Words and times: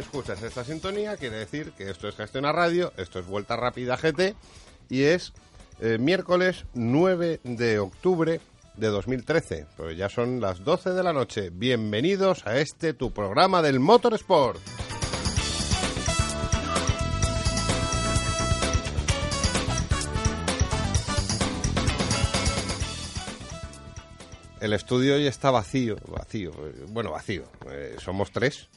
escuchas 0.00 0.42
esta 0.42 0.64
sintonía, 0.64 1.16
quiere 1.16 1.36
decir 1.36 1.72
que 1.72 1.90
esto 1.90 2.08
es 2.08 2.16
Gestiona 2.16 2.52
Radio, 2.52 2.92
esto 2.96 3.18
es 3.18 3.26
Vuelta 3.26 3.56
Rápida 3.56 3.96
GT 3.96 4.34
y 4.88 5.02
es 5.02 5.32
eh, 5.80 5.98
miércoles 5.98 6.64
9 6.72 7.40
de 7.44 7.78
octubre 7.78 8.40
de 8.76 8.86
2013. 8.88 9.66
Pues 9.76 9.96
ya 9.98 10.08
son 10.08 10.40
las 10.40 10.64
12 10.64 10.90
de 10.90 11.02
la 11.02 11.12
noche. 11.12 11.50
Bienvenidos 11.50 12.46
a 12.46 12.58
este 12.58 12.94
tu 12.94 13.12
programa 13.12 13.60
del 13.60 13.78
Motorsport. 13.78 14.58
El 24.60 24.72
estudio 24.72 25.14
hoy 25.14 25.26
está 25.26 25.50
vacío, 25.50 25.96
vacío, 26.08 26.50
eh, 26.50 26.84
bueno, 26.88 27.10
vacío. 27.12 27.44
Eh, 27.70 27.96
somos 27.98 28.30
tres, 28.30 28.68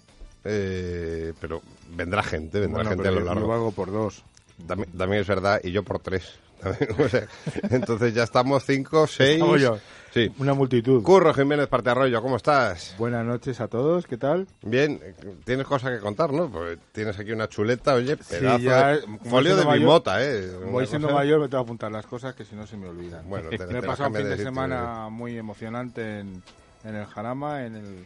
eh, 0.44 1.34
pero 1.40 1.62
vendrá 1.96 2.24
gente, 2.24 2.60
vendrá 2.60 2.84
Bueno, 2.84 2.90
gente 2.92 3.08
a 3.08 3.12
lo 3.12 3.20
yo- 3.20 3.26
yo 3.26 3.34
largo. 3.34 3.54
hago 3.54 3.72
por 3.72 3.92
dos. 3.92 4.24
También, 4.68 4.92
también 4.98 5.22
es 5.22 5.28
verdad, 5.28 5.60
y 5.64 5.72
yo 5.72 5.84
por 5.84 6.00
tres. 6.00 6.34
O 6.98 7.10
sea, 7.10 7.28
entonces 7.72 8.14
ya 8.14 8.24
estamos 8.24 8.64
cinco, 8.66 9.06
seis. 9.08 9.32
Estamos 9.34 9.60
yo. 9.62 9.78
Sí. 10.14 10.32
Una 10.38 10.54
multitud. 10.54 11.02
Curro 11.02 11.34
Jiménez 11.34 11.68
Parte 11.68 11.90
Arroyo, 11.90 12.22
¿cómo 12.22 12.36
estás? 12.38 12.94
Buenas 13.00 13.26
noches 13.26 13.60
a 13.60 13.68
todos, 13.68 14.06
¿qué 14.06 14.16
tal? 14.16 14.48
Bien, 14.62 15.00
eh, 15.04 15.16
tienes 15.44 15.66
cosas 15.66 15.92
que 15.92 16.00
contar, 16.00 16.32
¿no? 16.32 16.50
Pues 16.50 16.78
tienes 16.92 17.18
aquí 17.20 17.32
una 17.32 17.50
chuleta, 17.50 17.96
oye, 17.96 18.16
pedazo 18.16 18.60
ya, 18.60 18.90
de 18.90 19.02
folio 19.02 19.56
de 19.56 19.64
siendo 19.64 19.64
mi 19.64 19.66
mayor- 19.80 19.86
mota, 19.88 20.24
¿eh? 20.24 20.52
Voy 20.72 20.86
siendo 20.86 21.08
cosa- 21.08 21.18
mayor, 21.20 21.40
me 21.42 21.48
tengo 21.50 21.64
que 21.64 21.68
apuntar 21.68 21.92
las 21.92 22.06
cosas 22.06 22.36
que 22.36 22.46
si 22.46 22.56
no 22.56 22.68
se 22.68 22.78
me 22.78 22.88
olvidan. 22.88 23.28
Bueno, 23.28 23.50
te- 23.58 23.66
me 23.66 23.80
he 23.80 23.82
pasado 23.82 24.10
un 24.10 24.16
fin 24.16 24.30
de 24.30 24.38
semana 24.38 25.10
muy 25.10 25.36
emocionante 25.38 26.20
en, 26.20 26.44
en 26.84 26.96
el 26.96 27.06
Jarama, 27.08 27.66
en 27.66 27.76
el 27.76 28.06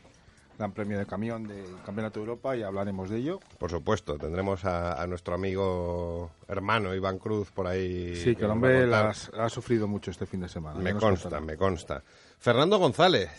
Gran 0.58 0.72
Premio 0.72 0.98
de 0.98 1.06
Camión 1.06 1.48
del 1.48 1.66
Campeonato 1.86 2.20
de 2.20 2.26
Europa 2.26 2.56
y 2.56 2.64
hablaremos 2.64 3.10
de 3.10 3.18
ello. 3.18 3.40
Por 3.60 3.70
supuesto, 3.70 4.18
tendremos 4.18 4.66
a, 4.66 5.02
a 5.02 5.06
nuestro 5.08 5.36
amigo 5.36 6.32
hermano 6.48 6.96
Iván 6.96 7.20
Cruz 7.20 7.52
por 7.52 7.68
ahí. 7.68 8.16
Sí, 8.16 8.36
que 8.36 8.46
el 8.46 8.52
hombre 8.52 8.92
ha 8.94 9.50
sufrido 9.50 9.88
mucho 9.88 10.12
este 10.12 10.26
fin 10.26 10.42
de 10.42 10.50
semana. 10.50 10.80
Me 10.80 10.94
consta, 10.94 11.30
contará. 11.30 11.46
me 11.46 11.58
consta. 11.58 12.04
Fernando 12.40 12.78
González. 12.80 13.30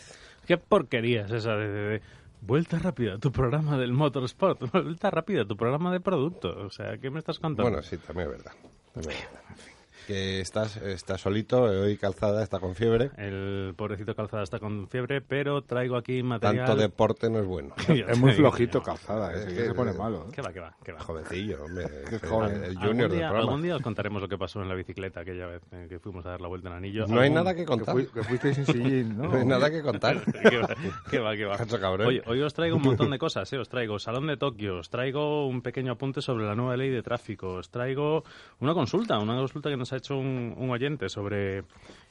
¿Qué 0.45 0.57
porquería 0.57 1.25
es 1.25 1.31
esa 1.31 1.55
de, 1.55 1.67
de- 1.67 1.89
de 1.89 2.01
Vuelta 2.41 2.79
rápida, 2.79 3.17
tu 3.17 3.33
programa 3.33 3.77
del 3.77 3.91
motorsport? 3.91 4.61
Vuelta 4.71 5.11
rápida, 5.11 5.43
tu 5.45 5.57
programa 5.57 5.91
de 5.91 5.99
producto. 5.99 6.47
O 6.65 6.69
sea, 6.69 6.97
¿qué 6.97 7.09
me 7.09 7.19
estás 7.19 7.37
contando? 7.37 7.63
Bueno, 7.69 7.83
sí, 7.83 7.97
también 7.97 8.29
es 8.29 8.37
verdad. 8.37 8.53
también 8.93 9.17
es 9.17 9.31
verdad. 9.31 9.55
Que 10.09 10.39
estás, 10.41 10.75
estás 10.77 11.21
solito, 11.21 11.61
hoy 11.61 11.95
Calzada 11.95 12.41
está 12.41 12.59
con 12.59 12.73
fiebre. 12.73 13.11
El 13.17 13.75
pobrecito 13.77 14.15
calzada 14.15 14.41
está 14.41 14.57
con 14.57 14.87
fiebre, 14.87 15.21
pero 15.21 15.61
traigo 15.61 15.95
aquí 15.97 16.23
material... 16.23 16.65
Tanto 16.65 16.81
deporte 16.81 17.29
no 17.29 17.37
es 17.37 17.45
bueno. 17.45 17.75
Es 17.87 18.17
muy 18.17 18.31
flojito 18.33 18.81
calzada, 18.81 19.31
Es 19.35 19.45
eh, 19.45 19.55
que- 19.55 19.65
se 19.67 19.73
pone 19.75 19.93
malo. 19.93 20.25
¿eh? 20.27 20.31
¿Qué 20.33 20.41
va, 20.41 20.51
qué 20.51 20.61
va, 20.61 20.75
qué 20.83 20.93
va? 20.93 20.99
Jovencillo, 21.01 21.63
hombre. 21.63 21.85
Qué 22.09 22.15
es 22.15 22.21
joven. 22.23 22.55
El, 22.55 22.63
¿Algún 22.71 22.87
junior 22.87 23.09
del 23.09 23.19
día, 23.19 23.27
programa. 23.27 23.39
algún 23.51 23.61
día 23.61 23.75
os 23.75 23.81
contaremos 23.83 24.19
lo 24.23 24.27
que 24.27 24.37
pasó 24.39 24.63
en 24.63 24.69
la 24.69 24.73
bicicleta 24.73 25.19
aquella 25.19 25.45
vez 25.45 25.61
eh, 25.73 25.85
que 25.87 25.99
fuimos 25.99 26.25
a 26.25 26.29
dar 26.29 26.41
la 26.41 26.47
vuelta 26.47 26.69
en 26.69 26.75
anillo. 26.77 27.05
No 27.05 27.19
hay 27.21 27.29
nada 27.29 27.53
que 27.53 27.59
Que, 27.59 27.65
contar. 27.67 27.93
fui- 27.93 28.07
que 28.07 28.23
fuisteis 28.23 28.55
sin 28.55 28.65
sillín, 28.65 29.15
¿no? 29.15 29.23
No 29.29 29.37
hay 29.37 29.45
nada 29.45 29.69
que 29.69 29.83
contar. 29.83 30.23
¿Qué 30.41 30.57
va, 30.57 30.75
qué 31.11 31.19
va, 31.19 31.35
qué 31.35 31.45
va? 31.45 31.57
Cabrón. 31.79 32.07
Oye, 32.07 32.23
hoy 32.25 32.41
os 32.41 32.55
traigo 32.55 32.77
un 32.77 32.81
montón 32.81 33.11
de 33.11 33.19
cosas, 33.19 33.53
¿eh? 33.53 33.59
Os 33.59 33.69
traigo 33.69 33.99
Salón 33.99 34.25
de 34.25 34.37
Tokio, 34.37 34.79
os 34.79 34.89
traigo 34.89 35.45
un 35.45 35.61
pequeño 35.61 35.91
apunte 35.91 36.23
sobre 36.23 36.45
la 36.47 36.55
nueva 36.55 36.75
ley 36.77 36.89
de 36.89 37.03
tráfico, 37.03 37.53
os 37.57 37.69
traigo 37.69 38.23
una 38.59 38.73
consulta, 38.73 39.19
una 39.19 39.35
consulta 39.35 39.69
que 39.69 39.77
nos 39.77 39.93
ha 39.93 39.98
hecho 39.99 40.17
un, 40.17 40.53
un 40.57 40.69
oyente 40.71 41.07
sobre 41.09 41.63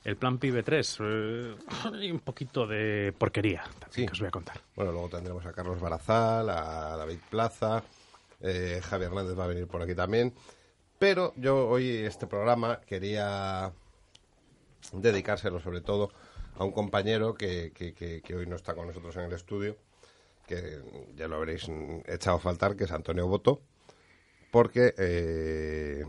el 0.05 0.17
plan 0.17 0.39
PIB 0.39 0.63
3 0.65 0.99
eh, 1.01 1.55
y 2.03 2.11
un 2.11 2.21
poquito 2.21 2.67
de 2.67 3.13
porquería 3.19 3.63
también 3.65 3.91
Sí. 3.91 4.07
que 4.07 4.13
os 4.13 4.19
voy 4.21 4.29
a 4.29 4.31
contar. 4.31 4.61
Bueno, 4.77 4.93
luego 4.93 5.09
tendremos 5.09 5.45
a 5.45 5.53
Carlos 5.53 5.81
Barazal, 5.81 6.49
a 6.51 6.97
David 6.97 7.19
Plaza, 7.31 7.83
eh, 8.41 8.81
Javi 8.83 9.05
Hernández 9.07 9.39
va 9.39 9.45
a 9.45 9.49
venir 9.49 9.67
por 9.67 9.83
aquí 9.83 9.95
también. 9.95 10.33
Pero 10.99 11.33
yo 11.37 11.69
hoy 11.69 11.89
este 11.89 12.27
programa 12.27 12.81
quería 12.81 13.73
dedicárselo 14.93 15.61
sobre 15.61 15.81
todo 15.81 16.11
a 16.57 16.65
un 16.65 16.73
compañero 16.73 17.35
que, 17.35 17.73
que- 17.75 17.95
que- 17.95 18.21
que 18.23 18.35
hoy 18.35 18.47
no 18.47 18.57
está 18.57 18.75
con 18.75 18.87
nosotros 18.89 19.17
en 19.17 19.25
el 19.25 19.33
estudio, 19.33 19.77
que 20.47 20.81
ya 21.17 21.29
lo 21.29 21.37
habréis 21.37 21.69
echado 22.07 22.37
a 22.39 22.41
faltar, 22.41 22.75
que 22.75 22.85
es 22.85 22.91
Antonio 22.93 23.27
Boto, 23.29 23.61
porque 24.51 24.95
eh, 24.99 26.05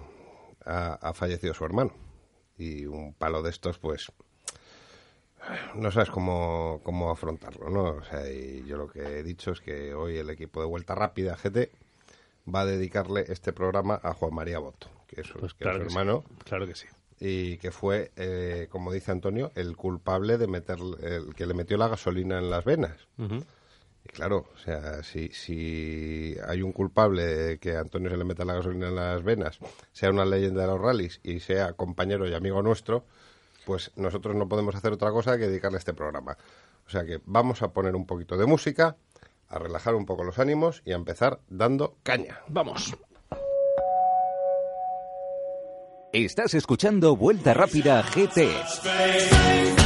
ha, 0.66 0.94
ha 0.96 1.14
fallecido 1.14 1.54
su 1.54 1.66
hermano. 1.66 1.92
Y 2.58 2.86
un 2.86 3.14
palo 3.14 3.42
de 3.42 3.50
estos, 3.52 3.78
pues, 3.80 4.12
no 5.76 5.92
sabes 5.92 6.10
cómo, 6.10 6.82
cómo 6.84 7.10
afrontarlo, 7.12 7.70
¿no? 7.70 7.84
O 7.92 8.04
sea, 8.04 8.30
y 8.30 8.66
yo 8.66 8.78
lo 8.78 8.88
que 8.90 9.00
he 9.20 9.24
dicho 9.24 9.52
es 9.52 9.62
que 9.62 9.94
hoy 9.94 10.18
el 10.18 10.30
equipo 10.30 10.60
de 10.60 10.68
Vuelta 10.68 10.96
Rápida 10.96 11.38
GT 11.42 11.72
va 12.54 12.62
a 12.62 12.66
dedicarle 12.66 13.26
este 13.30 13.54
programa 13.54 14.00
a 14.04 14.14
Juan 14.14 14.34
María 14.34 14.60
Boto, 14.60 14.88
que 15.08 15.22
es, 15.22 15.28
su- 15.28 15.40
Pues 15.40 15.54
que 15.54 15.64
es 15.70 15.72
su 15.76 15.78
que 15.80 15.90
sí. 15.90 15.92
hermano 15.96 16.24
Claro 16.44 16.68
que 16.68 16.76
sí. 16.76 16.88
y 17.22 17.58
que 17.58 17.72
fue, 17.72 18.12
eh, 18.18 18.68
como 18.70 18.92
dice 18.92 19.12
Antonio, 19.12 19.52
el 19.56 19.78
culpable 19.78 20.38
de 20.38 20.48
meter, 20.48 20.80
el 21.02 21.34
que 21.36 21.46
le 21.46 21.54
metió 21.54 21.78
la 21.78 21.88
gasolina 21.88 22.38
en 22.40 22.50
las 22.50 22.66
venas. 22.66 23.08
Claro, 24.14 24.46
o 24.54 24.58
sea, 24.58 25.04
si, 25.04 25.30
si 25.30 26.36
hay 26.48 26.62
un 26.62 26.72
culpable 26.72 27.26
de 27.26 27.58
que 27.60 27.76
a 27.76 27.82
Antonio 27.82 28.10
se 28.10 28.18
le 28.18 28.24
meta 28.24 28.46
la 28.46 28.56
gasolina 28.56 28.88
en 28.88 28.96
las 28.96 29.24
venas, 29.24 29.60
sea 29.92 30.10
una 30.10 30.26
leyenda 30.26 30.62
de 30.62 30.68
los 30.68 30.80
rallies 30.80 31.20
y 31.24 31.40
sea 31.40 31.74
compañero 31.74 32.28
y 32.28 32.34
amigo 32.34 32.62
nuestro, 32.62 33.06
pues 33.66 33.92
nosotros 33.96 34.36
no 34.36 34.48
podemos 34.48 34.76
hacer 34.76 34.94
otra 34.94 35.12
cosa 35.12 35.38
que 35.38 35.48
dedicarle 35.48 35.78
este 35.78 35.94
programa. 35.94 36.38
O 36.88 36.90
sea 36.90 37.06
que 37.06 37.22
vamos 37.26 37.62
a 37.62 37.72
poner 37.72 37.96
un 37.96 38.06
poquito 38.06 38.36
de 38.36 38.46
música, 38.46 38.96
a 39.48 39.60
relajar 39.60 39.96
un 39.96 40.06
poco 40.06 40.24
los 40.24 40.40
ánimos 40.40 40.82
y 40.86 40.92
a 40.92 40.96
empezar 40.96 41.40
dando 41.48 41.98
caña. 42.04 42.40
Vamos. 42.48 42.96
Estás 46.12 46.56
escuchando 46.56 47.16
Vuelta 47.16 47.54
Rápida 47.54 48.02
GT. 48.02 49.79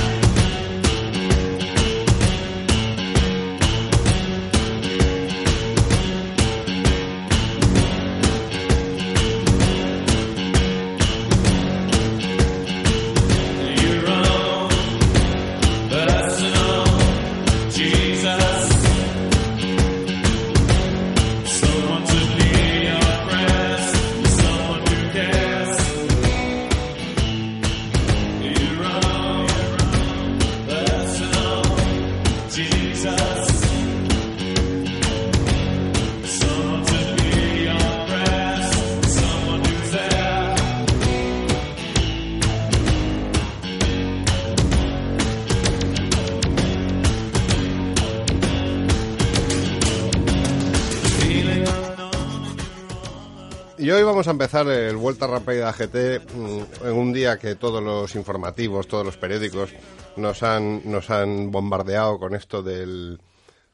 Vuelta 55.61 55.71
Rápida 55.71 56.19
GT 56.19 56.33
mm, 56.35 56.85
en 56.87 56.93
un 56.93 57.13
día 57.13 57.37
que 57.37 57.55
todos 57.55 57.83
los 57.83 58.15
informativos, 58.15 58.87
todos 58.87 59.05
los 59.05 59.17
periódicos 59.17 59.71
nos 60.17 60.43
han, 60.43 60.81
nos 60.89 61.09
han 61.09 61.51
bombardeado 61.51 62.19
con 62.19 62.35
esto 62.35 62.61
del... 62.63 63.19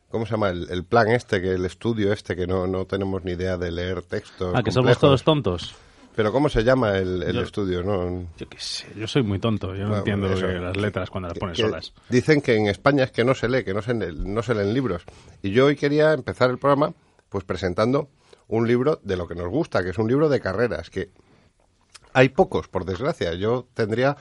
¿Cómo 0.10 0.26
se 0.26 0.32
llama? 0.32 0.50
El, 0.50 0.68
el 0.72 0.84
plan 0.86 1.10
este, 1.12 1.40
que 1.40 1.52
el 1.54 1.66
estudio 1.66 2.12
este, 2.12 2.36
que 2.36 2.48
no, 2.48 2.66
no 2.66 2.86
tenemos 2.86 3.24
ni 3.24 3.34
idea 3.34 3.58
de 3.58 3.72
leer 3.72 4.02
textos. 4.02 4.54
Ah, 4.56 4.64
que 4.64 4.72
somos 4.72 4.98
complejos. 4.98 5.00
todos 5.02 5.24
tontos. 5.24 5.76
Pero 6.16 6.32
¿cómo 6.32 6.50
se 6.50 6.64
llama 6.64 6.98
el, 6.98 7.22
el 7.22 7.36
Yo- 7.36 7.42
estudio? 7.44 7.84
No, 7.84 8.28
Yo 8.36 8.50
qué 8.50 8.58
sé, 8.60 8.88
yo 8.96 9.08
soy 9.08 9.22
muy 9.22 9.38
tonto, 9.40 9.76
yo 9.76 9.86
no 9.88 9.98
entiendo 9.98 10.28
eso. 10.34 10.48
que 10.48 10.54
las 10.54 10.76
letras 10.76 11.10
cuando 11.12 11.30
las 11.30 11.38
pones 11.38 11.58
solas. 11.60 11.94
Dicen 12.10 12.42
que 12.42 12.56
en 12.56 12.68
España 12.68 13.04
es 13.04 13.12
que 13.12 13.24
no 13.24 13.36
se 13.36 13.48
lee, 13.48 13.64
que 13.64 13.74
no 13.76 13.82
se, 13.84 13.94
no 13.94 14.42
se 14.42 14.56
leen 14.56 14.74
libros. 14.74 15.04
Y 15.44 15.52
yo 15.52 15.68
hoy 15.68 15.76
quería 15.76 16.12
empezar 16.14 16.50
el 16.50 16.58
programa 16.58 16.94
pues 17.30 17.44
presentando 17.44 18.10
un 18.48 18.68
libro 18.68 19.00
de 19.04 19.16
lo 19.16 19.28
que 19.28 19.36
nos 19.36 19.48
gusta, 19.50 19.84
que 19.84 19.92
es 19.92 19.98
un 20.00 20.08
libro 20.08 20.28
de 20.28 20.40
carreras, 20.42 20.90
que 20.90 21.12
hay 22.14 22.30
pocos, 22.30 22.68
por 22.68 22.86
desgracia. 22.86 23.34
Yo 23.34 23.68
tendría 23.74 24.18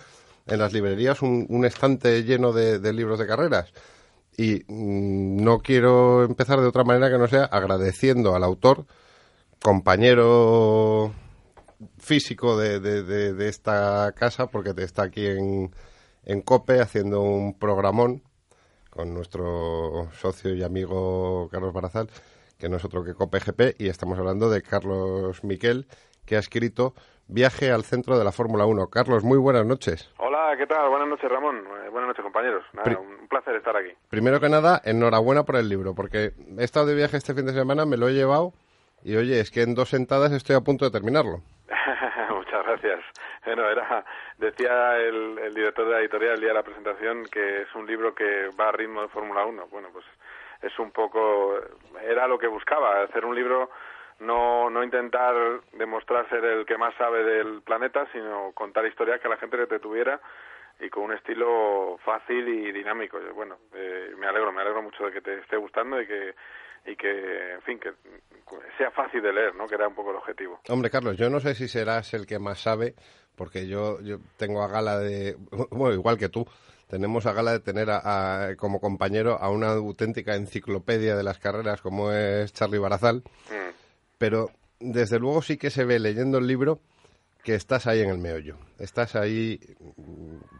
en 0.46 0.58
las 0.58 0.72
librerías 0.72 1.22
un, 1.22 1.46
un 1.48 1.64
estante 1.64 2.24
lleno 2.24 2.52
de, 2.52 2.92
libros 2.92 3.18
de 3.18 3.26
carreras. 3.26 3.72
Y 4.36 4.64
mm, 4.66 5.42
no 5.42 5.58
quiero 5.60 6.24
empezar 6.24 6.60
de 6.60 6.66
otra 6.66 6.84
manera 6.84 7.10
que 7.10 7.18
no 7.18 7.28
sea 7.28 7.44
agradeciendo 7.44 8.34
al 8.34 8.44
autor, 8.44 8.86
compañero 9.60 11.12
físico 11.98 12.56
de, 12.56 13.48
esta 13.48 14.12
casa, 14.16 14.46
porque 14.46 14.74
te 14.74 14.84
está 14.84 15.04
aquí 15.04 15.26
en, 15.26 15.72
en 16.24 16.42
COPE 16.42 16.80
haciendo 16.80 17.22
un 17.22 17.58
programón 17.58 18.22
con 18.90 19.14
nuestro 19.14 20.08
socio 20.18 20.54
y 20.54 20.62
amigo 20.62 21.48
Carlos 21.50 21.72
Barazal, 21.72 22.10
que 22.58 22.68
no 22.68 22.76
es 22.76 22.84
otro 22.84 23.04
que 23.04 23.14
COPE-GP, 23.14 23.76
y 23.78 23.88
estamos 23.88 24.18
hablando 24.18 24.50
de 24.50 24.62
Carlos 24.62 25.44
Miquel, 25.44 25.86
que 26.28 26.36
ha 26.36 26.40
escrito 26.40 26.92
Viaje 27.30 27.70
al 27.70 27.84
centro 27.84 28.18
de 28.18 28.24
la 28.24 28.32
Fórmula 28.32 28.64
1. 28.64 28.88
Carlos, 28.88 29.22
muy 29.22 29.36
buenas 29.36 29.66
noches. 29.66 30.10
Hola, 30.16 30.54
¿qué 30.56 30.66
tal? 30.66 30.88
Buenas 30.88 31.08
noches, 31.08 31.30
Ramón. 31.30 31.58
Eh, 31.58 31.88
buenas 31.90 32.08
noches, 32.08 32.22
compañeros. 32.22 32.64
Nada, 32.72 32.98
un 32.98 33.28
placer 33.28 33.54
estar 33.56 33.76
aquí. 33.76 33.90
Primero 34.08 34.40
que 34.40 34.48
nada, 34.48 34.80
enhorabuena 34.82 35.44
por 35.44 35.56
el 35.56 35.68
libro, 35.68 35.94
porque 35.94 36.32
he 36.58 36.64
estado 36.64 36.86
de 36.86 36.94
viaje 36.94 37.18
este 37.18 37.34
fin 37.34 37.44
de 37.44 37.52
semana, 37.52 37.84
me 37.84 37.98
lo 37.98 38.08
he 38.08 38.12
llevado, 38.12 38.54
y 39.04 39.16
oye, 39.16 39.40
es 39.40 39.50
que 39.50 39.60
en 39.60 39.74
dos 39.74 39.90
sentadas 39.90 40.32
estoy 40.32 40.56
a 40.56 40.60
punto 40.60 40.86
de 40.86 40.90
terminarlo. 40.90 41.42
Muchas 42.30 42.64
gracias. 42.64 43.00
Bueno, 43.44 43.68
era, 43.68 44.04
decía 44.38 44.96
el, 44.96 45.38
el 45.38 45.54
director 45.54 45.84
de 45.84 45.92
la 45.92 46.00
editorial 46.00 46.34
el 46.34 46.40
día 46.40 46.48
de 46.48 46.54
la 46.54 46.62
presentación 46.62 47.24
que 47.24 47.62
es 47.62 47.74
un 47.74 47.86
libro 47.86 48.14
que 48.14 48.48
va 48.58 48.70
a 48.70 48.72
ritmo 48.72 49.02
de 49.02 49.08
Fórmula 49.08 49.44
1. 49.44 49.66
Bueno, 49.70 49.88
pues 49.92 50.04
es 50.62 50.78
un 50.78 50.90
poco, 50.90 51.54
era 52.02 52.26
lo 52.26 52.38
que 52.38 52.48
buscaba, 52.48 53.02
hacer 53.02 53.24
un 53.24 53.34
libro, 53.34 53.70
no, 54.20 54.70
no 54.70 54.82
intentar 54.82 55.34
demostrar 55.72 56.28
ser 56.28 56.44
el 56.44 56.66
que 56.66 56.78
más 56.78 56.94
sabe 56.96 57.24
del 57.24 57.62
planeta, 57.62 58.06
sino 58.12 58.52
contar 58.52 58.86
historias 58.86 59.20
que 59.20 59.28
la 59.28 59.36
gente 59.36 59.66
te 59.66 59.78
tuviera 59.78 60.20
y 60.80 60.90
con 60.90 61.04
un 61.04 61.12
estilo 61.12 61.98
fácil 62.04 62.48
y 62.48 62.72
dinámico. 62.72 63.18
Bueno, 63.34 63.58
eh, 63.74 64.12
me 64.16 64.26
alegro, 64.26 64.52
me 64.52 64.62
alegro 64.62 64.82
mucho 64.82 65.04
de 65.04 65.12
que 65.12 65.20
te 65.20 65.38
esté 65.40 65.56
gustando 65.56 66.00
y 66.00 66.06
que 66.06 66.34
y 66.86 66.96
que, 66.96 67.54
en 67.54 67.62
fin, 67.62 67.78
que 67.78 67.92
sea 68.76 68.90
fácil 68.90 69.22
de 69.22 69.32
leer, 69.32 69.54
¿no? 69.54 69.66
Que 69.66 69.74
era 69.74 69.88
un 69.88 69.94
poco 69.94 70.10
el 70.10 70.16
objetivo. 70.16 70.60
Hombre, 70.68 70.90
Carlos, 70.90 71.16
yo 71.16 71.28
no 71.28 71.40
sé 71.40 71.54
si 71.54 71.68
serás 71.68 72.14
el 72.14 72.26
que 72.26 72.38
más 72.38 72.60
sabe, 72.60 72.94
porque 73.36 73.66
yo, 73.66 74.00
yo 74.00 74.18
tengo 74.36 74.62
a 74.62 74.68
gala 74.68 74.98
de, 74.98 75.36
bueno, 75.70 75.94
igual 75.94 76.18
que 76.18 76.28
tú, 76.28 76.46
tenemos 76.88 77.26
a 77.26 77.32
gala 77.32 77.52
de 77.52 77.60
tener 77.60 77.88
a, 77.90 78.54
como 78.56 78.80
compañero 78.80 79.38
a 79.38 79.50
una 79.50 79.72
auténtica 79.72 80.34
enciclopedia 80.34 81.16
de 81.16 81.22
las 81.22 81.38
carreras 81.38 81.82
como 81.82 82.12
es 82.12 82.52
Charlie 82.52 82.78
Barazal, 82.78 83.22
mm. 83.50 83.68
Pero 84.18 84.50
desde 84.80 85.18
luego 85.18 85.42
sí 85.42 85.58
que 85.58 85.70
se 85.70 85.84
ve 85.84 85.98
leyendo 85.98 86.38
el 86.38 86.46
libro 86.46 86.78
que 87.44 87.54
estás 87.54 87.86
ahí 87.86 88.02
en 88.02 88.10
el 88.10 88.18
meollo. 88.18 88.56
Estás 88.78 89.16
ahí, 89.16 89.58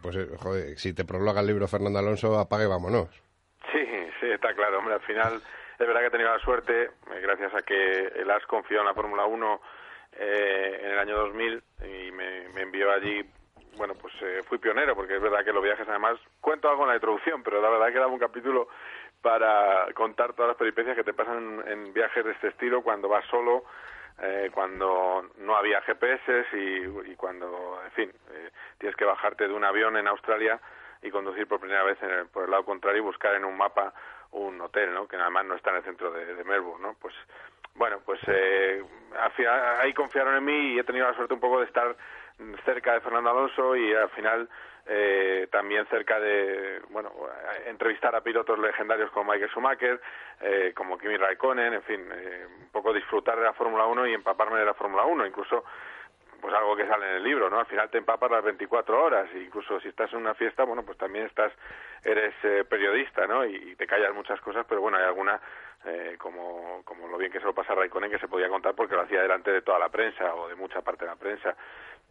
pues, 0.02 0.16
joder, 0.38 0.78
si 0.78 0.94
te 0.94 1.04
prologa 1.04 1.40
el 1.40 1.46
libro 1.46 1.68
Fernando 1.68 1.98
Alonso, 1.98 2.38
apague 2.38 2.66
vámonos. 2.66 3.08
Sí, 3.72 3.84
sí, 4.20 4.26
está 4.30 4.54
claro, 4.54 4.78
hombre, 4.78 4.94
al 4.94 5.02
final 5.02 5.42
es 5.78 5.86
verdad 5.86 6.00
que 6.00 6.06
he 6.06 6.10
tenido 6.10 6.30
la 6.30 6.40
suerte, 6.40 6.84
eh, 6.84 7.20
gracias 7.20 7.54
a 7.54 7.62
que 7.62 8.06
el 8.16 8.30
AS 8.30 8.44
confió 8.46 8.80
en 8.80 8.86
la 8.86 8.94
Fórmula 8.94 9.26
1 9.26 9.60
eh, 10.12 10.80
en 10.82 10.90
el 10.90 10.98
año 10.98 11.16
2000 11.18 11.62
y 11.84 12.10
me, 12.12 12.62
envió 12.62 12.90
allí 12.90 13.22
bueno, 13.76 13.94
pues 13.94 14.12
eh, 14.22 14.42
fui 14.48 14.58
pionero, 14.58 14.96
porque 14.96 15.14
es 15.14 15.22
verdad 15.22 15.44
que 15.44 15.52
los 15.52 15.62
viajes, 15.62 15.86
además, 15.88 16.18
cuento 16.40 16.68
algo 16.68 16.82
en 16.82 16.88
la 16.88 16.94
introducción, 16.96 17.44
pero 17.44 17.62
la 17.62 17.70
verdad 17.70 17.88
que 17.92 17.98
era 17.98 18.08
un 18.08 18.18
capítulo 18.18 18.66
para 19.22 19.92
contar 19.94 20.32
todas 20.34 20.50
las 20.50 20.56
peripecias 20.56 20.96
que 20.96 21.04
te 21.04 21.14
pasan 21.14 21.62
en 21.66 21.92
viajes 21.92 22.24
de 22.24 22.32
este 22.32 22.48
estilo 22.48 22.82
cuando 22.82 23.08
vas 23.08 23.24
solo, 23.26 23.64
eh, 24.20 24.50
cuando 24.52 25.24
no 25.38 25.56
había 25.56 25.80
GPS 25.82 26.46
y, 26.52 27.14
cuando, 27.16 27.80
en 27.84 27.90
fin, 27.92 28.12
eh, 28.32 28.50
tienes 28.78 28.96
que 28.96 29.04
bajarte 29.04 29.46
de 29.46 29.54
un 29.54 29.64
avión 29.64 29.96
en 29.96 30.08
Australia 30.08 30.60
y 31.02 31.10
conducir 31.10 31.46
por 31.46 31.60
primera 31.60 31.84
vez 31.84 32.02
en 32.02 32.28
por 32.28 32.44
el 32.44 32.50
lado 32.50 32.64
contrario 32.64 32.98
y 32.98 33.04
buscar 33.04 33.34
en 33.34 33.44
un 33.44 33.56
mapa 33.56 33.92
un 34.32 34.60
hotel, 34.60 34.92
¿no? 34.92 35.06
Que 35.06 35.16
además 35.16 35.46
no 35.46 35.54
está 35.54 35.70
en 35.70 35.76
el 35.76 35.84
centro 35.84 36.10
de, 36.10 36.34
de 36.34 36.44
Melbourne, 36.44 36.82
¿no? 36.82 36.96
Pues, 37.00 37.14
bueno, 37.74 38.00
pues 38.04 38.20
eh, 38.26 38.82
ahí 39.80 39.94
confiaron 39.94 40.36
en 40.36 40.44
mí 40.44 40.74
y 40.74 40.78
he 40.78 40.84
tenido 40.84 41.06
la 41.06 41.14
suerte 41.14 41.34
un 41.34 41.40
poco 41.40 41.60
de 41.60 41.66
estar 41.66 41.96
cerca 42.64 42.94
de 42.94 43.00
Fernando 43.00 43.30
Alonso 43.30 43.76
y 43.76 43.92
al 43.94 44.10
final 44.10 44.48
eh, 44.86 45.48
también 45.50 45.86
cerca 45.86 46.18
de 46.18 46.80
bueno 46.90 47.12
entrevistar 47.66 48.14
a 48.14 48.22
pilotos 48.22 48.58
legendarios 48.58 49.10
como 49.10 49.32
Michael 49.32 49.50
Schumacher, 49.50 50.00
eh, 50.40 50.72
como 50.74 50.96
Kimi 50.98 51.16
Raikkonen, 51.16 51.74
en 51.74 51.82
fin, 51.82 52.08
eh, 52.10 52.46
un 52.60 52.68
poco 52.70 52.92
disfrutar 52.92 53.38
de 53.38 53.44
la 53.44 53.52
Fórmula 53.52 53.86
1 53.86 54.06
y 54.06 54.14
empaparme 54.14 54.58
de 54.58 54.64
la 54.64 54.74
Fórmula 54.74 55.04
1, 55.04 55.26
incluso 55.26 55.64
pues 56.40 56.54
algo 56.54 56.76
que 56.76 56.86
sale 56.86 57.08
en 57.08 57.16
el 57.16 57.24
libro, 57.24 57.50
¿no? 57.50 57.58
Al 57.58 57.66
final 57.66 57.90
te 57.90 57.98
empapas 57.98 58.30
las 58.30 58.44
24 58.44 59.02
horas, 59.02 59.28
e 59.34 59.40
incluso 59.40 59.80
si 59.80 59.88
estás 59.88 60.12
en 60.12 60.20
una 60.20 60.34
fiesta, 60.34 60.64
bueno, 60.64 60.84
pues 60.84 60.96
también 60.96 61.26
estás, 61.26 61.52
eres 62.04 62.34
eh, 62.44 62.64
periodista, 62.68 63.26
¿no? 63.26 63.44
Y, 63.44 63.74
te 63.76 63.86
callas 63.86 64.14
muchas 64.14 64.40
cosas, 64.40 64.64
pero 64.68 64.80
bueno, 64.80 64.98
hay 64.98 65.04
alguna, 65.04 65.40
eh, 65.84 66.16
como, 66.18 66.82
como 66.84 67.08
lo 67.08 67.18
bien 67.18 67.32
que 67.32 67.40
se 67.40 67.44
lo 67.44 67.54
pasa 67.54 67.72
a 67.72 67.76
Raikkonen, 67.76 68.10
que 68.10 68.18
se 68.18 68.28
podía 68.28 68.48
contar 68.48 68.74
porque 68.74 68.94
lo 68.94 69.02
hacía 69.02 69.22
delante 69.22 69.50
de 69.50 69.62
toda 69.62 69.78
la 69.78 69.88
prensa 69.88 70.34
o 70.34 70.48
de 70.48 70.54
mucha 70.54 70.80
parte 70.82 71.04
de 71.04 71.10
la 71.10 71.16
prensa. 71.16 71.56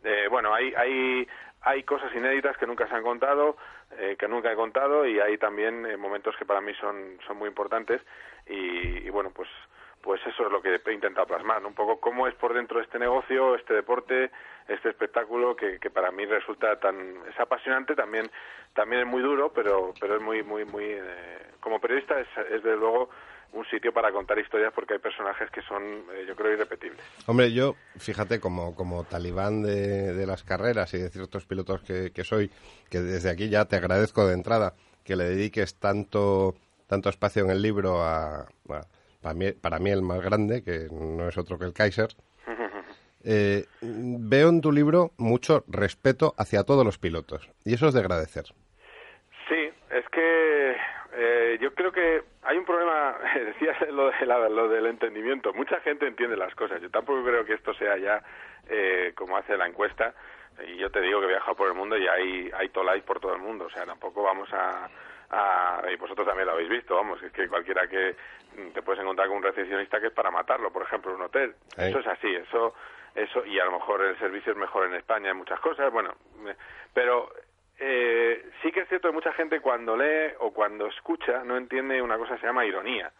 Eh, 0.03 0.27
bueno, 0.29 0.53
hay, 0.53 0.73
hay, 0.75 1.27
hay 1.61 1.83
cosas 1.83 2.13
inéditas 2.15 2.57
que 2.57 2.67
nunca 2.67 2.88
se 2.88 2.95
han 2.95 3.03
contado, 3.03 3.57
eh, 3.97 4.15
que 4.17 4.27
nunca 4.27 4.51
he 4.51 4.55
contado, 4.55 5.05
y 5.05 5.19
hay 5.19 5.38
también 5.38 5.85
eh, 5.85 5.97
momentos 5.97 6.35
que 6.38 6.45
para 6.45 6.61
mí 6.61 6.73
son, 6.75 7.19
son 7.25 7.38
muy 7.38 7.47
importantes, 7.49 8.01
y, 8.47 9.05
y 9.05 9.09
bueno, 9.09 9.31
pues 9.31 9.49
pues 10.07 10.21
eso 10.25 10.45
es 10.45 10.51
lo 10.53 10.61
que 10.61 10.79
he 10.85 10.94
intentado 10.94 11.27
plasmar, 11.27 11.65
un 11.65 11.73
poco 11.73 11.99
cómo 11.99 12.27
es 12.27 12.35
por 12.35 12.53
dentro 12.53 12.79
este 12.79 12.97
negocio, 12.97 13.55
este 13.55 13.73
deporte, 13.73 14.31
este 14.67 14.88
espectáculo 14.89 15.53
que, 15.53 15.79
que 15.79 15.89
para 15.89 16.11
mí 16.11 16.25
resulta 16.25 16.79
tan 16.79 17.17
es 17.27 17.38
apasionante, 17.38 17.94
también 17.94 18.31
también 18.73 19.01
es 19.01 19.07
muy 19.07 19.21
duro, 19.21 19.51
pero 19.51 19.94
pero 19.99 20.15
es 20.15 20.21
muy 20.21 20.44
muy 20.44 20.63
muy 20.63 20.85
eh, 20.85 21.51
como 21.59 21.81
periodista 21.81 22.17
es, 22.21 22.27
es 22.49 22.63
de 22.63 22.77
luego 22.77 23.09
un 23.53 23.65
sitio 23.65 23.94
para 23.94 24.11
contar 24.11 24.38
historias 24.39 24.73
porque 24.73 24.94
hay 24.94 24.99
personajes 24.99 25.49
que 25.51 25.61
son, 25.61 25.83
eh, 25.83 26.25
yo 26.27 26.35
creo, 26.35 26.53
irrepetibles. 26.53 27.03
Hombre, 27.25 27.51
yo, 27.51 27.75
fíjate, 27.97 28.39
como, 28.39 28.75
como 28.75 29.03
talibán 29.03 29.63
de, 29.63 30.13
de 30.13 30.27
las 30.27 30.44
carreras 30.44 30.94
y 30.94 30.99
de 30.99 31.09
ciertos 31.09 31.45
pilotos 31.45 31.81
que, 31.81 32.11
que 32.11 32.23
soy, 32.23 32.51
que 32.89 32.99
desde 32.99 33.29
aquí 33.29 33.49
ya 33.49 33.66
te 33.66 33.75
agradezco 33.75 34.27
de 34.27 34.33
entrada 34.33 34.73
que 35.04 35.16
le 35.16 35.23
dediques 35.23 35.75
tanto, 35.75 36.56
tanto 36.85 37.09
espacio 37.09 37.44
en 37.44 37.49
el 37.49 37.61
libro 37.61 38.04
a, 38.04 38.47
para 39.21 39.33
mí, 39.33 39.54
para 39.54 39.80
mí 39.80 39.89
el 39.89 40.01
más 40.01 40.21
grande, 40.21 40.63
que 40.63 40.89
no 40.92 41.30
es 41.30 41.37
otro 41.37 41.57
que 41.57 41.66
el 41.66 41.73
Kaiser. 41.73 42.09
Eh, 43.30 43.66
veo 43.81 44.47
en 44.47 44.61
tu 44.61 44.71
libro 44.71 45.11
mucho 45.18 45.66
respeto 45.68 46.33
hacia 46.37 46.63
todos 46.63 46.85
los 46.85 46.97
pilotos 46.97 47.49
y 47.66 47.73
eso 47.73 47.89
es 47.89 47.94
de 47.94 47.99
agradecer. 47.99 48.45
Eh, 51.19 51.57
yo 51.59 51.74
creo 51.74 51.92
que 51.92 52.21
hay 52.44 52.57
un 52.59 52.66
problema, 52.66 53.18
decías 53.33 53.76
lo, 53.90 54.12
de 54.12 54.50
lo 54.50 54.68
del 54.69 54.86
entendimiento, 54.86 55.52
mucha 55.52 55.80
gente 55.80 56.06
entiende 56.06 56.38
las 56.38 56.54
cosas, 56.54 56.80
yo 56.80 56.92
tampoco 56.92 57.24
creo 57.24 57.44
que 57.44 57.54
esto 57.54 57.74
sea 57.74 57.97
ya 57.97 58.21
eh, 58.69 59.14
como 59.16 59.36
hace 59.36 59.57
la 59.57 59.66
encuesta, 59.66 60.14
y 60.68 60.78
yo 60.78 60.92
te 60.92 61.02
digo 61.02 61.19
que 61.19 61.26
he 61.26 61.30
viajado 61.30 61.56
por 61.56 61.69
el 61.69 61.74
mundo 61.74 61.97
y 61.97 62.07
hay, 62.07 62.52
hay 62.56 62.69
tolais 62.69 63.04
por 63.04 63.19
todo 63.19 63.33
el 63.33 63.42
mundo, 63.42 63.66
o 63.66 63.69
sea, 63.71 63.83
tampoco 63.83 64.21
vamos 64.21 64.47
a, 64.54 64.88
y 65.92 65.95
vosotros 65.95 66.28
también 66.28 66.45
lo 66.45 66.54
habéis 66.54 66.69
visto, 66.69 66.95
vamos, 66.95 67.21
es 67.24 67.31
que 67.31 67.47
cualquiera 67.47 67.88
que 67.88 68.16
te 68.74 68.81
puedes 68.83 69.02
encontrar 69.02 69.28
con 69.28 69.38
un 69.38 69.44
recepcionista 69.44 70.00
que 70.00 70.07
es 70.07 70.14
para 70.14 70.30
matarlo, 70.30 70.71
por 70.71 70.83
ejemplo, 70.83 71.12
en 71.12 71.18
un 71.18 71.24
hotel. 71.24 71.56
Eso 71.78 72.00
es 72.00 72.07
así, 72.07 72.33
eso, 72.33 72.76
eso, 73.16 73.44
y 73.45 73.59
a 73.59 73.66
lo 73.66 73.71
mejor 73.71 74.04
el 74.04 74.18
servicio 74.19 74.52
es 74.52 74.57
mejor 74.57 74.86
en 74.86 74.94
España 74.94 75.31
en 75.31 75.38
muchas 75.38 75.59
cosas, 75.59 75.92
bueno, 75.92 76.14
eh, 76.47 76.56
pero 76.94 77.31
eh, 77.80 78.50
sí 78.62 78.72
que 78.72 78.81
es 78.81 78.90
cierto 78.90 79.10
que 79.10 79.14
mucha 79.14 79.34
gente 79.34 79.60
cuando 79.60 79.96
lee 79.96 80.34
o 80.40 80.52
cuando 80.52 80.88
escucha 80.88 81.44
no 81.44 81.57
entiende 81.57 82.02
una 82.02 82.18
cosa 82.18 82.36
que 82.36 82.42
se 82.42 82.48
llama 82.48 82.66
ironía. 82.66 83.12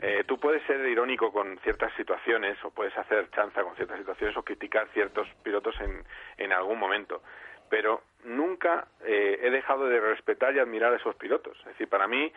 Eh, 0.00 0.24
tú 0.26 0.38
puedes 0.38 0.62
ser 0.64 0.84
irónico 0.86 1.32
con 1.32 1.58
ciertas 1.60 1.92
situaciones 1.94 2.62
o 2.64 2.70
puedes 2.70 2.96
hacer 2.98 3.30
chanza 3.30 3.62
con 3.62 3.74
ciertas 3.76 3.98
situaciones 3.98 4.36
o 4.36 4.42
criticar 4.42 4.88
ciertos 4.92 5.28
pilotos 5.42 5.74
en, 5.80 6.04
en 6.36 6.52
algún 6.52 6.78
momento 6.78 7.22
pero 7.68 8.02
nunca 8.24 8.86
eh, 9.04 9.40
he 9.42 9.50
dejado 9.50 9.86
de 9.86 10.00
respetar 10.00 10.54
y 10.54 10.58
admirar 10.60 10.92
a 10.92 10.96
esos 10.96 11.16
pilotos. 11.16 11.58
Es 11.58 11.66
decir, 11.66 11.88
para 11.88 12.06
mí, 12.06 12.32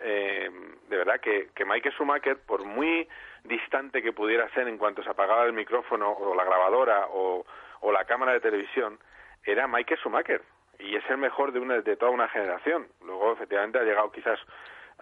eh, 0.00 0.50
de 0.88 0.96
verdad 0.96 1.20
que, 1.20 1.48
que 1.54 1.64
Michael 1.64 1.94
Schumacher, 1.94 2.36
por 2.38 2.64
muy 2.64 3.08
distante 3.44 4.02
que 4.02 4.12
pudiera 4.12 4.48
ser 4.50 4.68
en 4.68 4.78
cuanto 4.78 5.02
se 5.02 5.08
apagaba 5.10 5.44
el 5.44 5.52
micrófono 5.52 6.10
o 6.10 6.34
la 6.34 6.44
grabadora 6.44 7.06
o, 7.10 7.44
la 7.90 8.04
cámara 8.04 8.32
de 8.32 8.40
televisión, 8.40 8.98
era 9.44 9.66
Michael 9.66 9.98
Schumacher 10.00 10.42
y 10.82 10.96
es 10.96 11.04
el 11.08 11.18
mejor 11.18 11.52
de, 11.52 11.60
una, 11.60 11.80
de 11.80 11.96
toda 11.96 12.10
una 12.10 12.28
generación. 12.28 12.86
Luego, 13.04 13.32
efectivamente, 13.32 13.78
ha 13.78 13.82
llegado 13.82 14.10
quizás 14.10 14.38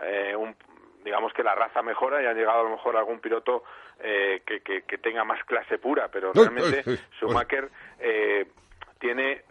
eh, 0.03 0.35
un, 0.37 0.55
digamos 1.05 1.33
que 1.33 1.43
la 1.43 1.55
raza 1.55 1.83
mejora 1.83 2.23
y 2.23 2.27
ha 2.27 2.35
llegado 2.35 2.61
a 2.61 2.65
lo 2.65 2.71
mejor 2.71 2.97
algún 2.97 3.21
piloto 3.21 3.65
eh, 4.01 4.43
que, 4.47 4.61
que, 4.61 4.83
que, 4.83 4.99
tenga 4.99 5.25
más 5.25 5.43
clase 5.45 5.79
pura, 5.79 6.09
pero 6.09 6.33
realmente 6.33 6.83
Schumacher 7.19 7.71
eh, 7.99 8.47
tiene 8.99 9.43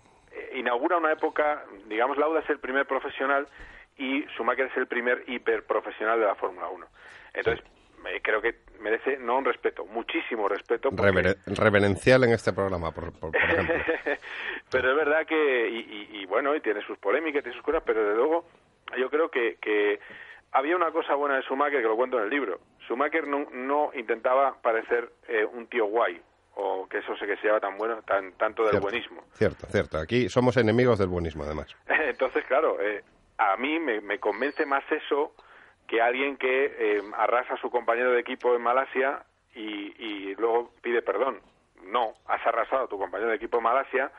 inaugura 0.54 0.98
una 0.98 1.12
época, 1.12 1.64
digamos, 1.88 2.18
Lauda 2.18 2.40
es 2.42 2.50
el 2.50 2.60
primer 2.60 2.86
profesional 2.86 3.48
y 3.98 4.24
Schumacher 4.36 4.68
es 4.68 4.78
el 4.78 4.88
primer 4.88 5.24
hiperprofesional 5.28 6.20
de 6.20 6.26
la 6.26 6.36
Fórmula 6.36 6.70
1. 6.70 6.88
Entonces, 7.34 7.66
creo 8.22 8.42
que 8.42 8.56
merece 8.80 9.18
no 9.18 9.38
un 9.38 9.46
respeto, 9.46 9.86
muchísimo 9.86 10.48
respeto. 10.48 10.90
reverencial 10.92 12.24
en 12.24 12.32
este 12.32 12.54
programa, 12.54 12.92
por, 12.92 13.06
ejemplo. 13.06 13.32
pero 14.72 14.92
es 14.92 14.96
verdad 14.96 15.26
que, 15.26 15.70
y, 15.70 16.26
bueno, 16.26 16.56
y 16.56 16.62
tiene 16.62 16.82
sus 16.82 16.98
polémicas, 16.98 17.44
tiene 17.44 17.56
sus 17.56 17.66
cosas, 17.66 17.84
pero 17.86 18.08
de 18.08 18.16
luego 18.16 18.46
yo 18.98 19.10
creo 19.10 19.30
que, 19.30 19.58
que 19.62 20.00
había 20.52 20.76
una 20.76 20.92
cosa 20.92 21.16
buena 21.16 21.36
de 21.36 21.44
Schumacher 21.44 21.82
que 21.82 21.88
lo 21.88 21.96
cuento 21.96 22.18
en 22.18 22.26
el 22.26 22.30
libro. 22.30 22.60
Schumacher 22.86 23.28
no, 23.28 23.48
no 23.52 23.92
intentaba 23.94 24.56
parecer 24.62 25.12
eh, 25.28 25.46
un 25.46 25.68
tío 25.68 25.86
guay, 25.86 26.22
o 26.56 26.88
que 26.88 27.00
eso 27.00 27.16
sé 27.18 27.26
que 27.26 27.38
se 27.38 27.48
llama 27.48 27.60
tan 27.60 27.78
bueno, 27.78 28.02
tan, 28.04 28.34
tanto 28.34 28.66
del 28.66 28.80
buenismo. 28.80 29.24
Cierto, 29.34 29.68
cierto. 29.68 29.98
Aquí 29.98 30.30
somos 30.30 30.58
enemigos 30.58 31.00
del 31.00 31.10
buenismo, 31.10 31.44
además. 31.44 31.76
Entonces, 31.88 32.44
claro, 32.46 32.80
eh, 32.82 33.04
a 33.38 33.56
mí 33.58 33.80
me, 33.80 34.02
me, 34.02 34.20
convence 34.20 34.66
más 34.66 34.84
eso 34.92 35.34
que 35.90 36.02
alguien 36.02 36.38
que 36.38 36.66
eh, 36.78 37.02
arrasa 37.18 37.56
a 37.56 37.58
su 37.58 37.70
compañero 37.72 38.12
de 38.12 38.20
equipo 38.20 38.56
en 38.56 38.62
Malasia 38.62 39.24
y, 39.56 39.94
y 39.98 40.36
luego 40.36 40.72
pide 40.82 41.02
perdón. 41.02 41.42
No, 41.84 42.14
has 42.28 42.46
arrasado 42.46 42.84
a 42.84 42.88
tu 42.88 42.98
compañero 43.00 43.30
de 43.32 43.38
equipo 43.38 43.58
en 43.58 43.64
Malasia. 43.64 44.12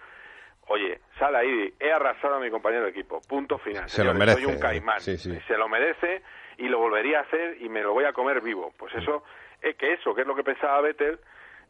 Oye, 0.66 1.00
sal 1.18 1.34
ahí, 1.36 1.72
he 1.78 1.92
arrasado 1.92 2.34
a 2.36 2.40
mi 2.40 2.50
compañero 2.50 2.84
de 2.84 2.90
equipo. 2.90 3.20
Punto 3.28 3.58
final. 3.58 3.88
Se 3.88 4.02
lo 4.04 4.12
merece, 4.14 4.42
Soy 4.42 4.52
un 4.52 4.58
caimán. 4.60 5.00
sí, 5.00 5.16
sí. 5.16 5.38
Se 5.46 5.56
lo 5.56 5.68
merece 5.68 6.22
y 6.58 6.68
lo 6.68 6.78
volvería 6.78 7.20
a 7.20 7.22
hacer 7.22 7.56
y 7.62 7.68
me 7.68 7.82
lo 7.82 7.92
voy 7.92 8.04
a 8.04 8.12
comer 8.12 8.40
vivo. 8.40 8.72
Pues 8.76 8.92
eso, 8.96 9.22
eh, 9.62 9.74
que 9.74 9.92
eso, 9.92 10.14
que 10.14 10.22
es 10.22 10.26
lo 10.26 10.34
que 10.34 10.42
pensaba 10.44 10.80
Vettel, 10.80 11.20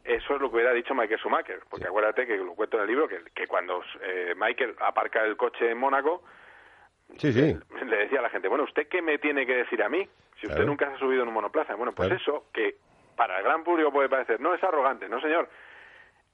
eso 0.04 0.34
es 0.34 0.40
lo 0.40 0.48
que 0.48 0.56
hubiera 0.56 0.72
dicho 0.72 0.94
Michael 0.94 1.20
Schumacher. 1.20 1.60
Porque 1.68 1.86
acuérdate 1.86 2.26
que 2.26 2.36
lo 2.38 2.54
cuento 2.54 2.78
en 2.78 2.82
el 2.84 2.88
libro, 2.88 3.06
que, 3.08 3.18
que 3.34 3.46
cuando 3.46 3.82
eh, 4.02 4.34
Michael 4.36 4.74
aparca 4.80 5.22
el 5.24 5.36
coche 5.36 5.70
en 5.70 5.78
Mónaco, 5.78 6.22
Sí, 7.18 7.32
sí. 7.32 7.56
le 7.86 7.96
decía 7.96 8.18
a 8.20 8.22
la 8.22 8.30
gente, 8.30 8.48
bueno, 8.48 8.64
¿usted 8.64 8.88
qué 8.88 9.02
me 9.02 9.18
tiene 9.18 9.46
que 9.46 9.54
decir 9.54 9.82
a 9.82 9.88
mí? 9.88 10.08
Si 10.40 10.46
usted 10.46 10.56
Claro. 10.56 10.66
nunca 10.66 10.88
se 10.88 10.94
ha 10.94 10.98
subido 10.98 11.22
en 11.22 11.28
un 11.28 11.34
monoplaza. 11.34 11.74
Bueno, 11.74 11.92
pues 11.92 12.08
Claro. 12.08 12.20
eso 12.22 12.46
que 12.52 12.76
para 13.16 13.38
el 13.38 13.44
gran 13.44 13.62
público 13.64 13.92
puede 13.92 14.08
parecer, 14.08 14.40
no 14.40 14.54
es 14.54 14.62
arrogante, 14.64 15.08
no 15.08 15.20
señor, 15.20 15.48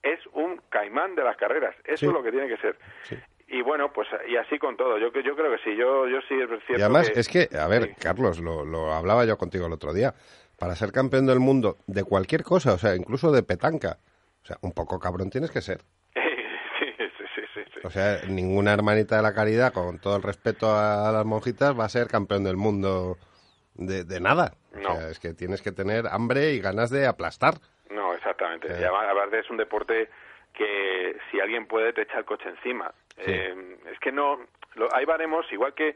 es 0.02 0.20
un 0.32 0.60
caimán 0.68 1.14
de 1.16 1.24
las 1.24 1.36
carreras. 1.36 1.74
Eso 1.84 1.96
Sí. 1.96 2.06
es 2.06 2.12
lo 2.12 2.22
que 2.22 2.30
tiene 2.30 2.48
que 2.48 2.56
ser. 2.58 2.78
Sí. 3.02 3.16
Y 3.48 3.62
bueno, 3.62 3.92
pues 3.92 4.08
y 4.28 4.36
así 4.36 4.58
con 4.58 4.76
todo. 4.76 4.98
Yo, 4.98 5.12
yo 5.12 5.34
creo 5.36 5.50
que 5.50 5.58
sí, 5.62 5.76
yo, 5.76 6.06
yo 6.08 6.20
sí 6.28 6.34
es 6.34 6.48
cierto 6.48 6.78
Y 6.78 6.82
además, 6.82 7.10
que- 7.10 7.20
es 7.20 7.28
que, 7.28 7.48
a 7.58 7.66
ver, 7.68 7.84
Sí. 7.84 7.94
Carlos, 8.00 8.38
lo, 8.40 8.64
lo 8.64 8.92
hablaba 8.92 9.24
yo 9.24 9.36
contigo 9.38 9.66
el 9.66 9.72
otro 9.72 9.92
día. 9.92 10.14
Para 10.58 10.74
ser 10.74 10.90
campeón 10.92 11.26
del 11.26 11.38
mundo 11.40 11.76
de 11.86 12.02
cualquier 12.04 12.42
cosa, 12.42 12.72
o 12.74 12.78
sea, 12.78 12.94
incluso 12.96 13.30
de 13.32 13.42
petanca, 13.42 13.98
o 14.42 14.46
sea, 14.46 14.56
un 14.62 14.72
poco 14.72 14.98
cabrón 14.98 15.28
tienes 15.30 15.50
que 15.50 15.60
ser. 15.60 15.80
O 17.84 17.90
sea, 17.90 18.20
ninguna 18.28 18.72
hermanita 18.72 19.16
de 19.16 19.22
la 19.22 19.34
caridad, 19.34 19.72
con 19.72 19.98
todo 19.98 20.16
el 20.16 20.22
respeto 20.22 20.74
a 20.76 21.10
las 21.12 21.24
monjitas, 21.24 21.78
va 21.78 21.84
a 21.84 21.88
ser 21.88 22.08
campeón 22.08 22.42
del 22.44 22.56
mundo 22.56 23.16
de, 23.74 24.04
de 24.04 24.20
nada. 24.20 24.54
O 24.74 24.78
No. 24.78 24.96
sea, 24.96 25.08
es 25.10 25.18
que 25.20 25.34
tienes 25.34 25.62
que 25.62 25.72
tener 25.72 26.06
hambre 26.08 26.52
y 26.52 26.60
ganas 26.60 26.90
de 26.90 27.06
aplastar. 27.06 27.54
No, 27.90 28.14
exactamente. 28.14 28.68
Eh. 28.68 28.76
Y 28.80 28.82
además, 28.84 29.06
aparte 29.10 29.38
es 29.40 29.50
un 29.50 29.56
deporte 29.58 30.08
que 30.54 31.16
si 31.30 31.38
alguien 31.40 31.66
puede 31.66 31.92
te 31.92 32.02
echa 32.02 32.18
el 32.18 32.24
coche 32.24 32.48
encima. 32.48 32.92
Sí. 33.16 33.24
Eh, 33.30 33.76
es 33.92 33.98
que 34.00 34.10
no, 34.12 34.38
lo- 34.74 34.94
hay 34.94 35.04
baremos, 35.04 35.44
igual 35.52 35.74
que, 35.74 35.94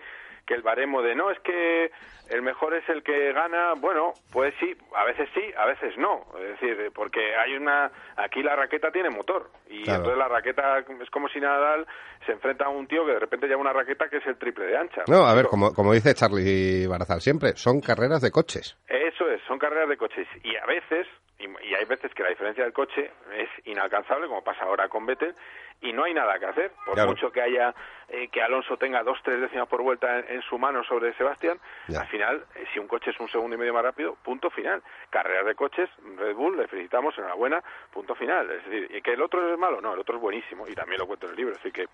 que 0.51 0.57
el 0.57 0.63
baremo 0.63 1.01
de 1.01 1.15
no, 1.15 1.31
es 1.31 1.39
que 1.41 1.93
el 2.29 2.43
mejor 2.43 2.75
es 2.75 2.89
el 2.89 3.05
que 3.05 3.33
gana, 3.33 3.75
bueno, 3.79 4.13
pues 4.33 4.53
sí, 4.59 4.77
a 4.97 5.05
veces 5.05 5.29
sí, 5.33 5.41
a 5.57 5.65
veces 5.65 5.97
no. 5.97 6.27
Es 6.41 6.59
decir, 6.61 6.91
porque 6.93 7.21
hay 7.37 7.55
una, 7.55 7.89
aquí 8.17 8.43
la 8.43 8.57
raqueta 8.57 8.91
tiene 8.91 9.11
motor 9.11 9.49
y 9.69 9.85
Claro. 9.85 9.99
entonces 9.99 10.19
la 10.19 10.27
raqueta 10.29 10.79
es 10.81 11.11
como 11.11 11.29
si 11.29 11.39
Nadal 11.39 11.87
se 12.27 12.33
enfrenta 12.33 12.65
a 12.65 12.69
un 12.69 12.89
tío 12.89 13.07
que 13.07 13.13
de 13.13 13.21
repente 13.21 13.47
lleva 13.47 13.61
una 13.61 13.73
raqueta 13.73 14.09
que 14.09 14.17
es 14.17 14.27
el 14.27 14.37
triple 14.39 14.67
de 14.67 14.77
ancha. 14.77 15.03
No, 15.07 15.25
a 15.25 15.35
ver, 15.37 15.47
como, 15.47 15.73
como 15.73 15.93
dice 15.93 16.15
Charlie 16.15 16.87
Barazal 16.89 17.21
siempre, 17.21 17.53
son 17.55 17.81
carreras 17.81 18.21
de 18.21 18.33
coches. 18.33 18.77
Eso 18.89 19.31
es, 19.31 19.41
son 19.47 19.59
carreras 19.61 19.89
de 19.89 19.97
coches 19.97 20.27
y 20.43 20.57
a 20.57 20.67
veces, 20.67 21.07
y, 21.41 21.69
y 21.69 21.75
hay 21.75 21.85
veces 21.87 22.13
que 22.15 22.23
la 22.23 22.29
diferencia 22.29 22.63
del 22.65 22.73
coche 22.73 23.11
es 23.35 23.49
inalcanzable, 23.67 24.27
como 24.29 24.45
pasa 24.45 24.65
ahora 24.65 24.89
con 24.89 25.07
Vettel, 25.07 25.35
y 25.83 25.93
no 25.95 26.05
hay 26.05 26.13
nada 26.13 26.39
que 26.39 26.45
hacer. 26.47 26.73
Por 26.85 26.95
Claro. 26.95 27.09
mucho 27.11 27.33
que 27.33 27.41
haya, 27.41 27.75
eh, 28.09 28.29
que 28.29 28.43
Alonso 28.43 28.77
tenga 28.77 29.03
dos, 29.03 29.19
tres 29.23 29.41
décimas 29.41 29.67
por 29.69 29.81
vuelta 29.83 30.19
en, 30.19 30.37
en 30.37 30.43
su 30.43 30.59
mano 30.59 30.85
sobre 30.85 31.15
Sebastián, 31.15 31.59
Ya. 31.89 32.01
al 32.03 32.07
final, 32.09 32.45
eh, 32.55 32.67
si 32.73 32.79
un 32.79 32.87
coche 32.87 33.11
es 33.11 33.19
un 33.21 33.29
segundo 33.29 33.57
y 33.57 33.59
medio 33.59 33.73
más 33.73 33.83
rápido, 33.83 34.15
punto 34.23 34.51
final. 34.51 34.83
Carreras 35.09 35.47
de 35.47 35.55
coches, 35.55 35.89
Red 36.19 36.35
Bull, 36.35 36.57
le 36.59 36.69
felicitamos, 36.69 37.17
enhorabuena, 37.17 37.63
punto 37.93 38.15
final. 38.15 38.51
Es 38.51 38.65
decir, 38.67 38.95
¿y 38.95 39.01
que 39.01 39.13
el 39.15 39.23
otro 39.23 39.51
es 39.53 39.59
malo? 39.59 39.81
No, 39.81 39.95
el 39.95 40.01
otro 40.01 40.17
es 40.17 40.21
buenísimo, 40.23 40.69
y 40.69 40.75
también 40.75 40.99
lo 41.01 41.07
cuento 41.07 41.27
en 41.27 41.31
el 41.33 41.37
libro. 41.39 41.57
Así 41.59 41.73
que 41.73 41.87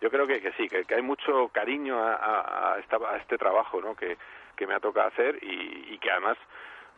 yo 0.00 0.10
creo 0.10 0.26
que, 0.26 0.40
que 0.40 0.52
sí, 0.52 0.68
que, 0.68 0.84
que 0.84 0.94
hay 0.94 1.02
mucho 1.02 1.48
cariño 1.48 1.98
a, 2.02 2.14
a- 2.14 2.74
a 2.74 2.78
esta- 2.78 2.96
a 2.96 3.16
este 3.18 3.36
trabajo 3.36 3.80
¿no? 3.82 3.94
que, 3.94 4.16
que 4.56 4.66
me 4.66 4.74
ha 4.74 4.80
tocado 4.80 5.08
hacer 5.08 5.38
y, 5.42 5.88
y 5.94 5.98
que 5.98 6.10
además 6.10 6.38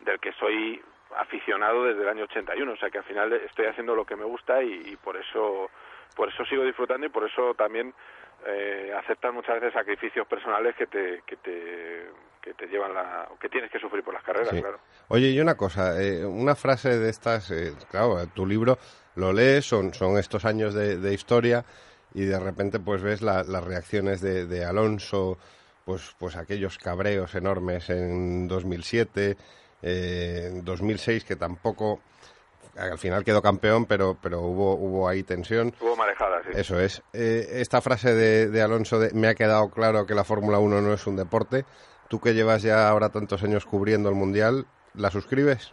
del 0.00 0.20
que 0.20 0.30
soy 0.34 0.80
aficionado 1.16 1.84
desde 1.84 2.02
el 2.02 2.08
año 2.08 2.24
81, 2.24 2.72
o 2.72 2.76
sea 2.76 2.90
que 2.90 2.98
al 2.98 3.04
final 3.04 3.32
estoy 3.32 3.66
haciendo 3.66 3.94
lo 3.94 4.04
que 4.04 4.16
me 4.16 4.24
gusta 4.24 4.62
y, 4.62 4.72
y 4.92 4.96
por 4.96 5.16
eso 5.16 5.70
por 6.14 6.28
eso 6.28 6.44
sigo 6.46 6.64
disfrutando 6.64 7.06
y 7.06 7.10
por 7.10 7.24
eso 7.28 7.54
también 7.54 7.94
eh, 8.46 8.92
aceptas 8.98 9.32
muchas 9.32 9.54
veces 9.60 9.72
sacrificios 9.74 10.26
personales 10.26 10.74
que 10.76 10.86
te 10.86 11.22
que 11.26 11.36
te 11.36 12.06
que 12.40 12.54
te 12.54 12.66
llevan 12.66 12.94
la 12.94 13.28
que 13.40 13.48
tienes 13.48 13.70
que 13.70 13.78
sufrir 13.78 14.02
por 14.04 14.14
las 14.14 14.22
carreras, 14.22 14.50
Sí. 14.50 14.60
claro. 14.60 14.78
Oye, 15.08 15.28
y 15.30 15.40
una 15.40 15.56
cosa, 15.56 16.00
eh, 16.02 16.24
una 16.24 16.54
frase 16.54 16.98
de 16.98 17.10
estas, 17.10 17.50
eh, 17.50 17.72
claro, 17.90 18.26
tu 18.28 18.46
libro 18.46 18.78
lo 19.16 19.32
lees, 19.32 19.64
son, 19.66 19.92
son 19.92 20.16
estos 20.18 20.44
años 20.44 20.72
de, 20.74 20.96
de 20.98 21.12
historia 21.14 21.64
y 22.14 22.24
de 22.24 22.38
repente 22.38 22.78
pues 22.78 23.02
ves 23.02 23.20
la- 23.22 23.42
las 23.42 23.64
reacciones 23.64 24.20
de, 24.20 24.46
de 24.46 24.64
Alonso, 24.64 25.36
pues, 25.84 26.14
pues 26.18 26.36
aquellos 26.36 26.78
cabreos 26.78 27.34
enormes 27.34 27.90
en 27.90 28.46
2007, 28.48 29.30
eh, 29.30 29.36
en 29.82 30.64
2006 30.64 31.24
que 31.24 31.36
tampoco, 31.36 32.00
al 32.76 32.98
final 32.98 33.24
quedó 33.24 33.42
campeón, 33.42 33.86
pero, 33.86 34.16
pero 34.22 34.40
hubo, 34.40 34.74
hubo 34.74 35.08
ahí 35.08 35.22
tensión. 35.22 35.72
Hubo 35.80 35.96
marejadas, 35.96 36.44
sí. 36.46 36.52
Eso 36.54 36.78
es. 36.80 37.02
Eh, 37.12 37.46
esta 37.60 37.80
frase 37.80 38.14
de, 38.14 38.48
de 38.48 38.62
Alonso 38.62 38.98
de 38.98 39.10
me 39.14 39.28
ha 39.28 39.34
quedado 39.34 39.70
claro 39.70 40.06
que 40.06 40.14
la 40.14 40.24
Fórmula 40.24 40.58
1 40.58 40.80
no 40.80 40.92
es 40.92 41.06
un 41.06 41.16
deporte. 41.16 41.64
Tú 42.08 42.20
que 42.20 42.34
llevas 42.34 42.62
ya 42.62 42.88
ahora 42.88 43.10
tantos 43.10 43.42
años 43.42 43.66
cubriendo 43.66 44.08
el 44.08 44.14
Mundial, 44.14 44.66
¿la 44.94 45.10
suscribes? 45.10 45.72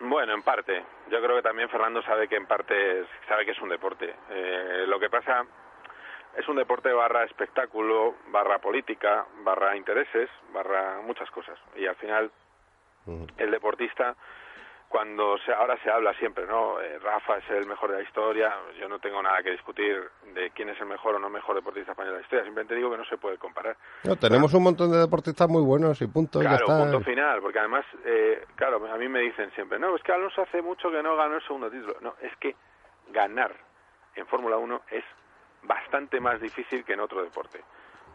Bueno, 0.00 0.32
en 0.34 0.42
parte. 0.42 0.82
Yo 1.10 1.20
creo 1.20 1.36
que 1.36 1.42
también 1.42 1.68
Fernando 1.68 2.00
sabe 2.02 2.28
que 2.28 2.36
en 2.36 2.46
parte 2.46 3.00
es- 3.00 3.06
sabe 3.28 3.44
que 3.44 3.50
es 3.50 3.60
un 3.60 3.68
deporte. 3.68 4.14
Eh, 4.30 4.84
lo 4.86 4.98
que 4.98 5.10
pasa 5.10 5.44
es 6.38 6.48
un 6.48 6.56
deporte 6.56 6.90
barra 6.92 7.24
espectáculo, 7.24 8.14
barra 8.32 8.58
política, 8.60 9.26
barra 9.44 9.76
intereses, 9.76 10.30
barra 10.54 11.00
muchas 11.04 11.30
cosas. 11.30 11.58
Y 11.76 11.84
al 11.86 11.96
final 11.96 12.30
el 13.38 13.50
deportista 13.50 14.14
cuando 14.88 15.38
se, 15.38 15.52
ahora 15.52 15.76
se 15.84 15.90
habla 15.90 16.12
siempre, 16.14 16.46
¿no? 16.48 16.80
Eh, 16.80 16.98
Rafa 16.98 17.36
es 17.38 17.48
el 17.50 17.64
mejor 17.66 17.92
de 17.92 17.98
la 17.98 18.02
historia. 18.02 18.52
Yo 18.80 18.88
no 18.88 18.98
tengo 18.98 19.22
nada 19.22 19.40
que 19.40 19.52
discutir 19.52 20.02
de 20.34 20.50
quién 20.50 20.68
es 20.68 20.80
el 20.80 20.86
mejor 20.86 21.14
o 21.14 21.18
no 21.20 21.30
mejor 21.30 21.54
deportista 21.54 21.92
español 21.92 22.14
de 22.14 22.18
la 22.18 22.22
historia. 22.24 22.44
Simplemente 22.44 22.74
digo 22.74 22.90
que 22.90 22.96
no 22.96 23.04
se 23.04 23.16
puede 23.16 23.38
comparar. 23.38 23.76
No, 24.02 24.16
tenemos 24.16 24.52
un 24.52 24.64
montón 24.64 24.90
de 24.90 24.98
deportistas 24.98 25.48
muy 25.48 25.62
buenos 25.62 26.02
y 26.02 26.08
punto, 26.08 26.42
ya 26.42 26.48
Claro, 26.48 26.64
está. 26.66 26.78
punto 26.82 27.00
final, 27.02 27.40
porque 27.40 27.60
además, 27.60 27.84
eh, 28.04 28.44
claro, 28.56 28.84
a 28.92 28.96
mí 28.98 29.08
me 29.08 29.20
dicen 29.20 29.52
siempre, 29.52 29.78
no, 29.78 29.94
es 29.94 30.02
que 30.02 30.10
Alonso 30.12 30.42
hace 30.42 30.60
mucho 30.60 30.90
que 30.90 31.00
no 31.04 31.14
ganó 31.14 31.36
el 31.36 31.42
segundo 31.42 31.70
título. 31.70 31.94
No, 32.00 32.16
es 32.20 32.36
que 32.38 32.56
ganar 33.12 33.54
en 34.16 34.26
Fórmula 34.26 34.56
1 34.56 34.82
es 34.90 35.04
bastante 35.62 36.18
más 36.18 36.40
difícil 36.40 36.84
que 36.84 36.94
en 36.94 37.00
otro 37.00 37.22
deporte, 37.22 37.60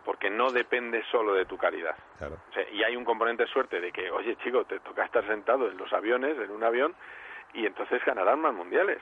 porque 0.06 0.30
no 0.30 0.52
depende 0.52 1.04
solo 1.12 1.34
de 1.34 1.46
tu 1.46 1.58
calidad. 1.58 1.96
Claro. 2.18 2.38
O 2.50 2.54
sea, 2.54 2.70
y 2.72 2.84
hay 2.84 2.96
un 2.96 3.04
componente 3.04 3.44
de 3.44 3.50
suerte 3.50 3.82
de 3.82 3.92
que, 3.92 4.10
oye, 4.12 4.38
chico, 4.38 4.64
te 4.64 4.80
toca 4.80 5.04
estar 5.04 5.26
sentado 5.28 5.70
en 5.70 5.78
los 5.78 5.92
aviones, 5.92 6.38
en 6.38 6.52
un 6.52 6.64
avión, 6.64 6.96
y 7.54 7.66
entonces 7.66 8.04
ganarán 8.06 8.40
más 8.40 8.54
mundiales. 8.54 9.00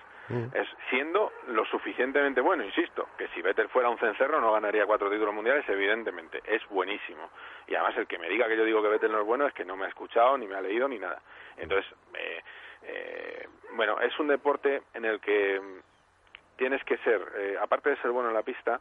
Es 0.53 0.67
siendo 0.89 1.33
lo 1.47 1.65
suficientemente 1.65 2.39
bueno, 2.39 2.63
insisto, 2.63 3.09
que 3.17 3.27
si 3.29 3.41
Vettel 3.41 3.67
fuera 3.67 3.89
un 3.89 3.97
cencerro 3.97 4.39
no 4.39 4.53
ganaría 4.53 4.85
cuatro 4.85 5.09
títulos 5.11 5.33
mundiales, 5.33 5.67
evidentemente. 5.67 6.41
Es 6.45 6.65
buenísimo. 6.69 7.29
Y 7.67 7.75
además 7.75 7.97
el 7.97 8.07
que 8.07 8.17
me 8.17 8.29
diga 8.29 8.47
que 8.47 8.55
yo 8.55 8.63
digo 8.63 8.81
que 8.81 8.87
Vettel 8.87 9.11
no 9.11 9.19
es 9.19 9.25
bueno 9.25 9.45
es 9.45 9.53
que 9.53 9.65
no 9.65 9.75
me 9.75 9.85
ha 9.85 9.89
escuchado, 9.89 10.37
ni 10.37 10.47
me 10.47 10.55
ha 10.55 10.61
leído, 10.61 10.87
ni 10.87 10.97
nada. 10.97 11.21
Entonces, 11.57 11.91
eh, 12.13 12.41
eh, 12.83 13.47
bueno, 13.73 13.99
es 13.99 14.17
un 14.17 14.27
deporte 14.27 14.83
en 14.93 15.03
el 15.03 15.19
que 15.19 15.59
mm, 15.59 16.57
tienes 16.57 16.83
que 16.85 16.97
ser, 16.99 17.21
eh, 17.35 17.57
aparte 17.59 17.89
de 17.89 17.97
ser 17.97 18.11
bueno 18.11 18.29
en 18.29 18.35
la 18.35 18.43
pista, 18.43 18.79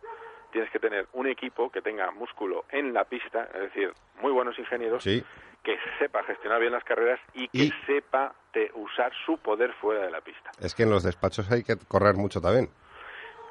tienes 0.52 0.70
que 0.70 0.78
tener 0.78 1.06
un 1.14 1.26
equipo 1.26 1.70
que 1.70 1.82
tenga 1.82 2.10
músculo 2.12 2.64
en 2.70 2.92
la 2.92 3.04
pista, 3.04 3.48
es 3.54 3.60
decir, 3.62 3.92
muy 4.20 4.30
buenos 4.30 4.56
ingenieros, 4.58 5.02
Sí. 5.02 5.24
que 5.64 5.76
sepa 5.98 6.22
gestionar 6.24 6.60
bien 6.60 6.72
las 6.72 6.84
carreras 6.84 7.18
y 7.34 7.48
que 7.48 7.58
Y- 7.64 7.72
sepa 7.86 8.34
de 8.52 8.70
usar 8.74 9.12
su 9.24 9.38
poder 9.38 9.72
fuera 9.74 10.04
de 10.04 10.10
la 10.10 10.20
pista. 10.20 10.50
Es 10.60 10.74
que 10.74 10.82
en 10.84 10.90
los 10.90 11.02
despachos 11.02 11.50
hay 11.50 11.62
que 11.64 11.76
correr 11.88 12.14
mucho 12.16 12.40
también. 12.40 12.68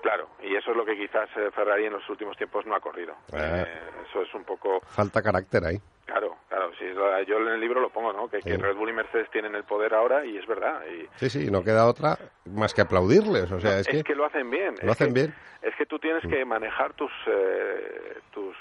Claro, 0.01 0.29
y 0.41 0.55
eso 0.55 0.72
es 0.72 0.77
lo 0.77 0.84
que 0.86 0.98
quizás 0.98 1.29
eh, 1.38 1.51
Ferrari 1.53 1.86
en 1.86 1.93
los 1.93 2.10
últimos 2.10 2.36
tiempos 2.36 2.65
no 2.65 2.75
ha 2.75 2.79
corrido. 2.79 3.13
Ah. 3.34 3.62
Eh, 3.62 3.79
eso 4.10 4.22
es 4.24 4.34
un 4.34 4.43
poco, 4.43 4.79
Falta 4.81 5.22
carácter 5.22 5.63
ahí. 5.65 5.77
claro, 6.05 6.38
claro, 6.50 6.72
sí, 6.79 6.86
lo- 6.89 7.22
yo 7.22 7.38
en 7.38 7.48
el 7.50 7.60
libro 7.62 7.79
lo 7.79 7.89
pongo, 7.89 8.12
¿no? 8.12 8.27
Que. 8.27 8.39
Red 8.41 8.75
Bull 8.75 8.89
y 8.89 8.93
Mercedes 8.93 9.29
tienen 9.31 9.53
el 9.55 9.63
poder 9.63 9.93
ahora 9.93 10.25
y 10.25 10.38
es 10.38 10.48
verdad. 10.48 10.81
Y, 10.88 11.08
Sí, 11.17 11.29
sí, 11.29 11.51
no 11.51 11.63
queda 11.63 11.86
otra 11.88 12.17
más 12.46 12.74
que 12.74 12.81
aplaudirles. 12.81 13.51
O 13.51 13.60
sea, 13.60 13.79
es, 13.79 13.88
es, 13.88 14.03
que, 14.03 14.15
lo 14.15 14.25
hacen 14.25 14.50
bien. 14.50 14.75
lo 14.81 14.88
es 14.88 14.91
hacen 14.91 15.13
que- 15.13 15.22
bien. 15.22 15.36
Es 15.62 15.75
que 15.75 15.86
tú 15.86 16.00
tienes 16.00 16.24
que 16.27 16.43
manejar 16.46 16.93
tus 16.93 17.12
eh, 17.27 18.17
tus 18.34 18.55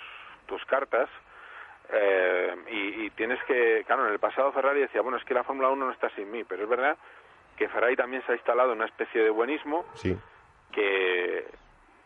tus 0.46 0.62
cartas 0.66 1.08
eh, 1.92 2.54
y, 2.70 3.06
y 3.06 3.10
tienes 3.10 3.38
que, 3.44 3.82
claro, 3.86 4.06
en 4.06 4.12
el 4.12 4.18
pasado 4.18 4.52
Ferrari 4.52 4.80
decía, 4.80 5.00
bueno, 5.00 5.16
es 5.18 5.24
que 5.24 5.34
la 5.34 5.42
Fórmula 5.44 5.70
1 5.70 5.86
no 5.86 5.92
está 5.92 6.10
sin 6.10 6.30
mí, 6.30 6.44
pero 6.44 6.64
es 6.64 6.68
verdad 6.68 6.96
que 7.56 7.68
Ferrari 7.68 7.96
también 7.96 8.22
se 8.26 8.32
ha 8.32 8.34
instalado 8.36 8.72
en 8.72 8.78
una 8.78 8.86
especie 8.86 9.22
de 9.22 9.30
buenismo 9.30 9.84
Sí. 9.94 10.16
Que 10.72 11.46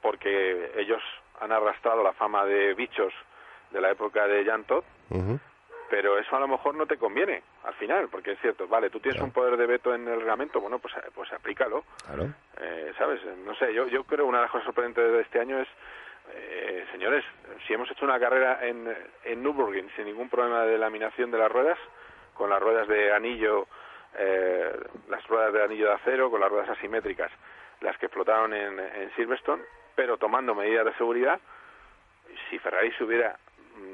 porque 0.02 0.73
ellos 0.76 1.02
han 1.40 1.52
arrastrado 1.52 2.02
la 2.02 2.12
fama 2.12 2.44
de 2.44 2.75
bichos 2.75 3.12
de 3.71 3.80
la 3.80 3.90
época 3.90 4.26
de 4.26 4.44
Jan 4.44 4.64
Ujú. 5.11 5.40
pero 5.90 6.18
eso 6.18 6.37
a 6.37 6.40
lo 6.40 6.49
mejor 6.49 6.75
no 6.75 6.87
te 6.87 6.97
conviene 6.99 7.42
al 7.64 7.75
final, 7.75 8.09
porque 8.09 8.33
es 8.33 8.40
cierto, 8.40 8.66
vale, 8.68 8.90
tú 8.90 9.00
tienes 9.00 9.16
Claro. 9.16 9.26
un 9.26 9.33
poder 9.33 9.56
de 9.56 9.66
veto 9.66 9.94
en 9.94 10.06
el 10.09 10.18
reglamento, 10.21 10.61
bueno, 10.61 10.78
pues, 10.78 10.94
pues 11.14 11.33
aplícalo, 11.33 11.85
Claro. 12.06 12.33
eh, 12.61 12.92
¿sabes? 12.99 13.21
No 13.44 13.54
sé, 13.56 13.73
yo, 13.73 13.87
yo 13.88 14.04
creo 14.04 14.26
una 14.26 14.38
de 14.38 14.42
las 14.44 14.50
cosas 14.50 14.66
sorprendentes 14.66 15.12
de 15.12 15.21
este 15.21 15.40
año 15.40 15.61
es 15.61 15.68
eh, 16.33 16.87
señores, 16.90 17.23
si 17.66 17.75
hemos 17.75 17.90
hecho 17.90 18.04
una 18.06 18.18
carrera 18.18 18.66
en, 18.66 18.94
en 19.25 19.42
Nürburgring 19.42 19.90
sin 19.94 20.06
ningún 20.06 20.30
problema 20.30 20.62
de 20.64 20.78
laminación 20.78 21.30
de 21.30 21.37
las 21.38 21.52
ruedas, 21.52 21.78
con 22.33 22.49
las 22.49 22.61
ruedas 22.62 22.88
de 22.88 23.12
anillo, 23.12 23.66
eh, 24.16 24.73
las 25.09 25.26
ruedas 25.28 25.52
de 25.52 25.62
anillo 25.64 25.88
de 25.88 25.92
acero, 25.94 26.30
con 26.30 26.40
las 26.40 26.49
ruedas 26.50 26.71
asimétricas, 26.71 27.30
las 27.84 27.96
que 27.98 28.06
explotaron 28.06 28.52
en, 28.52 28.80
en 28.80 29.14
Silverstone, 29.14 29.62
pero 29.94 30.16
tomando 30.16 30.54
medidas 30.54 30.84
de 30.86 30.94
seguridad, 30.94 31.38
si 32.50 32.58
Ferrari 32.58 32.90
se 32.92 33.04
hubiera 33.04 33.36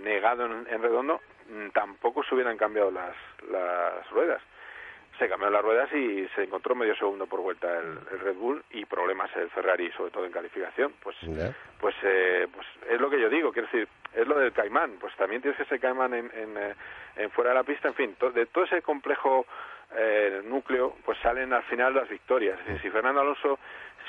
negado 0.02 0.46
en, 0.46 0.66
en 0.70 0.82
redondo, 0.82 1.20
mm, 1.48 1.68
tampoco 1.70 2.22
se 2.24 2.34
hubieran 2.34 2.56
cambiado 2.56 2.90
las, 2.90 3.14
las 3.50 4.08
ruedas. 4.10 4.40
Se 5.18 5.28
cambiaron 5.28 5.52
las 5.52 5.62
ruedas 5.62 5.92
y 5.92 6.26
se 6.34 6.44
encontró 6.44 6.74
medio 6.74 6.94
segundo 6.96 7.26
por 7.26 7.40
vuelta 7.40 7.68
el, 7.78 7.98
el 8.12 8.20
Red 8.20 8.36
Bull 8.36 8.64
y 8.70 8.86
problemas 8.86 9.30
el 9.36 9.50
Ferrari 9.50 9.90
sobre 9.92 10.10
todo 10.12 10.24
en 10.24 10.32
calificación. 10.32 10.94
Pues 11.02 11.14
pues 11.78 11.94
eh, 12.04 12.46
pues 12.54 12.66
es 12.88 12.98
lo 12.98 13.10
que 13.10 13.20
yo 13.20 13.28
digo 13.28 13.52
quiero 13.52 13.68
decir 13.70 13.86
es 14.14 14.26
lo 14.26 14.38
del 14.38 14.52
caimán. 14.52 14.92
Pues 14.98 15.14
también 15.16 15.42
tienes 15.42 15.58
que 15.58 15.66
ser 15.66 15.78
caimán 15.78 16.14
en, 16.14 16.30
en, 16.34 16.56
eh, 16.56 16.74
en 17.16 17.30
fuera 17.32 17.50
de 17.50 17.56
la 17.56 17.64
pista 17.64 17.88
en 17.88 17.94
fin 17.94 18.14
to- 18.14 18.30
de 18.30 18.46
todo 18.46 18.64
ese 18.64 18.80
complejo 18.80 19.44
eh, 19.96 20.42
núcleo 20.44 20.96
pues 21.04 21.18
salen 21.18 21.52
al 21.52 21.62
final 21.64 21.94
las 21.94 22.08
victorias. 22.08 22.58
Si 22.80 22.90
Fernando 22.90 23.20
Alonso 23.20 23.58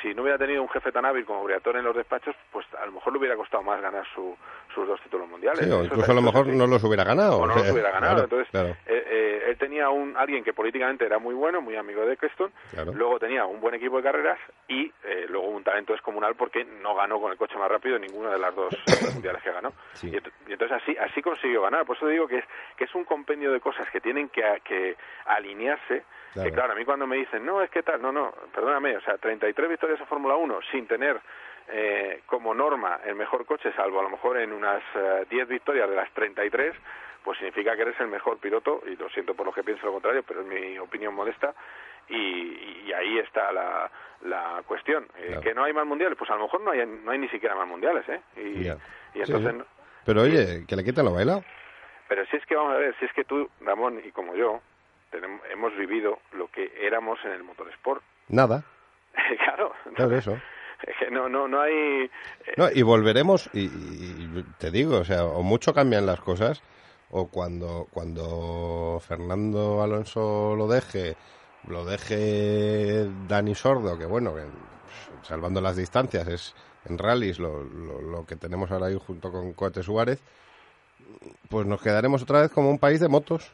si 0.01 0.13
no 0.13 0.23
hubiera 0.23 0.37
tenido 0.37 0.61
un 0.61 0.69
jefe 0.69 0.91
tan 0.91 1.05
hábil 1.05 1.25
como 1.25 1.43
Briatore 1.43 1.79
en 1.79 1.85
los 1.85 1.95
despachos 1.95 2.35
pues 2.51 2.65
a 2.81 2.85
lo 2.85 2.93
mejor 2.93 3.13
le 3.13 3.19
hubiera 3.19 3.35
costado 3.35 3.63
más 3.63 3.81
ganar 3.81 4.05
su, 4.13 4.35
sus 4.73 4.87
dos 4.87 4.99
títulos 5.01 5.27
mundiales 5.29 5.59
Sí, 5.65 5.69
o 5.69 5.73
Eso 5.75 5.81
es- 5.81 5.85
incluso 5.87 6.11
a 6.11 6.15
lo 6.15 6.21
mejor 6.21 6.47
no 6.47 6.67
los 6.67 6.83
hubiera 6.83 7.03
ganado. 7.03 7.37
o 7.37 7.45
no 7.45 7.53
o 7.53 7.55
sea, 7.55 7.63
los 7.63 7.71
hubiera 7.73 7.91
ganado. 7.91 8.13
claro, 8.13 8.23
Entonces, 8.23 8.49
claro. 8.51 8.69
eh, 8.85 9.03
eh, 9.07 9.43
él 9.49 9.57
tenía 9.57 9.89
un 9.89 10.15
alguien 10.17 10.43
que 10.43 10.53
políticamente 10.53 11.05
era 11.05 11.19
muy 11.19 11.33
bueno, 11.35 11.61
muy 11.61 11.75
amigo 11.75 12.05
de 12.05 12.17
Claro. 12.17 12.93
luego 12.93 13.19
tenía 13.19 13.45
un 13.45 13.59
buen 13.59 13.75
equipo 13.75 13.97
de 13.97 14.03
carreras 14.03 14.37
y 14.67 14.91
eh, 15.03 15.25
luego 15.27 15.47
un 15.47 15.63
talento 15.63 15.93
descomunal 15.93 16.35
porque 16.35 16.63
no 16.63 16.95
ganó 16.95 17.19
con 17.19 17.31
el 17.31 17.37
coche 17.37 17.57
más 17.57 17.69
rápido 17.69 17.97
ninguna 17.99 18.31
de 18.31 18.39
las 18.39 18.55
dos 18.55 18.73
mundiales 19.13 19.41
que 19.43 19.51
ganó. 19.51 19.71
Sí. 19.93 20.07
Y, 20.09 20.11
ent- 20.13 20.31
y 20.47 20.53
entonces 20.53 20.77
así 20.81 20.95
así 20.97 21.21
consiguió 21.21 21.61
ganar. 21.61 21.85
Por 21.85 21.97
eso 21.97 22.07
digo 22.07 22.27
que 22.27 22.37
es 22.37 22.45
que 22.77 22.85
es 22.85 22.95
un 22.95 23.03
compendio 23.05 23.51
de 23.51 23.59
cosas 23.59 23.89
que 23.91 23.99
tienen 24.01 24.29
que, 24.29 24.41
que 24.63 24.95
alinearse. 25.25 26.03
Claro. 26.33 26.47
Que 26.49 26.55
claro, 26.55 26.73
a 26.73 26.75
mí 26.75 26.85
cuando 26.85 27.05
me 27.07 27.17
dicen, 27.17 27.45
no, 27.45 27.61
es 27.61 27.69
que 27.69 27.83
tal, 27.83 28.01
no, 28.01 28.11
no, 28.13 28.31
perdóname, 28.53 28.95
o 28.95 29.01
sea, 29.01 29.17
33 29.17 29.67
victorias 29.69 29.99
en 29.99 30.05
Fórmula 30.07 30.35
1 30.37 30.59
sin 30.71 30.87
tener 30.87 31.19
eh, 31.69 32.21
como 32.25 32.53
norma 32.53 32.99
el 33.05 33.15
mejor 33.15 33.45
coche, 33.45 33.71
salvo 33.75 33.99
a 33.99 34.03
lo 34.03 34.09
mejor 34.09 34.37
en 34.37 34.53
unas 34.53 34.81
eh, 34.95 35.25
10 35.29 35.47
victorias 35.47 35.89
de 35.89 35.95
las 35.95 36.11
33, 36.11 36.75
pues 37.23 37.37
significa 37.37 37.75
que 37.75 37.83
eres 37.83 37.99
el 37.99 38.07
mejor 38.07 38.37
piloto, 38.39 38.81
y 38.85 38.95
lo 38.95 39.09
siento 39.09 39.35
por 39.35 39.45
los 39.45 39.53
que 39.55 39.63
piensen 39.63 39.85
lo 39.85 39.93
contrario, 39.93 40.23
pero 40.27 40.41
es 40.41 40.47
mi 40.47 40.77
opinión 40.79 41.13
modesta, 41.13 41.53
y, 42.09 42.83
y 42.85 42.93
ahí 42.93 43.19
está 43.19 43.51
la, 43.51 43.89
la 44.23 44.63
cuestión. 44.65 45.07
Eh. 45.17 45.39
¿Que 45.41 45.53
no 45.53 45.63
hay 45.63 45.73
más 45.73 45.85
mundiales? 45.85 46.17
Pues 46.17 46.29
a 46.31 46.35
lo 46.35 46.43
mejor 46.43 46.61
no 46.61 46.71
hay, 46.71 46.85
no 46.85 47.11
hay 47.11 47.19
ni 47.19 47.29
siquiera 47.29 47.55
más 47.55 47.67
mundiales, 47.67 48.07
¿eh? 48.09 48.21
Y, 48.37 48.67
entonces... 49.19 49.55
sí. 49.55 49.63
Pero 50.05 50.21
oye, 50.21 50.65
que 50.67 50.75
le 50.75 50.83
quiten 50.83 51.05
lo 51.05 51.13
bailado. 51.13 51.43
Pero 52.07 52.25
si 52.25 52.37
es 52.37 52.45
que 52.45 52.55
vamos 52.55 52.73
a 52.73 52.77
ver, 52.77 52.95
si 52.99 53.05
es 53.05 53.13
que 53.13 53.23
tú, 53.23 53.49
Ramón, 53.61 54.01
y 54.03 54.11
como 54.11 54.35
yo, 54.35 54.61
tenemos, 55.11 55.41
hemos 55.51 55.75
vivido 55.77 56.19
lo 56.33 56.47
que 56.47 56.71
éramos 56.79 57.23
en 57.23 57.31
el 57.31 57.43
motorsport. 57.43 58.01
Nada. 58.27 58.63
claro. 59.43 59.73
Claro, 59.95 60.15
eso. 60.15 60.41
No, 61.11 61.27
no, 61.29 61.47
no 61.47 61.61
hay... 61.61 61.73
eh, 61.73 62.09
No, 62.57 62.69
y 62.71 62.81
volveremos, 62.81 63.49
y, 63.53 63.69
te 64.57 64.71
digo, 64.71 64.97
o 64.97 65.05
sea, 65.05 65.25
o 65.25 65.43
mucho 65.43 65.73
cambian 65.73 66.05
las 66.05 66.19
cosas, 66.21 66.61
o 67.09 67.27
cuando, 67.27 67.87
cuando 67.91 69.01
Fernando 69.05 69.81
Alonso 69.81 70.55
lo 70.55 70.67
deje, 70.67 71.15
lo 71.67 71.85
deje 71.85 73.07
Dani 73.27 73.55
Sordo, 73.55 73.97
que 73.97 74.05
bueno, 74.05 74.33
que, 74.33 74.41
pues, 74.41 75.27
salvando 75.27 75.61
las 75.61 75.75
distancias, 75.75 76.27
es 76.27 76.55
en 76.85 76.97
rallies 76.97 77.39
lo, 77.39 77.63
lo, 77.63 78.25
que 78.25 78.35
tenemos 78.35 78.71
ahora 78.71 78.87
ahí 78.87 78.97
junto 79.05 79.31
con 79.31 79.53
Coete 79.53 79.83
Suárez, 79.83 80.21
pues 81.49 81.67
nos 81.67 81.81
quedaremos 81.81 82.23
otra 82.23 82.41
vez 82.41 82.51
como 82.51 82.69
un 82.69 82.79
país 82.79 82.99
de 82.99 83.07
motos. 83.07 83.51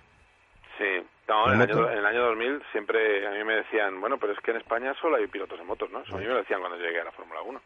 No, 1.28 1.52
¿En 1.52 1.62
el, 1.62 1.70
año, 1.70 1.92
en 1.92 1.98
el 1.98 2.06
año 2.06 2.22
2000 2.28 2.64
siempre 2.72 3.28
a 3.28 3.32
mí 3.32 3.44
me 3.44 3.56
decían, 3.56 4.00
bueno, 4.00 4.18
pero 4.18 4.32
es 4.34 4.40
que 4.40 4.52
en 4.52 4.58
España 4.58 4.94
solo 5.02 5.18
hay 5.18 5.28
pilotos 5.28 5.60
de 5.60 5.66
motos, 5.66 5.90
¿no? 5.92 6.00
Eso 6.02 6.16
a 6.16 6.20
mí 6.20 6.26
me 6.26 6.32
lo 6.32 6.38
decían 6.40 6.60
cuando 6.62 6.78
llegué 6.78 7.02
a 7.02 7.06
la 7.06 7.12
Fórmula 7.12 7.42
1. 7.42 7.62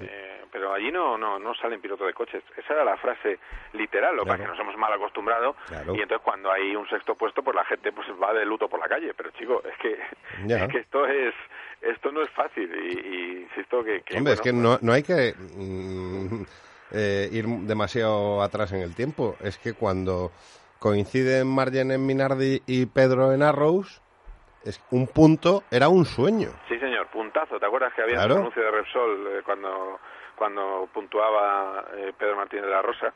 Eh, 0.00 0.44
pero 0.52 0.72
allí 0.72 0.92
no, 0.92 1.18
no 1.18 1.40
no 1.40 1.54
salen 1.56 1.80
pilotos 1.80 2.06
de 2.06 2.12
coches. 2.12 2.42
Esa 2.56 2.72
era 2.74 2.84
la 2.84 2.96
frase 2.98 3.38
literal, 3.72 4.14
lo 4.14 4.22
Claro. 4.22 4.42
que 4.44 4.48
nos 4.48 4.58
hemos 4.60 4.76
mal 4.76 4.92
acostumbrado 4.92 5.56
Claro. 5.66 5.94
y 5.96 6.00
entonces 6.00 6.22
cuando 6.24 6.52
hay 6.52 6.76
un 6.76 6.88
sexto 6.88 7.16
puesto 7.16 7.42
pues 7.42 7.56
la 7.56 7.64
gente 7.64 7.90
pues 7.90 8.06
va 8.22 8.32
de 8.32 8.44
luto 8.46 8.68
por 8.68 8.78
la 8.78 8.88
calle. 8.88 9.12
Pero 9.14 9.30
chico, 9.30 9.60
es 9.64 9.76
que, 9.78 9.98
Ya. 10.46 10.64
es 10.64 10.70
que 10.72 10.78
esto 10.78 11.04
es 11.06 11.34
esto 11.82 12.12
no 12.12 12.22
es 12.22 12.30
fácil 12.30 12.70
y, 12.74 12.98
y 13.08 13.42
insisto 13.42 13.82
que... 13.84 14.02
que, 14.02 14.18
Hombre, 14.18 14.34
es 14.34 14.40
que 14.40 14.52
no, 14.52 14.78
no 14.82 14.92
hay 14.92 15.02
que 15.02 15.34
mm, 15.36 16.42
eh, 16.92 17.28
ir 17.32 17.46
demasiado 17.46 18.40
atrás 18.42 18.72
en 18.72 18.80
el 18.82 18.94
tiempo. 18.94 19.36
Es 19.42 19.58
que 19.58 19.72
cuando 19.74 20.30
coinciden 20.78 21.46
Margen 21.46 21.90
en 21.90 22.04
Minardi 22.06 22.62
y 22.66 22.86
Pedro 22.86 23.32
en 23.32 23.42
Arrows, 23.42 24.02
es 24.64 24.80
un 24.90 25.06
punto 25.06 25.62
era 25.70 25.88
un 25.88 26.04
sueño. 26.04 26.50
Sí, 26.68 26.78
señor, 26.78 27.06
puntazo. 27.08 27.58
¿Te 27.58 27.66
acuerdas 27.66 27.92
que 27.94 28.02
había 28.02 28.16
Claro. 28.16 28.34
un 28.34 28.40
anuncio 28.40 28.62
de 28.62 28.70
Repsol 28.70 29.26
eh, 29.28 29.42
cuando, 29.44 29.98
cuando 30.36 30.88
puntuaba 30.92 31.84
eh, 31.96 32.12
Pedro 32.18 32.36
Martínez 32.36 32.64
de 32.66 32.70
la 32.70 32.82
Rosa? 32.82 33.12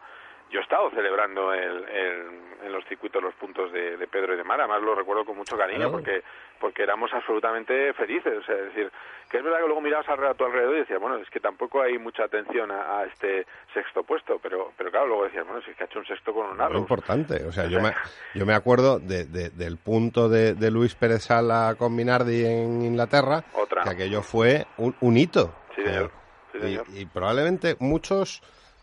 Yo 0.53 0.61
he 0.61 0.63
estado 0.63 0.91
celebrando 0.91 1.53
el, 1.55 1.85
el- 1.89 2.43
en 2.63 2.71
los 2.71 2.85
circuitos 2.87 3.21
los 3.21 3.35
puntos 3.35 3.73
de, 3.73 3.97
de 3.97 4.07
Pedro 4.07 4.35
y 4.35 4.37
de 4.37 4.45
Mara, 4.45 4.65
además 4.65 4.83
lo 4.83 4.95
recuerdo 4.95 5.25
con 5.25 5.37
mucho 5.37 5.57
cariño 5.57 5.91
porque 5.91 6.23
porque 6.61 6.85
éramos 6.85 7.13
absolutamente 7.13 7.93
felices. 7.95 8.39
O 8.39 8.43
sea, 8.45 8.55
es 8.55 8.67
decir, 8.67 8.93
que 9.29 9.39
es 9.39 9.43
verdad 9.43 9.59
que 9.59 9.67
luego 9.67 9.81
mirabas 9.81 10.09
alrededor, 10.09 10.35
a 10.35 10.39
tu 10.39 10.45
alrededor 10.45 10.77
y 10.77 10.79
decías, 10.81 11.01
bueno, 11.01 11.17
es 11.17 11.29
que 11.31 11.41
tampoco 11.41 11.83
hay 11.83 11.99
mucha 11.99 12.23
atención 12.23 12.71
a, 12.71 12.99
a 13.01 13.05
este 13.07 13.47
sexto 13.75 14.05
puesto, 14.05 14.39
pero 14.41 14.71
pero 14.77 14.93
claro, 14.93 15.09
luego 15.09 15.25
decías, 15.25 15.45
bueno, 15.45 15.61
si 15.63 15.71
es 15.73 15.77
que 15.77 15.83
ha 15.83 15.87
hecho 15.87 15.99
un 15.99 16.07
sexto 16.07 16.33
con 16.33 16.47
un 16.47 16.57
Muy 16.57 16.65
Arrows. 16.65 16.81
importante. 16.83 17.45
O 17.47 17.51
sea, 17.51 17.67
yo 17.69 17.81
me, 17.81 17.93
yo 18.35 18.47
me 18.47 18.55
acuerdo 18.55 19.01
de, 19.01 19.25
de- 19.25 19.51
del 19.51 19.79
punto 19.79 20.29
de, 20.29 20.55
de 20.55 20.71
Luis 20.71 20.95
Pérez 20.95 21.25
Sala 21.25 21.75
con 21.77 21.97
Minardi 21.97 22.45
en 22.47 22.83
Inglaterra, 22.83 23.43
Otra. 23.55 23.83
que 23.83 23.91
aquello 23.91 24.23
fue 24.23 24.67
un, 24.77 24.95
un 25.01 25.17
hito. 25.17 25.53
Sí, 25.75 25.83
señor. 25.83 26.13
Sí, 26.53 26.59
Y- 26.59 26.61
señor. 26.61 26.85
Y, 26.95 27.07
probablemente 27.07 27.75
muchos... 27.81 28.41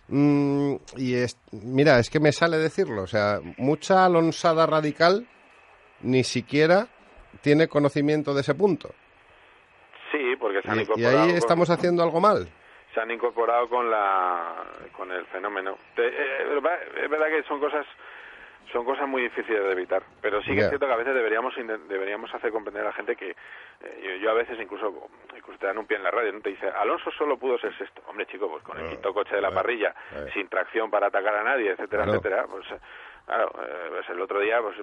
mm, 0.10 0.76
y 0.98 1.16
es, 1.16 1.38
mira, 1.52 2.00
es 2.00 2.10
que 2.10 2.20
me 2.20 2.32
sale 2.32 2.58
decirlo, 2.58 3.04
o 3.04 3.08
sea, 3.08 3.40
mucha 3.58 4.06
alonsada 4.06 4.66
radical 4.66 5.28
ni 6.02 6.24
siquiera 6.24 6.88
tiene 7.42 7.68
conocimiento 7.68 8.34
de 8.34 8.42
ese 8.42 8.56
punto. 8.56 8.90
Sí, 10.12 10.36
porque 10.40 10.62
se 10.62 10.70
han 10.70 10.78
Y, 10.78 10.80
y 10.80 10.84
incorporado. 10.84 11.20
ahí 11.22 11.28
con- 11.30 11.38
estamos 11.38 11.70
haciendo 11.70 12.04
algo 12.04 12.20
mal. 12.20 12.48
se 12.94 13.00
han 13.00 13.12
incorporado 13.12 13.70
con 13.70 13.90
la 13.92 14.56
con 14.98 15.12
el 15.12 15.26
fenómeno. 15.28 15.78
Eh, 15.98 16.44
es 17.04 17.10
verdad 17.10 17.28
que 17.28 17.44
son 17.48 17.60
cosas 17.60 17.86
son 18.72 18.86
cosas 18.86 19.08
muy 19.08 19.22
difíciles 19.24 19.64
de 19.64 19.72
evitar, 19.72 20.04
pero 20.22 20.42
sí 20.42 20.54
que 20.54 20.62
es 20.62 20.70
cierto 20.70 20.88
que 20.88 20.94
a 20.94 20.98
veces 20.98 21.14
deberíamos 21.14 21.54
deberíamos 21.88 22.34
hacer 22.34 22.52
comprender 22.52 22.84
a 22.84 22.88
la 22.88 22.94
gente 22.94 23.16
que 23.16 23.32
eh, 23.32 24.20
yo, 24.22 24.32
a 24.32 24.34
veces 24.34 24.60
incluso 24.60 25.10
incluso 25.36 25.60
te 25.60 25.68
dan 25.68 25.78
un 25.78 25.86
pie 25.86 25.98
en 25.98 26.04
la 26.04 26.12
radio, 26.12 26.32
no 26.34 26.42
te 26.42 26.50
dice 26.50 26.68
Alonso 26.68 27.12
solo 27.12 27.38
pudo 27.38 27.58
ser 27.58 27.76
sexto, 27.78 28.02
hombre 28.08 28.26
chico, 28.28 28.50
pues 28.50 28.64
con 28.64 28.80
el 28.80 28.90
quinto 28.90 29.14
coche 29.14 29.36
de 29.36 29.42
la 29.42 29.50
ah, 29.50 29.54
parrilla, 29.54 29.96
ah. 30.12 30.26
sin 30.34 30.48
tracción 30.48 30.90
para 30.92 31.08
atacar 31.08 31.36
a 31.36 31.44
nadie, 31.44 31.72
etcétera, 31.72 32.04
Claro. 32.04 32.20
etcétera, 32.20 32.48
pues 32.48 32.66
eh, 32.72 32.80
Claro, 33.30 33.52
eh, 33.62 33.86
pues 33.90 34.10
el 34.10 34.20
otro 34.22 34.40
día 34.40 34.60
pues, 34.60 34.76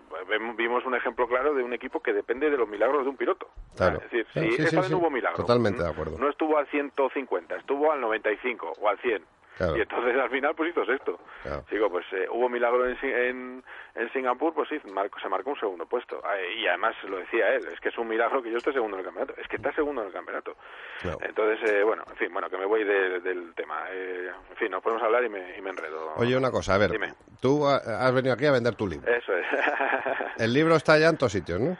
vimos 0.56 0.84
un 0.86 0.94
ejemplo 0.94 1.26
claro 1.26 1.52
de 1.52 1.64
un 1.64 1.72
equipo 1.72 1.98
que 1.98 2.12
depende 2.12 2.48
de 2.48 2.56
los 2.56 2.68
milagros 2.68 3.02
de 3.02 3.10
un 3.10 3.16
piloto. 3.16 3.48
Claro. 3.76 3.96
Es 3.96 4.02
decir, 4.04 4.24
Claro, 4.32 4.50
si 4.50 4.56
sí, 4.56 4.62
esta 4.62 4.70
sí, 4.70 4.76
vez 4.76 4.86
sí. 4.86 4.92
no 4.92 4.98
hubo 4.98 5.10
milagro. 5.10 5.36
Totalmente 5.36 5.82
de 5.82 5.88
acuerdo. 5.88 6.16
No 6.16 6.30
estuvo 6.30 6.56
al 6.56 6.68
150, 6.68 7.56
estuvo 7.56 7.90
al 7.90 8.00
95 8.00 8.74
o 8.80 8.88
al 8.88 8.98
100. 8.98 9.24
Claro. 9.56 9.76
Y 9.76 9.80
entonces 9.80 10.16
al 10.16 10.28
final 10.30 10.54
pues 10.54 10.70
hizo 10.70 10.84
sexto. 10.84 11.18
Claro. 11.42 11.64
Digo, 11.70 11.88
pues 11.90 12.04
eh, 12.12 12.26
hubo 12.30 12.48
milagro 12.48 12.86
en, 12.86 12.96
en, 13.02 13.64
en 13.94 14.12
Singapur, 14.12 14.52
pues 14.52 14.68
sí, 14.68 14.78
marcó- 14.90 15.18
se 15.20 15.28
marcó 15.28 15.50
un 15.50 15.58
segundo 15.58 15.86
puesto. 15.86 16.20
Ah, 16.24 16.34
y 16.58 16.66
además 16.66 16.94
lo 17.04 17.16
decía 17.18 17.54
él, 17.54 17.66
es 17.72 17.80
que 17.80 17.88
es 17.88 17.96
un 17.98 18.06
milagro 18.08 18.42
que 18.42 18.50
yo 18.50 18.58
esté 18.58 18.72
segundo 18.72 18.96
en 18.96 19.00
el 19.00 19.06
campeonato. 19.06 19.34
Es 19.40 19.48
que 19.48 19.56
está 19.56 19.72
segundo 19.72 20.02
en 20.02 20.08
el 20.08 20.12
campeonato. 20.12 20.56
Claro. 21.00 21.18
Entonces, 21.22 21.70
eh, 21.70 21.82
bueno, 21.82 22.04
en 22.10 22.16
fin, 22.16 22.32
bueno, 22.32 22.50
que 22.50 22.58
me 22.58 22.66
voy 22.66 22.84
de- 22.84 23.20
del 23.20 23.54
tema. 23.54 23.84
Eh, 23.90 24.30
en 24.50 24.56
fin, 24.56 24.70
nos 24.70 24.82
podemos 24.82 25.02
hablar 25.02 25.24
y 25.24 25.28
me, 25.30 25.56
y 25.56 25.62
me 25.62 25.70
enredo. 25.70 26.12
Oye, 26.16 26.36
una 26.36 26.50
cosa, 26.50 26.74
a 26.74 26.78
ver, 26.78 26.90
Dime. 26.90 27.14
tú 27.40 27.66
ha- 27.66 27.76
has 27.76 28.12
venido 28.14 28.34
aquí 28.34 28.44
a 28.46 28.52
vender 28.52 28.74
tu 28.74 28.86
libro. 28.86 29.10
Eso 29.10 29.32
es. 29.36 29.46
El 30.38 30.52
libro 30.52 30.76
está 30.76 30.98
ya 30.98 31.08
en 31.08 31.16
todos 31.16 31.32
sitios, 31.32 31.58
¿no? 31.60 31.76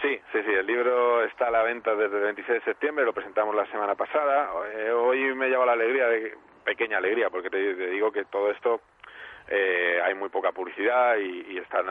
Sí, 0.00 0.20
sí, 0.30 0.38
sí, 0.44 0.52
el 0.52 0.66
libro 0.66 1.24
está 1.24 1.48
a 1.48 1.50
la 1.50 1.62
venta 1.62 1.94
desde 1.96 2.18
el 2.18 2.22
26 2.24 2.58
de 2.60 2.64
septiembre, 2.64 3.04
lo 3.04 3.12
presentamos 3.14 3.54
la 3.56 3.66
semana 3.66 3.94
pasada. 3.96 4.50
Eh, 4.76 4.90
hoy 4.92 5.34
me 5.34 5.48
lleva 5.48 5.64
la 5.66 5.72
alegría, 5.72 6.06
de, 6.06 6.34
pequeña 6.66 6.98
alegría, 6.98 7.30
porque 7.30 7.48
te, 7.48 7.74
te 7.74 7.86
digo 7.88 8.12
que 8.12 8.26
todo 8.26 8.50
esto 8.50 8.82
eh, 9.48 10.00
hay 10.04 10.14
muy 10.14 10.28
poca 10.28 10.52
publicidad 10.52 11.16
y, 11.16 11.52
y 11.52 11.58
está, 11.58 11.82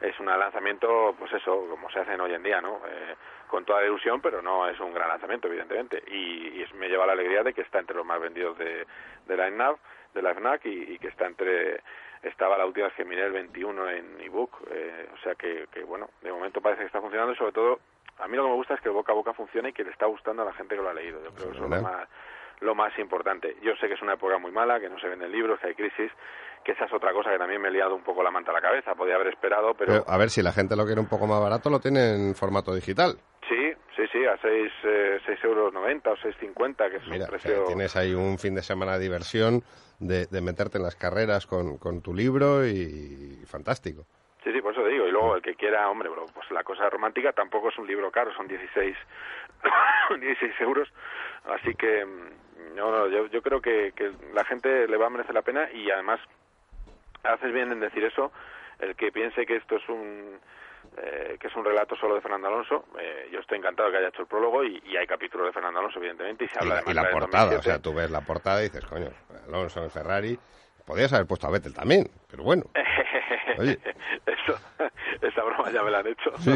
es 0.00 0.18
un 0.20 0.26
lanzamiento, 0.26 1.14
pues 1.18 1.32
eso, 1.34 1.66
como 1.68 1.90
se 1.90 1.98
hacen 2.00 2.20
hoy 2.20 2.32
en 2.32 2.42
día, 2.42 2.60
¿no? 2.62 2.80
Eh, 2.88 3.14
con 3.48 3.64
toda 3.64 3.80
la 3.80 3.86
ilusión, 3.86 4.20
pero 4.20 4.40
no 4.40 4.68
es 4.68 4.78
un 4.78 4.94
gran 4.94 5.08
lanzamiento, 5.08 5.48
evidentemente. 5.48 6.02
Y, 6.06 6.58
y 6.58 6.62
es- 6.62 6.72
me 6.74 6.88
lleva 6.88 7.04
la 7.06 7.12
alegría 7.14 7.42
de 7.42 7.52
que 7.52 7.62
está 7.62 7.80
entre 7.80 7.96
los 7.96 8.06
más 8.06 8.20
vendidos 8.20 8.56
de, 8.56 8.86
de 9.26 9.36
la 9.36 9.48
FNAC, 9.48 9.76
de 10.14 10.22
la 10.22 10.34
FNAC 10.34 10.64
y, 10.66 10.92
y 10.94 10.98
que 10.98 11.08
está 11.08 11.26
entre 11.26 11.80
estaba 12.22 12.56
la 12.58 12.66
última 12.66 12.86
vez 12.86 12.94
que 12.94 13.04
miré 13.04 13.24
el 13.24 13.32
21 13.32 13.88
en 13.90 14.20
ebook, 14.20 14.52
eh, 14.70 15.08
o 15.14 15.16
sea 15.22 15.34
que, 15.36 15.66
que, 15.72 15.82
bueno, 15.84 16.10
de 16.20 16.30
momento 16.30 16.60
parece 16.60 16.82
que 16.82 16.86
está 16.86 17.00
funcionando 17.00 17.32
y 17.32 17.36
sobre 17.36 17.52
todo 17.52 17.80
a 18.18 18.28
mí 18.28 18.36
lo 18.36 18.42
que 18.44 18.48
me 18.50 18.54
gusta 18.56 18.74
es 18.74 18.80
que 18.82 18.88
el 18.90 18.94
boca 18.94 19.12
a 19.12 19.14
boca 19.14 19.32
funcione 19.32 19.70
y 19.70 19.72
que 19.72 19.84
le 19.84 19.90
está 19.90 20.04
gustando 20.04 20.42
a 20.42 20.44
la 20.44 20.52
gente 20.52 20.76
que 20.76 20.82
lo 20.82 20.90
ha 20.90 20.94
leído. 20.94 21.24
Yo 21.24 21.32
creo 21.32 21.46
que 21.48 21.54
eso 21.54 21.64
es 21.64 21.70
lo 21.70 21.80
más, 21.80 22.06
lo 22.60 22.74
más 22.74 22.96
importante. 22.98 23.56
Yo 23.62 23.72
sé 23.80 23.88
que 23.88 23.94
es 23.94 24.02
una 24.02 24.14
época 24.14 24.38
muy 24.38 24.50
mala, 24.52 24.80
que 24.80 24.88
no 24.88 24.98
se 24.98 25.08
venden 25.08 25.32
libros, 25.32 25.58
que 25.60 25.68
hay 25.68 25.74
crisis, 25.74 26.10
que 26.64 26.72
esa 26.72 26.84
es 26.84 26.92
otra 26.92 27.12
cosa 27.12 27.30
que 27.30 27.38
también 27.38 27.60
me 27.60 27.68
he 27.68 27.72
liado 27.72 27.94
un 27.94 28.02
poco 28.02 28.22
la 28.22 28.30
manta 28.30 28.50
a 28.50 28.54
la 28.54 28.60
cabeza. 28.60 28.94
Podía 28.94 29.14
haber 29.14 29.28
esperado, 29.28 29.74
pero... 29.74 29.92
Pero, 29.92 30.04
a 30.06 30.18
ver, 30.18 30.30
si 30.30 30.42
la 30.42 30.52
gente 30.52 30.76
lo 30.76 30.84
quiere 30.84 31.00
un 31.00 31.08
poco 31.08 31.26
más 31.26 31.40
barato, 31.40 31.70
lo 31.70 31.80
tiene 31.80 32.14
en 32.14 32.34
formato 32.34 32.74
digital. 32.74 33.16
Sí, 33.48 33.72
sí, 33.96 34.02
sí, 34.12 34.24
a 34.26 34.36
6, 34.40 34.72
eh, 34.84 35.18
seis 35.26 35.38
euros 35.42 35.72
90 35.72 36.10
o 36.10 36.16
6,50, 36.16 36.90
que 36.90 36.96
es 36.98 37.06
Mira, 37.08 37.24
un 37.24 37.30
precio... 37.30 37.64
tienes 37.64 37.96
ahí 37.96 38.14
un 38.14 38.38
fin 38.38 38.54
de 38.54 38.62
semana 38.62 38.94
de 38.94 39.00
diversión, 39.00 39.62
de, 39.98 40.26
de 40.26 40.40
meterte 40.40 40.78
en 40.78 40.84
las 40.84 40.96
carreras 40.96 41.46
con, 41.46 41.78
con 41.78 42.02
tu 42.02 42.14
libro 42.14 42.66
y 42.66 43.42
fantástico. 43.46 44.04
Sí, 44.42 44.52
sí, 44.52 44.60
por 44.62 44.72
eso 44.72 44.82
te 44.82 44.88
digo. 44.90 45.06
Y 45.06 45.10
luego 45.10 45.36
el 45.36 45.42
que 45.42 45.54
quiera, 45.54 45.88
hombre, 45.90 46.08
bro, 46.08 46.26
pues 46.34 46.50
la 46.50 46.64
cosa 46.64 46.88
romántica 46.88 47.32
tampoco 47.32 47.68
es 47.68 47.78
un 47.78 47.86
libro 47.86 48.10
caro, 48.10 48.32
son 48.34 48.48
16, 48.48 48.96
16 50.18 50.52
euros. 50.60 50.88
Así 51.44 51.74
que, 51.74 52.04
mm, 52.04 52.74
no, 52.74 52.90
no, 52.90 53.08
yo, 53.08 53.26
yo 53.26 53.42
creo 53.42 53.60
que, 53.60 53.92
que 53.94 54.12
la 54.32 54.44
gente 54.44 54.88
le 54.88 54.96
va 54.96 55.06
a 55.06 55.10
merecer 55.10 55.34
la 55.34 55.42
pena 55.42 55.70
y 55.72 55.90
además 55.90 56.20
haces 57.22 57.52
bien 57.52 57.70
en 57.72 57.80
decir 57.80 58.04
eso. 58.04 58.32
El 58.78 58.96
que 58.96 59.12
piense 59.12 59.44
que 59.44 59.56
esto 59.56 59.76
es 59.76 59.86
un 59.90 60.38
eh, 60.96 61.36
que 61.38 61.46
es 61.48 61.54
un 61.56 61.64
relato 61.64 61.94
solo 61.96 62.14
de 62.14 62.20
Fernando 62.20 62.48
Alonso, 62.48 62.84
eh, 62.98 63.28
yo 63.30 63.40
estoy 63.40 63.58
encantado 63.58 63.88
de 63.88 63.92
que 63.92 63.98
haya 63.98 64.08
hecho 64.08 64.22
el 64.22 64.28
prólogo 64.28 64.64
y, 64.64 64.82
y 64.86 64.96
hay 64.96 65.06
capítulos 65.06 65.46
de 65.46 65.52
Fernando 65.52 65.78
Alonso, 65.78 65.98
evidentemente, 65.98 66.44
y 66.44 66.48
se 66.48 66.54
Y 66.54 66.62
habla 66.62 66.74
la, 66.76 66.82
de 66.82 66.90
y 66.90 66.94
la 66.94 67.10
portada, 67.10 67.44
o 67.44 67.50
2007. 67.52 67.62
sea, 67.62 67.78
tú 67.78 67.94
ves 67.94 68.10
la 68.10 68.20
portada 68.22 68.60
y 68.60 68.64
dices, 68.64 68.84
coño, 68.86 69.10
Alonso 69.46 69.82
en 69.84 69.90
Ferrari, 69.90 70.38
podías 70.90 71.12
haber 71.12 71.26
puesto 71.26 71.46
a 71.46 71.50
Vettel 71.50 71.72
también, 71.74 72.08
pero 72.30 72.42
bueno. 72.42 72.64
Oye. 73.58 73.78
Eso, 74.26 74.58
esa 75.22 75.42
broma 75.42 75.70
ya 75.70 75.82
me 75.82 75.90
la 75.90 75.98
han 76.00 76.06
hecho. 76.06 76.30
Sí, 76.38 76.50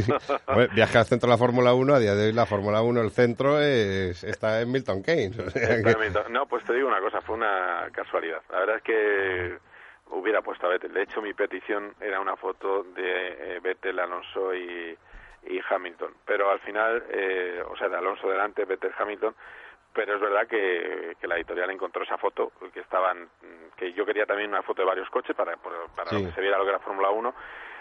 viaje 0.74 0.98
al 0.98 1.04
centro 1.06 1.28
de 1.28 1.32
la 1.34 1.38
Fórmula 1.38 1.74
1, 1.74 1.94
a 1.94 1.98
día 1.98 2.14
de 2.14 2.26
hoy 2.26 2.32
la 2.32 2.46
Fórmula 2.46 2.82
1, 2.82 3.00
el 3.00 3.10
centro 3.10 3.60
es, 3.60 4.24
está 4.24 4.60
en 4.60 4.72
Milton 4.72 5.02
Keynes. 5.02 5.38
o 5.38 5.50
sea 5.50 5.68
que- 5.68 5.88
Está 5.88 5.98
bien, 5.98 6.12
No, 6.30 6.46
pues 6.46 6.64
te 6.64 6.72
digo 6.74 6.88
una 6.88 7.00
cosa, 7.00 7.20
fue 7.20 7.36
una 7.36 7.88
casualidad. 7.92 8.40
La 8.50 8.60
verdad 8.60 8.76
es 8.76 8.82
que 8.82 9.58
hubiera 10.10 10.40
puesto 10.42 10.66
a 10.66 10.70
Vettel. 10.70 10.92
De 10.94 11.02
hecho, 11.02 11.20
mi 11.22 11.34
petición 11.34 11.94
era 12.00 12.20
una 12.20 12.36
foto 12.36 12.84
de 12.94 13.56
eh, 13.56 13.60
Vettel, 13.62 13.98
Alonso 13.98 14.54
y, 14.54 14.96
y 15.46 15.60
Hamilton. 15.68 16.12
Pero 16.24 16.50
al 16.50 16.60
final, 16.60 17.04
eh, 17.10 17.60
o 17.68 17.76
sea, 17.76 17.88
de 17.88 17.96
Alonso 17.96 18.28
delante, 18.28 18.64
Vettel, 18.64 18.92
Hamilton. 18.98 19.34
Pero 19.94 20.14
es 20.16 20.20
verdad 20.20 20.46
que, 20.48 21.16
que 21.20 21.26
la 21.28 21.36
editorial 21.36 21.70
encontró 21.70 22.02
esa 22.02 22.18
foto, 22.18 22.50
que 22.72 22.80
estaban, 22.80 23.28
que 23.76 23.92
yo 23.92 24.04
quería 24.04 24.26
también 24.26 24.50
una 24.50 24.62
foto 24.62 24.82
de 24.82 24.88
varios 24.88 25.08
coches 25.08 25.36
para, 25.36 25.56
para 25.56 26.10
Sí. 26.10 26.26
que 26.26 26.32
se 26.32 26.40
viera 26.40 26.58
lo 26.58 26.64
que 26.64 26.70
era 26.70 26.78
Fórmula 26.80 27.10
1 27.10 27.34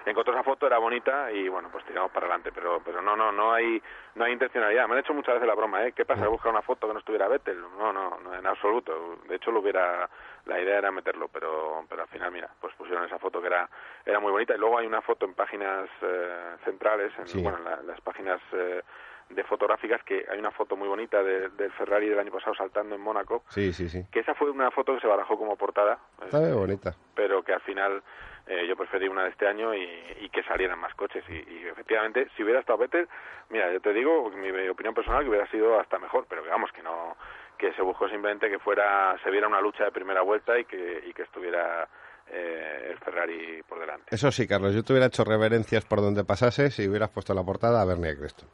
encontró 0.06 0.34
esa 0.34 0.44
foto 0.44 0.68
era 0.68 0.80
bonita 0.80 1.32
y 1.32 1.48
bueno 1.48 1.70
pues 1.72 1.86
tiramos 1.86 2.12
para 2.12 2.26
adelante. 2.26 2.52
Pero 2.54 2.82
pero 2.84 3.02
no 3.02 3.16
no 3.16 3.32
no 3.32 3.54
hay 3.54 3.82
no 4.16 4.26
hay 4.26 4.34
intencionalidad. 4.34 4.86
Me 4.86 4.96
han 4.96 5.00
hecho 5.00 5.14
muchas 5.14 5.36
veces 5.36 5.48
la 5.48 5.56
broma 5.56 5.86
eh 5.88 5.94
qué 5.94 6.04
pasa 6.04 6.28
buscar 6.28 6.52
una 6.52 6.62
foto 6.62 6.88
que 6.88 6.94
no 6.94 7.00
estuviera 7.00 7.30
Vettel. 7.30 7.62
No 7.78 7.94
no 7.94 8.20
no 8.20 8.36
en 8.36 8.46
absoluto. 8.46 9.20
De 9.30 9.36
hecho 9.38 9.50
lo 9.52 9.62
hubiera 9.62 10.10
la 10.46 10.60
idea 10.60 10.78
era 10.80 10.92
meterlo 10.92 11.30
pero 11.30 11.86
pero 11.88 12.02
al 12.02 12.10
final 12.10 12.32
mira 12.34 12.50
pues 12.60 12.74
pusieron 12.76 13.06
esa 13.06 13.18
foto 13.18 13.40
que 13.40 13.48
era 13.48 13.70
era 14.06 14.20
muy 14.20 14.32
bonita. 14.34 14.54
Y 14.54 14.58
luego 14.58 14.78
hay 14.78 14.88
una 14.88 15.02
foto 15.02 15.26
en 15.26 15.36
páginas 15.36 15.90
eh, 16.02 16.56
centrales 16.66 17.12
en, 17.18 17.28
Sí. 17.30 17.42
bueno 17.42 17.60
en 17.60 17.64
la- 17.64 17.82
las 17.84 18.02
páginas 18.02 18.42
eh, 18.52 18.82
de 19.30 19.44
fotográficas 19.46 20.04
que 20.04 20.26
hay 20.30 20.38
una 20.40 20.52
foto 20.52 20.76
muy 20.76 20.88
bonita 20.88 21.24
de- 21.24 21.50
del 21.50 21.72
Ferrari 21.74 22.08
del 22.10 22.20
año 22.20 22.32
pasado 22.32 22.54
saltando 22.56 22.96
en 22.96 23.02
Mónaco 23.02 23.44
Sí, 23.50 23.74
sí, 23.74 23.90
sí. 23.90 24.04
que 24.12 24.20
esa 24.20 24.36
fue 24.36 24.50
una 24.52 24.70
foto 24.72 24.94
que 24.96 25.02
se 25.02 25.08
barajó 25.08 25.38
como 25.38 25.56
portada 25.56 25.98
Está 26.24 26.40
eh, 26.40 26.46
bien 26.46 26.56
bonita. 26.56 26.96
pero 27.16 27.42
que 27.44 27.54
al 27.54 27.62
final 27.62 28.04
eh, 28.48 28.66
yo 28.68 28.76
preferí 28.76 29.08
una 29.08 29.24
de 29.24 29.30
este 29.30 29.48
año 29.48 29.74
y, 29.74 29.88
y 30.22 30.30
que 30.30 30.44
salieran 30.44 30.78
más 30.80 30.94
coches 30.96 31.24
y, 31.30 31.34
y 31.34 31.66
efectivamente 31.68 32.28
si 32.36 32.44
hubiera 32.44 32.60
estado 32.60 32.78
Vettel 32.80 33.08
mira 33.50 33.72
yo 33.72 33.80
te 33.82 33.94
digo 33.94 34.30
mi, 34.32 34.52
mi 34.52 34.68
opinión 34.68 34.94
personal 34.94 35.24
que 35.24 35.30
hubiera 35.30 35.50
sido 35.50 35.80
hasta 35.80 35.98
mejor 35.98 36.26
pero 36.30 36.44
que 36.44 36.50
vamos 36.50 36.70
que 36.74 36.84
no 36.84 37.16
que 37.58 37.72
se 37.74 37.82
buscó 37.82 38.10
simplemente 38.10 38.50
que 38.50 38.60
fuera 38.60 39.16
se 39.24 39.32
viera 39.32 39.48
una 39.48 39.62
lucha 39.62 39.86
de 39.86 39.92
primera 39.92 40.22
vuelta 40.22 40.60
y 40.60 40.66
que 40.66 41.04
y 41.08 41.14
que 41.14 41.24
estuviera 41.24 41.88
eh, 42.28 42.88
el 42.92 42.98
Ferrari 43.00 43.64
por 43.64 43.80
delante 43.80 44.14
Eso 44.14 44.32
sí, 44.32 44.48
Carlos, 44.48 44.74
yo 44.74 44.84
te 44.84 44.94
hubiera 44.94 45.08
hecho 45.08 45.24
reverencias 45.24 45.86
por 45.86 46.02
donde 46.02 46.24
pasase 46.24 46.70
si 46.72 46.88
hubieras 46.88 47.10
puesto 47.10 47.34
la 47.34 47.44
portada 47.44 47.82
a 47.82 47.86
Bernie 47.86 48.12
Eccleston. 48.12 48.48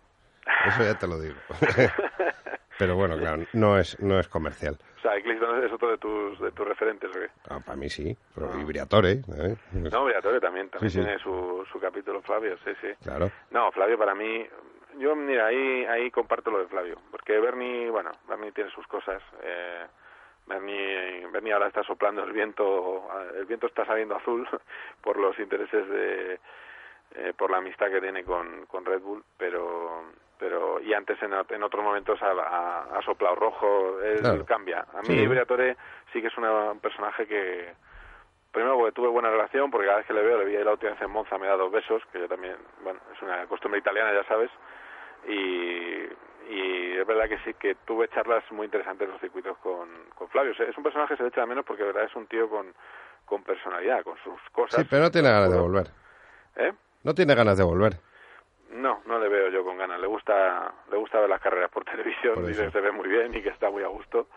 Eso 0.68 0.84
ya 0.84 0.98
te 0.98 1.08
lo 1.08 1.20
digo. 1.20 1.36
Pero 2.78 2.96
bueno, 2.96 3.18
claro, 3.18 3.44
no 3.54 3.78
es, 3.78 4.00
no 4.00 4.20
es 4.20 4.30
comercial. 4.30 4.78
o 4.98 5.02
sea 5.02 5.18
Eccleston 5.18 5.64
es 5.66 5.72
otro 5.74 5.90
de 5.92 5.98
tus 5.98 6.40
de 6.40 6.52
tus 6.52 6.66
referentes 6.66 7.10
¿o 7.10 7.14
qué? 7.20 7.28
Ah, 7.50 7.60
para 7.66 7.76
mí 7.76 7.90
sí, 7.90 8.16
pero 8.34 8.58
y 8.58 8.64
Briatore, 8.64 9.12
¿eh? 9.12 9.56
no 9.74 10.06
Briatore 10.06 10.40
también 10.40 10.70
también 10.70 10.90
Sí, 10.90 10.98
sí. 10.98 11.04
tiene 11.04 11.20
su, 11.20 11.66
su 11.70 11.78
capítulo 11.80 12.22
Flavio 12.22 12.58
sí 12.64 12.72
sí 12.80 12.88
Claro. 13.04 13.30
No, 13.52 13.70
Flavio 13.74 13.98
para 13.98 14.16
mí, 14.16 14.48
yo 14.98 15.14
mira, 15.14 15.48
ahí, 15.48 15.84
ahí 15.86 16.10
comparto 16.10 16.52
lo 16.52 16.60
de 16.60 16.68
Flavio, 16.68 16.98
porque 17.12 17.38
Bernie, 17.38 17.90
bueno, 17.90 18.12
Bernie 18.30 18.54
tiene 18.54 18.70
sus 18.72 18.88
cosas. 18.88 19.22
Eh, 19.44 19.86
Bernie, 20.48 21.28
Bernie 21.34 21.52
ahora 21.54 21.68
está 21.68 21.84
soplando 21.84 22.24
el 22.24 22.32
viento, 22.32 23.08
el 23.36 23.46
viento 23.46 23.68
está 23.68 23.86
saliendo 23.86 24.16
azul 24.16 24.48
por 25.02 25.18
los 25.18 25.38
intereses 25.38 25.88
de, 25.90 26.40
eh, 27.16 27.34
por 27.38 27.50
la 27.52 27.58
amistad 27.58 27.90
que 27.90 28.02
tiene 28.02 28.24
con, 28.24 28.66
con 28.68 28.86
Red 28.86 29.02
Bull, 29.02 29.24
pero 29.38 30.04
pero 30.38 30.80
y 30.80 30.94
antes 30.94 31.22
en, 31.22 31.34
en 31.34 31.64
otros 31.64 31.84
momentos 31.84 32.22
ha, 32.22 32.32
ha- 32.32 32.98
ha 32.98 33.02
soplado 33.02 33.36
rojo, 33.36 34.02
él 34.02 34.20
Claro. 34.22 34.46
cambia. 34.46 34.86
A 34.94 35.02
mí 35.02 35.08
Sí. 35.08 35.28
Briatore 35.28 35.76
sí 36.14 36.22
que 36.22 36.28
es 36.28 36.38
una- 36.38 36.72
un 36.72 36.80
personaje 36.80 37.28
que, 37.28 37.74
Primero 38.52 38.78
porque 38.78 38.94
tuve 38.94 39.10
buena 39.10 39.30
relación, 39.30 39.70
porque 39.70 39.86
cada 39.86 39.98
vez 40.00 40.08
que 40.08 40.14
le 40.14 40.24
veo, 40.24 40.40
le 40.40 40.46
vi 40.46 40.58
la 40.64 40.72
última 40.72 40.94
vez 40.94 41.02
en 41.04 41.12
Monza, 41.12 41.38
me 41.38 41.46
da 41.46 41.56
dos 41.56 41.72
besos, 41.72 42.02
que 42.12 42.20
yo 42.20 42.28
también, 42.28 42.56
bueno, 42.84 43.00
es 43.16 43.22
una 43.22 43.46
costumbre 43.46 43.80
italiana, 43.80 44.12
ya 44.12 44.24
sabes, 44.24 44.50
y, 45.28 45.34
y 46.50 46.98
es 46.98 47.06
verdad 47.06 47.30
que 47.30 47.38
sí, 47.40 47.54
que 47.56 47.76
tuve 47.86 48.08
charlas 48.10 48.44
muy 48.52 48.66
interesantes 48.66 49.06
en 49.06 49.12
los 49.12 49.22
circuitos 49.22 49.56
con, 49.60 49.88
con 50.16 50.30
Flavio. 50.30 50.54
O 50.54 50.56
sea, 50.56 50.66
es 50.66 50.76
un 50.78 50.84
personaje 50.84 51.14
que 51.14 51.18
se 51.18 51.24
le 51.24 51.30
echa 51.30 51.42
de 51.42 51.48
menos 51.48 51.64
porque 51.64 51.84
de 51.84 51.92
verdad 51.92 52.06
es 52.10 52.16
un 52.16 52.26
tío 52.26 52.50
con, 52.50 52.74
con 53.26 53.44
personalidad, 53.44 54.04
con 54.04 54.18
sus 54.24 54.40
cosas. 54.52 54.82
Sí, 54.82 54.88
pero 54.90 55.04
no 55.04 55.12
tiene 55.12 55.30
ganas 55.30 55.52
de 55.52 55.60
volver. 55.60 55.88
¿Eh? 56.56 56.74
No 57.04 57.14
tiene 57.14 57.36
ganas 57.36 57.58
de 57.58 57.64
volver. 57.64 57.98
No, 58.72 59.02
no 59.06 59.20
le 59.20 59.30
veo 59.30 59.50
yo 59.50 59.64
con 59.64 59.78
ganas. 59.78 60.00
Le 60.00 60.08
gusta, 60.08 60.72
le 60.92 60.98
gusta 60.98 61.20
ver 61.20 61.30
las 61.30 61.42
carreras 61.42 61.72
por 61.72 61.84
televisión, 61.92 62.36
Por 62.36 62.46
dice 62.48 62.66
que 62.66 62.72
se 62.72 62.82
ve 62.82 62.92
muy 62.92 63.08
bien 63.08 63.34
y 63.36 63.42
que 63.42 63.50
está 63.50 63.70
muy 63.70 63.84
a 63.84 63.88
gusto. 63.88 64.28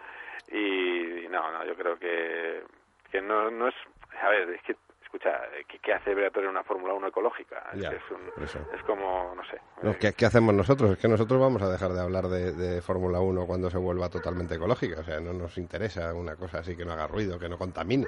Y, 0.51 1.27
no, 1.31 1.51
no, 1.53 1.64
yo 1.64 1.75
creo 1.75 1.98
que, 1.98 2.62
que 3.11 3.20
no, 3.22 3.51
no 3.51 3.68
es... 3.68 3.75
A 4.22 4.29
ver, 4.29 4.51
es 4.51 4.62
que, 4.62 4.77
escucha, 5.03 5.40
¿qué, 5.68 5.79
qué 5.79 5.92
hace 5.94 6.14
Briatore 6.14 6.44
en 6.46 6.51
una 6.51 6.62
Fórmula 6.64 6.92
1 6.94 7.09
ecológica? 7.09 7.70
Es, 7.72 7.81
Ya, 7.81 7.90
que 7.90 7.96
es, 7.96 8.03
un- 8.11 8.44
es 8.75 8.83
como, 8.85 9.35
no 9.35 9.44
sé. 9.44 9.61
No, 9.83 9.96
¿qué, 9.98 10.12
qué 10.12 10.27
hacemos 10.27 10.55
nosotros? 10.55 10.90
Es 10.92 10.98
que 10.98 11.09
nosotros 11.09 11.40
vamos 11.40 11.62
a 11.62 11.70
dejar 11.70 11.92
de 11.92 12.01
hablar 12.01 12.25
de, 12.29 12.53
de 12.53 12.83
Fórmula 12.83 13.20
1 13.20 13.46
cuando 13.46 13.70
se 13.70 13.79
vuelva 13.79 14.09
totalmente 14.11 14.55
ecológica. 14.57 15.01
O 15.01 15.05
sea, 15.05 15.20
no 15.20 15.33
nos 15.33 15.57
interesa 15.59 16.12
una 16.14 16.37
cosa 16.37 16.59
así 16.59 16.77
que 16.77 16.85
no 16.85 16.92
haga 16.92 17.07
ruido, 17.07 17.38
que 17.38 17.48
no 17.48 17.57
contamine. 17.59 18.07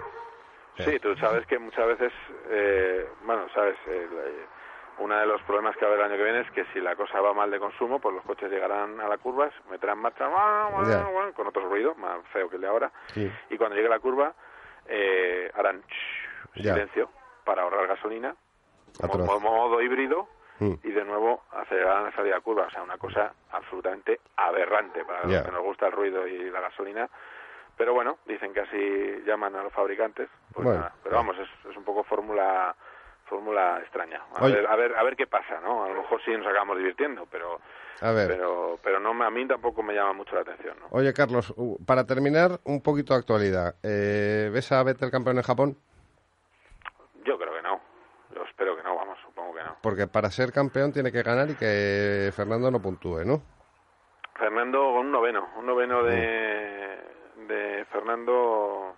Sí, 0.77 0.99
tú 0.99 1.15
sabes 1.17 1.47
que 1.47 1.59
muchas 1.59 1.87
veces, 1.87 2.13
eh, 2.49 3.09
bueno, 3.25 3.47
sabes, 3.55 3.77
eh, 3.87 4.09
uno 4.99 5.17
de 5.17 5.27
los 5.27 5.41
problemas 5.43 5.77
que 5.77 5.85
va 5.85 5.91
a 5.93 5.95
haber 5.95 6.07
el 6.07 6.13
año 6.13 6.19
que 6.19 6.25
viene 6.25 6.41
es 6.41 6.51
que 6.53 6.65
si 6.73 6.81
la 6.81 6.95
cosa 6.97 7.21
va 7.21 7.33
mal 7.33 7.51
de 7.51 7.59
consumo, 7.59 8.01
pues 8.01 8.15
los 8.15 8.25
coches 8.25 8.51
llegarán 8.51 9.01
a 9.01 9.09
la 9.09 9.19
curva, 9.19 9.51
meterán 9.71 9.99
marcha 9.99 10.29
con 11.35 11.47
otro 11.47 11.69
ruido, 11.69 11.95
más 11.97 12.19
feo 12.33 12.49
que 12.49 12.57
el 12.57 12.63
de 12.63 12.69
ahora, 12.69 12.91
Sí. 13.09 13.31
y 13.51 13.57
cuando 13.59 13.77
llegue 13.77 13.89
la 13.89 13.99
curva 14.01 14.33
eh, 14.87 15.51
harán 15.55 15.83
silencio 16.55 17.11
para 17.45 17.63
ahorrar 17.63 17.87
gasolina, 17.89 18.35
como 19.01 19.41
modo 19.41 19.81
híbrido, 19.83 20.29
Mm. 20.61 20.75
y 20.85 20.91
de 20.93 21.05
nuevo 21.05 21.43
acelerarán 21.51 22.05
la 22.05 22.13
salida 22.13 22.37
a 22.37 22.41
curva, 22.41 22.67
o 22.67 22.71
sea, 22.71 22.83
una 22.85 22.97
cosa 22.97 23.33
absolutamente 23.51 24.21
aberrante 24.37 25.05
para 25.05 25.25
los 25.27 25.43
que 25.43 25.51
nos 25.51 25.63
gusta 25.65 25.87
el 25.87 25.93
ruido 25.93 26.29
y 26.29 26.49
la 26.51 26.61
gasolina. 26.61 27.09
Pero 27.77 27.93
bueno, 27.95 28.19
dicen 28.27 28.53
que 28.55 28.61
así 28.61 29.23
llaman 29.27 29.55
a 29.57 29.63
los 29.65 29.73
fabricantes. 29.73 30.29
Pues 30.53 30.65
Bueno, 30.65 30.81
nada, 30.81 30.95
pero 31.03 31.17
vamos, 31.17 31.37
es, 31.39 31.49
es 31.71 31.77
un 31.77 31.85
poco 31.85 32.05
fórmula 32.05 32.75
fórmula 33.27 33.79
extraña. 33.81 34.21
A 34.37 34.45
Oye. 34.45 34.55
ver, 34.57 34.67
a 34.67 34.77
ver, 34.77 34.95
a 34.97 35.03
ver 35.03 35.17
qué 35.17 35.27
pasa, 35.27 35.59
¿no? 35.61 35.85
A 35.85 35.89
lo 35.89 35.95
mejor 36.03 36.21
sí 36.25 36.31
nos 36.37 36.47
acabamos 36.47 36.77
divirtiendo, 36.77 37.27
pero 37.31 37.59
A 38.03 38.13
ver. 38.13 38.29
pero 38.29 38.79
pero 38.83 39.01
no 39.01 39.15
me- 39.15 39.25
a 39.25 39.31
mí 39.31 39.47
tampoco 39.49 39.83
me 39.83 39.95
llama 39.95 40.13
mucho 40.13 40.35
la 40.35 40.43
atención, 40.43 40.77
¿no? 40.79 40.87
Oye, 40.91 41.13
Carlos, 41.15 41.53
para 41.87 42.05
terminar, 42.07 42.61
un 42.65 42.83
poquito 42.83 43.15
de 43.15 43.21
actualidad. 43.21 43.75
Eh, 43.83 44.51
¿Ves 44.53 44.71
a 44.73 44.83
Vettel 44.85 45.11
campeón 45.11 45.39
en 45.39 45.43
Japón? 45.43 45.77
Yo 47.25 47.39
creo 47.39 47.55
que 47.55 47.63
no. 47.63 47.81
Yo 48.35 48.43
espero 48.45 48.77
que 48.77 48.83
no, 48.83 48.95
vamos, 48.95 49.19
supongo 49.25 49.55
que 49.55 49.65
no. 49.65 49.77
Porque 49.83 50.07
para 50.07 50.31
ser 50.31 50.53
campeón 50.53 50.93
tiene 50.93 51.11
que 51.11 51.23
ganar 51.23 51.49
y 51.51 51.55
que 51.57 52.31
Fernando 52.37 52.71
no 52.71 52.81
puntúe, 52.83 53.25
¿no? 53.25 53.43
Fernando 54.37 54.79
con 54.81 55.07
un 55.07 55.13
noveno, 55.13 55.49
un 55.57 55.67
noveno 55.67 56.03
de, 56.03 56.74
de 57.46 57.85
Fernando 57.90 58.94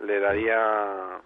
le 0.00 0.20
daría 0.20 1.20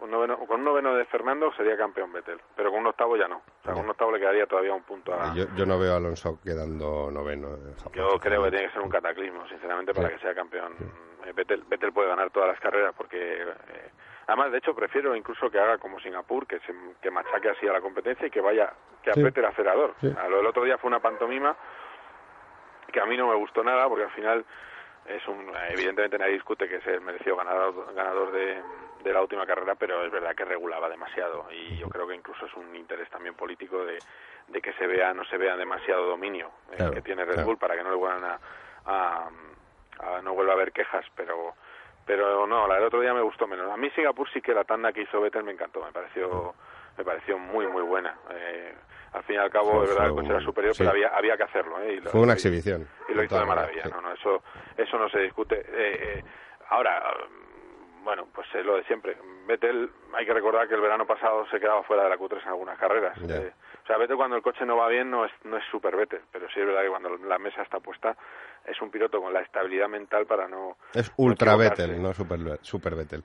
un 0.00 0.10
noveno, 0.10 0.36
con 0.38 0.58
un 0.60 0.64
noveno 0.64 0.94
de 0.96 1.04
Fernando 1.04 1.52
sería 1.52 1.76
campeón 1.76 2.12
Vettel, 2.12 2.40
pero 2.56 2.70
con 2.70 2.80
un 2.80 2.88
octavo 2.88 3.16
ya 3.16 3.28
no. 3.28 3.36
O 3.36 3.62
sea, 3.64 3.72
con 3.72 3.84
un 3.84 3.90
octavo 3.90 4.10
le 4.10 4.18
quedaría 4.18 4.46
todavía 4.46 4.74
un 4.74 4.82
punto 4.82 5.14
a. 5.14 5.32
Yo, 5.34 5.44
yo 5.54 5.64
no 5.64 5.78
veo 5.78 5.94
a 5.94 5.96
Alonso 5.98 6.40
quedando 6.42 7.10
noveno 7.10 7.54
en 7.54 7.74
Japón. 7.76 7.92
Yo 7.94 8.18
creo 8.18 8.42
que 8.44 8.50
tiene 8.50 8.66
que 8.66 8.72
ser 8.72 8.82
un 8.82 8.90
cataclismo, 8.90 9.46
sinceramente, 9.48 9.94
para 9.94 10.08
Sí. 10.08 10.14
que 10.14 10.20
sea 10.20 10.34
campeón. 10.34 10.74
Eh, 11.24 11.32
Vettel, 11.32 11.62
Vettel 11.68 11.92
puede 11.92 12.08
ganar 12.08 12.30
todas 12.30 12.48
las 12.48 12.58
carreras 12.58 12.92
porque, 12.96 13.42
eh, 13.42 13.90
además, 14.26 14.50
de 14.50 14.58
hecho, 14.58 14.74
prefiero 14.74 15.14
incluso 15.14 15.48
que 15.48 15.60
haga 15.60 15.78
como 15.78 16.00
Singapur, 16.00 16.48
que 16.48 16.58
se 16.60 16.74
que 17.00 17.10
machaque 17.12 17.50
así 17.50 17.68
a 17.68 17.72
la 17.72 17.80
competencia 17.80 18.26
y 18.26 18.30
que 18.30 18.40
vaya, 18.40 18.72
que 19.04 19.12
Sí. 19.12 19.20
apriete 19.20 19.38
el 19.38 19.46
acelerador. 19.46 19.94
Sí. 20.00 20.12
A 20.20 20.26
lo 20.28 20.38
del 20.38 20.46
otro 20.46 20.64
día 20.64 20.78
fue 20.78 20.88
una 20.88 20.98
pantomima 21.00 21.56
que 22.92 23.00
a 23.00 23.06
mí 23.06 23.16
no 23.16 23.28
me 23.28 23.36
gustó 23.36 23.62
nada 23.62 23.88
porque 23.88 24.04
al 24.04 24.10
final 24.10 24.44
es 25.06 25.26
un 25.28 25.52
evidentemente 25.70 26.18
nadie 26.18 26.34
discute 26.34 26.68
que 26.68 26.76
es 26.76 26.86
el 26.86 27.00
merecido 27.00 27.36
ganador 27.36 27.92
ganador 27.94 28.30
de, 28.32 28.62
de 29.02 29.12
la 29.12 29.20
última 29.20 29.44
carrera 29.46 29.74
pero 29.74 30.04
es 30.04 30.10
verdad 30.12 30.34
que 30.34 30.44
regulaba 30.44 30.88
demasiado. 30.88 31.46
Y 31.50 31.76
yo 31.78 31.88
creo 31.88 32.06
que 32.06 32.14
incluso 32.14 32.46
es 32.46 32.54
un 32.54 32.74
interés 32.76 33.08
también 33.10 33.34
político 33.34 33.84
de, 33.84 34.02
de 34.48 34.60
que 34.62 34.72
se 34.74 34.86
vea 34.86 35.12
no 35.12 35.24
se 35.24 35.36
vea 35.38 35.56
demasiado 35.56 36.06
dominio 36.06 36.50
eh, 36.72 36.76
Claro, 36.76 36.92
que 36.94 37.02
tiene 37.02 37.24
Red 37.24 37.34
claro. 37.34 37.46
Bull 37.48 37.58
para 37.58 37.76
que 37.76 37.82
no 37.82 37.90
le 37.90 37.96
vuelvan 37.96 38.24
a, 38.24 38.40
a- 38.86 39.28
a- 40.00 40.22
no 40.22 40.34
vuelva 40.34 40.52
a 40.52 40.56
haber 40.56 40.72
quejas 40.72 41.04
pero 41.16 41.54
pero 42.04 42.46
no 42.46 42.66
la 42.66 42.74
del 42.76 42.84
otro 42.84 43.00
día 43.00 43.14
me 43.14 43.20
gustó 43.22 43.46
menos. 43.46 43.70
A 43.70 43.76
mí 43.76 43.88
Singapur 43.90 44.28
sí 44.30 44.40
que 44.40 44.52
la 44.54 44.64
tanda 44.64 44.92
que 44.92 45.02
hizo 45.02 45.20
Vettel 45.20 45.44
me 45.44 45.52
encantó 45.52 45.84
me 45.84 45.92
pareció 45.92 46.54
me 46.96 47.04
pareció 47.04 47.38
muy 47.38 47.66
muy 47.68 47.82
buena. 47.82 48.16
Eh, 48.30 48.74
al 49.12 49.22
fin 49.24 49.36
y 49.36 49.38
al 49.38 49.50
cabo 49.50 49.70
Fue- 49.72 49.80
de 49.82 49.86
verdad 49.88 50.06
el 50.06 50.14
coche 50.14 50.28
era 50.28 50.38
un- 50.38 50.44
superior 50.44 50.74
sí. 50.74 50.78
pero 50.78 50.90
había 50.90 51.08
había 51.08 51.36
que 51.36 51.42
hacerlo 51.44 51.80
¿eh? 51.82 51.94
Y 51.94 52.00
lo- 52.00 52.10
Fue 52.10 52.20
una 52.20 52.32
exhibición. 52.32 52.86
y 53.08 53.14
lo 53.14 53.22
hizo 53.24 53.38
de 53.38 53.44
maravilla 53.46 53.82
sí. 53.84 53.90
no 53.90 54.00
no 54.00 54.12
eso 54.12 54.42
eso 54.76 54.98
no 54.98 55.08
se 55.08 55.18
discute 55.20 55.60
Eh, 55.60 55.64
eh, 56.18 56.24
ahora 56.70 57.02
mm, 57.28 58.04
bueno 58.04 58.26
pues 58.34 58.46
es 58.54 58.64
lo 58.64 58.76
de 58.76 58.84
siempre 58.84 59.16
Vettel 59.46 59.90
hay 60.14 60.24
que 60.26 60.32
recordar 60.32 60.68
que 60.68 60.74
el 60.74 60.80
verano 60.80 61.06
pasado 61.06 61.46
se 61.50 61.58
quedaba 61.60 61.82
fuera 61.82 62.04
de 62.04 62.10
la 62.10 62.16
Q3 62.16 62.42
en 62.42 62.48
algunas 62.48 62.78
carreras. 62.78 63.16
Eh, 63.28 63.52
o 63.82 63.86
sea 63.86 63.96
Vettel 63.98 64.16
cuando 64.16 64.36
el 64.36 64.42
coche 64.42 64.64
no 64.64 64.76
va 64.76 64.88
bien 64.88 65.10
no 65.10 65.24
es 65.24 65.32
no 65.44 65.56
es 65.56 65.64
super 65.70 65.94
Vettel 65.96 66.20
pero 66.30 66.48
sí 66.50 66.60
es 66.60 66.66
verdad 66.66 66.82
que 66.82 66.88
cuando 66.88 67.16
la 67.16 67.38
mesa 67.38 67.62
está 67.62 67.80
puesta 67.80 68.16
es 68.64 68.80
un 68.80 68.90
piloto 68.90 69.20
con 69.20 69.32
la 69.32 69.40
estabilidad 69.40 69.88
mental 69.88 70.24
para 70.26 70.46
no 70.48 70.76
Es 70.94 71.12
ultra. 71.16 71.56
Vettel, 71.56 72.00
no 72.00 72.12
super, 72.14 72.38
super 72.62 72.94
Vettel. 72.94 73.24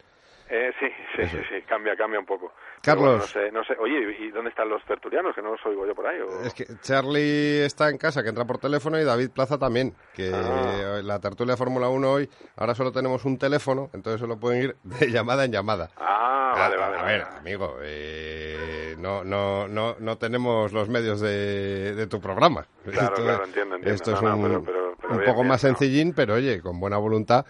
Eh, 0.50 0.72
sí, 0.80 0.86
sí, 1.16 1.28
sí, 1.28 1.38
sí, 1.50 1.62
cambia, 1.68 1.96
cambia 1.98 2.20
un 2.20 2.26
poco. 2.26 2.54
Carlos. 2.82 3.04
bueno, 3.06 3.18
no 3.20 3.28
sé, 3.28 3.52
no 3.52 3.64
sé. 3.66 3.76
Oye, 3.80 4.16
¿y 4.20 4.30
dónde 4.32 4.50
están 4.50 4.70
los 4.70 4.82
tertulianos? 4.86 5.36
Que 5.36 5.42
no 5.42 5.52
los 5.52 5.66
oigo 5.66 5.86
yo 5.86 5.94
por 5.94 6.08
ahí. 6.08 6.22
o- 6.22 6.42
Es 6.44 6.54
que 6.54 6.66
Charlie 6.82 7.66
está 7.66 7.90
en 7.90 7.98
casa, 7.98 8.24
que 8.24 8.30
entra 8.30 8.46
por 8.46 8.58
teléfono, 8.58 8.98
y 9.00 9.04
David 9.04 9.32
Plaza 9.32 9.58
también. 9.58 9.94
Que 10.14 10.32
Ah. 10.34 11.02
la 11.04 11.20
tertulia 11.20 11.54
de 11.54 11.58
Fórmula 11.58 11.90
1 11.90 12.12
hoy, 12.14 12.30
ahora 12.56 12.76
solo 12.76 12.92
tenemos 12.94 13.26
un 13.26 13.38
teléfono, 13.38 13.90
entonces 13.94 14.22
solo 14.22 14.40
pueden 14.40 14.64
ir 14.64 14.76
de 14.84 15.12
llamada 15.12 15.44
en 15.44 15.52
llamada. 15.52 15.90
Ah, 15.98 16.54
vale, 16.56 16.76
Ah, 16.76 16.80
vale. 16.80 16.98
A 16.98 17.02
vale. 17.02 17.18
ver, 17.18 17.28
amigo, 17.40 17.78
eh, 17.82 18.96
no, 19.00 19.24
no, 19.26 19.68
no, 19.68 19.96
no 20.00 20.18
tenemos 20.18 20.72
los 20.72 20.88
medios 20.88 21.20
de, 21.20 21.94
de 21.94 22.08
tu 22.08 22.22
programa. 22.22 22.66
Claro, 22.90 23.16
claro, 23.16 23.44
entiendo, 23.46 23.76
entiendo. 23.76 23.96
Esto 23.96 24.14
es 24.14 24.22
no, 24.22 24.36
un, 24.38 24.42
pero- 24.44 24.64
pero- 24.64 24.96
pero 24.98 25.12
un 25.12 25.18
bien, 25.20 25.30
poco 25.30 25.42
bien, 25.42 25.48
más 25.50 25.62
sencillín, 25.62 26.14
pero 26.16 26.36
oye, 26.36 26.62
con 26.62 26.80
buena 26.80 26.98
voluntad 26.98 27.46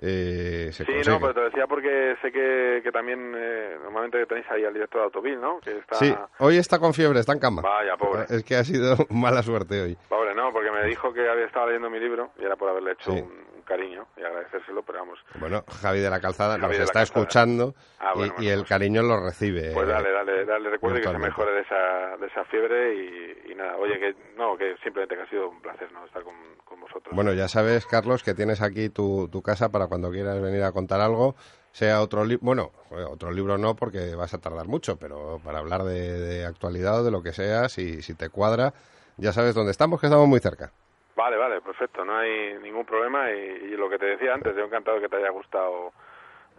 eh, 0.00 0.70
se 0.72 0.84
Sí, 0.84 0.92
consigue. 0.92 1.10
no, 1.14 1.20
pero 1.20 1.34
te 1.34 1.40
lo 1.40 1.46
decía 1.46 1.66
porque 1.66 2.16
sé 2.20 2.32
que, 2.32 2.80
que 2.82 2.90
también 2.92 3.32
eh, 3.36 3.76
normalmente 3.82 4.24
tenéis 4.26 4.46
ahí 4.50 4.64
al 4.64 4.74
director 4.74 5.00
de 5.00 5.04
Autovil, 5.04 5.40
¿no? 5.40 5.60
Que 5.60 5.78
está... 5.78 5.96
Sí, 5.96 6.14
hoy 6.38 6.56
está 6.58 6.78
con 6.78 6.92
fiebre, 6.94 7.20
está 7.20 7.32
en 7.32 7.38
cama. 7.38 7.62
Vaya, 7.62 7.96
pobre. 7.96 8.24
Es 8.28 8.42
que 8.44 8.56
ha 8.56 8.64
sido 8.64 8.96
mala 9.10 9.42
suerte 9.42 9.80
hoy. 9.80 9.96
Pobre, 10.08 10.34
no, 10.34 10.52
porque 10.52 10.70
me 10.70 10.84
dijo 10.86 11.12
que 11.12 11.28
había 11.28 11.46
estado 11.46 11.66
leyendo 11.66 11.90
mi 11.90 12.00
libro 12.00 12.30
y 12.38 12.44
era 12.44 12.56
por 12.56 12.68
haberle 12.68 12.92
hecho 12.92 13.12
Sí. 13.12 13.20
un 13.20 13.53
cariño 13.64 14.06
y 14.16 14.22
agradecérselo, 14.22 14.82
pero 14.82 15.00
vamos. 15.00 15.18
Bueno, 15.40 15.64
Javi 15.82 16.00
de 16.00 16.10
la 16.10 16.20
Calzada 16.20 16.58
Javi 16.58 16.78
nos 16.78 16.84
está 16.84 17.00
Calzada. 17.00 17.02
escuchando 17.20 17.74
Ah, 17.98 18.12
y- 18.14 18.18
bueno, 18.18 18.32
y, 18.34 18.36
bueno, 18.36 18.50
el 18.52 18.58
pues- 18.60 18.68
cariño 18.68 19.02
lo 19.02 19.24
recibe. 19.24 19.70
Pues 19.72 19.88
eh, 19.88 19.92
dale, 19.92 20.10
dale, 20.12 20.44
dale, 20.44 20.70
recuerde 20.70 21.00
que 21.00 21.08
se 21.08 21.18
mejore 21.18 21.52
de 21.52 21.60
esa, 21.62 22.16
de 22.18 22.26
esa 22.26 22.44
fiebre 22.44 22.94
y, 22.94 23.52
y 23.52 23.54
nada. 23.54 23.76
Oye, 23.76 23.98
que 23.98 24.14
no, 24.36 24.56
que 24.56 24.76
simplemente 24.82 25.16
que 25.16 25.22
ha 25.22 25.28
sido 25.28 25.48
un 25.48 25.60
placer, 25.60 25.90
¿no? 25.92 26.04
Estar 26.06 26.22
con, 26.22 26.34
con 26.64 26.80
vosotros. 26.80 27.14
Bueno, 27.14 27.32
ya 27.32 27.48
sabes, 27.48 27.86
Carlos, 27.86 28.22
que 28.22 28.34
tienes 28.34 28.62
aquí 28.62 28.88
tu, 28.90 29.28
tu 29.28 29.42
casa 29.42 29.70
para 29.70 29.86
cuando 29.86 30.10
quieras 30.10 30.40
venir 30.40 30.62
a 30.62 30.72
contar 30.72 31.00
algo, 31.00 31.34
sea 31.72 32.00
otro 32.02 32.24
libro, 32.24 32.44
bueno, 32.44 32.70
otro 33.10 33.32
libro 33.32 33.58
no 33.58 33.74
porque 33.74 34.14
vas 34.14 34.32
a 34.34 34.38
tardar 34.38 34.66
mucho, 34.66 34.96
pero 34.96 35.40
para 35.44 35.58
hablar 35.58 35.82
de, 35.82 36.18
de 36.20 36.46
actualidad 36.46 37.00
o 37.00 37.04
de 37.04 37.10
lo 37.10 37.22
que 37.22 37.32
sea, 37.32 37.68
si, 37.68 38.00
si 38.02 38.14
te 38.14 38.28
cuadra, 38.30 38.74
ya 39.16 39.32
sabes 39.32 39.54
dónde 39.54 39.72
estamos, 39.72 40.00
que 40.00 40.06
estamos 40.06 40.28
muy 40.28 40.38
cerca. 40.40 40.70
Vale, 41.16 41.36
vale, 41.36 41.60
perfecto, 41.60 42.04
no 42.04 42.16
hay 42.16 42.58
ningún 42.60 42.84
problema 42.84 43.30
y, 43.30 43.34
y 43.38 43.76
lo 43.76 43.88
que 43.88 43.98
te 43.98 44.06
decía 44.06 44.34
antes, 44.34 44.54
yo 44.56 44.64
encantado 44.64 45.00
que 45.00 45.08
te 45.08 45.16
haya 45.16 45.30
gustado 45.30 45.92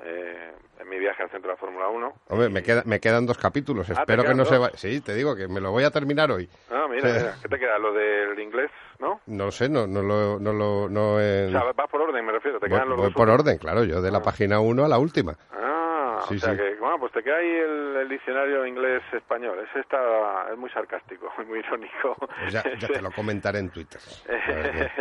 eh, 0.04 0.54
en 0.80 0.90
mi 0.90 0.98
viaje 0.98 1.24
al 1.24 1.30
centro 1.30 1.50
de 1.50 1.54
la 1.56 1.60
Fórmula 1.60 1.88
1. 1.90 2.14
Hombre, 2.30 2.50
me, 2.50 2.64
queda, 2.64 2.84
me 2.86 3.00
quedan 3.00 3.26
dos 3.26 3.38
capítulos, 3.38 3.90
Ah, 3.90 3.94
¿te 3.96 4.00
espero 4.02 4.24
que 4.24 4.34
no 4.34 4.46
se 4.46 4.56
dos? 4.56 4.64
va... 4.64 4.70
Sí, 4.78 5.02
te 5.02 5.14
digo 5.14 5.36
que 5.36 5.48
me 5.48 5.60
lo 5.62 5.72
voy 5.72 5.84
a 5.84 5.92
terminar 5.92 6.32
hoy. 6.32 6.50
Ah, 6.72 6.86
mira, 6.90 7.08
mira, 7.12 7.36
¿qué 7.42 7.50
te 7.50 7.60
queda? 7.60 7.78
Lo 7.80 7.94
del 7.94 8.40
inglés, 8.40 8.72
¿no? 9.00 9.20
No 9.28 9.52
sé, 9.52 9.68
no, 9.70 9.88
no 9.88 10.02
lo... 10.02 10.40
No 10.40 10.54
lo 10.54 10.90
no, 10.90 11.20
eh, 11.20 11.48
O 11.48 11.52
sea, 11.52 11.64
vas 11.74 11.90
por 11.90 12.02
orden, 12.02 12.26
me 12.26 12.32
refiero, 12.32 12.60
te 12.60 12.68
voy, 12.68 12.76
quedan 12.78 12.90
los 12.90 12.98
voy 12.98 13.06
dos 13.08 13.14
por 13.14 13.30
orden, 13.30 13.58
claro, 13.58 13.84
yo 13.84 14.02
de 14.02 14.12
la 14.12 14.20
Ah. 14.20 14.24
página 14.24 14.60
1 14.62 14.86
a 14.86 14.88
la 14.88 14.98
última. 14.98 15.34
Ah, 15.52 15.85
Sí, 16.24 16.36
o 16.36 16.40
sea 16.40 16.52
sí. 16.52 16.58
que, 16.58 16.76
bueno, 16.76 17.00
pues 17.00 17.12
te 17.14 17.24
queda 17.24 17.38
ahí 17.38 17.50
el, 17.50 17.96
el 17.98 18.10
diccionario 18.10 18.66
inglés-español. 18.66 19.60
Ese 19.70 19.80
está, 19.80 19.98
es 20.52 20.58
muy 20.58 20.70
sarcástico, 20.72 21.32
muy 21.48 21.60
irónico. 21.60 22.16
Pues 22.42 22.54
ya, 22.54 22.64
ya 22.80 22.88
te 22.88 23.02
lo 23.02 23.12
comentaré 23.12 23.60
en 23.60 23.70
Twitter. 23.70 24.02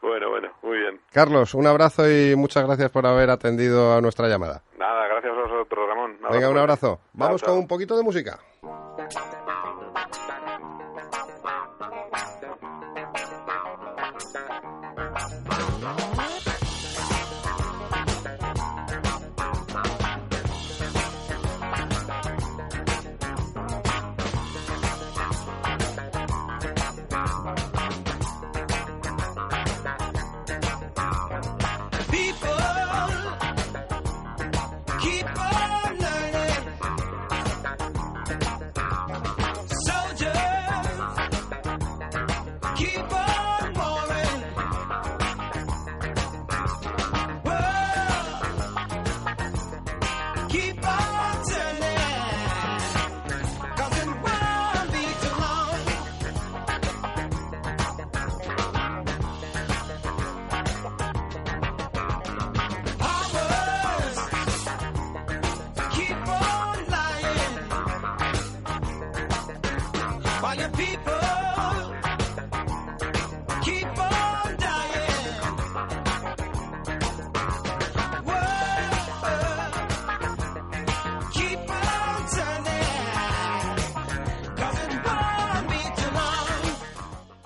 Bueno, 0.00 0.30
bueno, 0.30 0.52
muy 0.62 0.78
bien. 0.78 1.00
Carlos, 1.12 1.54
un 1.54 1.66
abrazo 1.66 2.08
y 2.08 2.36
muchas 2.36 2.64
gracias 2.64 2.88
por 2.90 3.04
haber 3.04 3.30
atendido 3.30 3.94
a 3.96 4.00
nuestra 4.00 4.28
llamada. 4.28 4.62
Nada, 4.78 5.08
gracias 5.08 5.32
a 5.32 5.42
vosotros, 5.42 5.88
Ramón. 5.88 6.18
Venga, 6.30 6.48
un 6.48 6.56
abrazo. 6.58 6.86
Chao, 6.86 7.00
Vamos 7.14 7.42
chao. 7.42 7.50
con 7.50 7.58
un 7.58 7.66
poquito 7.68 7.96
de 7.96 8.04
música. 8.04 8.38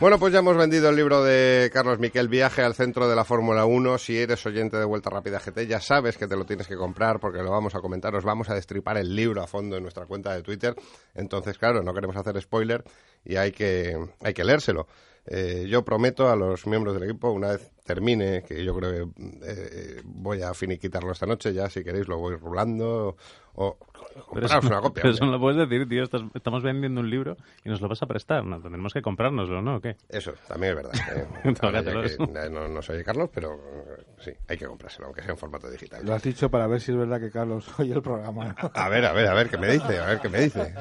Bueno, 0.02 0.18
pues 0.18 0.32
ya 0.32 0.40
hemos 0.40 0.56
vendido 0.56 0.88
el 0.88 0.96
libro 0.96 1.22
de 1.22 1.70
Carlos 1.72 2.00
Miquel, 2.00 2.26
Viaje 2.26 2.62
al 2.62 2.74
centro 2.74 3.08
de 3.08 3.14
la 3.14 3.24
Fórmula 3.24 3.66
1. 3.66 3.98
Si 3.98 4.18
eres 4.18 4.44
oyente 4.44 4.76
de 4.76 4.84
Vuelta 4.84 5.10
Rápida 5.10 5.38
GT, 5.38 5.68
ya 5.68 5.80
sabes 5.80 6.18
que 6.18 6.26
te 6.26 6.34
lo 6.34 6.44
tienes 6.44 6.66
que 6.66 6.74
comprar 6.74 7.20
porque 7.20 7.40
lo 7.40 7.52
vamos 7.52 7.76
a 7.76 7.80
comentar. 7.80 8.12
Os 8.16 8.24
vamos 8.24 8.50
a 8.50 8.54
destripar 8.56 8.96
el 8.96 9.14
libro 9.14 9.40
a 9.40 9.46
fondo 9.46 9.76
en 9.76 9.84
nuestra 9.84 10.06
cuenta 10.06 10.34
de 10.34 10.42
Twitter. 10.42 10.74
Entonces, 11.14 11.56
claro, 11.56 11.84
no 11.84 11.94
queremos 11.94 12.16
hacer 12.16 12.42
spoiler 12.42 12.82
y 13.24 13.36
hay 13.36 13.52
que, 13.52 13.96
hay 14.20 14.34
que 14.34 14.42
leérselo. 14.42 14.88
Eh, 15.24 15.66
yo 15.68 15.84
prometo 15.84 16.28
a 16.28 16.34
los 16.34 16.66
miembros 16.66 16.94
del 16.94 17.08
equipo, 17.08 17.30
una 17.30 17.52
vez 17.52 17.70
termine, 17.84 18.42
que 18.42 18.64
yo 18.64 18.74
creo 18.74 18.90
que 18.90 19.22
eh, 19.44 20.00
voy 20.02 20.42
a 20.42 20.52
finiquitarlo 20.52 21.12
esta 21.12 21.26
noche, 21.26 21.54
ya 21.54 21.70
si 21.70 21.84
queréis 21.84 22.08
lo 22.08 22.18
voy 22.18 22.34
rulando 22.34 23.16
o 23.54 23.78
compraros 24.28 24.64
una 24.64 24.80
copia. 24.80 25.02
pero 25.02 25.14
eso 25.14 25.24
no 25.26 25.32
lo 25.32 25.40
puedes 25.40 25.68
decir, 25.68 25.88
tío. 25.88 26.02
Estás- 26.04 26.22
estamos 26.34 26.62
vendiendo 26.62 27.00
un 27.00 27.10
libro 27.10 27.36
y 27.64 27.68
nos 27.68 27.80
lo 27.80 27.88
vas 27.88 28.02
a 28.02 28.06
prestar. 28.06 28.44
No, 28.44 28.60
tendremos 28.60 28.92
que 28.92 29.02
comprárnoslo, 29.02 29.62
¿no? 29.62 29.76
¿O 29.76 29.80
qué? 29.80 29.96
Eso, 30.08 30.32
también 30.48 30.76
es 30.78 30.84
verdad. 30.84 30.92
eh. 31.14 32.16
Que, 32.18 32.50
no, 32.50 32.68
no 32.68 32.82
soy 32.82 33.02
Carlos, 33.04 33.30
pero 33.32 33.54
eh, 33.54 34.02
sí, 34.18 34.30
hay 34.48 34.56
que 34.56 34.66
comprárselo, 34.66 35.06
aunque 35.06 35.22
sea 35.22 35.32
en 35.32 35.38
formato 35.38 35.70
digital. 35.70 36.04
Lo 36.04 36.14
has 36.14 36.22
dicho 36.22 36.50
para 36.50 36.66
ver 36.66 36.80
si 36.80 36.92
es 36.92 36.98
verdad 36.98 37.20
que 37.20 37.30
Carlos 37.30 37.68
oye 37.78 37.94
el 37.94 38.02
programa. 38.02 38.54
¿no? 38.62 38.70
A 38.74 38.88
ver, 38.88 39.04
a 39.04 39.12
ver, 39.12 39.26
a 39.28 39.34
ver, 39.34 39.48
¿qué 39.50 39.58
me 39.58 39.70
dice? 39.72 39.98
A 39.98 40.06
ver, 40.06 40.20
¿qué 40.20 40.28
me 40.28 40.40
dice? 40.40 40.74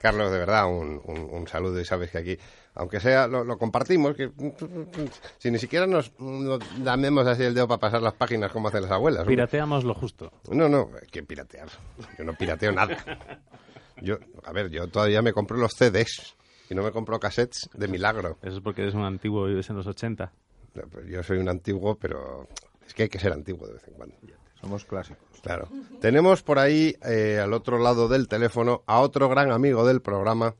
Carlos, 0.00 0.30
de 0.30 0.38
verdad, 0.38 0.66
un, 0.68 1.00
un- 1.04 1.28
un 1.32 1.48
saludo 1.48 1.80
y 1.80 1.84
sabes 1.84 2.10
que 2.10 2.18
aquí, 2.18 2.38
aunque 2.76 3.00
sea, 3.00 3.26
lo, 3.26 3.42
lo 3.42 3.56
compartimos, 3.56 4.14
que 4.14 4.30
si 5.38 5.50
ni 5.50 5.58
siquiera 5.58 5.86
nos, 5.86 6.12
nos 6.20 6.60
damemos 6.84 7.26
así 7.26 7.42
el 7.42 7.54
dedo 7.54 7.66
para 7.66 7.80
pasar 7.80 8.02
las 8.02 8.12
páginas 8.12 8.52
como 8.52 8.68
hacen 8.68 8.82
las 8.82 8.90
abuelas. 8.90 9.26
Pirateamos 9.26 9.84
lo 9.84 9.94
justo. 9.94 10.30
No, 10.50 10.68
no, 10.68 10.90
que 11.10 11.22
piratear. 11.22 11.68
Yo 12.18 12.24
no 12.24 12.34
pirateo 12.34 12.72
nada. 12.72 12.96
Yo, 14.02 14.18
a 14.44 14.52
ver, 14.52 14.68
yo 14.68 14.88
todavía 14.88 15.22
me 15.22 15.32
compro 15.32 15.56
los 15.56 15.72
CDs 15.72 16.36
y 16.68 16.74
no 16.74 16.82
me 16.82 16.92
compro 16.92 17.18
cassettes 17.18 17.70
de 17.72 17.88
milagro. 17.88 18.36
Eso 18.42 18.56
es 18.56 18.62
porque 18.62 18.82
eres 18.82 18.94
un 18.94 19.04
antiguo 19.04 19.46
y 19.46 19.50
vives 19.50 19.70
en 19.70 19.76
los 19.76 19.86
80. 19.86 20.30
Yo 21.08 21.22
soy 21.22 21.38
un 21.38 21.48
antiguo, 21.48 21.96
pero 21.96 22.46
es 22.86 22.92
que 22.92 23.04
hay 23.04 23.08
que 23.08 23.18
ser 23.18 23.32
antiguo 23.32 23.66
de 23.66 23.72
vez 23.72 23.88
en 23.88 23.94
cuando. 23.94 24.14
Somos 24.60 24.84
clásicos. 24.84 25.40
Claro. 25.42 25.68
Tenemos 26.00 26.42
por 26.42 26.58
ahí, 26.58 26.94
eh, 27.02 27.40
al 27.42 27.54
otro 27.54 27.78
lado 27.78 28.08
del 28.08 28.28
teléfono, 28.28 28.82
a 28.86 29.00
otro 29.00 29.30
gran 29.30 29.50
amigo 29.50 29.86
del 29.86 30.02
programa, 30.02 30.54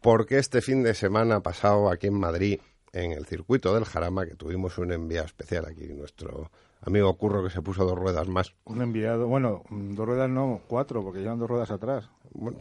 porque 0.00 0.38
este 0.38 0.60
fin 0.62 0.82
de 0.82 0.94
semana 0.94 1.40
pasado 1.40 1.90
aquí 1.90 2.06
en 2.08 2.18
Madrid, 2.18 2.60
en 2.92 3.12
el 3.12 3.26
circuito 3.26 3.74
del 3.74 3.84
Jarama, 3.84 4.26
que 4.26 4.34
tuvimos 4.34 4.78
un 4.78 4.92
enviado 4.92 5.26
especial 5.26 5.66
aquí, 5.66 5.86
nuestro 5.92 6.50
amigo 6.80 7.12
Curro, 7.18 7.42
que 7.42 7.50
se 7.50 7.60
puso 7.60 7.84
dos 7.84 7.98
ruedas 7.98 8.28
más. 8.28 8.54
Un 8.64 8.80
enviado, 8.80 9.26
bueno, 9.26 9.62
dos 9.70 10.06
ruedas 10.06 10.30
no, 10.30 10.60
cuatro, 10.68 11.02
porque 11.02 11.20
llevan 11.20 11.38
dos 11.38 11.48
ruedas 11.50 11.70
atrás. 11.70 12.08
Bueno, 12.30 12.58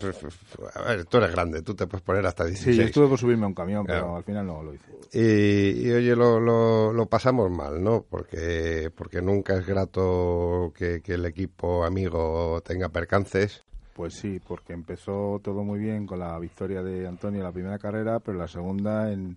a 0.76 0.82
ver, 0.84 1.06
tú 1.06 1.18
eres 1.18 1.32
grande, 1.32 1.62
tú 1.62 1.76
te 1.76 1.88
puedes 1.88 2.02
poner 2.02 2.26
hasta 2.26 2.46
Sí, 2.46 2.52
16. 2.52 2.78
yo 2.78 2.84
estuve 2.84 3.08
por 3.10 3.20
subirme 3.20 3.44
a 3.44 3.48
un 3.48 3.54
camión, 3.54 3.86
Claro. 3.86 4.02
pero 4.06 4.16
al 4.18 4.24
final 4.24 4.48
no 4.48 4.64
lo 4.64 4.74
hice. 4.74 4.92
Y, 5.14 5.88
y, 5.88 5.92
oye, 5.92 6.16
lo, 6.16 6.40
lo, 6.40 6.94
lo 6.94 7.06
pasamos 7.08 7.52
mal, 7.52 7.84
¿no? 7.84 8.06
Porque, 8.10 8.90
porque 8.96 9.22
nunca 9.22 9.58
es 9.58 9.66
grato 9.68 10.72
que, 10.76 11.02
que 11.02 11.14
el 11.16 11.26
equipo 11.26 11.84
amigo 11.84 12.62
tenga 12.66 12.90
percances. 12.90 13.66
Pues 13.98 14.14
sí, 14.14 14.40
porque 14.48 14.74
empezó 14.74 15.42
todo 15.44 15.64
muy 15.64 15.80
bien 15.80 16.06
con 16.06 16.20
la 16.20 16.38
victoria 16.38 16.84
de 16.84 17.08
Antonio 17.08 17.40
en 17.40 17.44
la 17.46 17.52
primera 17.52 17.80
carrera, 17.80 18.20
pero 18.20 18.38
la 18.38 18.48
segunda, 18.48 19.12
en, 19.12 19.36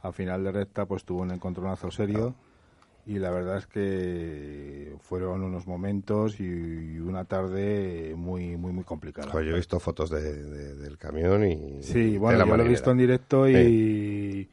al 0.00 0.12
final 0.12 0.44
de 0.44 0.52
recta, 0.52 0.86
pues 0.86 1.04
tuvo 1.04 1.22
un 1.22 1.32
encontronazo 1.32 1.90
serio. 1.90 2.32
Y 3.04 3.18
la 3.18 3.30
verdad 3.30 3.58
es 3.58 3.66
que 3.66 4.94
fueron 5.00 5.42
unos 5.42 5.66
momentos 5.66 6.38
y, 6.40 6.44
y 6.44 6.98
una 7.00 7.24
tarde 7.24 8.14
muy, 8.16 8.56
muy, 8.56 8.72
muy 8.72 8.84
complicada. 8.84 9.30
Joder, 9.32 9.46
yo 9.46 9.52
he 9.54 9.56
visto 9.56 9.80
fotos 9.80 10.08
de, 10.10 10.20
de- 10.22 10.74
del 10.76 10.98
camión 10.98 11.44
y... 11.44 11.82
Sí, 11.82 12.12
de 12.12 12.18
bueno, 12.18 12.38
la 12.38 12.46
yo 12.46 12.56
lo 12.56 12.64
he 12.64 12.68
visto 12.68 12.90
en 12.92 12.98
directo 12.98 13.48
y, 13.48 14.48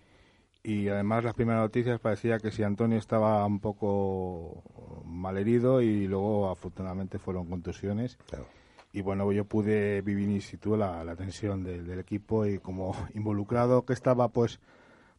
y 0.63 0.87
además 0.87 1.23
las 1.23 1.35
primeras 1.35 1.61
noticias 1.61 1.99
parecía 1.99 2.39
que 2.39 2.49
si 2.51 2.63
Antonio 2.63 2.97
estaba 2.97 3.45
un 3.45 3.59
poco 3.59 4.63
malherido 5.05 5.81
y 5.81 6.07
luego 6.07 6.49
afortunadamente 6.49 7.19
fueron 7.19 7.45
contusiones. 7.47 8.17
Claro. 8.29 8.45
Y 8.93 9.01
bueno, 9.01 9.29
yo 9.31 9.45
pude 9.45 10.01
vivir 10.01 10.29
in 10.29 10.41
situ 10.41 10.77
la, 10.77 11.15
tensión 11.15 11.63
del, 11.63 11.99
equipo 11.99 12.45
y 12.45 12.59
como 12.59 12.95
involucrado 13.15 13.85
que 13.85 13.93
estaba 13.93 14.29
pues 14.29 14.59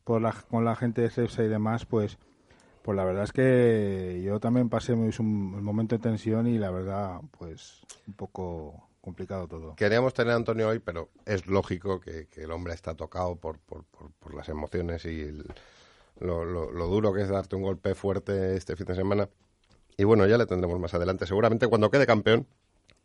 por 0.05 0.23
la, 0.23 0.33
con 0.33 0.65
la 0.65 0.77
gente 0.77 1.03
de 1.03 1.11
CEPSA 1.11 1.45
y 1.45 1.49
demás, 1.49 1.85
pues 1.85 2.19
pues 2.83 2.97
la 2.97 3.05
verdad 3.05 3.25
es 3.25 3.33
que 3.33 4.23
yo 4.25 4.39
también 4.41 4.69
pasé 4.69 4.93
un, 4.93 5.11
un 5.19 5.65
momento 5.65 5.97
de 5.97 6.03
tensión 6.03 6.47
y 6.47 6.59
la 6.59 6.71
verdad 6.71 7.21
pues 7.39 7.81
un 8.07 8.13
poco 8.15 8.89
complicado 9.01 9.49
todo. 9.49 9.75
Queríamos 9.77 10.15
tener 10.15 10.33
a 10.33 10.37
Antonio 10.37 10.69
hoy, 10.69 10.79
pero 10.79 11.11
es 11.27 11.47
lógico 11.47 12.01
que, 12.01 12.29
el 12.37 12.51
hombre 12.53 12.75
está 12.75 12.95
tocado 12.95 13.37
por, 13.37 13.59
por, 13.59 13.85
por, 13.85 14.35
las 14.35 14.49
emociones 14.49 15.05
y 15.05 15.31
lo, 16.21 16.45
lo- 16.45 16.71
lo 16.71 16.87
duro 16.87 17.13
que 17.13 17.23
es 17.23 17.29
darte 17.29 17.57
un 17.57 17.63
golpe 17.63 17.95
fuerte 17.95 18.57
este 18.57 18.77
fin 18.77 18.87
de 18.87 18.95
semana. 18.95 19.29
Y 19.97 20.05
bueno, 20.05 20.27
ya 20.27 20.39
le 20.39 20.47
tendremos 20.47 20.79
más 20.81 20.95
adelante. 20.95 21.27
Seguramente 21.27 21.69
cuando 21.69 21.91
quede 21.91 22.07
campeón, 22.07 22.47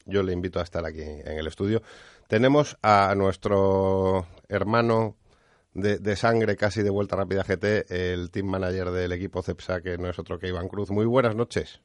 yo 0.10 0.24
le 0.24 0.34
invito 0.34 0.60
a 0.60 0.64
estar 0.64 0.86
aquí 0.86 1.02
en 1.02 1.38
el 1.38 1.48
estudio. 1.48 1.82
Tenemos 2.28 2.78
a 2.84 3.14
nuestro 3.16 4.26
hermano 4.50 5.16
de, 5.74 5.98
de 6.00 6.16
sangre 6.16 6.56
casi 6.58 6.82
de 6.84 6.90
Vuelta 6.90 7.16
Rápida 7.16 7.44
GT, 7.44 7.86
el 7.90 8.32
team 8.32 8.48
manager 8.48 8.92
del 8.92 9.12
equipo 9.12 9.42
CEPSA, 9.42 9.82
que 9.82 9.98
no 9.98 10.10
es 10.10 10.20
otro 10.20 10.38
que 10.40 10.48
Iván 10.48 10.68
Cruz. 10.68 10.92
Muy 10.92 11.06
buenas 11.06 11.36
noches. 11.36 11.82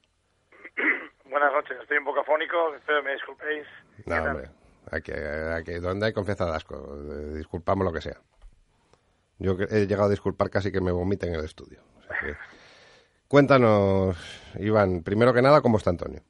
Buenas 1.31 1.53
noches, 1.53 1.77
estoy 1.83 1.99
un 1.99 2.05
poco 2.05 2.21
afónico, 2.21 2.75
espero 2.77 3.03
me 3.03 3.13
disculpéis. 3.13 3.67
¿Qué 3.97 4.03
No, 4.11 4.23
hombre, 4.23 4.51
hay 4.91 5.03
que- 5.03 5.81
donde 5.81 6.07
hay 6.07 6.13
confianza 6.13 6.47
de 6.47 6.53
asco, 6.57 6.97
eh, 6.97 7.37
disculpamos 7.37 7.85
lo 7.85 7.93
que 7.93 8.01
sea. 8.01 8.21
Yo 9.39 9.57
he 9.71 9.87
llegado 9.87 10.05
a 10.07 10.11
disculpar 10.11 10.49
casi 10.49 10.71
que 10.71 10.81
me 10.81 10.93
vomiten 10.93 11.31
en 11.31 11.41
el 11.41 11.45
estudio. 11.45 11.81
O 11.99 12.03
sea 12.03 12.17
que- 12.21 12.37
Cuéntanos, 13.29 14.17
Iván, 14.61 15.03
primero 15.03 15.33
que 15.35 15.43
nada, 15.43 15.61
¿cómo 15.61 15.79
está 15.79 15.91
Antonio? 15.91 16.21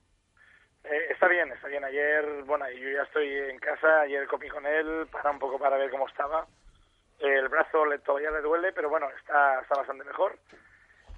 Eh, 0.85 1.13
está 1.13 1.29
bien, 1.29 1.51
está 1.53 1.69
bien. 1.69 1.84
Ayer, 1.95 2.43
bueno, 2.45 2.69
yo 2.73 2.91
ya 2.91 3.03
estoy 3.03 3.29
en 3.29 3.59
casa, 3.61 4.01
ayer 4.01 4.27
comí 4.27 4.49
con 4.49 4.67
él 4.67 5.07
para 5.13 5.31
un 5.31 5.39
poco 5.39 5.61
para 5.61 5.77
ver 5.77 5.93
cómo 5.93 6.09
estaba. 6.09 6.45
El 7.21 7.49
brazo 7.49 7.87
le, 7.87 8.01
todavía 8.01 8.33
le 8.33 8.41
duele, 8.41 8.73
pero 8.73 8.91
bueno, 8.91 9.07
está, 9.17 9.61
está 9.61 9.77
bastante 9.77 10.03
mejor. 10.03 10.37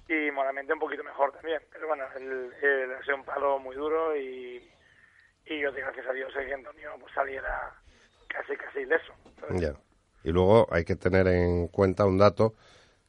Y 0.07 0.29
moralmente 0.29 0.73
un 0.73 0.79
poquito 0.79 1.03
mejor 1.03 1.31
también. 1.31 1.61
Pero 1.71 1.87
bueno, 1.87 2.03
él, 2.15 2.53
él 2.61 2.93
ha 2.93 3.03
sido 3.03 3.15
un 3.15 3.23
palo 3.23 3.57
muy 3.57 3.75
duro 3.75 4.15
y, 4.15 4.71
y 5.47 5.59
yo, 5.59 5.73
gracias 5.73 6.05
a 6.05 6.13
Dios, 6.13 6.31
que 6.31 6.53
Antonio 6.53 6.91
pues, 6.99 7.11
saliera 7.11 7.73
casi, 8.27 8.55
casi 8.55 8.81
ileso. 8.81 9.13
Ya. 9.53 9.73
Y 10.23 10.31
luego 10.31 10.67
hay 10.69 10.85
que 10.85 10.95
tener 10.95 11.25
en 11.25 11.69
cuenta 11.69 12.05
un 12.05 12.19
dato 12.19 12.53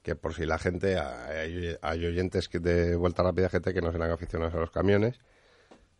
que 0.02 0.16
por 0.16 0.32
si 0.32 0.46
la 0.46 0.56
gente, 0.56 0.98
hay, 0.98 1.76
hay 1.82 2.06
oyentes 2.06 2.48
de 2.50 2.96
Vuelta 2.96 3.22
Rápida 3.22 3.50
GT 3.50 3.74
que 3.74 3.82
no 3.82 3.92
serán 3.92 4.10
aficionados 4.10 4.54
a 4.54 4.58
los 4.58 4.70
camiones, 4.70 5.20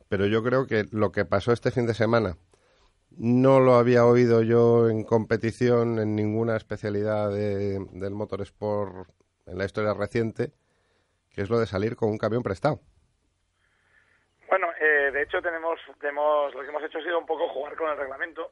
pero 0.08 0.26
yo 0.26 0.42
creo 0.42 0.66
que 0.66 0.84
lo 0.90 1.12
que 1.12 1.24
pasó 1.24 1.52
este 1.52 1.70
fin 1.70 1.86
de 1.86 1.94
semana 1.94 2.36
no 3.10 3.60
lo 3.60 3.74
había 3.74 4.04
oído 4.04 4.42
yo 4.42 4.88
en 4.88 5.04
competición 5.04 5.98
en 5.98 6.14
ninguna 6.14 6.56
especialidad 6.56 7.30
de- 7.30 7.84
del 7.92 8.12
motorsport 8.12 9.08
en 9.46 9.58
la 9.58 9.64
historia 9.64 9.94
reciente, 9.94 10.52
que 11.30 11.42
es 11.42 11.50
lo 11.50 11.58
de 11.58 11.66
salir 11.66 11.96
con 11.96 12.10
un 12.10 12.18
camión 12.18 12.42
prestado. 12.42 12.80
Bueno, 14.48 14.68
eh, 14.80 15.10
de 15.12 15.22
hecho 15.22 15.42
tenemos, 15.42 15.78
tenemos, 16.00 16.54
lo 16.54 16.62
que 16.62 16.68
hemos 16.68 16.82
hecho 16.82 16.98
ha 16.98 17.02
sido 17.02 17.18
un 17.18 17.26
poco 17.26 17.48
jugar 17.48 17.76
con 17.76 17.90
el 17.90 17.96
reglamento 17.96 18.50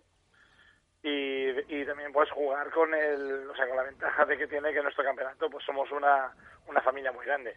y, 1.03 1.85
también 1.85 2.13
pues 2.13 2.29
jugar 2.31 2.71
con 2.71 2.93
el, 2.93 3.49
o 3.49 3.55
sea, 3.55 3.69
con 3.69 3.77
la 3.77 3.85
ventaja 3.85 4.25
de 4.25 4.37
que 4.37 4.49
tiene 4.49 4.73
que 4.73 4.83
nuestro 4.83 5.05
campeonato 5.05 5.49
pues 5.49 5.65
somos 5.65 5.91
una, 5.93 6.35
una 6.67 6.81
familia 6.81 7.13
muy 7.13 7.25
grande. 7.25 7.57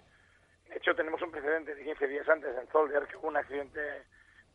De 0.70 0.78
hecho 0.78 0.96
tenemos 0.96 1.22
un 1.22 1.32
precedente 1.32 1.76
de 1.76 1.84
15 1.84 2.08
días 2.08 2.30
antes 2.30 2.56
en 2.58 2.68
Zolder 2.68 3.08
que 3.08 3.18
hubo 3.18 3.28
un 3.28 3.38
accidente 3.38 4.04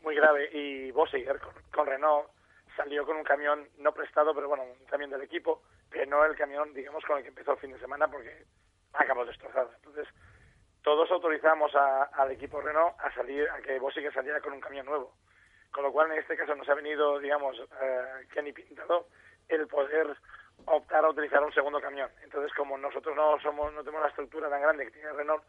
muy 0.00 0.14
grave 0.14 0.48
y 0.52 0.90
Bossiger 0.92 1.38
con, 1.40 1.52
con 1.72 1.86
Renault 1.86 2.28
salió 2.76 3.04
con 3.06 3.16
un 3.16 3.24
camión 3.24 3.68
no 3.78 3.92
prestado, 3.92 4.34
pero 4.34 4.48
bueno, 4.48 4.64
un 4.64 4.86
camión 4.86 5.10
del 5.10 5.22
equipo, 5.22 5.62
pero 5.90 6.06
no 6.06 6.24
el 6.24 6.36
camión, 6.36 6.72
digamos, 6.74 7.04
con 7.04 7.16
el 7.18 7.22
que 7.22 7.28
empezó 7.28 7.52
el 7.52 7.58
fin 7.58 7.72
de 7.72 7.78
semana 7.78 8.08
porque 8.08 8.44
acabó 8.94 9.24
destrozado. 9.24 9.70
Entonces, 9.76 10.08
todos 10.82 11.10
autorizamos 11.10 11.74
a- 11.74 12.04
al 12.04 12.30
equipo 12.32 12.60
Renault 12.60 12.94
a 13.00 13.12
salir, 13.14 13.48
a 13.50 13.60
que 13.60 13.78
Bossiger 13.78 14.12
saliera 14.12 14.40
con 14.40 14.52
un 14.52 14.60
camión 14.60 14.86
nuevo. 14.86 15.14
Con 15.72 15.82
lo 15.84 15.92
cual, 15.92 16.12
en 16.12 16.18
este 16.18 16.36
caso, 16.36 16.54
nos 16.54 16.68
ha 16.68 16.74
venido, 16.74 17.18
digamos, 17.18 17.56
eh, 17.80 18.26
Kenny 18.32 18.52
Pintado, 18.52 19.08
el 19.48 19.66
poder 19.66 20.16
optar 20.66 21.04
a 21.04 21.10
utilizar 21.10 21.42
un 21.42 21.52
segundo 21.52 21.80
camión. 21.80 22.10
Entonces, 22.22 22.52
como 22.54 22.76
nosotros 22.78 23.14
no 23.16 23.38
somos, 23.40 23.72
no 23.72 23.80
tenemos 23.82 24.02
la 24.02 24.08
estructura 24.08 24.48
tan 24.50 24.62
grande 24.62 24.84
que 24.84 24.92
tiene 24.92 25.12
Renault, 25.12 25.42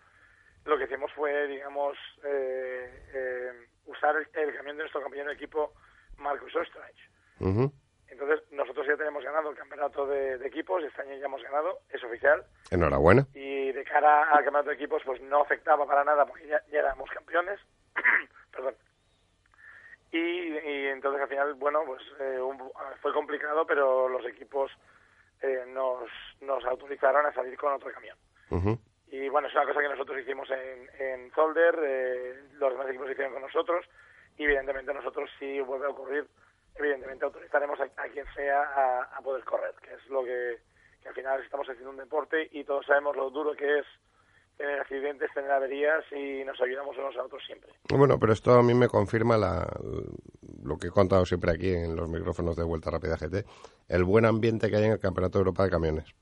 lo 0.66 0.78
que 0.78 0.86
hicimos 0.86 1.12
fue, 1.14 1.48
digamos, 1.48 1.98
eh, 2.24 3.04
eh, 3.14 3.52
usar 3.86 4.16
el, 4.18 4.28
el 4.34 4.56
camión 4.56 4.78
de 4.78 4.84
nuestro 4.84 5.02
compañero 5.02 5.30
de 5.30 5.36
equipo, 5.36 5.74
Marcus 6.18 6.56
Ostrich. 6.56 7.10
Ujú. 7.40 7.72
Entonces, 8.08 8.42
nosotros 8.52 8.86
ya 8.88 8.96
tenemos 8.98 9.24
ganado 9.24 9.50
el 9.50 9.58
campeonato 9.58 10.06
de, 10.08 10.38
de 10.38 10.48
equipos, 10.48 10.84
este 10.84 11.02
año 11.02 11.16
ya 11.18 11.26
hemos 11.26 11.42
ganado, 11.44 11.80
es 11.90 12.04
oficial, 12.04 12.46
Enhorabuena. 12.72 13.26
y 13.34 13.72
de 13.72 13.84
cara 13.84 14.24
al 14.30 14.44
campeonato 14.44 14.70
de 14.70 14.76
equipos 14.76 15.02
pues 15.06 15.22
no 15.22 15.42
afectaba 15.42 15.86
para 15.86 16.04
nada 16.04 16.26
porque 16.26 16.48
ya, 16.48 16.62
ya 16.72 16.80
éramos 16.80 17.10
campeones 17.12 17.60
perdón 18.52 18.76
y, 20.12 20.18
y 20.20 20.88
entonces 20.88 21.22
al 21.22 21.28
final 21.28 21.54
bueno 21.56 21.84
pues 21.86 22.02
eh, 22.20 22.40
un- 22.40 22.72
fue 23.02 23.14
complicado 23.14 23.66
pero 23.68 24.08
los 24.08 24.26
equipos 24.26 24.72
eh, 25.42 25.66
nos 25.68 26.10
nos 26.42 26.64
autorizaron 26.66 27.26
a 27.26 27.34
salir 27.34 27.58
con 27.58 27.74
otro 27.74 27.92
camión 27.92 28.18
Ujú. 28.50 28.80
Y 29.08 29.30
bueno 29.30 29.48
es 29.48 29.54
una 29.54 29.66
cosa 29.66 29.82
que 29.82 29.90
nosotros 29.90 30.20
hicimos 30.20 30.50
en, 30.50 30.90
en 31.00 31.32
Zolder 31.32 31.76
eh, 31.84 32.44
los 32.54 32.72
demás 32.72 32.88
equipos 32.90 33.10
hicieron 33.10 33.34
con 33.34 33.42
nosotros 33.42 33.86
y 34.38 34.44
evidentemente 34.44 34.94
nosotros 34.94 35.30
si 35.40 35.60
vuelve 35.62 35.86
a 35.86 35.90
ocurrir 35.90 36.28
evidentemente 36.76 37.26
autorizaremos 37.26 37.80
a, 37.80 37.88
quien 38.10 38.26
sea 38.34 39.08
a, 39.16 39.22
poder 39.22 39.44
correr 39.44 39.74
que 39.82 39.94
es 39.94 40.10
lo 40.10 40.24
que, 40.24 40.58
que 41.02 41.10
al 41.10 41.16
final 41.16 41.42
estamos 41.42 41.68
haciendo 41.68 41.92
un 41.92 41.98
deporte 41.98 42.50
y 42.52 42.64
todos 42.64 42.86
sabemos 42.86 43.16
lo 43.16 43.30
duro 43.30 43.56
que 43.56 43.80
es 43.80 43.86
tener 44.58 44.80
accidentes, 44.80 45.30
tener 45.34 45.52
averías 45.52 46.04
y 46.12 46.44
nos 46.46 46.60
ayudamos 46.62 46.98
unos 46.98 47.16
a 47.18 47.24
otros 47.24 47.44
siempre. 47.46 47.72
Bueno, 47.90 48.18
pero 48.20 48.34
esto 48.34 48.54
a 48.54 48.64
mí 48.64 48.74
me 48.74 48.88
confirma 48.88 49.38
la, 49.38 49.68
lo 50.64 50.78
que 50.78 50.88
he 50.88 50.92
contado 50.92 51.26
siempre 51.26 51.52
aquí 51.52 51.74
en 51.74 51.96
los 51.96 52.10
micrófonos 52.10 52.56
de 52.56 52.64
Vuelta 52.64 52.92
Rápida 52.92 53.18
GT, 53.18 53.46
el 53.90 54.04
buen 54.04 54.26
ambiente 54.26 54.70
que 54.70 54.78
hay 54.78 54.86
en 54.86 54.92
el 54.94 55.00
Campeonato 55.00 55.38
de 55.38 55.42
Europa 55.42 55.64
de 55.64 55.70
Camiones. 55.70 56.16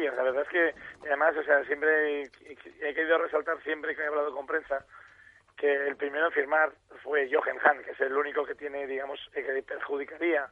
La 0.00 0.22
verdad 0.22 0.42
es 0.42 0.48
que 0.48 0.74
además, 1.06 1.36
o 1.36 1.42
sea, 1.42 1.64
siempre 1.64 2.22
he, 2.22 2.30
he 2.80 2.94
querido 2.94 3.18
resaltar 3.18 3.62
siempre 3.62 3.94
que 3.94 4.02
he 4.02 4.06
hablado 4.06 4.34
con 4.34 4.46
prensa 4.46 4.84
que 5.58 5.88
el 5.88 5.96
primero 5.96 6.26
en 6.26 6.32
firmar 6.32 6.72
fue 7.02 7.28
Jochen 7.30 7.58
Hahn, 7.62 7.82
que 7.82 7.90
es 7.90 8.00
el 8.00 8.16
único 8.16 8.46
que 8.46 8.54
tiene, 8.54 8.86
digamos, 8.86 9.18
que 9.32 9.42
perjudicaría 9.62 10.48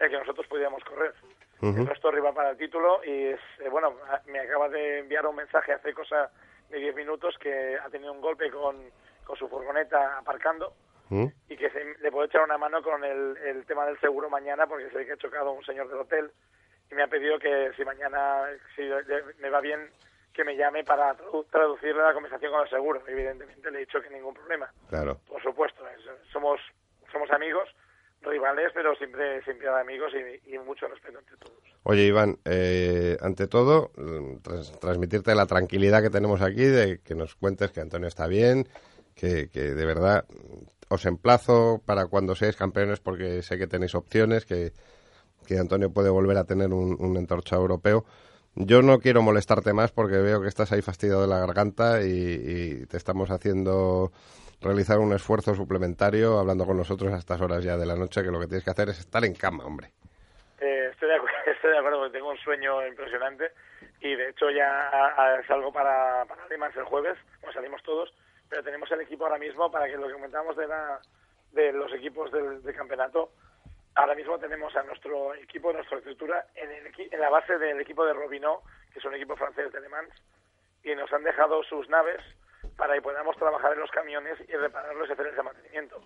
el 0.00 0.10
que 0.10 0.18
nosotros 0.18 0.46
pudiéramos 0.48 0.82
correr. 0.84 1.14
Ujú. 1.60 1.80
El 1.80 1.86
resto 1.86 2.10
rival 2.10 2.34
para 2.34 2.50
el 2.50 2.56
título 2.56 3.00
y 3.04 3.26
es, 3.28 3.40
eh, 3.60 3.68
bueno, 3.68 3.96
me 4.26 4.40
acaba 4.40 4.68
de 4.68 4.98
enviar 5.00 5.26
un 5.26 5.36
mensaje 5.36 5.72
hace 5.72 5.92
cosa 5.92 6.30
de 6.70 6.78
10 6.78 6.94
minutos 6.94 7.36
que 7.38 7.76
ha 7.76 7.88
tenido 7.88 8.12
un 8.12 8.20
golpe 8.20 8.50
con, 8.50 8.76
con 9.24 9.36
su 9.36 9.48
furgoneta 9.48 10.18
aparcando 10.18 10.74
¿Mm? 11.08 11.26
y 11.48 11.56
que 11.56 11.70
se, 11.70 11.96
le 11.98 12.12
puedo 12.12 12.26
echar 12.26 12.42
una 12.42 12.58
mano 12.58 12.82
con 12.82 13.02
el, 13.02 13.36
el 13.38 13.64
tema 13.64 13.86
del 13.86 13.98
seguro 13.98 14.28
mañana 14.28 14.66
porque 14.66 14.90
sé 14.90 15.06
que 15.06 15.12
ha 15.12 15.16
chocado 15.16 15.52
un 15.52 15.64
señor 15.64 15.88
del 15.88 15.98
hotel 15.98 16.30
y 16.90 16.94
me 16.94 17.02
ha 17.02 17.08
pedido 17.08 17.38
que 17.38 17.70
si 17.76 17.84
mañana 17.84 18.44
si 18.76 18.82
me 19.40 19.50
va 19.50 19.60
bien 19.60 19.90
que 20.32 20.44
me 20.44 20.56
llame 20.56 20.84
para 20.84 21.16
tradu- 21.16 21.46
traducirle 21.50 22.02
la 22.02 22.12
conversación 22.14 22.52
con 22.52 22.62
el 22.62 22.70
seguro. 22.70 23.02
Evidentemente 23.08 23.70
le 23.70 23.78
he 23.78 23.80
dicho 23.80 24.00
que 24.00 24.08
ningún 24.10 24.34
problema. 24.34 24.70
Claro. 24.88 25.20
Por 25.26 25.42
supuesto, 25.42 25.82
es- 25.88 26.30
somos 26.32 26.60
somos 27.10 27.30
amigos, 27.30 27.68
rivales, 28.22 28.70
pero 28.74 28.94
siempre 28.96 29.42
siempre 29.42 29.68
amigos 29.68 30.12
y, 30.44 30.54
y 30.54 30.58
mucho 30.58 30.86
respeto 30.86 31.18
entre 31.18 31.36
todos. 31.38 31.58
Oye, 31.84 32.02
Iván, 32.02 32.36
eh, 32.44 33.16
ante 33.20 33.46
todo, 33.48 33.90
mm, 33.96 34.38
trans- 34.42 34.78
transmitirte 34.78 35.34
la 35.34 35.46
tranquilidad 35.46 36.02
que 36.02 36.10
tenemos 36.10 36.42
aquí 36.42 36.64
de 36.64 37.00
que 37.00 37.14
nos 37.14 37.34
cuentes 37.34 37.70
que 37.72 37.80
Antonio 37.80 38.06
está 38.08 38.26
bien, 38.26 38.68
que, 39.16 39.48
que 39.50 39.60
de 39.74 39.86
verdad 39.86 40.24
mm, 40.28 40.64
os 40.94 41.06
emplazo 41.06 41.80
para 41.84 42.06
cuando 42.06 42.34
seáis 42.34 42.56
campeones 42.56 43.00
porque 43.00 43.42
sé 43.42 43.58
que 43.58 43.66
tenéis 43.66 43.94
opciones, 43.94 44.44
que, 44.46 44.72
que 45.48 45.58
Antonio 45.58 45.90
puede 45.90 46.10
volver 46.10 46.36
a 46.36 46.44
tener 46.44 46.72
un, 46.72 46.96
un 47.00 47.16
entorchado 47.16 47.62
europeo. 47.62 48.04
Yo 48.54 48.82
no 48.82 48.98
quiero 48.98 49.22
molestarte 49.22 49.72
más 49.72 49.92
porque 49.92 50.16
veo 50.16 50.42
que 50.42 50.48
estás 50.48 50.72
ahí 50.72 50.82
fastidiado 50.82 51.22
de 51.22 51.28
la 51.28 51.38
garganta 51.38 52.02
y, 52.02 52.86
te 52.86 52.96
estamos 52.96 53.30
haciendo 53.30 54.10
realizar 54.60 54.98
un 54.98 55.12
esfuerzo 55.12 55.54
suplementario 55.54 56.38
hablando 56.40 56.66
con 56.66 56.76
nosotros 56.76 57.12
a 57.12 57.18
estas 57.18 57.40
horas 57.40 57.62
ya 57.62 57.76
de 57.76 57.86
la 57.86 57.94
noche 57.94 58.22
que 58.22 58.32
lo 58.32 58.40
que 58.40 58.48
tienes 58.48 58.64
que 58.64 58.70
hacer 58.70 58.88
es 58.88 58.98
estar 58.98 59.24
en 59.24 59.34
cama, 59.34 59.64
hombre. 59.64 59.92
Eh, 60.60 60.88
estoy, 60.90 61.08
de 61.08 61.14
acuerdo, 61.14 61.36
estoy 61.46 61.70
de 61.70 61.78
acuerdo 61.78 62.10
tengo 62.10 62.30
un 62.30 62.38
sueño 62.38 62.84
impresionante 62.84 63.52
y 64.00 64.16
de 64.16 64.30
hecho 64.30 64.50
ya 64.50 64.90
salgo 65.46 65.72
para, 65.72 66.24
para 66.24 66.42
Alemans 66.44 66.76
el 66.76 66.84
jueves, 66.84 67.16
como 67.40 67.52
salimos 67.52 67.80
todos, 67.84 68.12
pero 68.48 68.64
tenemos 68.64 68.90
el 68.90 69.02
equipo 69.02 69.24
ahora 69.24 69.38
mismo 69.38 69.70
para 69.70 69.86
que 69.86 69.96
lo 69.96 70.08
que 70.08 70.14
comentábamos 70.14 70.56
de, 70.56 70.66
la, 70.66 71.00
de 71.52 71.72
los 71.72 71.92
equipos 71.92 72.32
del 72.32 72.74
campeonato, 72.74 73.30
ahora 73.98 74.14
mismo 74.14 74.38
tenemos 74.38 74.74
a 74.76 74.82
nuestro 74.84 75.34
equipo, 75.34 75.72
nuestra 75.72 75.98
estructura 75.98 76.46
en, 76.54 76.70
el 76.70 76.92
en 77.12 77.20
la 77.20 77.30
base 77.30 77.58
del 77.58 77.80
equipo 77.80 78.06
de 78.06 78.12
Robinot, 78.12 78.62
que 78.92 79.00
es 79.00 79.04
un 79.04 79.14
equipo 79.14 79.36
francés 79.36 79.72
de 79.72 79.80
Le 79.80 79.88
Mans, 79.88 80.14
y 80.84 80.94
nos 80.94 81.12
han 81.12 81.24
dejado 81.24 81.62
sus 81.64 81.88
naves 81.88 82.20
para 82.76 82.94
que 82.94 83.02
podamos 83.02 83.36
trabajar 83.36 83.72
en 83.72 83.80
los 83.80 83.90
camiones 83.90 84.38
y 84.48 84.52
repararlos 84.54 85.08
y 85.08 85.12
hacer 85.12 85.26
ese 85.26 85.42
mantenimiento. 85.42 86.00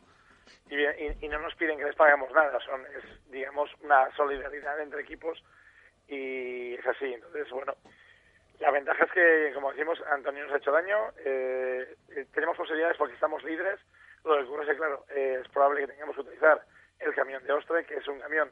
Y, 0.71 0.77
y- 0.83 1.19
y 1.21 1.29
no 1.29 1.39
nos 1.41 1.55
piden 1.57 1.77
que 1.79 1.85
les 1.85 1.95
paguemos 1.95 2.31
nada, 2.33 2.59
son, 2.61 2.85
es, 2.87 3.31
digamos, 3.31 3.71
una 3.83 4.11
solidaridad 4.17 4.81
entre 4.81 5.03
equipos 5.03 5.43
y 6.09 6.75
es 6.75 6.87
así. 6.87 7.13
Entonces, 7.13 7.51
bueno, 7.51 7.75
la 8.59 8.71
ventaja 8.71 9.05
es 9.05 9.13
que, 9.13 9.51
como 9.55 9.71
decimos, 9.73 10.03
Antonio 10.11 10.45
nos 10.45 10.55
ha 10.55 10.57
hecho 10.59 10.73
daño, 10.73 11.11
eh, 11.25 11.95
eh, 12.17 12.27
tenemos 12.33 12.57
posibilidades 12.57 12.97
porque 12.97 13.15
estamos 13.15 13.45
líderes, 13.45 13.81
lo 14.25 14.37
que 14.37 14.45
ocurre 14.45 14.63
es 14.65 14.71
que, 14.71 14.77
claro, 14.77 15.05
eh, 15.11 15.39
es 15.43 15.49
probable 15.51 15.83
que 15.83 15.89
tengamos 15.93 16.15
que 16.15 16.23
utilizar 16.23 16.63
el 17.05 17.15
camión 17.15 17.43
de 17.45 17.53
Ostre, 17.53 17.85
que 17.85 17.97
es 17.97 18.09
un 18.09 18.21
camión 18.21 18.51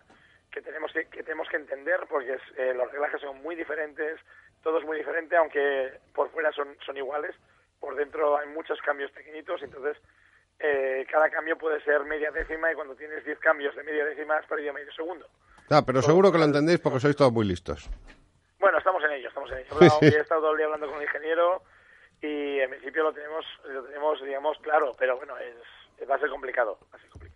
que 0.51 0.61
tenemos 0.63 0.93
que, 0.93 1.07
que 1.07 1.23
tenemos 1.23 1.49
que 1.49 1.57
entender 1.57 2.01
porque 2.09 2.35
es, 2.35 2.43
eh, 2.57 2.75
los 2.75 2.91
reglajes 2.91 3.21
son 3.21 3.41
muy 3.43 3.55
diferentes, 3.55 4.19
todo 4.63 4.79
es 4.79 4.85
muy 4.85 4.99
diferente, 4.99 5.37
aunque 5.37 5.93
por 6.15 6.29
fuera 6.31 6.51
son, 6.53 6.77
son 6.85 6.97
iguales, 6.97 7.35
por 7.79 7.95
dentro 7.95 8.37
hay 8.37 8.49
muchos 8.49 8.81
cambios 8.83 9.11
pequeñitos, 9.13 9.63
entonces 9.63 9.97
eh, 10.59 11.07
cada 11.11 11.31
cambio 11.31 11.57
puede 11.57 11.81
ser 11.85 12.03
media 12.05 12.31
décima 12.31 12.71
y 12.71 12.75
cuando 12.75 12.95
tienes 12.97 13.25
10 13.25 13.39
cambios 13.39 13.75
de 13.77 13.83
media 13.85 14.05
décima 14.05 14.37
has 14.37 14.47
perdido 14.47 14.73
medio 14.75 14.93
segundo. 14.93 15.27
Ah, 15.71 15.83
pero 15.87 16.03
seguro 16.03 16.33
que 16.33 16.39
lo 16.39 16.45
entendéis 16.45 16.81
porque 16.81 16.99
sois 17.01 17.15
todos 17.17 17.33
muy 17.33 17.47
listos. 17.47 17.89
Bueno, 18.59 18.77
estamos 18.79 19.03
en 19.05 19.13
ello, 19.13 19.29
estamos 19.29 19.51
en 19.53 19.59
ello. 19.59 19.69
He, 19.81 19.85
hablado- 19.87 20.01
he 20.03 20.21
estado 20.21 20.41
todo 20.43 20.51
el 20.53 20.57
día 20.59 20.67
hablando 20.67 20.89
con 20.89 20.97
el 20.97 21.05
ingeniero 21.05 21.63
y 22.21 22.59
en 22.59 22.71
principio 22.71 23.05
lo 23.05 23.13
tenemos, 23.15 23.47
lo 23.65 23.85
tenemos 23.85 24.21
digamos, 24.23 24.59
claro, 24.59 24.93
pero 24.99 25.17
bueno, 25.17 25.39
es, 25.39 25.55
va 26.11 26.17
a 26.17 26.19
ser 26.19 26.29
complicado. 26.29 26.77
Va 26.93 26.99
a 26.99 27.01
ser 27.01 27.09
complicado. 27.09 27.30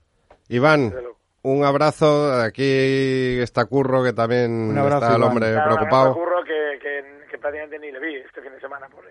Iván, 0.48 0.94
un 1.42 1.64
abrazo. 1.64 2.32
Aquí 2.40 3.38
está 3.40 3.64
Curro, 3.64 4.02
que 4.04 4.12
también 4.12 4.70
Un 4.70 4.78
abrazo, 4.78 5.04
está 5.04 5.14
el 5.16 5.20
Iván. 5.20 5.30
hombre 5.32 5.54
preocupado. 5.64 6.14
Curro 6.14 6.44
que, 6.44 6.78
que, 6.80 7.26
que 7.30 7.38
prácticamente 7.38 7.78
ni 7.78 7.92
le 7.92 8.00
vi 8.00 8.16
este 8.16 8.40
fin 8.42 8.52
de 8.52 8.60
semana, 8.60 8.88
pobre. 8.88 9.10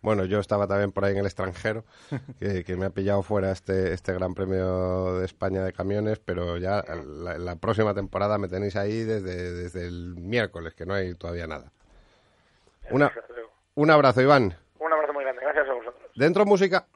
Bueno, 0.00 0.24
yo 0.24 0.40
estaba 0.40 0.66
también 0.66 0.90
por 0.90 1.04
ahí 1.04 1.12
en 1.12 1.18
el 1.18 1.26
extranjero, 1.26 1.84
que, 2.40 2.64
que 2.64 2.76
me 2.76 2.86
ha 2.86 2.90
pillado 2.90 3.22
fuera 3.22 3.52
este, 3.52 3.92
este 3.92 4.12
Gran 4.12 4.34
Premio 4.34 5.18
de 5.18 5.24
España 5.24 5.62
de 5.62 5.72
camiones, 5.72 6.18
pero 6.18 6.56
ya 6.56 6.82
la, 7.06 7.38
la 7.38 7.56
próxima 7.56 7.94
temporada 7.94 8.36
me 8.38 8.48
tenéis 8.48 8.74
ahí 8.74 9.04
desde, 9.04 9.52
desde 9.52 9.86
el 9.86 10.16
miércoles, 10.16 10.74
que 10.74 10.86
no 10.86 10.94
hay 10.94 11.14
todavía 11.14 11.46
nada. 11.46 11.70
Una, 12.90 13.12
un 13.76 13.90
abrazo, 13.90 14.20
Iván. 14.20 14.56
Un 14.80 14.92
abrazo 14.92 15.12
muy 15.12 15.22
grande, 15.22 15.40
gracias 15.42 15.68
a 15.68 15.72
vosotros. 15.72 16.10
Dentro 16.16 16.44
música. 16.44 16.86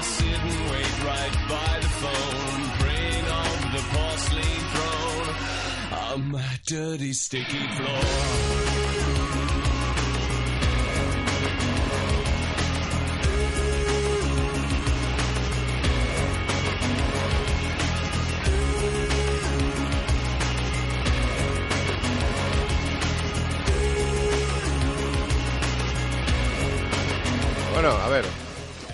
I 0.00 0.02
sit 0.02 0.26
and 0.26 0.70
wait 0.70 1.04
right 1.04 1.36
by 1.46 1.78
the 1.78 1.88
phone, 2.00 2.62
praying 2.80 3.26
on 3.26 3.72
the 3.74 3.82
porcelain 3.92 4.62
throne 4.72 5.28
on 5.92 6.30
my 6.30 6.58
dirty, 6.66 7.12
sticky 7.12 7.66
floor. 7.76 8.00
Bueno, 27.74 27.90
a 27.90 28.08
ver, 28.08 28.24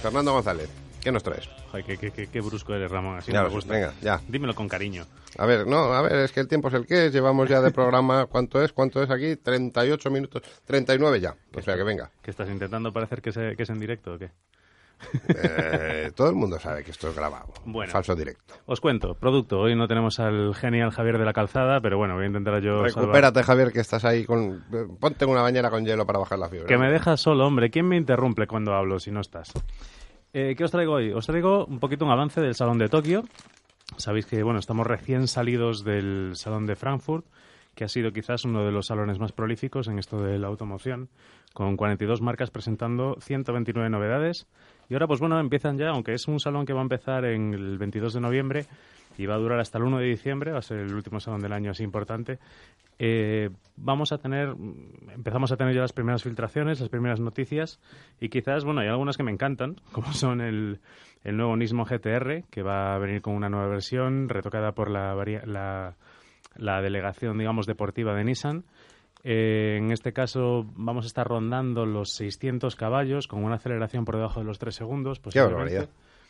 Fernando 0.02 0.32
González, 0.32 0.68
¿qué 1.06 1.12
nos 1.12 1.22
traes? 1.22 1.48
Joder, 1.70 1.84
qué, 1.84 1.96
qué- 1.98 2.10
qué- 2.10 2.26
qué 2.26 2.40
brusco 2.40 2.74
eres, 2.74 2.90
Ramón. 2.90 3.16
Así 3.18 3.30
Ya 3.30 3.44
me 3.44 3.48
gusta. 3.48 3.72
venga, 3.72 3.92
ya. 4.02 4.20
Dímelo 4.26 4.56
con 4.56 4.68
cariño. 4.68 5.04
A 5.38 5.46
ver, 5.46 5.64
no, 5.64 5.92
a 5.92 6.02
ver, 6.02 6.16
es 6.16 6.32
que 6.32 6.40
el 6.40 6.48
tiempo 6.48 6.66
es 6.66 6.74
el 6.74 6.84
que 6.84 7.06
es. 7.06 7.12
Llevamos 7.12 7.48
ya 7.48 7.60
de 7.60 7.70
programa, 7.70 8.26
¿cuánto 8.30 8.60
es? 8.60 8.72
¿Cuánto 8.72 9.00
es 9.02 9.08
aquí? 9.10 9.36
38 9.36 10.10
minutos, 10.10 10.42
39 10.64 11.20
ya. 11.20 11.36
O 11.54 11.62
sea 11.62 11.76
que 11.76 11.84
venga. 11.84 12.10
¿Que 12.22 12.32
estás 12.32 12.48
intentando 12.48 12.92
parecer 12.92 13.22
que, 13.22 13.30
se- 13.30 13.54
que 13.56 13.62
es 13.62 13.70
en 13.70 13.78
directo 13.78 14.14
o 14.14 14.18
qué? 14.18 14.30
Eh, 15.28 16.10
todo 16.16 16.30
el 16.30 16.34
mundo 16.34 16.58
sabe 16.58 16.82
que 16.82 16.90
esto 16.90 17.10
es 17.10 17.14
grabado. 17.14 17.52
Bueno. 17.66 17.92
Falso 17.92 18.14
directo. 18.16 18.54
Os 18.64 18.80
cuento, 18.80 19.14
producto. 19.14 19.60
Hoy 19.60 19.76
no 19.76 19.86
tenemos 19.86 20.18
al 20.20 20.54
genial 20.54 20.90
Javier 20.90 21.18
de 21.18 21.24
la 21.26 21.32
Calzada, 21.34 21.80
pero 21.82 21.98
bueno, 21.98 22.14
voy 22.14 22.24
a 22.24 22.26
intentar 22.28 22.60
yo 22.62 22.78
salvar- 22.86 22.94
Recupérate, 23.02 23.42
Javier, 23.42 23.72
que 23.72 23.80
estás 23.80 24.04
ahí 24.06 24.24
con... 24.24 24.64
Ponte 24.98 25.24
una 25.26 25.42
bañera 25.42 25.70
con 25.70 25.84
hielo 25.84 26.06
para 26.06 26.18
bajar 26.18 26.38
la 26.38 26.48
fiebre. 26.48 26.66
Que 26.66 26.78
me 26.78 26.90
dejas 26.90 27.20
solo, 27.20 27.46
hombre. 27.46 27.70
¿Quién 27.70 27.86
me 27.86 27.96
interrumpe 27.96 28.46
cuando 28.46 28.74
hablo 28.74 28.98
si 28.98 29.10
no 29.10 29.20
estás? 29.20 29.52
Eh, 30.38 30.54
¿Qué 30.54 30.64
os 30.64 30.70
traigo 30.70 30.92
hoy? 30.92 31.12
Os 31.12 31.24
traigo 31.24 31.64
un 31.64 31.80
poquito 31.80 32.04
un 32.04 32.10
avance 32.10 32.42
del 32.42 32.54
Salón 32.54 32.76
de 32.76 32.90
Tokio. 32.90 33.24
Sabéis 33.96 34.26
que, 34.26 34.42
bueno, 34.42 34.58
estamos 34.58 34.86
recién 34.86 35.28
salidos 35.28 35.82
del 35.82 36.32
Salón 36.34 36.66
de 36.66 36.76
Frankfurt, 36.76 37.24
que 37.76 37.84
ha 37.84 37.88
sido 37.88 38.10
quizás 38.10 38.44
uno 38.44 38.64
de 38.64 38.72
los 38.72 38.86
salones 38.86 39.20
más 39.20 39.32
prolíficos 39.32 39.86
en 39.86 39.98
esto 39.98 40.20
de 40.20 40.38
la 40.38 40.48
automoción, 40.48 41.08
con 41.52 41.76
42 41.76 42.22
marcas 42.22 42.50
presentando 42.50 43.16
129 43.20 43.88
novedades. 43.90 44.48
Y 44.88 44.94
ahora, 44.94 45.06
pues 45.06 45.20
bueno, 45.20 45.38
empiezan 45.38 45.78
ya, 45.78 45.90
aunque 45.90 46.14
es 46.14 46.26
un 46.26 46.40
salón 46.40 46.64
que 46.64 46.72
va 46.72 46.80
a 46.80 46.82
empezar 46.82 47.24
en 47.26 47.52
el 47.52 47.76
22 47.78 48.14
de 48.14 48.20
noviembre 48.20 48.66
y 49.18 49.26
va 49.26 49.34
a 49.34 49.38
durar 49.38 49.60
hasta 49.60 49.78
el 49.78 49.84
1 49.84 49.98
de 49.98 50.06
diciembre, 50.06 50.52
va 50.52 50.58
a 50.58 50.62
ser 50.62 50.78
el 50.78 50.94
último 50.94 51.20
salón 51.20 51.40
del 51.40 51.52
año 51.52 51.70
así 51.70 51.84
importante, 51.84 52.38
eh, 52.98 53.50
vamos 53.76 54.12
a 54.12 54.18
tener, 54.18 54.54
empezamos 55.14 55.52
a 55.52 55.56
tener 55.56 55.74
ya 55.74 55.82
las 55.82 55.92
primeras 55.92 56.22
filtraciones, 56.22 56.80
las 56.80 56.88
primeras 56.88 57.20
noticias 57.20 57.78
y 58.20 58.30
quizás, 58.30 58.64
bueno, 58.64 58.80
hay 58.80 58.88
algunas 58.88 59.18
que 59.18 59.22
me 59.22 59.32
encantan, 59.32 59.76
como 59.92 60.12
son 60.14 60.40
el, 60.40 60.80
el 61.24 61.36
nuevo 61.36 61.56
Nismo 61.56 61.84
GTR, 61.84 62.44
que 62.50 62.62
va 62.62 62.94
a 62.94 62.98
venir 62.98 63.20
con 63.20 63.34
una 63.34 63.50
nueva 63.50 63.68
versión 63.68 64.28
retocada 64.30 64.72
por 64.72 64.90
la, 64.90 65.14
la, 65.44 65.94
la 66.58 66.80
delegación, 66.80 67.38
digamos, 67.38 67.66
deportiva 67.66 68.14
de 68.14 68.24
Nissan. 68.24 68.64
Eh, 69.24 69.78
en 69.78 69.90
este 69.90 70.12
caso 70.12 70.66
vamos 70.76 71.04
a 71.04 71.08
estar 71.08 71.26
rondando 71.26 71.84
los 71.84 72.12
600 72.12 72.76
caballos 72.76 73.26
con 73.26 73.42
una 73.42 73.56
aceleración 73.56 74.04
por 74.04 74.16
debajo 74.16 74.40
de 74.40 74.46
los 74.46 74.58
3 74.58 74.74
segundos. 74.74 75.18
posiblemente. 75.18 75.54
barbaridad. 75.56 75.88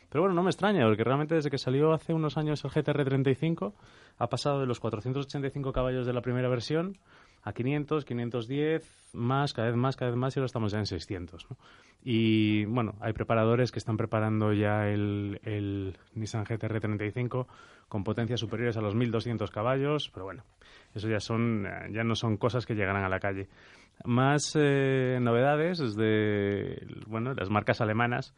Pero 0.08 0.22
bueno, 0.22 0.34
no 0.34 0.42
me 0.42 0.50
extraña, 0.50 0.86
porque 0.86 1.04
realmente 1.04 1.34
desde 1.34 1.50
que 1.50 1.58
salió 1.58 1.92
hace 1.92 2.14
unos 2.14 2.36
años 2.36 2.64
el 2.64 2.70
GTR 2.70 3.04
35 3.04 3.74
ha 4.18 4.26
pasado 4.28 4.60
de 4.60 4.66
los 4.66 4.80
485 4.80 5.72
caballos 5.72 6.06
de 6.06 6.12
la 6.12 6.22
primera 6.22 6.48
versión 6.48 6.96
a 7.46 7.52
500, 7.52 8.04
510, 8.04 9.14
más, 9.14 9.52
cada 9.52 9.68
vez 9.68 9.76
más, 9.76 9.96
cada 9.96 10.10
vez 10.10 10.18
más, 10.18 10.36
y 10.36 10.40
ahora 10.40 10.46
estamos 10.46 10.72
ya 10.72 10.80
en 10.80 10.86
600. 10.86 11.46
¿no? 11.48 11.56
Y 12.02 12.64
bueno, 12.64 12.96
hay 13.00 13.12
preparadores 13.12 13.70
que 13.70 13.78
están 13.78 13.96
preparando 13.96 14.52
ya 14.52 14.88
el, 14.88 15.40
el 15.44 15.96
Nissan 16.16 16.42
GTR 16.42 16.80
35 16.80 17.46
con 17.88 18.02
potencias 18.02 18.40
superiores 18.40 18.76
a 18.76 18.80
los 18.80 18.96
1200 18.96 19.48
caballos, 19.52 20.10
pero 20.12 20.24
bueno, 20.24 20.42
eso 20.92 21.08
ya 21.08 21.20
son 21.20 21.66
eh, 21.66 21.92
ya 21.92 22.02
no 22.02 22.16
son 22.16 22.36
cosas 22.36 22.66
que 22.66 22.74
llegarán 22.74 23.04
a 23.04 23.08
la 23.08 23.20
calle. 23.20 23.46
Más 24.04 24.56
eh, 24.56 25.20
novedades 25.22 25.78
desde 25.78 26.84
bueno, 27.06 27.32
las 27.32 27.48
marcas 27.48 27.80
alemanas 27.80 28.34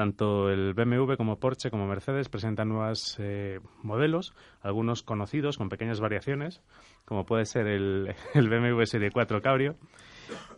tanto 0.00 0.48
el 0.48 0.72
BMW 0.72 1.12
como 1.18 1.38
Porsche 1.38 1.70
como 1.70 1.86
Mercedes 1.86 2.30
presentan 2.30 2.70
nuevos 2.70 3.18
eh, 3.18 3.60
modelos, 3.82 4.32
algunos 4.62 5.02
conocidos 5.02 5.58
con 5.58 5.68
pequeñas 5.68 6.00
variaciones, 6.00 6.62
como 7.04 7.26
puede 7.26 7.44
ser 7.44 7.66
el, 7.66 8.14
BMW 8.34 8.82
Serie 8.84 9.10
4 9.10 9.42
Cabrio. 9.42 9.76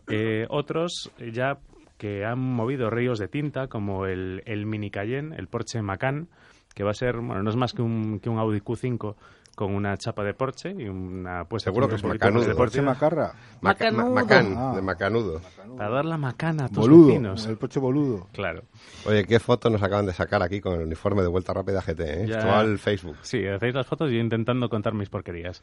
Eh, 0.09 0.47
otros 0.49 1.11
ya 1.33 1.59
que 1.99 2.25
han 2.25 2.39
movido 2.39 2.89
ríos 2.89 3.19
de 3.19 3.27
tinta, 3.27 3.67
como 3.67 4.07
el, 4.07 4.45
el 4.47 4.65
Mini 4.65 4.93
Cayenne, 4.93 5.35
el 5.35 5.49
Porsche 5.49 5.83
Macan, 5.83 6.29
que 6.73 6.85
va 6.85 6.93
a 6.93 6.95
ser, 6.95 7.17
bueno, 7.17 7.43
no 7.43 7.51
es 7.51 7.57
más 7.57 7.73
que 7.73 7.83
un, 7.83 8.21
que 8.21 8.31
un 8.31 8.39
Audi 8.39 8.61
Q5 8.61 9.17
con 9.55 9.75
una 9.75 9.97
chapa 9.99 10.25
de 10.25 10.33
Porsche 10.35 10.71
y 10.71 10.89
una 10.89 11.45
puesta 11.45 11.71
Seguro 11.71 11.89
que 11.89 11.97
es 11.97 12.05
macanudo. 12.05 12.45
de 12.47 12.55
Porsche 12.55 12.81
Macarra. 12.83 13.33
Maca- 13.61 13.91
ma- 13.93 14.05
Macanudo. 14.09 14.15
Macán, 14.15 14.55
Ah. 14.57 14.73
de 14.75 14.83
Macanudo. 14.83 15.41
para 15.77 15.91
dar 15.91 16.05
la 16.07 16.17
macana 16.17 16.65
a 16.65 16.69
tus 16.69 16.79
Boludo. 16.79 17.07
vecinos. 17.09 17.47
El 17.47 17.57
Porsche 17.59 17.79
boludo. 17.81 18.29
Claro. 18.33 18.63
Oye, 19.07 19.25
qué 19.25 19.39
foto 19.41 19.69
nos 19.71 19.83
acaban 19.83 20.07
de 20.07 20.13
sacar 20.15 20.43
aquí 20.43 20.61
con 20.61 20.75
el 20.75 20.87
uniforme 20.87 21.23
de 21.23 21.29
Vuelta 21.29 21.53
Rápida 21.53 21.81
GT, 21.83 22.01
¿eh? 22.01 22.27
Ya. 22.27 22.39
Esto 22.39 22.49
va 22.49 22.61
al 22.61 22.79
Facebook. 22.79 23.17
Sí, 23.23 23.47
hacéis 23.47 23.75
las 23.75 23.87
fotos 23.87 24.11
y 24.11 24.15
yo 24.15 24.21
intentando 24.21 24.69
contar 24.69 24.95
mis 24.95 25.09
porquerías. 25.11 25.63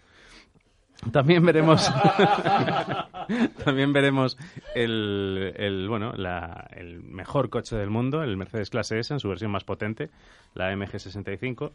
También 1.13 1.45
veremos, 1.45 1.89
también 3.63 3.93
veremos 3.93 4.37
el, 4.75 5.53
el, 5.55 5.87
bueno, 5.87 6.13
la- 6.15 6.67
el 6.75 7.01
mejor 7.03 7.49
coche 7.49 7.75
del 7.75 7.89
mundo, 7.89 8.21
el 8.23 8.37
Mercedes 8.37 8.69
Clase 8.69 8.99
S 8.99 9.13
en 9.13 9.19
su 9.19 9.29
versión 9.29 9.49
más 9.51 9.63
potente, 9.63 10.09
la 10.53 10.71
MG65. 10.73 11.71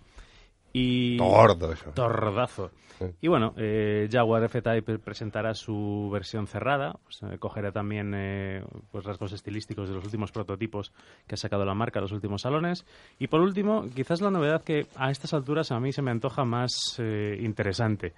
Y 0.75 1.17
Tordo 1.17 1.73
eso. 1.73 1.91
Tordazo. 1.93 2.71
Sí. 2.99 3.07
Y 3.23 3.29
bueno, 3.29 3.55
eh, 3.57 4.09
Jaguar 4.11 4.43
F-Type 4.45 4.99
presentará 4.99 5.55
su 5.55 6.11
versión 6.13 6.49
cerrada. 6.49 6.97
Pues, 7.05 7.23
eh, 7.23 7.39
cogerá 7.39 7.71
también 7.71 8.13
eh, 8.15 8.63
pues 8.91 9.05
rasgos 9.05 9.33
estilísticos 9.33 9.89
de 9.89 9.95
los 9.95 10.05
últimos 10.05 10.33
prototipos 10.33 10.93
que 11.27 11.37
ha 11.37 11.39
sacado 11.39 11.65
la 11.65 11.75
marca, 11.75 12.01
los 12.01 12.13
últimos 12.13 12.43
salones. 12.43 12.85
Y 13.21 13.29
por 13.29 13.41
último, 13.41 13.85
quizás 13.95 14.21
la 14.21 14.31
novedad 14.31 14.63
que 14.63 14.87
a 14.97 15.11
estas 15.11 15.33
alturas 15.33 15.71
a 15.71 15.79
mí 15.79 15.93
se 15.93 16.03
me 16.03 16.11
antoja 16.11 16.45
más 16.45 16.97
eh, 16.99 17.39
interesante. 17.41 18.13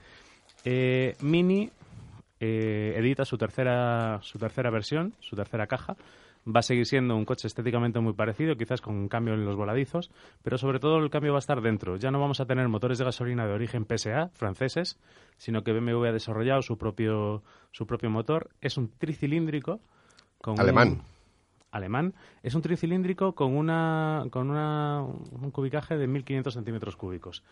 Eh, 0.64 1.14
Mini 1.20 1.70
eh, 2.40 2.94
edita 2.96 3.24
su 3.24 3.38
tercera, 3.38 4.18
su 4.22 4.38
tercera 4.38 4.70
versión, 4.70 5.14
su 5.20 5.36
tercera 5.36 5.66
caja. 5.66 5.96
Va 6.48 6.60
a 6.60 6.62
seguir 6.62 6.86
siendo 6.86 7.16
un 7.16 7.24
coche 7.24 7.48
estéticamente 7.48 7.98
muy 7.98 8.12
parecido, 8.12 8.56
quizás 8.56 8.80
con 8.80 8.94
un 8.94 9.08
cambio 9.08 9.34
en 9.34 9.44
los 9.44 9.56
voladizos, 9.56 10.10
pero 10.42 10.58
sobre 10.58 10.78
todo 10.78 10.98
el 10.98 11.10
cambio 11.10 11.32
va 11.32 11.38
a 11.38 11.40
estar 11.40 11.60
dentro. 11.60 11.96
Ya 11.96 12.10
no 12.12 12.20
vamos 12.20 12.38
a 12.40 12.46
tener 12.46 12.68
motores 12.68 12.98
de 12.98 13.04
gasolina 13.04 13.46
de 13.46 13.52
origen 13.52 13.84
PSA, 13.84 14.28
franceses, 14.34 14.98
sino 15.36 15.64
que 15.64 15.72
BMW 15.72 16.04
ha 16.06 16.12
desarrollado 16.12 16.62
su 16.62 16.78
propio, 16.78 17.42
su 17.72 17.86
propio 17.86 18.10
motor. 18.10 18.50
Es 18.60 18.76
un 18.76 18.90
tricilíndrico. 18.96 19.80
Con 20.40 20.60
Alemán. 20.60 20.88
un- 20.88 21.02
alemán. 21.72 22.14
Es 22.44 22.54
un 22.54 22.62
tricilíndrico 22.62 23.34
con, 23.34 23.54
una, 23.56 24.24
con 24.30 24.48
una, 24.48 25.02
un 25.02 25.50
cubicaje 25.50 25.96
de 25.96 26.06
1.500 26.08 26.52
centímetros 26.52 26.96
cúbicos. 26.96 27.42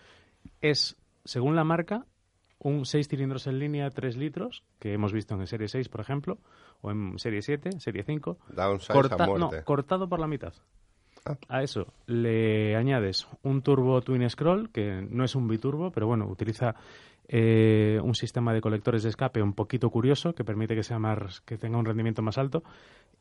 Es, 0.60 0.96
según 1.24 1.56
la 1.56 1.64
marca, 1.64 2.06
un 2.64 2.84
6 2.86 3.06
cilindros 3.08 3.46
en 3.46 3.58
línea 3.60 3.90
3 3.90 4.16
litros, 4.16 4.64
que 4.80 4.92
hemos 4.94 5.12
visto 5.12 5.34
en 5.34 5.46
Serie 5.46 5.68
6, 5.68 5.88
por 5.88 6.00
ejemplo, 6.00 6.38
o 6.80 6.90
en 6.90 7.18
Serie 7.18 7.42
7, 7.42 7.78
Serie 7.78 8.02
5, 8.02 8.38
Downsize 8.48 8.92
corta- 8.92 9.26
no, 9.26 9.50
cortado 9.64 10.08
por 10.08 10.18
la 10.18 10.26
mitad. 10.26 10.52
Ah. 11.26 11.36
A 11.48 11.62
eso 11.62 11.92
le 12.06 12.74
añades 12.76 13.26
un 13.42 13.62
turbo 13.62 14.00
twin 14.02 14.28
scroll, 14.28 14.70
que 14.70 15.06
no 15.08 15.24
es 15.24 15.34
un 15.34 15.46
biturbo, 15.46 15.90
pero 15.90 16.06
bueno, 16.06 16.26
utiliza 16.26 16.74
eh, 17.28 17.98
un 18.02 18.14
sistema 18.14 18.52
de 18.52 18.60
colectores 18.60 19.02
de 19.02 19.08
escape 19.10 19.42
un 19.42 19.52
poquito 19.54 19.88
curioso, 19.90 20.34
que 20.34 20.44
permite 20.44 20.74
que, 20.74 20.82
sea 20.82 20.98
más, 20.98 21.40
que 21.42 21.56
tenga 21.56 21.78
un 21.78 21.84
rendimiento 21.86 22.22
más 22.22 22.36
alto, 22.38 22.62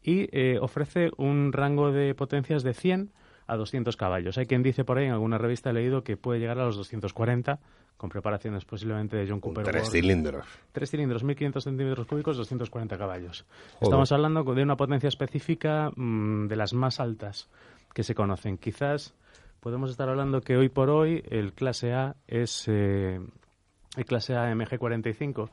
y 0.01 0.27
eh, 0.37 0.57
ofrece 0.59 1.11
un 1.17 1.53
rango 1.53 1.91
de 1.91 2.15
potencias 2.15 2.63
de 2.63 2.73
100 2.73 3.11
a 3.47 3.55
200 3.55 3.95
caballos. 3.97 4.37
Hay 4.37 4.45
quien 4.45 4.63
dice 4.63 4.83
por 4.83 4.97
ahí, 4.97 5.05
en 5.05 5.11
alguna 5.11 5.37
revista 5.37 5.69
he 5.69 5.73
leído, 5.73 6.03
que 6.03 6.17
puede 6.17 6.39
llegar 6.39 6.59
a 6.59 6.65
los 6.65 6.75
240, 6.77 7.59
con 7.97 8.09
preparaciones 8.09 8.65
posiblemente 8.65 9.15
de 9.15 9.25
John 9.25 9.35
Un 9.35 9.39
Cooper. 9.41 9.63
tres 9.63 9.83
World. 9.83 9.91
cilindros. 9.91 10.45
Tres 10.71 10.89
cilindros, 10.91 11.23
1500 11.23 11.63
centímetros 11.63 12.07
cúbicos, 12.07 12.37
240 12.37 12.97
caballos. 12.97 13.45
Joder. 13.75 13.83
Estamos 13.83 14.11
hablando 14.11 14.43
de 14.43 14.63
una 14.63 14.75
potencia 14.75 15.07
específica 15.07 15.91
mm, 15.95 16.47
de 16.47 16.55
las 16.55 16.73
más 16.73 16.99
altas 16.99 17.49
que 17.93 18.03
se 18.03 18.15
conocen. 18.15 18.57
Quizás 18.57 19.13
podemos 19.59 19.89
estar 19.91 20.09
hablando 20.09 20.41
que 20.41 20.57
hoy 20.57 20.69
por 20.69 20.89
hoy 20.89 21.23
el 21.29 21.53
clase 21.53 21.93
A 21.93 22.15
es 22.27 22.65
eh, 22.67 23.21
el 23.95 24.05
clase 24.05 24.35
A 24.35 24.51
MG45 24.53 25.49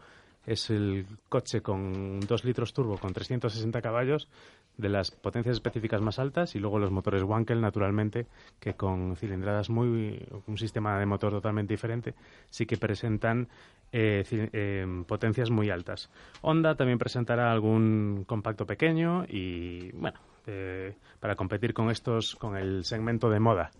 es 0.46 0.70
el 0.70 1.06
coche 1.28 1.60
con 1.60 2.20
2 2.20 2.44
litros 2.44 2.72
turbo 2.72 2.96
con 2.96 3.12
360 3.12 3.82
caballos 3.82 4.28
de 4.76 4.88
las 4.88 5.10
potencias 5.10 5.56
específicas 5.56 6.00
más 6.00 6.18
altas 6.18 6.54
y 6.54 6.58
luego 6.58 6.78
los 6.78 6.90
motores 6.90 7.22
Wankel 7.22 7.60
naturalmente 7.60 8.26
que 8.58 8.74
con 8.74 9.16
cilindradas 9.16 9.68
muy 9.68 10.26
un 10.46 10.58
sistema 10.58 10.98
de 10.98 11.06
motor 11.06 11.32
totalmente 11.32 11.74
diferente 11.74 12.14
sí 12.48 12.66
que 12.66 12.76
presentan 12.76 13.48
eh, 13.92 14.24
eh, 14.30 15.04
potencias 15.06 15.50
muy 15.50 15.70
altas. 15.70 16.10
Honda 16.42 16.74
también 16.76 16.98
presentará 16.98 17.52
algún 17.52 18.24
compacto 18.26 18.64
pequeño 18.64 19.24
y 19.28 19.90
bueno 19.92 20.18
eh, 20.46 20.94
para 21.18 21.36
competir 21.36 21.74
con 21.74 21.90
estos 21.90 22.36
con 22.36 22.56
el 22.56 22.84
segmento 22.84 23.28
de 23.28 23.40
moda 23.40 23.70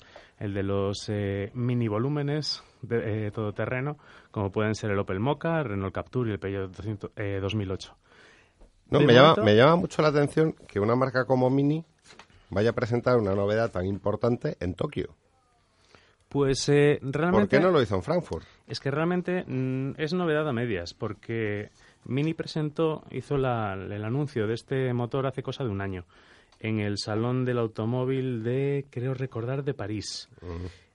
el 0.41 0.55
de 0.55 0.62
los 0.62 1.09
eh, 1.09 1.51
mini 1.55 1.86
volúmenes 1.86 2.64
de 2.82 3.26
eh, 3.26 3.30
todoterreno, 3.30 3.99
como 4.30 4.51
pueden 4.51 4.74
ser 4.74 4.91
el 4.91 4.99
Opel 4.99 5.20
Mocha, 5.20 5.62
Renault 5.62 5.95
Captur 5.95 6.26
y 6.28 6.32
el 6.32 6.38
Peugeot 6.38 6.74
200, 6.74 7.11
eh, 7.14 7.38
2008. 7.41 7.95
No, 8.91 9.01
me 9.01 9.12
llama, 9.14 9.36
me 9.43 9.55
llama 9.57 9.76
mucho 9.76 10.03
la 10.03 10.09
atención 10.09 10.53
que 10.66 10.80
una 10.80 10.97
marca 10.97 11.24
como 11.24 11.49
Mini 11.51 11.84
vaya 12.51 12.70
a 12.70 12.72
presentar 12.72 13.16
una 13.18 13.34
novedad 13.34 13.70
tan 13.70 13.86
importante 13.86 14.57
en 14.61 14.74
Tokio. 14.74 15.14
Pues 16.28 16.68
eh, 16.68 16.99
¿Por 17.03 17.12
realmente 17.12 17.57
qué 17.57 17.62
no 17.62 17.70
lo 17.70 17.82
hizo 17.82 17.97
en 17.97 18.03
Frankfurt? 18.03 18.47
es 18.68 18.78
que 18.78 18.91
realmente 18.93 19.45
mm, 19.47 19.95
es 19.99 20.12
novedad 20.14 20.49
a 20.49 20.53
medias, 20.53 20.95
porque 20.95 21.70
Mini 22.05 22.34
presentó, 22.34 23.03
hizo 23.11 23.36
la- 23.36 23.74
el 23.74 24.05
anuncio 24.05 24.47
de 24.47 24.55
este 24.55 24.93
motor 24.95 25.26
hace 25.26 25.43
cosa 25.43 25.64
de 25.64 25.70
un 25.70 25.80
año 25.80 26.05
en 26.61 26.78
el 26.78 26.99
Salón 26.99 27.45
del 27.45 27.59
Automóvil 27.59 28.43
de, 28.45 28.86
creo 28.91 29.14
recordar, 29.14 29.64
de 29.64 29.74
París. 29.74 30.28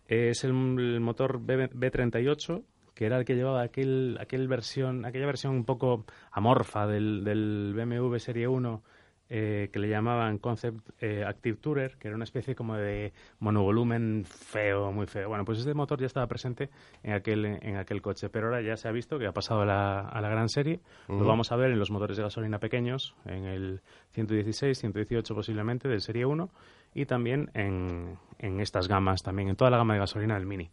Es 0.07 0.43
el, 0.43 0.51
el 0.51 0.99
motor 1.01 1.39
B, 1.41 1.69
B38, 1.69 2.61
que 2.95 3.05
era 3.05 3.17
el 3.17 3.25
que 3.25 3.35
llevaba 3.35 3.61
aquel, 3.61 4.17
aquel 4.19 4.47
versión, 4.47 5.05
aquella 5.05 5.27
versión 5.27 5.53
un 5.53 5.65
poco 5.65 6.05
amorfa 6.31 6.87
del, 6.87 7.23
del 7.23 7.73
BMW 7.75 8.17
Serie 8.17 8.47
1 8.47 8.81
eh, 9.27 9.69
que 9.73 9.79
le 9.79 9.89
llamaban 9.89 10.37
Concept 10.37 10.87
eh, 11.01 11.23
Active 11.25 11.57
Tourer, 11.57 11.97
que 11.97 12.09
era 12.09 12.15
una 12.15 12.25
especie 12.25 12.53
como 12.53 12.75
de 12.75 13.11
monovolumen 13.39 14.23
feo, 14.23 14.91
muy 14.91 15.07
feo. 15.07 15.29
Bueno, 15.29 15.43
pues 15.45 15.57
este 15.57 15.73
motor 15.73 15.99
ya 15.99 16.05
estaba 16.05 16.27
presente 16.27 16.69
en 17.01 17.13
aquel, 17.13 17.43
en 17.45 17.77
aquel 17.77 18.03
coche, 18.03 18.29
pero 18.29 18.47
ahora 18.47 18.61
ya 18.61 18.77
se 18.77 18.87
ha 18.87 18.91
visto 18.91 19.17
que 19.17 19.25
ha 19.25 19.31
pasado 19.31 19.61
a 19.61 19.65
la, 19.65 20.01
a 20.01 20.21
la 20.21 20.29
gran 20.29 20.47
serie. 20.47 20.79
Lo 21.07 21.25
vamos 21.25 21.51
a 21.51 21.55
ver 21.55 21.71
en 21.71 21.79
los 21.79 21.89
motores 21.89 22.17
de 22.17 22.23
gasolina 22.23 22.59
pequeños, 22.59 23.15
en 23.25 23.45
el 23.45 23.81
116, 24.11 24.77
118 24.77 25.33
posiblemente 25.33 25.87
del 25.87 26.01
Serie 26.01 26.27
1 26.27 26.51
y 26.93 27.07
también 27.07 27.49
en, 27.55 28.19
en 28.37 28.59
estas 28.59 28.87
gamas, 28.87 29.23
también 29.23 29.49
en 29.49 29.55
toda 29.55 29.71
la 29.71 29.77
gama 29.77 29.95
de 29.95 30.01
gasolina 30.01 30.35
del 30.35 30.45
Mini. 30.45 30.69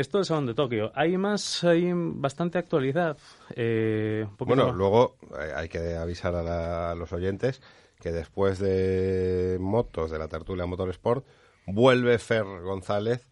Esto 0.00 0.18
es 0.18 0.22
el 0.22 0.24
Salón 0.28 0.46
de 0.46 0.54
Tokio. 0.54 0.90
Hay 0.94 1.18
más, 1.18 1.62
hay 1.62 1.90
bastante 1.94 2.56
actualidad. 2.56 3.18
eh, 3.54 4.24
un 4.38 4.46
Bueno, 4.46 4.68
más- 4.68 4.74
luego 4.74 5.16
eh, 5.38 5.52
hay 5.54 5.68
que 5.68 5.94
avisar 5.94 6.34
a, 6.34 6.42
la- 6.42 6.90
a 6.92 6.94
los 6.94 7.12
oyentes 7.12 7.60
que 8.00 8.10
después 8.10 8.58
de 8.58 9.58
motos, 9.60 10.10
de 10.10 10.18
la 10.18 10.26
tertulia 10.28 10.64
Motorsport, 10.64 11.26
vuelve 11.66 12.18
Fer 12.18 12.44
González 12.62 13.26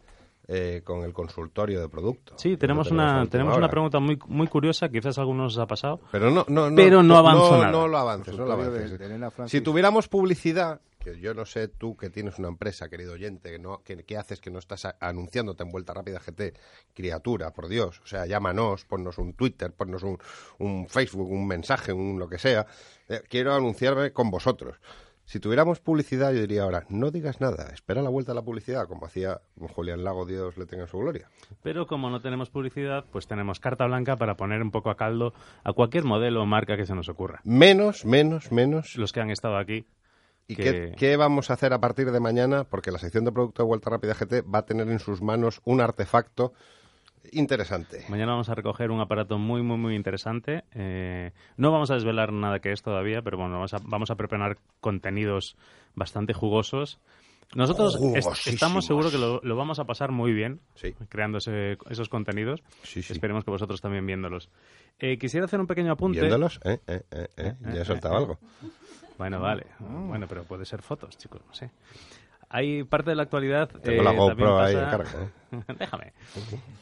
eh, 0.47 0.81
con 0.83 1.03
el 1.03 1.11
consultorio 1.11 1.79
de 1.81 1.89
producto. 1.89 2.33
Sí, 2.37 2.55
tenemos 2.55 2.91
una, 2.91 3.25
tenemos 3.27 3.57
una 3.57 3.67
pregunta 3.69 3.99
muy, 3.99 4.19
muy 4.27 4.45
curiosa, 4.47 4.89
quizás 4.89 5.17
a 5.17 5.21
algunos 5.21 5.53
os 5.53 5.59
ha 5.59 5.65
pasado. 5.65 5.99
Pero 6.11 6.29
no, 6.29 6.45
no, 6.49 6.69
no, 6.69 6.75
Pero 6.75 7.01
no 7.03 7.21
no, 7.23 7.51
nada. 7.51 7.71
no 7.71 7.87
lo 7.87 7.97
avances, 7.97 8.35
no 8.37 8.45
lo 8.45 8.57
de- 8.57 8.63
avances. 8.63 8.99
de 8.99 9.05
Elena 9.07 9.31
Francis. 9.31 9.51
si 9.57 9.63
tuviéramos 9.63 10.07
publicidad, 10.07 10.81
que 10.99 11.19
yo 11.19 11.33
no 11.33 11.45
sé 11.45 11.67
tú 11.69 11.95
que 11.97 12.09
tienes 12.09 12.37
una 12.39 12.49
empresa, 12.49 12.89
querido 12.89 13.13
oyente, 13.13 13.49
que 13.51 13.57
no, 13.59 13.81
que, 13.83 14.03
que 14.03 14.17
haces 14.17 14.39
que 14.41 14.51
no 14.51 14.59
estás 14.59 14.85
a- 14.85 14.95
anunciándote 14.99 15.63
en 15.63 15.71
Vuelta 15.71 15.93
Rápida 15.93 16.19
GT, 16.19 16.53
criatura, 16.93 17.51
por 17.51 17.67
Dios, 17.69 18.01
o 18.03 18.07
sea, 18.07 18.25
llámanos, 18.25 18.85
ponnos 18.85 19.17
un 19.17 19.33
Twitter, 19.33 19.71
ponnos 19.71 20.03
un, 20.03 20.17
un 20.59 20.87
Facebook, 20.89 21.31
un 21.31 21.47
mensaje, 21.47 21.93
un 21.93 22.19
lo 22.19 22.27
que 22.27 22.37
sea. 22.37 22.67
Eh, 23.07 23.21
quiero 23.29 23.53
anunciarme 23.55 24.11
con 24.11 24.29
vosotros. 24.29 24.75
Si 25.23 25.39
tuviéramos 25.39 25.79
publicidad, 25.79 26.33
yo 26.33 26.41
diría 26.41 26.63
ahora, 26.63 26.85
no 26.89 27.11
digas 27.11 27.39
nada, 27.39 27.69
espera 27.71 28.01
la 28.01 28.09
vuelta 28.09 28.31
a 28.31 28.35
la 28.35 28.41
publicidad, 28.41 28.87
como 28.87 29.05
hacía 29.05 29.39
Julián 29.75 30.03
Lago, 30.03 30.25
Dios 30.25 30.57
le 30.57 30.65
tenga 30.65 30.83
en 30.85 30.89
su 30.89 30.97
gloria. 30.97 31.29
Pero 31.61 31.85
como 31.85 32.09
no 32.09 32.19
tenemos 32.19 32.49
publicidad, 32.49 33.05
pues 33.11 33.27
tenemos 33.27 33.59
carta 33.59 33.85
blanca 33.85 34.17
para 34.17 34.35
poner 34.35 34.63
un 34.63 34.71
poco 34.71 34.89
a 34.89 34.97
caldo 34.97 35.33
a 35.63 35.71
cualquier 35.73 36.03
modelo 36.03 36.41
o 36.41 36.45
marca 36.47 36.75
que 36.77 36.87
se 36.87 36.95
nos 36.95 37.09
ocurra. 37.09 37.41
Menos, 37.43 38.05
menos, 38.05 38.51
menos. 38.51 38.95
Los 38.95 39.13
que 39.13 39.21
han 39.21 39.29
estado 39.29 39.57
aquí. 39.57 39.85
¿Y 40.49 40.55
que- 40.55 40.63
qué, 40.63 40.93
qué 40.97 41.15
vamos 41.17 41.49
a 41.49 41.53
hacer 41.53 41.71
a 41.71 41.79
partir 41.79 42.11
de 42.11 42.19
mañana? 42.19 42.65
Porque 42.65 42.91
la 42.91 42.97
sección 42.99 43.23
de 43.23 43.31
producto 43.31 43.63
de 43.63 43.67
Vuelta 43.67 43.89
Rápida 43.89 44.13
GT 44.15 44.41
va 44.41 44.59
a 44.59 44.65
tener 44.65 44.89
en 44.89 44.99
sus 44.99 45.21
manos 45.21 45.61
un 45.63 45.79
artefacto 45.79 46.51
interesante. 47.31 48.05
Mañana 48.09 48.31
vamos 48.31 48.49
a 48.49 48.55
recoger 48.55 48.91
un 48.91 48.99
aparato 49.01 49.37
muy, 49.37 49.61
muy, 49.61 49.77
muy 49.77 49.95
interesante. 49.95 50.63
Eh, 50.73 51.31
no 51.57 51.71
vamos 51.71 51.91
a 51.91 51.95
desvelar 51.95 52.31
nada 52.33 52.59
que 52.59 52.71
es 52.71 52.81
todavía, 52.81 53.21
pero 53.21 53.37
bueno, 53.37 53.53
vamos 53.53 53.73
a, 53.73 53.77
vamos 53.83 54.09
a 54.09 54.15
preparar 54.15 54.57
contenidos 54.81 55.55
bastante 55.95 56.33
jugosos. 56.33 56.99
Nosotros 57.55 57.99
est- 58.15 58.47
estamos 58.47 58.85
seguros 58.85 59.11
que 59.11 59.17
lo, 59.17 59.41
lo 59.43 59.55
vamos 59.55 59.79
a 59.79 59.85
pasar 59.85 60.11
muy 60.11 60.33
bien 60.33 60.59
Sí. 60.75 60.93
creando 61.09 61.39
ese- 61.39 61.77
esos 61.89 62.07
contenidos. 62.07 62.61
Sí, 62.83 63.01
sí. 63.01 63.13
Esperemos 63.13 63.43
que 63.43 63.51
vosotros 63.51 63.81
también 63.81 64.05
viéndolos. 64.05 64.49
Eh, 64.99 65.17
quisiera 65.17 65.45
hacer 65.45 65.59
un 65.59 65.65
pequeño 65.67 65.91
apunte. 65.91 66.19
Viéndolos, 66.19 66.59
¿eh? 66.63 66.79
¿eh? 66.87 67.01
¿eh? 67.11 67.27
¿eh? 67.37 67.53
Ya 67.73 67.81
he 67.81 67.85
soltado 67.85 68.15
algo. 68.17 68.39
Bueno, 69.19 69.41
vale. 69.41 69.67
Bueno, 69.79 70.27
pero 70.29 70.45
puede 70.45 70.63
ser 70.65 70.81
fotos, 70.81 71.17
chicos, 71.17 71.41
no 71.45 71.53
sé. 71.53 71.69
Hay 72.47 72.85
parte 72.85 73.09
de 73.09 73.17
la 73.17 73.23
actualidad. 73.23 73.67
Tengo 73.69 74.01
eh, 74.01 74.03
la 74.03 74.11
también 74.11 74.29
GoPro 74.29 74.59
ahí 74.59 74.75
en 74.75 74.85
carga, 74.85 75.09
¿eh? 75.51 75.63
Déjame. 75.77 76.13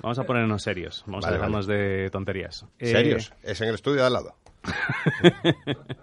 Vamos 0.01 0.19
a 0.19 0.23
ponernos 0.23 0.61
serios. 0.61 1.03
Vamos 1.07 1.25
Vale, 1.25 1.35
a 1.35 1.37
dejarnos 1.39 1.65
de 1.65 2.09
tonterías. 2.11 2.63
Eh, 2.77 2.91
¿Serios? 2.91 3.33
Es 3.41 3.59
en 3.61 3.69
el 3.69 3.75
estudio 3.75 4.01
de 4.01 4.07
al 4.07 4.13
lado. 4.13 4.35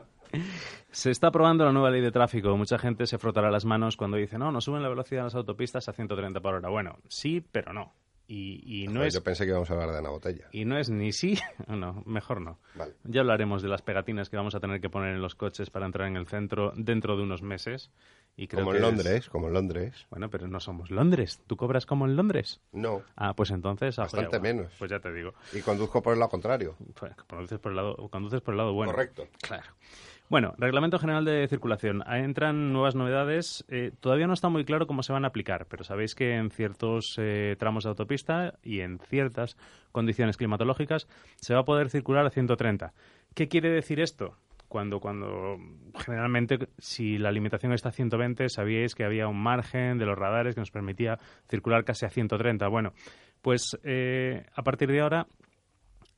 Se 0.91 1.13
está 1.13 1.29
aprobando 1.29 1.65
la 1.65 1.73
nueva 1.73 1.91
ley 1.91 2.01
de 2.01 2.11
tráfico. 2.11 2.57
Mucha 2.57 2.79
gente 2.79 3.07
se 3.07 3.19
frotará 3.19 3.51
las 3.51 3.65
manos 3.65 3.97
cuando 3.97 4.17
dice, 4.17 4.37
no, 4.37 4.51
no 4.51 4.61
suben 4.61 4.83
la 4.83 4.89
velocidad 4.89 5.21
en 5.21 5.27
las 5.27 5.35
autopistas 5.37 5.89
a 5.89 5.93
130 5.93 6.41
por 6.41 6.55
hora. 6.55 6.69
Bueno, 6.69 6.99
sí, 7.09 7.41
pero 7.41 7.73
no. 7.73 7.93
Y, 8.27 8.85
y 8.85 8.87
no 8.87 8.95
Joder, 8.95 9.09
es 9.09 9.15
Yo 9.15 9.23
pensé 9.23 9.45
que 9.45 9.51
íbamos 9.51 9.69
a 9.71 9.75
hablar 9.75 9.91
de 9.93 10.01
una 10.01 10.09
botella. 10.11 10.49
y 10.51 10.65
no 10.65 10.79
es 10.79 10.89
ni 10.89 11.13
sí, 11.13 11.39
no, 11.69 12.03
mejor 12.07 12.41
no. 12.41 12.59
Vale. 12.75 12.95
Ya 13.05 13.21
hablaremos 13.21 13.63
de 13.63 13.69
las 13.69 13.83
pegatinas 13.83 14.31
que 14.31 14.37
vamos 14.37 14.55
a 14.55 14.61
tener 14.61 14.81
que 14.81 14.89
poner 14.89 15.15
en 15.15 15.21
los 15.23 15.35
coches 15.35 15.69
para 15.71 15.85
entrar 15.87 16.09
en 16.09 16.17
el 16.17 16.27
centro 16.27 16.73
dentro 16.77 17.17
de 17.17 17.23
unos 17.23 17.43
meses. 17.43 17.91
Y 18.37 18.49
creo 18.49 18.65
Como 18.65 18.73
que 18.73 18.79
en 18.79 18.85
es- 18.85 18.91
Londres, 18.91 19.29
como 19.29 19.47
en 19.49 19.53
Londres. 19.55 20.07
Bueno, 20.11 20.29
pero 20.31 20.49
no 20.49 20.59
somos 20.59 20.91
Londres. 20.91 21.41
¿Tú 21.47 21.57
cobras 21.57 21.87
como 21.87 22.05
en 22.07 22.17
Londres? 22.17 22.61
No. 22.73 23.03
Ah, 23.15 23.35
pues 23.35 23.51
entonces... 23.53 23.97
Bastante 23.97 24.41
menos. 24.41 24.73
Pues 24.79 24.91
ya 24.91 24.99
te 24.99 25.13
digo. 25.13 25.35
Y 25.53 25.61
conduzco 25.61 26.03
por 26.03 26.15
el 26.15 26.19
lado 26.19 26.31
contrario. 26.31 26.75
Pues, 26.99 27.15
Conduces 27.29 27.61
por 27.61 27.71
el 27.71 27.77
lado, 27.77 27.95
conduces 28.11 28.41
por 28.41 28.55
el 28.55 28.59
lado 28.59 28.73
bueno. 28.73 28.91
Correcto. 28.91 29.29
Claro. 29.41 29.67
Bueno, 30.31 30.55
Reglamento 30.57 30.99
General 30.99 31.25
de 31.25 31.47
Circulación. 31.49 32.03
Entran 32.11 32.73
nuevas 32.73 32.95
novedades. 32.95 33.65
Eh, 33.69 33.93
todavía 34.01 34.27
no 34.27 34.33
está 34.33 34.49
muy 34.49 34.65
claro 34.65 34.87
cómo 34.87 35.03
se 35.03 35.13
van 35.13 35.25
a 35.25 35.29
aplicar, 35.29 35.67
pero 35.67 35.85
sabéis 35.85 36.15
que 36.15 36.35
en 36.35 36.51
ciertos 36.51 37.17
eh, 37.19 37.57
tramos 37.59 37.85
de 37.85 37.91
autopista 37.91 38.55
y 38.63 38.81
en 38.81 38.99
ciertas 38.99 39.59
condiciones 39.93 40.39
climatológicas 40.39 41.09
se 41.37 41.53
va 41.53 41.61
a 41.61 41.65
poder 41.65 41.91
circular 41.91 42.25
a 42.25 42.31
130. 42.31 42.95
¿Qué 43.35 43.49
quiere 43.49 43.69
decir 43.69 44.01
esto? 44.01 44.39
Cuando, 44.67 44.99
cuando 44.99 45.59
generalmente, 45.95 46.69
si 46.79 47.19
la 47.19 47.31
limitación 47.31 47.75
está 47.75 47.91
a 47.91 47.93
120, 47.93 48.49
sabíais 48.49 48.95
que 48.95 49.05
había 49.05 49.29
un 49.29 49.41
margen 49.41 49.99
de 49.99 50.07
los 50.07 50.19
radares 50.19 50.55
que 50.55 50.61
nos 50.63 50.71
permitía 50.71 51.19
circular 51.49 51.85
casi 51.85 52.07
a 52.07 52.11
130. 52.11 52.67
Bueno, 52.69 52.95
pues 53.43 53.79
eh, 53.85 54.47
a 54.55 54.63
partir 54.63 54.91
de 54.91 55.01
ahora 55.01 55.27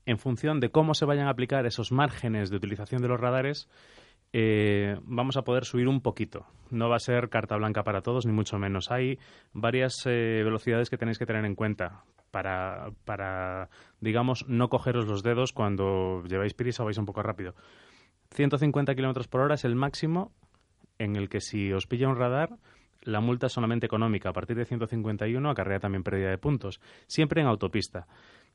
en 0.06 0.18
función 0.18 0.60
de 0.60 0.70
cómo 0.70 0.94
se 0.94 1.04
vayan 1.04 1.26
a 1.26 1.30
aplicar 1.30 1.66
esos 1.66 1.92
márgenes 1.92 2.48
de 2.48 2.56
utilización 2.56 3.02
de 3.02 3.08
los 3.08 3.20
radares, 3.20 3.68
eh, 4.32 4.96
vamos 5.02 5.36
a 5.36 5.42
poder 5.42 5.64
subir 5.64 5.88
un 5.88 6.00
poquito. 6.00 6.46
No 6.70 6.88
va 6.88 6.96
a 6.96 7.00
ser 7.00 7.28
carta 7.28 7.56
blanca 7.56 7.82
para 7.84 8.02
todos, 8.02 8.26
ni 8.26 8.32
mucho 8.32 8.58
menos. 8.58 8.90
Hay 8.90 9.18
varias 9.52 10.02
eh, 10.06 10.42
velocidades 10.44 10.90
que 10.90 10.98
tenéis 10.98 11.18
que 11.18 11.26
tener 11.26 11.44
en 11.44 11.54
cuenta 11.54 12.04
para, 12.30 12.90
para, 13.04 13.68
digamos, 14.00 14.46
no 14.48 14.68
cogeros 14.68 15.06
los 15.06 15.22
dedos 15.22 15.52
cuando 15.52 16.22
lleváis 16.24 16.54
prisa 16.54 16.82
o 16.82 16.86
vais 16.86 16.98
un 16.98 17.06
poco 17.06 17.22
rápido. 17.22 17.54
150 18.34 18.94
kilómetros 18.94 19.28
por 19.28 19.40
hora 19.40 19.54
es 19.54 19.64
el 19.64 19.74
máximo 19.74 20.32
en 20.98 21.16
el 21.16 21.28
que 21.28 21.40
si 21.40 21.72
os 21.72 21.86
pilla 21.86 22.08
un 22.08 22.16
radar, 22.16 22.56
la 23.02 23.20
multa 23.20 23.46
es 23.46 23.52
solamente 23.52 23.86
económica. 23.86 24.30
A 24.30 24.32
partir 24.32 24.56
de 24.56 24.64
151 24.64 25.48
acarrea 25.48 25.78
también 25.78 26.02
pérdida 26.02 26.30
de 26.30 26.38
puntos. 26.38 26.80
Siempre 27.06 27.40
en 27.40 27.46
autopista. 27.46 28.06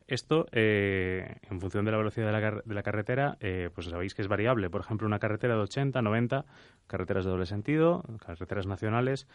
Esto, 0.07 0.47
eh, 0.51 1.37
en 1.49 1.61
función 1.61 1.85
de 1.85 1.91
la 1.91 1.97
velocidad 1.97 2.25
de 2.27 2.31
la, 2.33 2.61
de 2.65 2.73
la 2.75 2.83
carretera, 2.83 3.37
eh, 3.39 3.69
pues 3.73 3.87
sabéis 3.87 4.13
que 4.13 4.21
es 4.21 4.27
variable. 4.27 4.69
Por 4.69 4.81
ejemplo, 4.81 5.07
una 5.07 5.19
carretera 5.19 5.55
de 5.55 5.61
80, 5.61 6.01
90, 6.01 6.45
carreteras 6.87 7.23
de 7.25 7.31
doble 7.31 7.45
sentido, 7.45 8.03
carreteras 8.25 8.67
nacionales, 8.67 9.27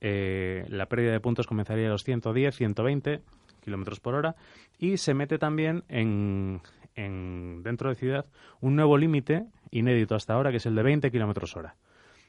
eh, 0.00 0.64
la 0.68 0.86
pérdida 0.86 1.12
de 1.12 1.20
puntos 1.20 1.46
comenzaría 1.46 1.86
a 1.86 1.90
los 1.90 2.02
110, 2.04 2.54
120 2.56 3.20
kilómetros 3.60 4.00
por 4.00 4.14
hora 4.14 4.34
y 4.78 4.96
se 4.98 5.14
mete 5.14 5.38
también 5.38 5.84
en, 5.88 6.60
en- 6.96 7.62
dentro 7.62 7.88
de 7.88 7.94
ciudad 7.94 8.26
un 8.60 8.76
nuevo 8.76 8.98
límite 8.98 9.46
inédito 9.70 10.14
hasta 10.14 10.34
ahora 10.34 10.50
que 10.50 10.58
es 10.58 10.66
el 10.66 10.74
de 10.74 10.82
20 10.82 11.10
kilómetros 11.10 11.56
hora 11.56 11.76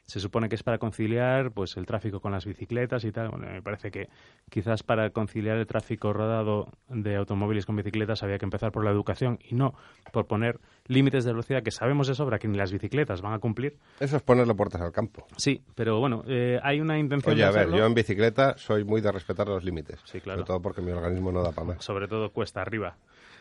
se 0.05 0.19
supone 0.19 0.49
que 0.49 0.55
es 0.55 0.63
para 0.63 0.77
conciliar 0.77 1.51
pues 1.51 1.77
el 1.77 1.85
tráfico 1.85 2.19
con 2.19 2.31
las 2.31 2.45
bicicletas 2.45 3.03
y 3.05 3.11
tal. 3.11 3.29
Bueno, 3.29 3.47
me 3.51 3.61
parece 3.61 3.89
que 3.91 4.07
quizás 4.49 4.83
para 4.83 5.09
conciliar 5.09 5.57
el 5.57 5.65
tráfico 5.65 6.13
rodado 6.13 6.67
de 6.89 7.15
automóviles 7.15 7.65
con 7.65 7.75
bicicletas 7.75 8.21
había 8.23 8.37
que 8.37 8.45
empezar 8.45 8.71
por 8.71 8.83
la 8.85 8.91
educación 8.91 9.39
y 9.43 9.55
no 9.55 9.73
por 10.11 10.27
poner 10.27 10.59
límites 10.87 11.25
de 11.25 11.31
velocidad 11.31 11.63
que 11.63 11.71
sabemos 11.71 12.07
de 12.07 12.15
sobra 12.15 12.37
que 12.37 12.47
ni 12.47 12.57
las 12.57 12.71
bicicletas 12.71 13.21
van 13.21 13.33
a 13.33 13.39
cumplir. 13.39 13.77
Eso 13.99 14.17
es 14.17 14.21
ponerle 14.23 14.53
puertas 14.53 14.81
al 14.81 14.91
campo. 14.91 15.25
Sí, 15.37 15.63
pero 15.73 15.99
bueno, 15.99 16.23
eh, 16.27 16.59
hay 16.61 16.79
una 16.79 16.99
intención 16.99 17.33
Oye, 17.33 17.41
de 17.41 17.47
a 17.47 17.51
ver, 17.51 17.59
hacerlo. 17.61 17.77
yo 17.77 17.85
en 17.85 17.93
bicicleta 17.95 18.57
soy 18.57 18.83
muy 18.83 19.01
de 19.01 19.11
respetar 19.11 19.47
los 19.47 19.63
límites. 19.63 19.99
Sí, 20.05 20.21
claro. 20.21 20.39
Sobre 20.39 20.47
todo 20.47 20.61
porque 20.61 20.81
mi 20.81 20.91
organismo 20.91 21.31
no 21.31 21.41
da 21.41 21.51
para 21.51 21.67
más. 21.67 21.83
Sobre 21.83 22.07
todo 22.07 22.31
cuesta 22.31 22.61
arriba. 22.61 22.95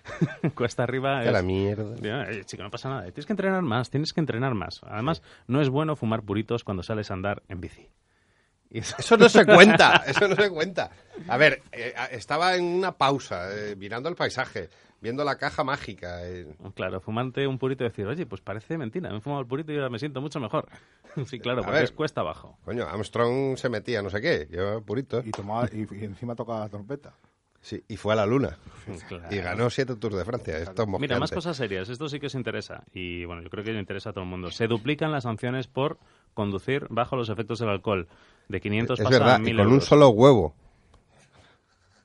cuesta 0.55 0.83
arriba 0.83 1.25
es... 1.25 1.33
la 1.33 1.43
mierda. 1.43 1.95
Chico, 2.45 2.63
no 2.63 2.71
pasa 2.71 2.89
nada. 2.89 3.03
Tienes 3.05 3.27
que 3.27 3.33
entrenar 3.33 3.63
más, 3.63 3.91
tienes 3.91 4.13
que 4.13 4.21
entrenar 4.21 4.55
más. 4.55 4.81
Además, 4.85 5.23
no 5.47 5.61
es 5.61 5.69
bueno 5.69 5.97
fumar 5.97 6.23
puritos 6.23 6.65
cuando 6.65 6.83
sales 6.83 7.11
a 7.11 7.15
andar 7.15 7.43
en 7.49 7.61
bici. 7.61 7.89
Y 8.71 8.79
eso- 8.79 8.97
Eso 8.99 9.17
no 9.17 9.29
se 9.29 9.45
cuenta, 9.47 10.03
eso 10.07 10.27
no 10.29 10.35
se 10.37 10.51
cuenta. 10.51 10.91
A 11.29 11.37
ver, 11.37 11.63
eh, 11.73 11.95
estaba 12.11 12.57
en 12.57 12.65
una 12.65 12.93
pausa, 12.93 13.49
eh, 13.57 13.77
mirando 13.77 14.09
el 14.09 14.17
paisaje, 14.17 14.69
viendo 15.01 15.23
la 15.25 15.37
caja 15.37 15.63
mágica. 15.65 16.27
eh. 16.29 16.55
Claro, 16.75 17.01
fumarte 17.01 17.47
un 17.47 17.59
purito 17.59 17.85
y 17.85 17.89
decir, 17.89 18.07
oye, 18.07 18.27
pues 18.27 18.41
parece 18.41 18.77
mentira, 18.77 19.11
me 19.11 19.19
he 19.19 19.21
fumado 19.21 19.43
el 19.43 19.47
purito 19.47 19.71
y 19.73 19.77
ahora 19.77 19.91
me 19.91 19.99
siento 19.99 20.21
mucho 20.21 20.41
mejor. 20.41 20.67
sí, 21.27 21.39
claro, 21.39 21.61
A 21.61 21.63
porque 21.65 21.75
ver. 21.77 21.85
es 21.85 21.93
cuesta 21.93 22.21
abajo. 22.23 22.59
Coño, 22.65 22.85
Armstrong 22.87 23.57
se 23.57 23.69
metía 23.69 24.03
no 24.03 24.11
sé 24.11 24.21
qué, 24.21 24.49
yo 24.51 24.83
puritos. 24.83 25.25
Y, 25.27 25.31
tomaba, 25.31 25.69
y, 25.73 25.87
y 25.95 26.05
encima 26.05 26.35
tocaba 26.35 26.61
la 26.61 26.69
trompeta. 26.69 27.15
Sí, 27.65 27.83
y 27.89 27.97
fue 27.97 28.13
a 28.13 28.17
la 28.17 28.27
luna. 28.27 28.59
Claro. 29.09 29.25
Y 29.35 29.39
ganó 29.39 29.71
siete 29.71 29.97
Tours 29.97 30.15
de 30.17 30.25
Francia. 30.27 30.59
Esto 30.59 30.83
es 30.83 30.89
Mira, 31.01 31.19
más 31.19 31.33
cosas 31.33 31.57
serias. 31.57 31.89
Esto 31.89 32.11
sí 32.11 32.21
que 32.21 32.27
os 32.27 32.35
interesa. 32.35 32.85
Y 32.93 33.25
bueno, 33.25 33.41
yo 33.41 33.49
creo 33.49 33.65
que 33.65 33.73
le 33.73 33.79
interesa 33.81 34.11
a 34.11 34.13
todo 34.13 34.25
el 34.25 34.29
mundo. 34.31 34.51
Se 34.51 34.67
duplican 34.69 35.11
las 35.11 35.23
sanciones 35.23 35.67
por 35.67 35.99
conducir 36.35 36.87
bajo 36.91 37.17
los 37.17 37.31
efectos 37.31 37.59
del 37.61 37.71
alcohol. 37.71 38.07
De 38.49 38.61
500 38.61 39.01
Es 39.01 39.05
pasa 39.05 39.19
verdad, 39.19 39.35
a 39.37 39.39
1000 39.39 39.55
y 39.55 39.57
con 39.57 39.73
un 39.73 39.81
solo 39.81 40.11
huevo. 40.11 40.55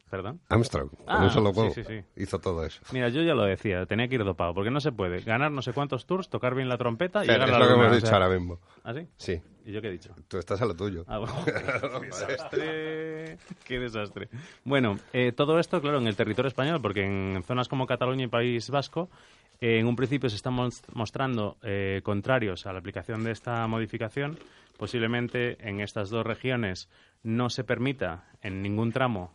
¿Perdón? 0.09 0.39
Armstrong, 0.49 0.89
con 0.89 1.05
Ah, 1.07 1.23
un 1.25 1.29
solo 1.29 1.53
sí, 1.53 1.59
huevo. 1.59 1.73
sí, 1.75 1.83
sí. 1.83 2.01
Hizo 2.15 2.39
todo 2.39 2.65
eso. 2.65 2.81
Mira, 2.93 3.09
yo 3.09 3.21
ya 3.21 3.35
lo 3.35 3.43
decía, 3.43 3.85
tenía 3.85 4.07
que 4.07 4.15
ir 4.15 4.23
dopado, 4.23 4.55
porque 4.55 4.71
no 4.71 4.79
se 4.79 4.91
puede 4.91 5.19
ganar 5.21 5.51
no 5.51 5.61
sé 5.61 5.71
cuántos 5.71 6.07
tours, 6.07 6.29
tocar 6.29 6.55
bien 6.55 6.67
la 6.67 6.79
trompeta 6.79 7.23
y 7.23 7.27
Fer, 7.27 7.35
llegar 7.35 7.49
es 7.49 7.55
a 7.55 7.59
lo 7.59 7.65
la 7.65 7.67
que 7.69 7.73
luna, 7.75 7.83
hemos 7.85 7.93
o 7.93 7.95
dicho 7.97 8.07
sea- 8.07 8.17
ahora 8.17 8.29
mismo. 8.35 8.59
¿Ah, 8.83 8.93
sí? 8.95 9.07
Sí, 9.17 9.41
¿Y 9.69 9.71
yo 9.71 9.81
qué 9.83 9.89
he 9.89 9.91
dicho? 9.91 10.15
tú 10.27 10.39
estás 10.39 10.59
a 10.63 10.65
lo 10.65 10.75
tuyo. 10.75 11.05
Ah, 11.07 11.19
bueno. 11.19 11.33
qué 12.01 12.07
desastre. 12.07 13.37
Qué 13.63 13.79
desastre. 13.79 14.27
Bueno, 14.63 14.97
eh, 15.13 15.31
todo 15.31 15.59
esto, 15.59 15.79
claro, 15.79 15.99
en 15.99 16.07
el 16.07 16.15
territorio 16.15 16.47
español, 16.47 16.81
porque 16.81 17.03
en 17.05 17.43
zonas 17.43 17.67
como 17.67 17.85
Cataluña 17.85 18.23
y 18.23 18.27
País 18.29 18.71
Vasco, 18.71 19.11
eh, 19.61 19.77
en 19.77 19.85
un 19.85 19.95
principio 19.95 20.27
se 20.27 20.37
están 20.37 20.53
mos- 20.55 20.81
mostrando 20.93 21.57
eh, 21.61 22.01
contrarios 22.03 22.65
a 22.65 22.73
la 22.73 22.79
aplicación 22.79 23.23
de 23.23 23.29
esta 23.31 23.67
modificación. 23.67 24.39
Posiblemente 24.77 25.57
en 25.67 25.81
estas 25.81 26.09
dos 26.09 26.25
regiones 26.25 26.89
no 27.21 27.51
se 27.51 27.63
permita 27.63 28.23
en 28.41 28.63
ningún 28.63 28.91
tramo 28.91 29.33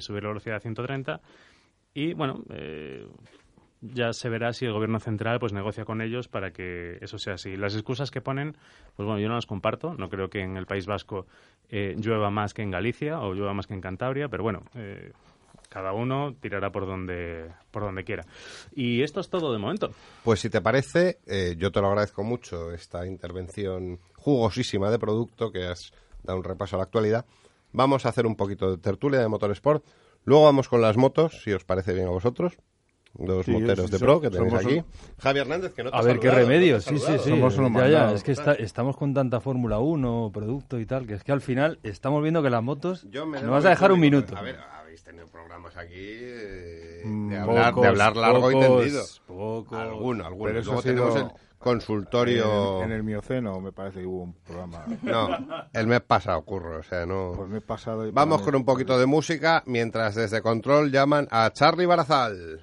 subir 0.00 0.22
la 0.24 0.28
velocidad 0.30 0.56
a 0.56 0.60
130. 0.60 1.20
Y 1.94 2.14
bueno, 2.14 2.42
eh, 2.50 3.06
ya 3.80 4.12
se 4.12 4.28
verá 4.28 4.52
si 4.52 4.66
el 4.66 4.72
gobierno 4.72 5.00
central 5.00 5.38
pues 5.40 5.52
negocia 5.52 5.84
con 5.84 6.00
ellos 6.00 6.28
para 6.28 6.52
que 6.52 6.98
eso 7.00 7.18
sea 7.18 7.34
así. 7.34 7.56
Las 7.56 7.74
excusas 7.74 8.10
que 8.10 8.20
ponen, 8.20 8.56
pues 8.96 9.06
bueno, 9.06 9.20
yo 9.20 9.28
no 9.28 9.34
las 9.34 9.46
comparto. 9.46 9.94
No 9.94 10.08
creo 10.08 10.28
que 10.28 10.40
en 10.40 10.56
el 10.56 10.66
País 10.66 10.86
Vasco 10.86 11.26
eh, 11.70 11.94
llueva 11.98 12.30
más 12.30 12.54
que 12.54 12.62
en 12.62 12.70
Galicia 12.70 13.20
o 13.20 13.34
llueva 13.34 13.54
más 13.54 13.66
que 13.66 13.74
en 13.74 13.80
Cantabria, 13.80 14.28
pero 14.28 14.42
bueno, 14.42 14.62
eh, 14.74 15.12
cada 15.68 15.92
uno 15.92 16.34
tirará 16.40 16.70
por 16.70 16.86
donde 16.86 17.50
por 17.70 17.82
donde 17.82 18.04
quiera. 18.04 18.24
Y 18.74 19.02
esto 19.02 19.20
es 19.20 19.30
todo 19.30 19.52
de 19.52 19.58
momento. 19.58 19.90
Pues 20.24 20.40
si 20.40 20.50
te 20.50 20.60
parece, 20.60 21.18
eh, 21.26 21.54
yo 21.56 21.70
te 21.72 21.80
lo 21.80 21.88
agradezco 21.88 22.22
mucho 22.22 22.72
esta 22.72 23.06
intervención 23.06 23.98
jugosísima 24.16 24.90
de 24.90 24.98
producto 24.98 25.50
que 25.50 25.64
has 25.64 25.92
dado 26.22 26.38
un 26.38 26.44
repaso 26.44 26.76
a 26.76 26.78
la 26.78 26.84
actualidad. 26.84 27.24
Vamos 27.72 28.04
a 28.04 28.08
hacer 28.10 28.26
un 28.26 28.36
poquito 28.36 28.70
de 28.70 28.78
tertulia 28.78 29.20
de 29.20 29.28
Motorsport. 29.28 29.84
Luego 30.24 30.44
vamos 30.44 30.68
con 30.68 30.82
las 30.82 30.96
motos, 30.96 31.40
si 31.42 31.52
os 31.52 31.64
parece 31.64 31.94
bien 31.94 32.08
a 32.08 32.10
vosotros. 32.10 32.58
Los 33.18 33.44
Sí, 33.44 33.52
moteros 33.52 33.86
sí, 33.86 33.92
de 33.92 33.98
pro 33.98 34.20
que 34.20 34.30
tenéis 34.30 34.50
somos 34.52 34.66
aquí. 34.66 34.78
un- 34.78 34.84
Javi 35.18 35.38
Hernández, 35.40 35.72
que 35.74 35.84
no 35.84 35.90
te 35.90 35.96
A 35.96 36.02
ver 36.02 36.18
qué 36.20 36.28
saludado, 36.28 36.42
no 36.46 36.48
remedio, 36.52 36.76
ha 36.76 36.80
sí, 36.80 36.98
sí, 36.98 37.18
sí. 37.18 37.30
Somos 37.30 37.58
unos 37.58 37.72
Ya, 37.82 37.88
ya, 37.88 38.12
es 38.12 38.22
que 38.22 38.32
está- 38.32 38.54
estamos 38.54 38.96
con 38.96 39.12
tanta 39.14 39.40
Fórmula 39.40 39.78
1, 39.78 40.30
producto 40.32 40.78
y 40.78 40.86
tal, 40.86 41.06
que 41.06 41.14
es 41.14 41.24
que 41.24 41.32
al 41.32 41.40
final 41.40 41.78
estamos 41.82 42.22
viendo 42.22 42.42
que 42.42 42.50
las 42.50 42.62
motos... 42.62 43.06
Yo 43.10 43.26
me 43.26 43.32
¿Me 43.32 43.40
debo 43.42 43.52
vas 43.54 43.64
a 43.64 43.70
dejar 43.70 43.92
un 43.92 44.00
minuto? 44.00 44.36
A 44.36 44.42
ver, 44.42 44.58
habéis 44.80 45.02
tenido 45.02 45.26
programas 45.26 45.76
aquí 45.76 45.92
eh, 45.96 47.02
Mm, 47.04 47.28
de, 47.30 47.38
hablar, 47.38 47.74
de 47.74 47.86
hablar 47.86 48.16
largo 48.16 48.50
y 48.50 48.54
pocos, 48.54 48.76
tendido. 48.82 49.02
pocos. 49.26 49.78
Alguno, 49.78 50.26
alguno. 50.26 50.44
Pero 50.44 50.60
eso 50.60 50.72
Luego 50.72 50.80
ha 50.80 50.82
sido 50.82 51.08
tenemos 51.08 51.16
el 51.34 51.40
consultorio... 51.58 52.78
En, 52.78 52.84
en 52.84 52.92
el 52.92 53.02
Mioceno 53.02 53.60
me 53.60 53.72
parece 53.72 54.00
que 54.00 54.06
hubo 54.06 54.22
un 54.24 54.34
programa. 54.34 54.84
No, 55.02 55.28
el 55.72 55.86
mes 55.86 56.00
pasado, 56.02 56.42
curro, 56.42 56.78
o 56.78 56.82
sea, 56.82 57.06
no... 57.06 57.32
Pues 57.34 57.48
me 57.48 57.58
he 57.58 57.60
pasado. 57.62 58.06
y 58.06 58.10
Vamos 58.10 58.42
con 58.42 58.54
un 58.54 58.64
poquito 58.64 58.98
de 58.98 59.06
música, 59.06 59.62
mientras 59.66 60.14
desde 60.14 60.42
Control 60.42 60.90
llaman 60.92 61.26
a 61.30 61.50
Charlie 61.52 61.86
Barazal. 61.86 62.60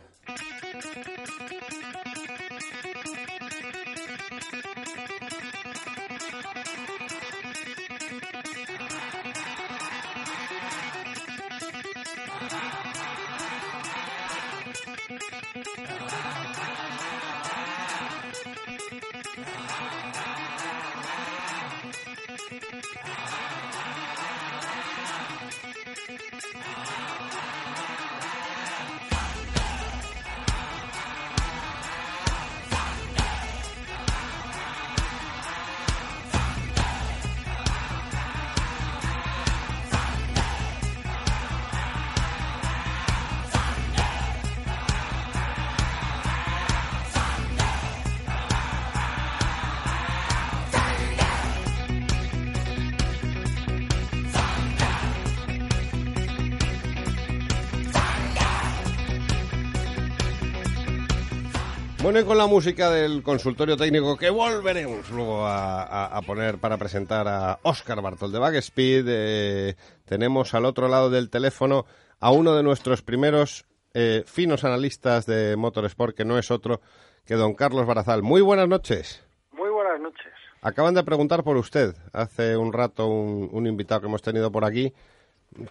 Bueno, 62.08 62.22
y 62.22 62.24
con 62.24 62.38
la 62.38 62.48
música 62.48 62.90
del 62.90 63.22
consultorio 63.22 63.76
técnico 63.76 64.16
que 64.16 64.30
volveremos 64.30 65.10
luego 65.12 65.46
a, 65.46 65.84
a- 65.84 66.06
a 66.18 66.22
poner 66.22 66.58
para 66.58 66.78
presentar 66.78 67.28
a 67.28 67.60
Óscar 67.64 68.02
Bartol 68.02 68.32
de 68.32 68.40
Backspeed, 68.40 69.06
eh, 69.10 69.76
tenemos 70.06 70.54
al 70.54 70.64
otro 70.64 70.88
lado 70.88 71.10
del 71.10 71.30
teléfono 71.30 71.86
a 72.22 72.32
uno 72.32 72.56
de 72.56 72.64
nuestros 72.64 73.02
primeros 73.02 73.66
eh, 73.94 74.24
finos 74.26 74.64
analistas 74.64 75.26
de 75.26 75.58
Motorsport, 75.58 76.16
que 76.16 76.24
no 76.24 76.38
es 76.38 76.50
otro 76.50 76.80
que 77.26 77.34
don 77.34 77.54
Carlos 77.56 77.86
Barazal. 77.86 78.24
Muy 78.24 78.40
buenas 78.40 78.70
noches. 78.70 79.22
Muy 79.52 79.70
buenas 79.70 80.00
noches. 80.00 80.32
Acaban 80.62 80.94
de 80.94 81.04
preguntar 81.04 81.44
por 81.44 81.58
usted 81.58 81.94
hace 82.14 82.56
un 82.56 82.72
rato 82.72 83.08
un, 83.08 83.50
un 83.52 83.68
invitado 83.68 84.00
que 84.00 84.08
hemos 84.08 84.22
tenido 84.22 84.50
por 84.50 84.64
aquí, 84.64 84.94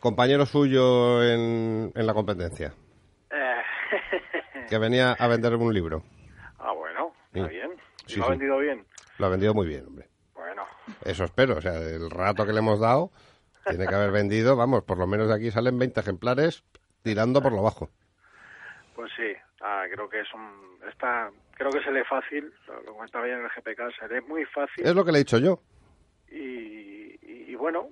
compañero 0.00 0.44
suyo 0.44 1.22
en, 1.24 1.92
en 1.94 2.06
la 2.06 2.12
competencia, 2.12 2.74
Eh, 3.30 4.66
que 4.68 4.76
venía 4.76 5.12
a 5.14 5.28
vender 5.28 5.54
un 5.56 5.72
libro. 5.72 6.02
Está 7.40 7.50
bien. 7.52 7.70
¿Y 8.06 8.12
Sí, 8.12 8.18
lo 8.18 8.24
ha 8.24 8.26
sí. 8.26 8.30
vendido 8.32 8.58
bien? 8.58 8.86
Lo 9.18 9.26
ha 9.26 9.28
vendido 9.30 9.54
muy 9.54 9.66
bien, 9.66 9.86
hombre. 9.86 10.08
Bueno, 10.34 10.64
Eso 11.04 11.24
espero, 11.24 11.56
o 11.56 11.60
sea, 11.60 11.74
el 11.80 12.10
rato 12.10 12.46
que 12.46 12.52
le 12.52 12.58
hemos 12.60 12.78
dado 12.80 13.10
tiene 13.68 13.86
que 13.86 13.94
haber 13.94 14.12
vendido, 14.12 14.54
vamos, 14.56 14.84
por 14.84 14.98
lo 14.98 15.06
menos 15.06 15.28
de 15.28 15.34
aquí 15.34 15.50
salen 15.50 15.78
20 15.78 15.98
ejemplares 16.00 16.62
tirando 17.02 17.40
por 17.42 17.52
lo 17.52 17.62
bajo. 17.62 17.90
pues 18.94 19.10
sí. 19.16 19.32
Ah, 19.60 19.84
creo 19.92 20.08
que 20.08 20.20
es 20.20 20.32
un... 20.34 20.78
Está, 20.88 21.30
creo 21.56 21.70
que 21.70 21.82
se 21.82 21.90
lee 21.90 22.04
fácil, 22.08 22.52
lo, 22.68 22.82
lo 22.82 22.92
comentaba 22.94 23.26
ya 23.26 23.34
en 23.34 23.40
el 23.44 23.48
GPK, 23.48 23.98
se 23.98 24.08
lee 24.08 24.20
muy 24.28 24.44
fácil 24.44 24.86
Es 24.86 24.94
lo 24.94 25.04
que 25.04 25.10
le 25.12 25.18
he 25.18 25.24
dicho 25.24 25.38
yo. 25.38 25.60
y, 26.30 26.36
y, 27.22 27.44
y 27.48 27.54
bueno, 27.54 27.88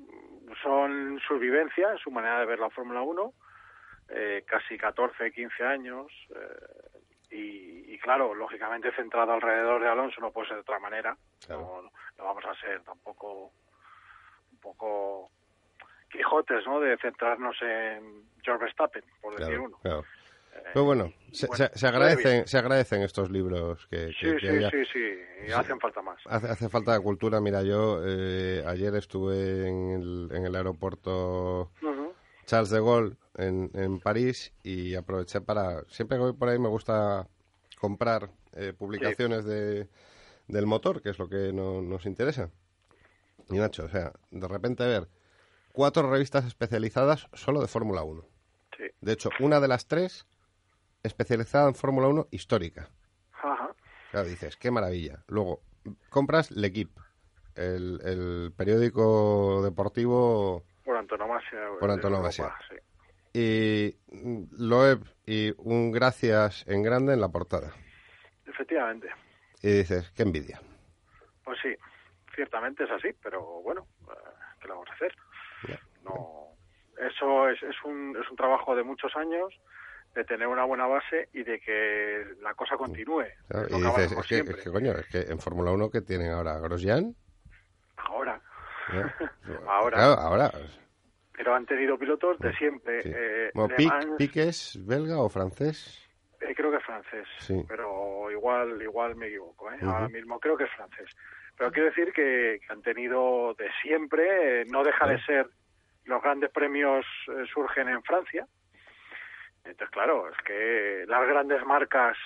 son 0.63 1.19
sus 1.27 1.41
vivencias, 1.41 1.99
su 2.01 2.11
manera 2.11 2.39
de 2.41 2.47
ver 2.47 2.59
la 2.61 2.71
Fórmula 2.71 3.03
1, 3.03 3.33
eh, 4.11 4.45
casi 4.47 4.77
14, 4.77 5.33
15 5.33 5.65
años, 5.65 6.07
eh, 6.37 6.84
y, 7.35 7.95
y 7.95 7.99
claro, 7.99 8.35
lógicamente 8.35 8.93
centrado 8.95 9.33
alrededor 9.33 9.83
de 9.83 9.89
Alonso 9.89 10.21
no 10.21 10.31
puede 10.31 10.49
ser 10.49 10.57
de 10.57 10.61
otra 10.63 10.79
manera, 10.79 11.17
Claro. 11.47 11.83
no, 11.83 11.91
no 12.19 12.25
vamos 12.25 12.45
a 12.45 12.55
ser 12.61 12.83
tampoco 12.83 13.53
un 14.53 14.59
poco 14.61 15.31
Quijotes, 16.11 16.65
¿no? 16.67 16.79
De 16.81 16.97
centrarnos 16.99 17.57
en 17.63 18.23
George 18.43 18.65
Verstappen, 18.65 19.03
por 19.21 19.37
decir 19.37 19.59
uno. 19.59 19.77
claro. 19.83 20.05
Eh, 20.55 20.63
Pero 20.73 20.85
bueno, 20.85 21.13
se, 21.33 21.49
bueno, 21.49 21.67
se- 21.75 21.87
agradecen, 21.89 22.47
se 22.47 22.57
agradecen 22.59 23.03
estos 23.03 23.29
libros 23.33 23.85
que, 23.89 23.97
que- 24.07 24.13
Sí, 24.13 24.37
que 24.37 24.39
sí, 24.39 24.47
haya- 24.47 24.71
sí, 24.71 24.85
sí, 24.93 25.19
y 25.49 25.51
hacen 25.51 25.81
falta 25.81 26.01
más. 26.03 26.21
Hace, 26.27 26.47
hace 26.47 26.69
falta 26.69 26.99
cultura. 27.01 27.41
Mira, 27.41 27.63
yo 27.65 27.99
eh, 28.07 28.63
ayer 28.65 28.95
estuve 28.95 29.67
en 29.69 29.91
el, 30.01 30.29
en 30.33 30.47
el 30.47 30.55
aeropuerto. 30.55 31.73
Charles 32.45 32.71
de 32.71 32.81
Gaulle 32.81 33.17
en, 33.37 33.71
en 33.75 34.01
París 34.01 34.53
y 34.63 34.95
aproveché 34.95 35.41
para... 35.41 35.83
Siempre 35.89 36.17
que 36.19 36.23
voy 36.23 36.33
por 36.33 36.49
ahí 36.49 36.59
me 36.59 36.69
gusta 36.69 37.29
comprar 37.81 38.31
eh, 38.53 38.73
publicaciones 38.73 39.45
de, 39.45 39.89
del 40.49 40.67
motor, 40.67 41.03
que 41.03 41.11
es 41.11 41.19
lo 41.19 41.29
que 41.29 41.53
no- 41.53 41.83
nos 41.83 42.07
interesa. 42.07 42.51
Y 43.51 43.55
Nacho, 43.59 43.85
o 43.85 43.89
sea, 43.89 44.13
de 44.31 44.49
repente 44.49 44.87
ver 44.87 45.09
cuatro 45.73 46.09
revistas 46.11 46.45
especializadas 46.47 47.29
solo 47.33 47.61
de 47.61 47.69
Fórmula 47.69 48.03
1. 48.03 48.25
Sí. 48.77 48.85
De 49.01 49.13
hecho, 49.13 49.31
una 49.41 49.61
de 49.61 49.69
las 49.69 49.87
tres 49.87 50.27
especializada 51.03 51.69
en 51.69 51.75
Fórmula 51.75 52.09
1 52.09 52.29
histórica. 52.31 52.89
Ajá. 53.33 53.75
Claro, 54.11 54.29
dices, 54.29 54.57
qué 54.57 54.71
maravilla. 54.71 55.23
Luego, 55.29 55.61
compras 56.09 56.51
L'Equipe, 56.51 56.99
el, 57.57 58.01
el 58.05 58.53
periódico 58.57 59.63
deportivo 59.63 60.65
Por 60.85 60.97
antonomasia. 60.97 61.59
Por 61.81 61.91
antonomasia. 61.91 62.45
Europa, 62.45 62.65
sí. 62.69 63.39
y 63.39 63.97
mm, 64.15 64.45
Loeb 64.59 65.01
y 65.27 65.53
un 65.59 65.91
gracias 65.91 66.65
en 66.69 66.83
grande 66.83 67.15
en 67.15 67.21
la 67.21 67.29
portada. 67.29 67.73
Efectivamente. 68.47 69.09
Y 69.63 69.71
dices, 69.79 70.11
qué 70.15 70.23
envidia. 70.23 70.61
Pues 71.43 71.59
sí, 71.63 71.75
ciertamente 72.35 72.85
es 72.85 72.91
así, 72.91 73.09
pero 73.23 73.43
bueno, 73.63 73.87
eh, 74.03 74.15
¿qué 74.61 74.69
le 74.69 74.75
vamos 74.75 74.89
a 74.91 74.95
hacer? 74.95 75.15
No, 76.05 76.49
eso 76.99 77.49
es, 77.49 77.63
es, 77.63 77.77
un, 77.85 78.15
es 78.23 78.31
un 78.31 78.37
trabajo 78.37 78.77
de 78.77 78.83
muchos 78.83 79.17
años, 79.17 79.55
de 80.15 80.25
tener 80.25 80.47
una 80.47 80.65
buena 80.65 80.87
base 80.87 81.29
y 81.33 81.43
de 81.43 81.59
que 81.61 82.25
la 82.41 82.55
cosa 82.55 82.77
continúe. 82.77 83.25
Claro, 83.49 83.67
Y 83.69 83.83
que 83.83 84.03
dices, 84.03 84.27
que, 84.29 84.39
es 84.39 84.65
que, 84.65 84.71
coño, 84.71 84.93
es 84.93 85.07
que 85.09 85.21
en 85.33 85.39
Fórmula 85.39 85.73
1 85.73 85.91
que 85.91 86.03
tienen 86.03 86.31
ahora 86.31 86.59
Grosjean. 86.59 87.15
Ahora. 87.97 88.41
Ahora. 89.69 89.97
Claro, 89.97 90.13
ahora. 90.21 90.51
Pero 91.37 91.55
han 91.55 91.67
tenido 91.67 91.99
pilotos 91.99 92.39
de 92.39 92.53
siempre. 92.55 93.03
sí. 93.03 93.11
eh, 93.15 93.51
Bueno, 93.55 93.69
Le 93.71 93.77
Pic, 93.77 93.89
Mans, 93.89 94.07
Pic 94.19 94.37
es 94.37 94.87
belga 94.87 95.19
o 95.19 95.29
francés. 95.29 96.01
eh, 96.41 96.55
creo 96.55 96.71
que 96.71 96.77
es 96.77 96.85
francés, 96.85 97.27
Sí. 97.41 97.65
pero 97.69 98.31
igual 98.31 98.81
igual 98.83 99.17
me 99.17 99.27
equivoco. 99.29 99.71
¿eh? 99.73 99.79
Ahora 99.83 100.09
mismo 100.09 100.39
creo 100.39 100.57
que 100.57 100.65
es 100.65 100.71
francés. 100.73 101.11
Pero 101.57 101.71
quiero 101.73 101.89
decir 101.89 102.13
que, 102.13 102.61
que 102.67 102.73
han 102.73 102.83
tenido 102.83 103.55
de 103.55 103.71
siempre, 103.83 104.65
no 104.67 104.83
deja 104.85 105.07
de 105.07 105.21
ser, 105.23 105.49
los 106.05 106.23
grandes 106.23 106.51
premios 106.51 107.05
surgen 107.53 107.89
en 107.89 108.03
Francia. 108.03 108.47
Entonces, 109.65 109.89
claro, 109.91 110.29
es 110.29 110.37
que 110.45 111.05
las 111.07 111.27
grandes 111.27 111.65
marcas 111.65 112.17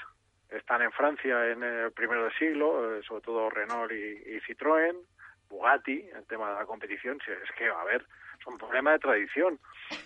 están 0.51 0.83
en 0.83 0.91
Francia 0.93 1.47
en 1.51 1.63
el 1.63 1.93
primero 1.93 2.25
del 2.25 2.33
siglo, 2.35 3.01
sobre 3.03 3.23
todo 3.23 3.51
Renault 3.51 3.93
y, 3.93 3.95
y 4.35 4.41
Citroën, 4.41 4.97
Bugatti, 5.49 6.09
el 6.15 6.25
tema 6.27 6.51
de 6.51 6.55
la 6.57 6.67
competición, 6.67 7.19
es 7.27 7.51
que, 7.57 7.67
a 7.69 7.85
ver, 7.85 8.05
es 8.41 8.47
un 8.47 8.59
problema 8.59 8.93
de 8.93 8.99
tradición. 8.99 9.59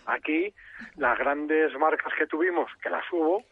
Aquí, 0.06 0.54
las 0.96 1.18
grandes 1.18 1.72
marcas 1.78 2.12
que 2.18 2.26
tuvimos, 2.26 2.70
que 2.82 2.90
las 2.90 3.04
hubo, 3.12 3.44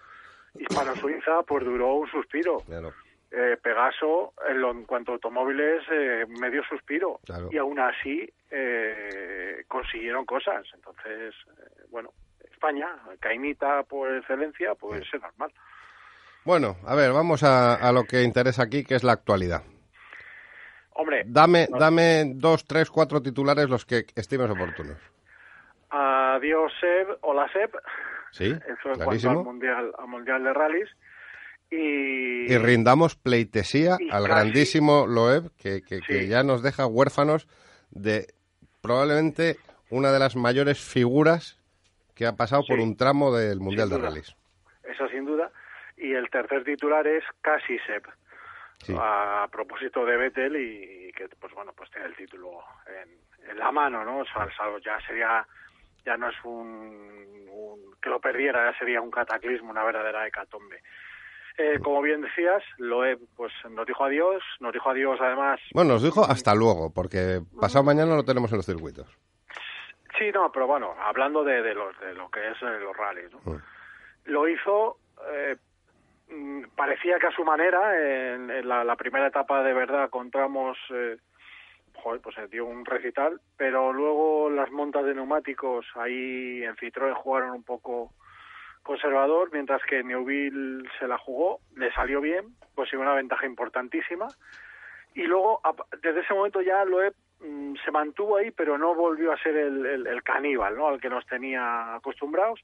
Hispano-Suiza, 0.58 1.42
pues 1.46 1.64
duró 1.64 1.94
un 1.94 2.10
suspiro. 2.10 2.58
Claro. 2.66 2.92
Eh, 3.32 3.56
Pegaso, 3.62 4.32
en, 4.48 4.60
lo- 4.60 4.72
en 4.72 4.84
cuanto 4.84 5.12
a 5.12 5.14
automóviles, 5.14 5.84
eh, 5.92 6.24
medio 6.40 6.64
suspiro. 6.64 7.20
Claro. 7.24 7.48
Y 7.52 7.58
aún 7.58 7.78
así 7.78 8.28
eh, 8.50 9.64
consiguieron 9.68 10.24
cosas. 10.26 10.66
Entonces, 10.74 11.34
eh, 11.46 11.82
bueno, 11.90 12.10
España, 12.50 12.88
caimita 13.20 13.84
por 13.84 14.12
excelencia, 14.16 14.74
pues 14.74 15.02
es 15.12 15.20
normal. 15.22 15.52
Bueno, 16.44 16.76
a 16.86 16.94
ver, 16.96 17.12
vamos 17.12 17.42
a, 17.44 17.74
a 17.76 17.92
lo 17.92 18.04
que 18.04 18.22
interesa 18.22 18.64
aquí, 18.64 18.82
que 18.84 18.96
es 18.96 19.04
la 19.04 19.12
actualidad. 19.12 19.62
Hombre, 21.00 21.22
Dame, 21.26 21.66
dame 21.78 22.32
dos, 22.34 22.64
tres, 22.66 22.90
cuatro 22.90 23.22
titulares 23.22 23.70
los 23.70 23.86
que 23.86 24.04
estimes 24.14 24.50
oportunos. 24.50 24.98
adiós 25.88 26.70
Seb, 26.80 27.16
hola 27.22 27.48
Seb. 27.52 27.70
Sí, 28.32 28.44
Eso 28.44 28.88
en 28.92 28.94
clarísimo. 29.00 29.32
cuanto 29.44 29.48
al 29.50 29.54
mundial, 29.54 29.92
al 29.98 30.08
mundial 30.08 30.44
de 30.44 30.52
rallies. 30.52 30.88
Y, 31.70 32.52
Y 32.52 32.58
rindamos 32.58 33.16
pleitesía 33.16 33.96
Y 33.98 34.10
al 34.10 34.24
casi. 34.24 34.28
grandísimo 34.28 35.06
Loeb, 35.06 35.50
que, 35.56 35.82
que- 35.82 36.26
ya 36.28 36.42
nos 36.42 36.62
deja 36.62 36.86
huérfanos 36.86 37.48
de 37.90 38.26
probablemente 38.82 39.56
una 39.88 40.12
de 40.12 40.18
las 40.18 40.36
mayores 40.36 40.80
figuras 40.80 41.58
que 42.14 42.26
ha 42.26 42.32
pasado 42.36 42.62
por 42.68 42.78
un 42.78 42.96
tramo 42.96 43.34
del 43.34 43.58
Mundial 43.60 43.88
de. 43.88 43.98
Rallys. 43.98 44.36
eso 44.84 45.08
sin 45.08 45.24
duda. 45.24 45.50
Y 45.96 46.12
el 46.12 46.28
tercer 46.30 46.64
titular 46.64 47.06
es 47.06 47.24
Casi 47.40 47.78
Sep. 47.86 48.04
Sí. 48.82 48.94
a 48.98 49.46
propósito 49.52 50.04
de 50.06 50.16
Vettel 50.16 50.56
y, 50.56 51.12
que 51.12 51.28
pues 51.38 51.52
bueno 51.54 51.72
pues 51.76 51.90
tiene 51.90 52.06
el 52.06 52.16
título 52.16 52.62
en, 52.86 53.50
en 53.50 53.58
la 53.58 53.70
mano 53.70 54.04
no 54.04 54.18
o 54.20 54.24
sea, 54.24 54.46
ya 54.82 54.98
sería 55.06 55.46
ya 56.04 56.16
no 56.16 56.28
es 56.30 56.36
un, 56.44 57.46
un- 57.50 57.94
que 58.00 58.08
lo 58.08 58.20
perdiera 58.20 58.72
ya 58.72 58.78
sería 58.78 59.02
un 59.02 59.10
cataclismo 59.10 59.70
una 59.70 59.84
verdadera 59.84 60.26
hecatombe 60.26 60.82
eh, 61.58 61.78
como 61.82 62.00
bien 62.00 62.22
decías 62.22 62.62
Loeb 62.78 63.18
pues 63.36 63.52
nos 63.68 63.86
dijo 63.86 64.02
adiós 64.04 64.42
nos 64.60 64.72
dijo 64.72 64.88
adiós 64.88 65.20
además 65.20 65.60
Bueno, 65.74 65.92
nos 65.94 66.02
dijo 66.02 66.24
hasta 66.24 66.54
luego, 66.54 66.90
porque 66.94 67.40
pasado 67.60 67.84
mañana 67.84 68.16
lo 68.16 68.24
tenemos 68.24 68.50
en 68.52 68.56
los 68.58 68.66
circuitos. 68.66 69.06
sí 70.18 70.30
no 70.32 70.50
pero 70.52 70.66
bueno 70.66 70.94
hablando 71.02 71.44
de, 71.44 71.60
de 71.60 71.74
los 71.74 71.98
de 72.00 72.14
lo 72.14 72.30
que 72.30 72.40
es 72.48 72.56
eh, 72.62 72.80
los 72.80 72.96
rallies 72.96 73.30
¿no? 73.32 73.40
Mm. 73.44 73.62
lo 74.24 74.48
hizo 74.48 74.96
eh, 75.32 75.56
parecía 76.76 77.18
que 77.18 77.26
a 77.26 77.32
su 77.32 77.44
manera 77.44 77.98
en, 78.34 78.50
en 78.50 78.68
la, 78.68 78.84
la 78.84 78.96
primera 78.96 79.26
etapa 79.26 79.62
de 79.62 79.72
verdad 79.72 80.10
contamos 80.10 80.78
eh, 80.90 81.16
joder, 81.94 82.20
pues 82.20 82.34
se 82.36 82.46
dio 82.48 82.66
un 82.66 82.84
recital 82.84 83.40
pero 83.56 83.92
luego 83.92 84.48
las 84.50 84.70
montas 84.70 85.04
de 85.04 85.14
neumáticos 85.14 85.86
ahí 85.96 86.62
en 86.64 86.76
Citroën 86.76 87.14
jugaron 87.14 87.50
un 87.50 87.64
poco 87.64 88.12
conservador 88.82 89.50
mientras 89.52 89.82
que 89.84 90.02
Neuville 90.02 90.88
se 90.98 91.06
la 91.08 91.18
jugó 91.18 91.60
le 91.76 91.92
salió 91.92 92.20
bien 92.20 92.54
pues 92.74 92.92
una 92.92 93.14
ventaja 93.14 93.46
importantísima 93.46 94.28
y 95.14 95.24
luego 95.24 95.60
desde 96.00 96.20
ese 96.20 96.32
momento 96.34 96.62
ya 96.62 96.84
Loeb 96.84 97.14
mm, 97.40 97.74
se 97.84 97.90
mantuvo 97.90 98.36
ahí 98.36 98.50
pero 98.52 98.78
no 98.78 98.94
volvió 98.94 99.32
a 99.32 99.38
ser 99.42 99.56
el, 99.56 99.84
el- 99.84 100.06
el 100.06 100.22
caníbal 100.22 100.76
¿no? 100.76 100.88
al 100.88 101.00
que 101.00 101.10
nos 101.10 101.26
tenía 101.26 101.94
acostumbrados 101.96 102.60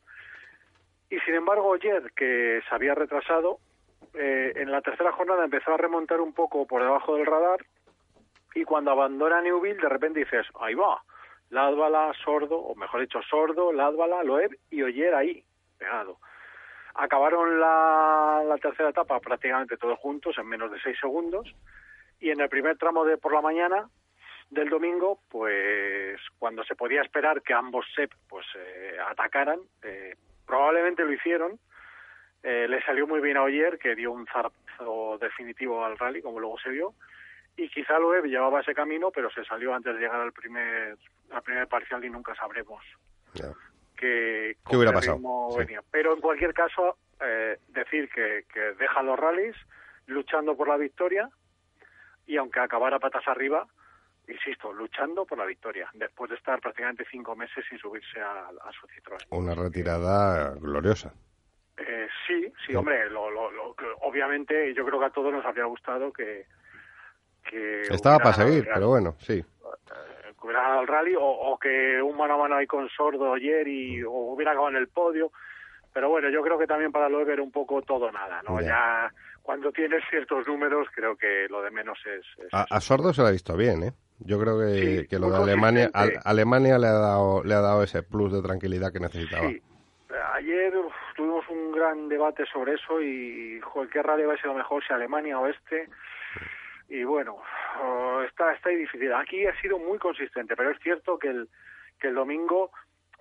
y 1.11 1.19
sin 1.21 1.35
embargo 1.35 1.75
ayer 1.75 2.13
que 2.15 2.61
se 2.69 2.75
había 2.75 2.95
retrasado 2.95 3.59
eh, 4.15 4.53
en 4.57 4.71
la 4.71 4.81
tercera 4.81 5.13
jornada 5.13 5.45
empezó 5.45 5.73
a 5.73 5.77
remontar 5.77 6.21
un 6.21 6.33
poco 6.33 6.67
por 6.67 6.83
debajo 6.83 7.17
del 7.17 7.27
radar 7.27 7.65
y 8.55 8.65
cuando 8.65 8.91
abandona 8.91 9.43
Newville 9.43 9.81
de 9.81 9.89
repente 9.89 10.21
dices 10.21 10.47
ahí 10.61 10.75
va 10.75 11.03
Ladvala, 11.51 12.13
Sordo 12.25 12.59
o 12.59 12.75
mejor 12.75 13.01
dicho 13.01 13.21
Sordo, 13.23 13.73
Ladvala, 13.73 14.25
Loeb 14.25 14.59
y 14.71 14.83
Oyer 14.83 15.15
ahí 15.15 15.45
pegado 15.79 16.19
acabaron 16.97 17.61
la, 17.61 18.57
tercera 18.61 18.91
etapa 18.91 19.21
prácticamente 19.21 19.77
todos 19.77 19.99
juntos 19.99 20.37
en 20.39 20.47
menos 20.47 20.71
de 20.71 20.81
seis 20.81 20.97
segundos 21.01 21.55
y 22.21 22.31
en 22.31 22.41
el 22.41 22.49
primer 22.49 22.79
tramo 22.79 23.05
de 23.05 23.19
por 23.19 23.33
la 23.33 23.43
mañana 23.43 23.89
del 24.49 24.71
domingo, 24.71 25.19
pues 25.29 26.19
cuando 26.39 26.65
se 26.65 26.75
podía 26.75 27.03
esperar 27.03 27.43
que 27.43 27.53
ambos 27.53 27.85
SEP 27.95 28.13
pues 28.29 28.47
eh, 28.57 28.97
atacaran, 29.11 29.59
eh, 29.83 30.15
probablemente 30.47 31.05
lo 31.05 31.13
hicieron. 31.13 31.59
Eh, 32.43 32.67
le 32.69 32.81
salió 32.83 33.07
muy 33.07 33.21
bien 33.21 33.37
a 33.37 33.43
Oyer, 33.43 33.79
que 33.79 33.95
dio 33.95 34.13
un 34.13 34.27
zarpazo 34.27 35.19
definitivo 35.21 35.85
al 35.85 35.99
rally, 35.99 36.23
como 36.23 36.39
luego 36.41 36.59
se 36.59 36.71
vio. 36.71 36.95
Y 37.57 37.69
quizá 37.71 37.99
Loeb 37.99 38.27
llevaba 38.27 38.61
ese 38.61 38.75
camino, 38.75 39.11
pero 39.11 39.31
se 39.31 39.45
salió 39.45 39.75
antes 39.75 39.95
de 39.95 40.01
llegar 40.01 40.21
al 40.21 40.33
primer, 40.33 40.97
al 41.31 41.43
primer 41.43 41.67
parcial 41.67 42.05
y 42.05 42.11
nunca 42.11 42.35
sabremos 42.35 42.83
Ya. 43.35 43.47
que 43.97 44.57
¿Qué 44.69 44.77
hubiera 44.77 44.93
pasado? 44.93 45.19
Sí. 45.53 45.59
venía. 45.59 45.81
Pero 45.91 46.15
en 46.15 46.21
cualquier 46.21 46.53
caso, 46.53 46.99
eh, 47.21 47.59
decir 47.69 48.11
que, 48.11 48.45
que 48.53 48.61
deja 48.79 49.03
los 49.03 49.19
rallies 49.19 49.57
luchando 50.07 50.55
por 50.57 50.69
la 50.69 50.77
victoria 50.77 51.31
y 52.27 52.37
aunque 52.37 52.61
acabara 52.61 52.99
patas 52.99 53.27
arriba, 53.27 53.67
insisto, 54.29 54.73
luchando 54.73 55.25
por 55.25 55.39
la 55.39 55.45
victoria, 55.47 55.89
después 55.95 56.31
de 56.31 56.37
estar 56.37 56.61
prácticamente 56.61 57.05
cinco 57.11 57.37
meses 57.37 57.65
sin 57.69 57.79
subirse 57.79 58.21
a, 58.21 58.49
a 58.49 58.73
su 58.73 58.87
Citroën. 58.89 59.25
Una 59.31 59.55
retirada 59.55 60.55
gloriosa. 60.55 61.13
Eh, 61.79 62.09
sí, 62.27 62.53
sí, 62.67 62.75
hombre, 62.75 63.09
lo, 63.11 63.31
lo- 63.31 63.51
lo 63.51 63.75
obviamente 64.03 64.73
yo 64.75 64.85
creo 64.87 64.99
que 64.99 65.07
a 65.07 65.11
todos 65.11 65.33
nos 65.33 65.45
habría 65.45 65.65
gustado 65.67 66.13
que... 66.13 66.47
que 67.49 67.83
Estaba 67.83 68.19
para 68.19 68.33
seguir, 68.35 68.67
pero 68.73 68.89
bueno, 68.89 69.15
sí. 69.19 69.35
eh, 69.35 70.33
que 70.41 70.47
hubiera 70.47 70.63
ganado 70.63 70.81
el 70.83 70.89
rally 70.89 71.15
o, 71.15 71.23
o 71.25 71.59
que 71.59 72.01
un 72.03 72.17
mano 72.17 72.35
a 72.35 72.39
mano 72.39 72.57
ahí 72.57 72.67
con 72.67 72.89
Sordo 72.89 73.35
ayer 73.35 73.69
y 73.69 74.03
o 74.03 74.11
hubiera 74.11 74.53
acabado 74.53 74.71
en 74.71 74.77
el 74.83 74.89
podio. 74.89 75.31
Pero 75.93 76.09
bueno, 76.11 76.29
yo 76.31 76.43
creo 76.43 76.59
que 76.59 76.67
también 76.67 76.93
para 76.93 77.09
Loeb 77.09 77.31
era 77.31 77.43
un 77.43 77.53
poco 77.53 77.81
todo 77.83 78.11
nada, 78.13 78.43
¿no? 78.43 78.61
Ya. 78.61 78.67
Ya 78.67 79.15
cuando 79.43 79.71
tienes 79.73 80.03
ciertos 80.11 80.47
números, 80.47 80.89
creo 80.95 81.17
que 81.17 81.47
lo 81.49 81.63
de 81.63 81.71
menos 81.71 81.99
es... 82.07 82.27
es 82.45 82.53
A, 82.53 82.67
a 82.69 82.81
Sordo 82.81 83.15
se 83.15 83.23
le 83.23 83.29
ha 83.29 83.33
visto 83.33 83.57
bien, 83.57 83.83
¿eh? 83.85 83.93
Yo 84.21 84.39
creo 84.41 84.59
que, 84.59 85.01
Sí, 85.03 85.07
que 85.09 85.19
lo 85.19 85.31
de 85.31 85.37
Alemania, 85.37 85.91
a- 85.93 86.09
Alemania 86.25 86.79
le 86.79 86.87
ha 86.87 86.93
dado 86.93 87.45
le 87.45 87.55
ha 87.55 87.61
dado 87.61 87.83
ese 87.83 88.03
plus 88.03 88.33
de 88.33 88.43
tranquilidad 88.43 88.93
que 88.93 89.01
necesitaba. 89.01 89.49
Sí. 89.49 89.61
Ayer 90.35 90.75
uf, 90.77 90.93
tuvimos 91.17 91.47
un 91.49 91.73
gran 91.73 92.09
debate 92.09 92.45
sobre 92.53 92.75
eso 92.75 93.01
y, 93.03 93.61
joder, 93.61 93.89
¿qué 93.91 94.03
rally 94.03 94.25
va 94.25 94.35
a 94.35 94.37
ser 94.37 94.47
lo 94.47 94.55
mejor, 94.55 94.83
si 94.87 94.93
Alemania 94.93 95.39
o 95.39 95.47
este? 95.47 95.89
Y 96.89 97.05
bueno, 97.05 97.37
oh, 97.83 98.23
está, 98.23 98.53
está 98.55 98.69
ahí 98.71 98.77
difícil. 98.77 99.13
Aquí 99.13 99.45
ha 99.47 99.61
sido 99.61 99.79
muy 99.79 99.99
consistente, 99.99 100.55
pero 100.57 100.71
es 100.71 100.79
cierto 100.81 101.19
que 101.19 101.29
el, 101.29 101.49
que 101.99 102.09
el 102.09 102.15
domingo 102.15 102.71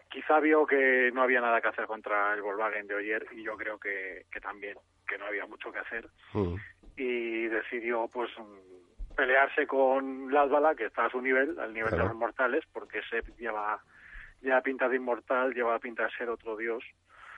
quizá 0.09 0.39
vio 0.39 0.65
que 0.65 1.11
no 1.13 1.23
había 1.23 1.41
nada 1.41 1.59
que 1.61 1.67
hacer 1.69 1.85
contra 1.87 2.33
el 2.35 2.41
Volkswagen 2.41 2.87
de 2.87 2.97
ayer 2.97 3.25
y 3.33 3.43
yo 3.43 3.57
creo 3.57 3.77
que, 3.79 4.25
que 4.31 4.39
también, 4.39 4.77
que 5.07 5.17
no 5.17 5.25
había 5.25 5.45
mucho 5.45 5.71
que 5.71 5.79
hacer 5.79 6.07
Mm. 6.33 6.55
y 6.97 7.47
decidió 7.47 8.07
pues 8.13 8.29
pelearse 9.15 9.65
con 9.67 10.31
Ladvala 10.33 10.75
que 10.75 10.85
está 10.85 11.05
a 11.05 11.09
su 11.09 11.21
nivel, 11.21 11.57
al 11.59 11.73
nivel 11.73 11.89
Claro. 11.89 12.03
de 12.03 12.09
los 12.09 12.17
mortales, 12.17 12.63
porque 12.73 13.01
se 13.09 13.21
lleva 13.37 13.79
lleva 14.41 14.61
pinta 14.61 14.87
de 14.87 14.97
inmortal, 14.97 15.53
lleva 15.53 15.79
pinta 15.79 16.03
de 16.03 16.11
ser 16.11 16.29
otro 16.29 16.55
dios 16.55 16.83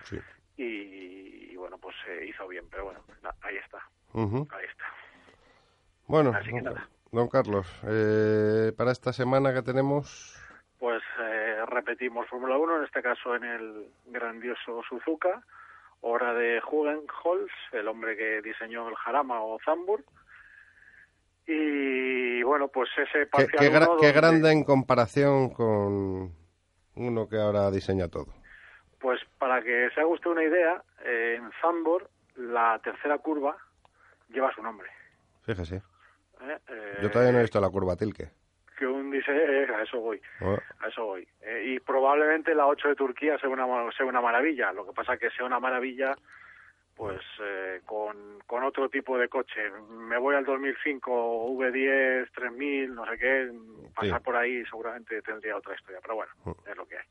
Sí. 0.03 0.19
y, 0.57 1.51
y, 1.51 1.55
bueno 1.55 1.77
pues 1.77 1.95
se 2.05 2.25
hizo 2.25 2.47
bien, 2.47 2.65
pero 2.69 2.85
bueno, 2.85 2.99
na- 3.23 3.33
ahí 3.43 3.55
está, 3.57 3.79
Ujú. 4.13 4.47
ahí 4.51 4.65
está. 4.65 4.85
Bueno, 6.07 6.31
Así 6.35 6.49
que 6.51 6.61
nada. 6.61 6.87
don 7.11 7.29
Carlos, 7.29 7.67
eh, 7.87 8.71
para 8.77 8.91
esta 8.91 9.13
semana 9.13 9.53
que 9.53 9.61
tenemos, 9.61 10.33
Pues 10.79 11.01
eh, 11.19 11.63
repetimos 11.67 12.27
Fórmula 12.27 12.55
1, 12.57 12.77
en 12.77 12.83
este 12.83 13.01
caso 13.01 13.35
en 13.35 13.43
el 13.43 13.87
grandioso 14.05 14.83
Suzuka, 14.87 15.41
hora 16.01 16.33
de 16.33 16.61
Hugenholz, 16.63 17.51
el 17.71 17.87
hombre 17.87 18.15
que 18.15 18.41
diseñó 18.43 18.87
el 18.87 18.95
Jarama 18.95 19.41
o 19.41 19.57
Zambur. 19.65 20.03
Y 21.47 22.43
bueno, 22.43 22.67
pues 22.67 22.89
ese 22.97 23.19
qué, 23.19 23.25
parcial 23.27 23.57
qué 23.57 23.71
gra- 23.71 23.79
qué 23.99 24.07
donde- 24.07 24.11
grande 24.11 24.51
en 24.51 24.63
comparación 24.63 25.49
con 25.49 26.33
uno 26.95 27.29
que 27.29 27.37
ahora 27.37 27.71
diseña 27.71 28.07
todo. 28.09 28.27
Pues 28.99 29.19
para 29.37 29.61
que 29.61 29.89
se 29.93 29.99
haga 30.01 30.09
usted 30.09 30.29
una 30.31 30.43
idea, 30.43 30.83
eh, 31.05 31.35
en 31.39 31.49
Zambor 31.61 32.09
la 32.35 32.79
tercera 32.83 33.17
curva 33.19 33.55
lleva 34.29 34.53
su 34.53 34.61
nombre. 34.61 34.89
Fíjese, 35.43 35.77
¿eh? 35.77 36.57
Eh, 36.69 36.97
yo 37.01 37.09
todavía 37.11 37.31
no 37.31 37.39
he 37.39 37.43
visto 37.43 37.61
la 37.61 37.69
curva 37.69 37.95
Tilke. 37.95 38.29
Que 38.77 38.85
un 38.85 39.09
dice, 39.09 39.31
eh, 39.31 39.67
a 39.73 39.81
eso 39.83 39.99
voy, 39.99 40.21
Oh, 40.41 40.57
a 40.81 40.87
eso 40.87 41.05
voy. 41.05 41.27
Y 41.63 41.79
probablemente 41.79 42.53
la 42.53 42.67
8 42.67 42.89
de 42.89 42.95
Turquía 42.95 43.37
sea 43.39 43.49
una, 43.49 43.65
sea 43.95 44.05
una 44.05 44.21
maravilla. 44.21 44.71
Lo 44.73 44.85
que 44.85 44.93
pasa 44.93 45.17
que 45.17 45.29
sea 45.31 45.45
una 45.45 45.59
maravilla 45.59 46.15
pues 46.97 47.21
eh, 47.41 47.81
con, 47.85 48.39
con 48.47 48.63
otro 48.63 48.89
tipo 48.89 49.17
de 49.17 49.29
coche. 49.29 49.69
Me 49.89 50.17
voy 50.17 50.35
al 50.35 50.43
2005, 50.45 51.51
V10, 51.55 52.31
3000, 52.33 52.93
no 52.95 53.05
sé 53.05 53.17
qué, 53.17 53.51
pasar 53.95 54.19
Sí. 54.19 54.23
por 54.25 54.35
ahí 54.35 54.65
seguramente 54.65 55.21
tendría 55.21 55.55
otra 55.55 55.75
historia. 55.75 55.99
Pero 56.01 56.15
bueno, 56.15 56.31
Mm. 56.45 56.51
es 56.69 56.75
lo 56.77 56.85
que 56.87 56.97
hay. 56.97 57.05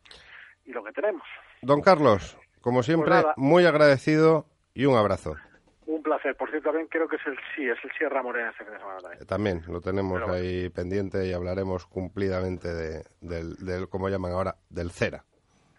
Y 0.65 0.73
lo 0.73 0.83
que 0.83 0.93
tenemos. 0.93 1.23
Don 1.63 1.81
Carlos, 1.81 2.37
como 2.61 2.83
siempre, 2.83 3.11
Pues 3.11 3.23
nada. 3.23 3.35
muy 3.37 3.65
agradecido 3.67 4.47
y 4.75 4.85
un 4.87 4.97
abrazo. 4.97 5.37
Un 5.87 6.03
placer. 6.03 6.35
Por 6.35 6.51
cierto, 6.51 6.71
también 6.71 6.89
creo 6.89 7.07
que 7.07 7.15
es 7.17 7.27
el 7.27 7.39
sí, 7.55 7.69
es 7.69 7.79
el 7.85 7.93
Sierra 7.93 8.21
Morena 8.23 8.51
este 8.51 8.65
fin 8.65 8.73
de 8.73 8.79
semana 8.81 8.99
también. 8.99 9.23
Eh, 9.23 9.27
También 9.27 9.63
lo 9.69 9.81
tenemos 9.81 10.15
Pero 10.15 10.27
bueno. 10.33 10.43
ahí 10.43 10.69
pendiente 10.71 11.25
y 11.27 11.33
hablaremos 11.33 11.87
cumplidamente 11.87 12.67
de, 12.75 13.05
del, 13.21 13.55
del, 13.65 13.89
como 13.89 14.09
llaman 14.09 14.33
ahora, 14.33 14.57
del 14.69 14.91
cera. 14.91 15.23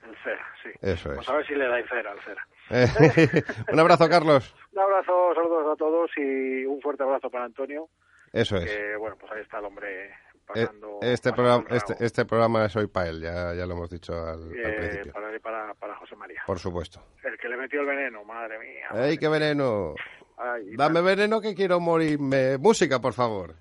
El 0.04 0.16
Cera, 0.24 0.46
sí. 0.64 0.70
Eso 0.82 1.10
Pues 1.14 1.28
es. 1.28 1.30
a 1.30 1.36
ver 1.36 1.46
si 1.46 1.56
le 1.56 1.68
dais 1.68 1.86
cera 1.90 2.12
al 2.12 2.22
Cera. 2.22 2.48
Eh, 2.70 2.88
un 3.74 3.80
abrazo, 3.80 4.08
Carlos. 4.10 4.54
Un 4.74 4.80
abrazo, 4.80 5.34
saludos 5.36 5.74
a 5.74 5.76
todos 5.78 6.10
y 6.18 6.66
un 6.66 6.82
fuerte 6.82 7.04
abrazo 7.04 7.30
para 7.30 7.46
Antonio. 7.46 7.88
Eso 8.34 8.58
es. 8.58 8.66
Que 8.66 8.96
bueno, 8.98 9.16
pues 9.20 9.32
ahí 9.32 9.42
está 9.42 9.60
el 9.60 9.66
hombre 9.66 10.06
Eh, 10.08 10.14
pasando. 10.46 11.00
Este 11.02 11.32
programa, 11.34 11.66
este, 11.70 11.96
este 12.06 12.26
programa 12.26 12.66
es 12.66 12.76
hoy 12.76 12.88
para 12.88 13.10
él, 13.10 13.22
ya, 13.22 13.54
ya 13.54 13.66
lo 13.66 13.74
hemos 13.74 13.90
dicho 13.90 14.14
al, 14.14 14.44
al 14.44 14.56
Eh, 14.56 14.76
principio. 14.78 15.14
para, 15.14 15.40
para, 15.40 15.74
para 15.76 15.96
José 15.96 16.16
María. 16.16 16.42
Por 16.46 16.60
supuesto. 16.60 17.02
El 17.24 17.38
que 17.38 17.48
le 17.50 17.58
metió 17.58 17.82
el 17.82 17.88
veneno, 17.88 18.24
madre 18.24 18.58
mía. 18.60 19.06
¡Ey, 19.08 19.18
qué 19.18 19.28
veneno! 19.30 19.94
Ay, 20.38 20.76
Dame 20.76 21.02
veneno 21.02 21.42
que 21.42 21.56
quiero 21.56 21.80
morirme. 21.80 22.58
Música, 22.60 23.00
por 23.00 23.14
favor. 23.14 23.56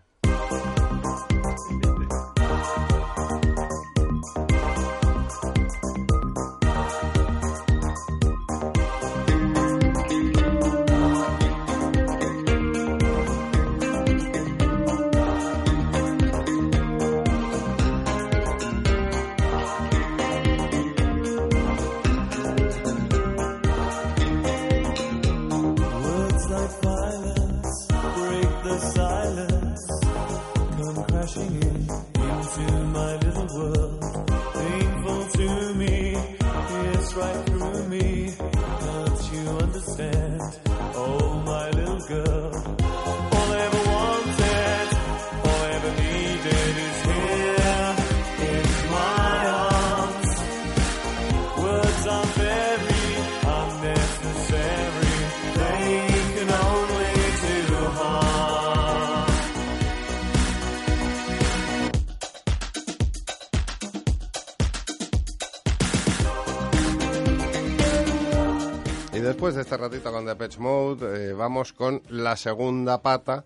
Después 69.36 69.54
de 69.54 69.60
este 69.60 69.76
ratito 69.76 70.10
con 70.10 70.24
Depeche 70.24 70.58
Mode, 70.58 71.28
eh, 71.28 71.32
vamos 71.34 71.74
con 71.74 72.00
la 72.08 72.36
segunda 72.36 73.02
pata 73.02 73.44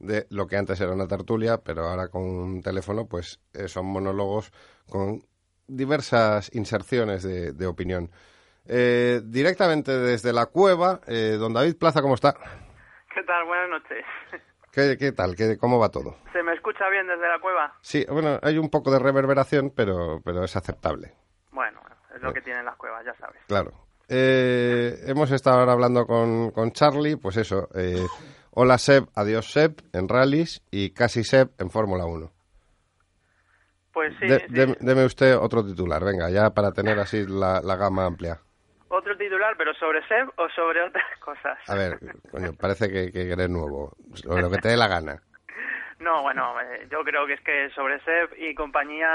de 0.00 0.26
lo 0.30 0.48
que 0.48 0.56
antes 0.56 0.80
era 0.80 0.92
una 0.92 1.06
tertulia, 1.06 1.58
pero 1.58 1.84
ahora 1.84 2.08
con 2.08 2.22
un 2.22 2.60
teléfono, 2.60 3.06
pues 3.06 3.38
eh, 3.54 3.68
son 3.68 3.86
monólogos 3.86 4.50
con 4.90 5.22
diversas 5.68 6.52
inserciones 6.56 7.22
de, 7.22 7.52
de 7.52 7.66
opinión. 7.68 8.10
Eh, 8.66 9.20
directamente 9.22 9.96
desde 9.96 10.32
la 10.32 10.46
cueva, 10.46 11.02
eh, 11.06 11.36
don 11.38 11.54
David 11.54 11.76
Plaza, 11.78 12.02
¿cómo 12.02 12.16
está? 12.16 12.34
¿Qué 13.14 13.22
tal? 13.22 13.46
Buenas 13.46 13.70
noches. 13.70 14.04
¿Qué, 14.72 14.96
qué 14.98 15.12
tal? 15.12 15.36
¿Qué, 15.36 15.56
¿Cómo 15.56 15.78
va 15.78 15.88
todo? 15.88 16.16
¿Se 16.32 16.42
me 16.42 16.52
escucha 16.52 16.88
bien 16.88 17.06
desde 17.06 17.28
la 17.28 17.38
cueva? 17.38 17.76
Sí, 17.80 18.04
bueno, 18.10 18.40
hay 18.42 18.58
un 18.58 18.70
poco 18.70 18.90
de 18.90 18.98
reverberación, 18.98 19.70
pero, 19.70 20.20
pero 20.24 20.42
es 20.42 20.56
aceptable. 20.56 21.12
Bueno, 21.52 21.80
es 22.12 22.20
lo 22.20 22.32
que 22.32 22.40
tienen 22.40 22.64
las 22.64 22.74
cuevas, 22.74 23.04
ya 23.04 23.14
sabes. 23.14 23.40
Claro. 23.46 23.87
Eh, 24.08 25.04
hemos 25.06 25.30
estado 25.30 25.60
ahora 25.60 25.72
hablando 25.72 26.06
con, 26.06 26.50
con 26.50 26.72
Charlie, 26.72 27.16
pues 27.16 27.36
eso. 27.36 27.68
eh, 27.74 28.06
hola 28.52 28.78
Seb, 28.78 29.04
adiós 29.14 29.50
Seb 29.52 29.76
en 29.92 30.08
rallies 30.08 30.62
y 30.70 30.90
casi 30.90 31.24
Seb 31.24 31.50
en 31.58 31.70
Fórmula 31.70 32.06
1. 32.06 32.32
Pues 33.92 34.14
sí, 34.20 34.26
De- 34.26 34.38
sí. 34.40 34.46
dem- 34.54 34.76
deme 34.80 35.04
usted 35.04 35.36
otro 35.36 35.64
titular, 35.64 36.02
venga, 36.04 36.30
ya 36.30 36.50
para 36.50 36.72
tener 36.72 36.98
así 36.98 37.26
la, 37.26 37.60
la 37.62 37.76
gama 37.76 38.06
amplia. 38.06 38.38
Otro 38.88 39.14
titular, 39.18 39.54
pero 39.58 39.74
sobre 39.74 40.06
Seb 40.08 40.28
o 40.36 40.48
sobre 40.56 40.82
otras 40.82 41.04
cosas. 41.24 41.58
A 41.68 41.74
ver, 41.74 41.98
coño, 42.30 42.52
parece 42.58 42.88
que, 42.90 43.12
que 43.12 43.30
eres 43.30 43.50
nuevo, 43.50 43.92
lo 44.24 44.50
que 44.50 44.58
te 44.58 44.68
dé 44.68 44.76
la 44.76 44.88
gana. 44.88 45.22
No, 46.00 46.22
bueno, 46.22 46.54
eh, 46.60 46.86
yo 46.92 47.02
creo 47.02 47.26
que 47.26 47.32
es 47.32 47.40
que 47.40 47.70
sobre 47.74 47.98
Seb 48.04 48.30
y 48.38 48.54
compañía, 48.54 49.08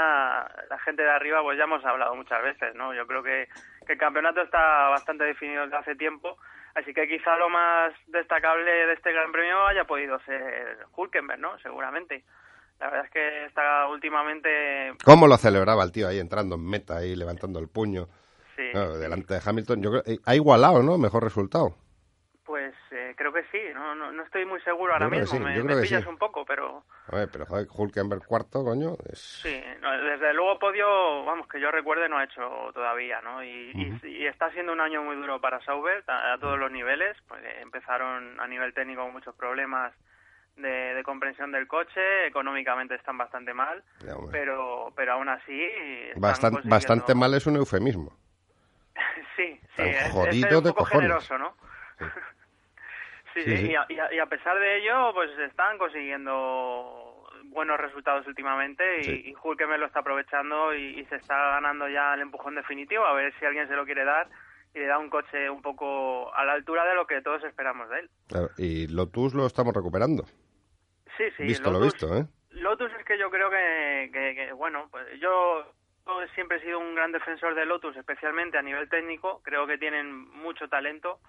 la 0.68 0.78
gente 0.84 1.02
de 1.02 1.08
arriba, 1.10 1.40
pues 1.42 1.56
ya 1.56 1.64
hemos 1.64 1.82
hablado 1.82 2.14
muchas 2.14 2.42
veces, 2.42 2.74
¿no? 2.74 2.92
Yo 2.92 3.06
creo 3.06 3.22
que, 3.22 3.48
que 3.84 3.94
el 3.94 3.98
campeonato 3.98 4.40
está 4.42 4.88
bastante 4.88 5.24
definido 5.24 5.62
desde 5.64 5.76
hace 5.76 5.94
tiempo, 5.96 6.36
así 6.74 6.92
que 6.92 7.08
quizá 7.08 7.36
lo 7.36 7.48
más 7.48 7.92
destacable 8.06 8.70
de 8.70 8.92
este 8.92 9.12
Gran 9.12 9.32
Premio 9.32 9.66
haya 9.66 9.84
podido 9.84 10.18
ser 10.20 10.78
Hulkenberg, 10.96 11.40
¿no? 11.40 11.58
Seguramente. 11.60 12.24
La 12.80 12.90
verdad 12.90 13.06
es 13.06 13.12
que 13.12 13.44
está 13.46 13.86
últimamente 13.86 14.92
¿Cómo 15.04 15.28
lo 15.28 15.36
celebraba 15.36 15.84
el 15.84 15.92
tío 15.92 16.08
ahí 16.08 16.18
entrando 16.18 16.56
en 16.56 16.68
meta 16.68 17.04
y 17.04 17.14
levantando 17.14 17.60
el 17.60 17.68
puño? 17.68 18.08
Sí. 18.56 18.62
Delante 18.98 19.34
de 19.34 19.40
Hamilton, 19.44 19.82
yo 19.82 19.90
creo, 19.90 20.02
eh, 20.06 20.18
ha 20.24 20.34
igualado, 20.34 20.82
¿no? 20.82 20.98
Mejor 20.98 21.22
resultado. 21.22 21.76
Pues 22.44 22.74
eh, 22.90 23.14
creo 23.16 23.32
que 23.32 23.42
sí, 23.44 23.58
no, 23.72 23.94
no, 23.94 24.12
no 24.12 24.22
estoy 24.22 24.44
muy 24.44 24.60
seguro 24.60 24.92
ahora 24.92 25.08
mismo, 25.08 25.26
sí, 25.26 25.38
me, 25.38 25.62
me 25.62 25.82
pillas 25.82 26.02
sí. 26.02 26.08
un 26.08 26.18
poco, 26.18 26.44
pero 26.44 26.84
A 27.10 27.16
ver, 27.16 27.28
pero 27.32 27.46
joder, 27.46 27.66
Hulkenberg 27.74 28.26
cuarto, 28.26 28.62
coño, 28.62 28.96
es... 29.10 29.18
sí, 29.42 29.62
no, 29.80 29.90
desde 30.02 30.34
luego 30.34 30.58
podio, 30.58 31.24
vamos, 31.24 31.48
que 31.48 31.58
yo 31.58 31.70
recuerde 31.70 32.06
no 32.08 32.18
ha 32.18 32.24
hecho 32.24 32.70
todavía, 32.74 33.22
¿no? 33.22 33.42
Y, 33.42 33.72
y- 34.04 34.06
y 34.08 34.26
está 34.26 34.50
siendo 34.52 34.72
un 34.72 34.80
año 34.82 35.02
muy 35.02 35.16
duro 35.16 35.40
para 35.40 35.60
Sauber 35.64 36.04
a, 36.06 36.34
a 36.34 36.38
todos 36.38 36.58
los 36.58 36.70
niveles, 36.70 37.16
porque 37.28 37.60
empezaron 37.62 38.38
a 38.38 38.46
nivel 38.46 38.74
técnico 38.74 39.08
muchos 39.08 39.34
problemas 39.36 39.94
de, 40.56 40.68
de 40.94 41.02
comprensión 41.02 41.50
del 41.50 41.66
coche, 41.66 42.26
económicamente 42.26 42.94
están 42.94 43.16
bastante 43.16 43.54
mal, 43.54 43.82
Ya, 44.06 44.14
pero 44.30 44.92
pero 44.94 45.14
aún 45.14 45.28
así 45.30 45.62
Bastan- 46.16 46.52
consiguiendo- 46.52 46.68
bastante 46.70 47.14
mal 47.14 47.32
es 47.34 47.46
un 47.46 47.56
eufemismo. 47.56 48.12
Sí, 49.36 49.60
sí, 49.76 49.82
es, 49.82 49.96
es 50.04 50.42
un 50.58 50.62
de 50.62 50.72
poco 50.72 50.84
cojones. 50.84 51.08
generoso, 51.08 51.38
¿no? 51.38 51.54
Sí, 51.98 52.04
Sí, 53.34 53.42
sí. 53.42 53.70
Y, 53.70 53.74
a, 53.74 53.84
y 53.88 53.98
a- 53.98 54.14
y 54.14 54.18
a 54.18 54.26
pesar 54.26 54.58
de 54.58 54.78
ello, 54.78 55.12
pues 55.12 55.30
están 55.40 55.76
consiguiendo 55.78 57.28
buenos 57.46 57.78
resultados 57.78 58.26
últimamente 58.26 59.00
y, 59.00 59.02
Sí. 59.04 59.22
y 59.26 59.34
Hulkenberg 59.42 59.80
lo 59.80 59.86
está 59.86 60.00
aprovechando 60.00 60.74
y, 60.74 60.98
y 61.00 61.04
se 61.06 61.16
está 61.16 61.36
ganando 61.50 61.88
ya 61.88 62.14
el 62.14 62.20
empujón 62.20 62.54
definitivo, 62.54 63.04
a 63.04 63.12
ver 63.12 63.32
si 63.38 63.44
alguien 63.44 63.68
se 63.68 63.76
lo 63.76 63.84
quiere 63.84 64.04
dar 64.04 64.28
y 64.74 64.78
le 64.80 64.86
da 64.86 64.98
un 64.98 65.08
coche 65.10 65.48
un 65.50 65.62
poco 65.62 66.34
a 66.34 66.44
la 66.44 66.52
altura 66.54 66.84
de 66.84 66.94
lo 66.96 67.06
que 67.06 67.20
todos 67.22 67.44
esperamos 67.44 67.88
de 67.90 68.00
él. 68.00 68.10
Claro, 68.28 68.48
y 68.58 68.88
Lotus 68.88 69.34
lo 69.34 69.46
estamos 69.46 69.72
recuperando. 69.74 70.24
Sí, 71.16 71.24
sí, 71.36 71.44
visto 71.44 71.70
lo 71.70 71.78
Lotus- 71.78 71.92
visto, 71.92 72.16
¿eh? 72.16 72.26
Lotus 72.50 72.90
es 72.98 73.04
que 73.04 73.18
yo 73.18 73.30
creo 73.30 73.50
que, 73.50 74.10
que- 74.12 74.34
que, 74.34 74.52
bueno, 74.52 74.88
pues 74.90 75.06
yo 75.20 75.64
siempre 76.34 76.58
he 76.58 76.60
sido 76.60 76.78
un 76.80 76.94
gran 76.96 77.12
defensor 77.12 77.54
de 77.54 77.66
Lotus, 77.66 77.96
especialmente 77.96 78.58
a 78.58 78.62
nivel 78.62 78.88
técnico. 78.88 79.40
Creo 79.44 79.66
que 79.66 79.78
tienen 79.78 80.12
mucho 80.30 80.68
talento 80.68 81.20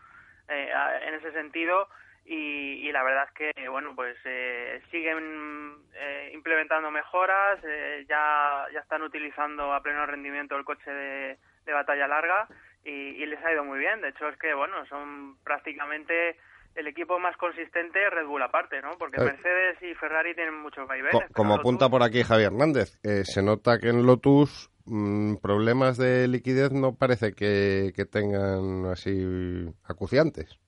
eh, 0.49 0.69
en 1.07 1.13
ese 1.15 1.31
sentido 1.31 1.87
y, 2.25 2.87
y 2.87 2.91
la 2.91 3.03
verdad 3.03 3.27
es 3.29 3.53
que, 3.53 3.69
bueno, 3.69 3.93
pues 3.95 4.17
eh, 4.25 4.81
siguen 4.91 5.75
eh, 5.93 6.31
implementando 6.33 6.89
mejoras, 6.91 7.59
eh, 7.63 8.05
ya, 8.09 8.65
ya 8.73 8.79
están 8.79 9.03
utilizando 9.03 9.73
a 9.73 9.81
pleno 9.83 10.05
rendimiento 10.05 10.55
el 10.57 10.65
coche 10.65 10.89
de, 10.91 11.37
de 11.65 11.73
batalla 11.73 12.07
larga 12.07 12.47
y, 12.83 12.89
y 12.91 13.25
les 13.27 13.43
ha 13.45 13.51
ido 13.51 13.63
muy 13.63 13.77
bien. 13.79 14.01
De 14.01 14.09
hecho, 14.09 14.27
es 14.27 14.37
que, 14.37 14.53
bueno, 14.55 14.85
son 14.87 15.37
prácticamente 15.43 16.37
el 16.75 16.87
equipo 16.87 17.19
más 17.19 17.37
consistente 17.37 18.09
Red 18.09 18.25
Bull 18.25 18.41
aparte, 18.41 18.81
¿no? 18.81 18.97
Porque. 18.97 19.17
Mercedes 19.21 19.81
y 19.81 19.93
Ferrari 19.95 20.35
tienen 20.35 20.55
muchos 20.55 20.87
vaivenes. 20.87 21.13
Co- 21.13 21.33
como 21.33 21.53
Lotus- 21.55 21.59
apunta 21.61 21.89
por 21.89 22.03
aquí 22.03 22.23
Javier 22.23 22.47
Hernández, 22.51 22.99
eh, 23.03 23.23
se 23.23 23.41
nota 23.43 23.77
que 23.79 23.89
en 23.89 24.05
Lotus 24.05 24.69
mm, 24.85 25.35
problemas 25.37 25.97
de 25.97 26.27
liquidez 26.27 26.71
no 26.71 26.95
parece 26.95 27.33
que, 27.33 27.91
que 27.95 28.05
tengan 28.05 28.85
así 28.85 29.67
acuciantes. 29.85 30.59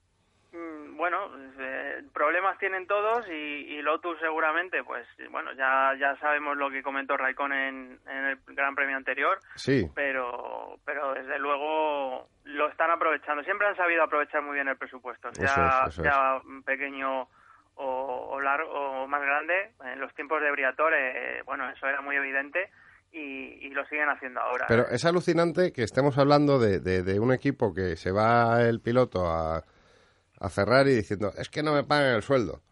Mm, 0.52 0.96
Bueno, 0.96 1.30
eh, 1.60 2.02
problemas 2.12 2.58
tienen 2.58 2.86
todos 2.86 3.26
y, 3.28 3.32
y 3.32 3.82
Lotus 3.82 4.18
seguramente, 4.20 4.82
pues 4.84 5.06
bueno, 5.30 5.52
ya 5.54 5.94
ya 5.98 6.16
sabemos 6.18 6.56
lo 6.56 6.70
que 6.70 6.82
comentó 6.82 7.16
Raikkonen 7.16 7.98
en, 8.06 8.10
en 8.10 8.24
el 8.26 8.38
Gran 8.48 8.74
Premio 8.74 8.96
anterior, 8.96 9.38
Sí, 9.54 9.88
pero 9.94 10.78
pero 10.84 11.14
desde 11.14 11.38
luego 11.38 12.28
lo 12.44 12.68
están 12.68 12.90
aprovechando. 12.90 13.42
Siempre 13.44 13.66
han 13.68 13.76
sabido 13.76 14.02
aprovechar 14.02 14.42
muy 14.42 14.54
bien 14.54 14.68
el 14.68 14.76
presupuesto, 14.76 15.30
sea, 15.34 15.44
Eso 15.44 15.62
es, 15.86 15.92
eso 15.94 16.02
sea 16.02 16.40
pequeño 16.64 17.28
o, 17.76 18.28
o 18.32 18.40
largo 18.40 18.70
o 18.70 19.06
más 19.06 19.20
grande. 19.22 19.70
En 19.84 20.00
los 20.00 20.12
tiempos 20.14 20.40
de 20.40 20.50
Briatore, 20.50 21.38
eh, 21.38 21.42
bueno, 21.44 21.68
eso 21.70 21.86
era 21.86 22.00
muy 22.00 22.16
evidente 22.16 22.70
y, 23.12 23.66
y 23.66 23.70
lo 23.70 23.84
siguen 23.86 24.08
haciendo 24.08 24.40
ahora. 24.40 24.66
pero 24.68 24.88
es 24.88 25.04
alucinante 25.04 25.72
que 25.72 25.82
estemos 25.82 26.18
hablando 26.18 26.58
de, 26.58 26.80
de- 26.80 27.02
de 27.02 27.20
un 27.20 27.32
equipo 27.32 27.72
que 27.74 27.96
se 27.96 28.10
va 28.10 28.62
el 28.62 28.80
piloto 28.80 29.26
a, 29.26 29.64
a 30.40 30.48
Ferrari 30.50 30.94
diciendo, 30.94 31.32
es 31.36 31.48
que 31.48 31.62
no 31.62 31.74
me 31.74 31.84
pagan 31.84 32.14
el 32.16 32.22
sueldo. 32.22 32.62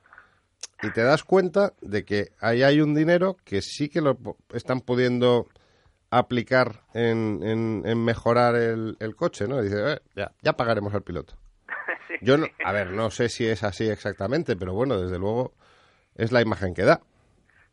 Y 0.83 0.91
te 0.91 1.03
das 1.03 1.25
cuenta 1.25 1.73
de 1.81 2.05
que 2.05 2.33
ahí 2.41 2.63
hay 2.63 2.81
un 2.81 2.95
dinero 2.95 3.37
que 3.45 3.63
sí 3.63 3.89
que 3.89 4.01
lo 4.01 4.19
están 4.53 4.81
pudiendo 4.81 5.49
aplicar 6.11 6.83
en, 6.95 7.41
en- 7.43 7.83
en 7.85 8.05
mejorar 8.05 8.55
el, 8.57 8.97
el 9.01 9.17
coche, 9.17 9.49
¿no? 9.49 9.61
Dice, 9.63 9.93
"Eh, 9.95 9.99
ya, 10.15 10.33
ya 10.43 10.53
pagaremos 10.55 10.95
al 10.95 11.03
piloto. 11.03 11.35
Sí, 12.09 12.15
Yo, 12.21 12.37
no, 12.37 12.47
a 12.65 12.73
ver, 12.73 12.93
no 12.93 13.11
sé 13.11 13.29
si 13.29 13.47
es 13.47 13.65
así 13.65 13.89
exactamente, 13.89 14.55
pero 14.55 14.73
bueno, 14.75 15.01
desde 15.01 15.19
luego 15.19 15.53
es 16.15 16.31
la 16.31 16.41
imagen 16.41 16.73
que 16.73 16.83
da. 16.85 17.01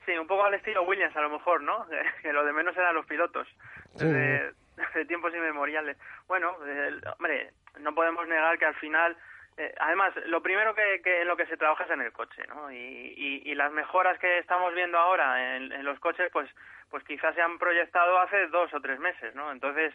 Sí, 0.05 0.17
un 0.17 0.27
poco 0.27 0.43
al 0.43 0.53
estilo 0.53 0.83
Williams 0.83 1.15
a 1.15 1.21
lo 1.21 1.29
mejor, 1.29 1.61
¿no? 1.61 1.85
Que 2.21 2.33
lo 2.33 2.43
de 2.43 2.53
menos 2.53 2.75
eran 2.75 2.95
los 2.95 3.05
pilotos, 3.05 3.47
Sí. 3.95 4.05
desde, 4.05 4.53
desde 4.75 5.05
tiempos 5.05 5.33
inmemoriales. 5.33 5.97
Bueno, 6.27 6.55
eh, 6.65 6.99
hombre, 7.17 7.51
no 7.79 7.93
podemos 7.95 8.27
negar 8.27 8.57
que 8.57 8.65
al 8.65 8.75
final, 8.75 9.15
eh, 9.57 9.73
además, 9.79 10.13
lo 10.25 10.41
primero 10.41 10.73
que, 10.75 11.01
que 11.03 11.21
en 11.21 11.27
lo 11.27 11.37
que 11.37 11.45
se 11.45 11.57
trabaja 11.57 11.83
es 11.85 11.91
en 11.91 12.01
el 12.01 12.11
coche, 12.11 12.43
¿no? 12.47 12.71
Y, 12.71 12.75
y, 12.75 13.41
y 13.45 13.55
las 13.55 13.71
mejoras 13.71 14.17
que 14.19 14.39
estamos 14.39 14.73
viendo 14.73 14.97
ahora 14.97 15.55
en, 15.55 15.71
en 15.71 15.85
los 15.85 15.99
coches, 15.99 16.29
pues, 16.33 16.49
pues 16.89 17.03
quizás 17.05 17.33
se 17.35 17.41
han 17.41 17.57
proyectado 17.59 18.19
hace 18.19 18.47
dos 18.47 18.73
o 18.73 18.81
tres 18.81 18.99
meses, 18.99 19.33
¿no? 19.35 19.51
Entonces, 19.51 19.93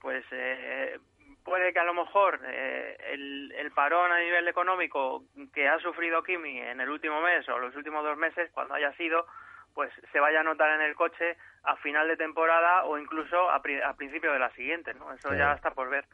pues 0.00 0.24
eh, 0.30 0.98
puede 1.44 1.72
que 1.72 1.80
a 1.80 1.84
lo 1.84 1.94
mejor 1.94 2.40
eh, 2.44 2.96
el, 3.12 3.52
el 3.56 3.70
parón 3.72 4.10
a 4.12 4.18
nivel 4.20 4.46
económico 4.48 5.24
que 5.52 5.68
ha 5.68 5.78
sufrido 5.80 6.22
Kimi 6.22 6.58
en 6.60 6.80
el 6.80 6.88
último 6.88 7.20
mes 7.20 7.48
o 7.48 7.58
los 7.58 7.74
últimos 7.76 8.02
dos 8.04 8.16
meses, 8.16 8.50
cuando 8.52 8.74
haya 8.74 8.92
sido, 8.94 9.26
pues 9.74 9.90
se 10.12 10.20
vaya 10.20 10.40
a 10.40 10.44
notar 10.44 10.70
en 10.70 10.82
el 10.82 10.94
coche 10.94 11.36
a 11.64 11.76
final 11.76 12.08
de 12.08 12.16
temporada 12.16 12.84
o 12.84 12.98
incluso 12.98 13.50
a, 13.50 13.60
pri- 13.62 13.80
a 13.82 13.94
principio 13.94 14.32
de 14.32 14.38
la 14.38 14.50
siguiente, 14.54 14.94
¿no? 14.94 15.12
Eso 15.12 15.34
ya 15.34 15.52
está 15.52 15.70
por 15.72 15.88
ver. 15.90 16.04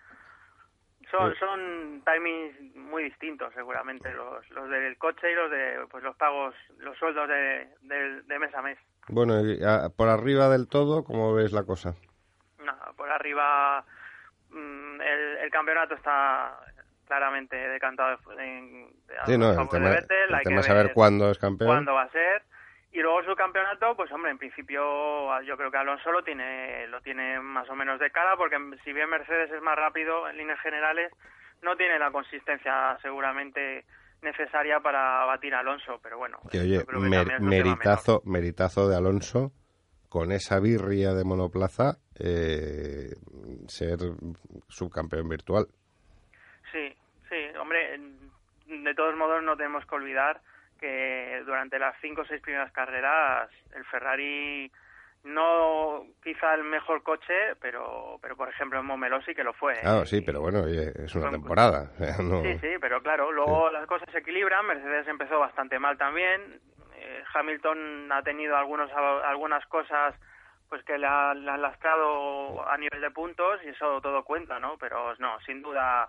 Son, 1.11 1.33
Sí. 1.33 1.39
son 1.39 2.03
timings 2.05 2.75
muy 2.75 3.05
distintos 3.05 3.55
seguramente 3.55 4.13
los, 4.13 4.49
los 4.51 4.69
del 4.69 4.99
coche 4.99 5.31
y 5.31 5.35
los 5.35 5.51
de 5.51 5.87
pues 5.91 6.03
los 6.03 6.17
pagos, 6.17 6.55
los 6.79 6.99
sueldos 6.99 7.29
de, 7.29 7.69
de, 7.83 8.23
de 8.23 8.39
mes 8.39 8.53
a 8.55 8.63
mes. 8.63 8.79
Bueno, 9.09 9.41
y 9.41 9.63
a- 9.65 9.89
por 9.97 10.09
arriba 10.09 10.49
del 10.49 10.69
todo, 10.69 11.05
¿cómo 11.05 11.33
ves 11.35 11.53
la 11.53 11.63
cosa? 11.65 11.95
No, 12.59 12.75
por 12.97 13.09
arriba 13.09 13.85
mm, 14.51 15.01
el, 15.01 15.37
el 15.39 15.51
campeonato 15.51 15.95
está 15.95 16.59
claramente 17.07 17.55
decantado 17.57 18.19
en, 18.41 18.91
a 19.23 19.27
Sí, 19.27 19.39
no, 19.39 19.51
el 19.53 19.57
de 19.57 19.69
tema, 19.69 19.91
tema 20.43 20.61
es 20.61 20.67
saber 20.67 20.93
cuándo 20.93 21.31
es 21.31 21.39
campeón. 21.39 21.69
cuándo 21.71 21.95
va 21.95 22.03
a 22.03 22.11
ser 22.11 22.43
y 22.99 23.03
luego 23.03 23.23
su 23.25 23.35
campeonato 23.37 23.95
pues 23.95 24.11
hombre 24.13 24.31
en 24.31 24.39
principio 24.39 24.81
yo 25.43 25.57
creo 25.57 25.71
que 25.71 25.77
Alonso 25.77 26.11
lo 26.11 26.23
tiene 26.25 26.87
lo 26.89 27.01
tiene 27.03 27.39
más 27.41 27.69
o 27.69 27.75
menos 27.75 28.01
de 28.01 28.11
cara 28.11 28.37
porque 28.37 28.57
si 28.85 28.93
bien 28.93 29.11
Mercedes 29.11 29.51
es 29.53 29.61
más 29.63 29.77
rápido 29.77 30.29
en 30.29 30.37
líneas 30.39 30.59
generales 30.61 31.13
no 31.63 31.77
tiene 31.77 31.99
la 31.99 32.11
consistencia 32.11 32.97
seguramente 33.03 33.85
necesaria 34.23 34.81
para 34.81 35.25
batir 35.27 35.55
a 35.55 35.61
Alonso 35.61 36.01
pero 36.03 36.17
bueno 36.17 36.39
Que 36.51 36.59
yo 36.59 36.65
oye, 36.65 36.87
creo 36.87 37.03
que 37.03 37.09
mer- 37.09 37.41
meritazo, 37.41 38.23
meritazo 38.25 38.89
de 38.89 38.97
Alonso 38.97 39.53
con 40.09 40.33
esa 40.33 40.59
birria 40.61 41.13
de 41.13 41.25
monoplaza 41.25 41.99
eh, 42.19 43.11
ser 43.69 43.99
subcampeón 44.69 45.29
virtual. 45.29 45.67
Sí, 46.73 46.95
de 48.67 48.95
todos 48.95 49.17
modos 49.17 49.43
no 49.43 49.57
tenemos 49.57 49.85
que 49.85 49.95
olvidar 49.95 50.41
que 50.79 51.43
durante 51.47 51.79
las 51.79 51.95
cinco 52.01 52.23
o 52.23 52.25
seis 52.27 52.41
primeras 52.41 52.71
carreras 52.73 53.51
el 53.75 53.85
Ferrari 53.87 54.71
no 55.25 56.05
quizá 56.23 56.55
el 56.55 56.63
mejor 56.65 57.03
coche, 57.03 57.57
pero 57.61 58.19
pero 58.23 58.37
por 58.37 58.49
ejemplo 58.49 58.79
en 58.79 58.87
sí 59.23 59.35
que 59.35 59.43
lo 59.45 59.53
fue. 59.55 59.75
¿eh? 59.75 59.81
Claro, 59.81 60.07
sí, 60.07 60.21
pero 60.21 60.41
bueno, 60.41 60.63
oye, 60.63 60.93
es 61.05 61.15
una 61.17 61.31
temporada. 61.31 61.91
no- 62.23 62.43
Sí, 62.43 62.59
sí, 62.61 62.69
pero 62.81 63.03
claro, 63.03 63.33
luego 63.33 63.71
las 63.71 63.87
cosas 63.87 64.09
se 64.13 64.19
equilibran. 64.19 64.67
Mercedes 64.67 65.09
empezó 65.09 65.39
bastante 65.41 65.79
mal 65.79 65.99
también. 65.99 66.61
Eh, 66.95 67.25
Hamilton 67.35 68.11
ha 68.13 68.23
tenido 68.23 68.57
algunos 68.57 68.91
algunas 68.93 69.65
cosas 69.67 70.15
pues 70.69 70.83
que 70.85 70.99
le, 70.99 71.07
ha- 71.07 71.35
le 71.35 71.51
han 71.51 71.63
lastrado 71.63 72.69
a 72.69 72.77
nivel 72.77 73.01
de 73.01 73.11
puntos 73.11 73.61
y 73.65 73.69
eso 73.69 74.01
todo 74.01 74.25
cuenta, 74.25 74.59
¿no? 74.59 74.77
Pero 74.79 75.15
no, 75.19 75.39
sin 75.41 75.63
duda, 75.63 76.09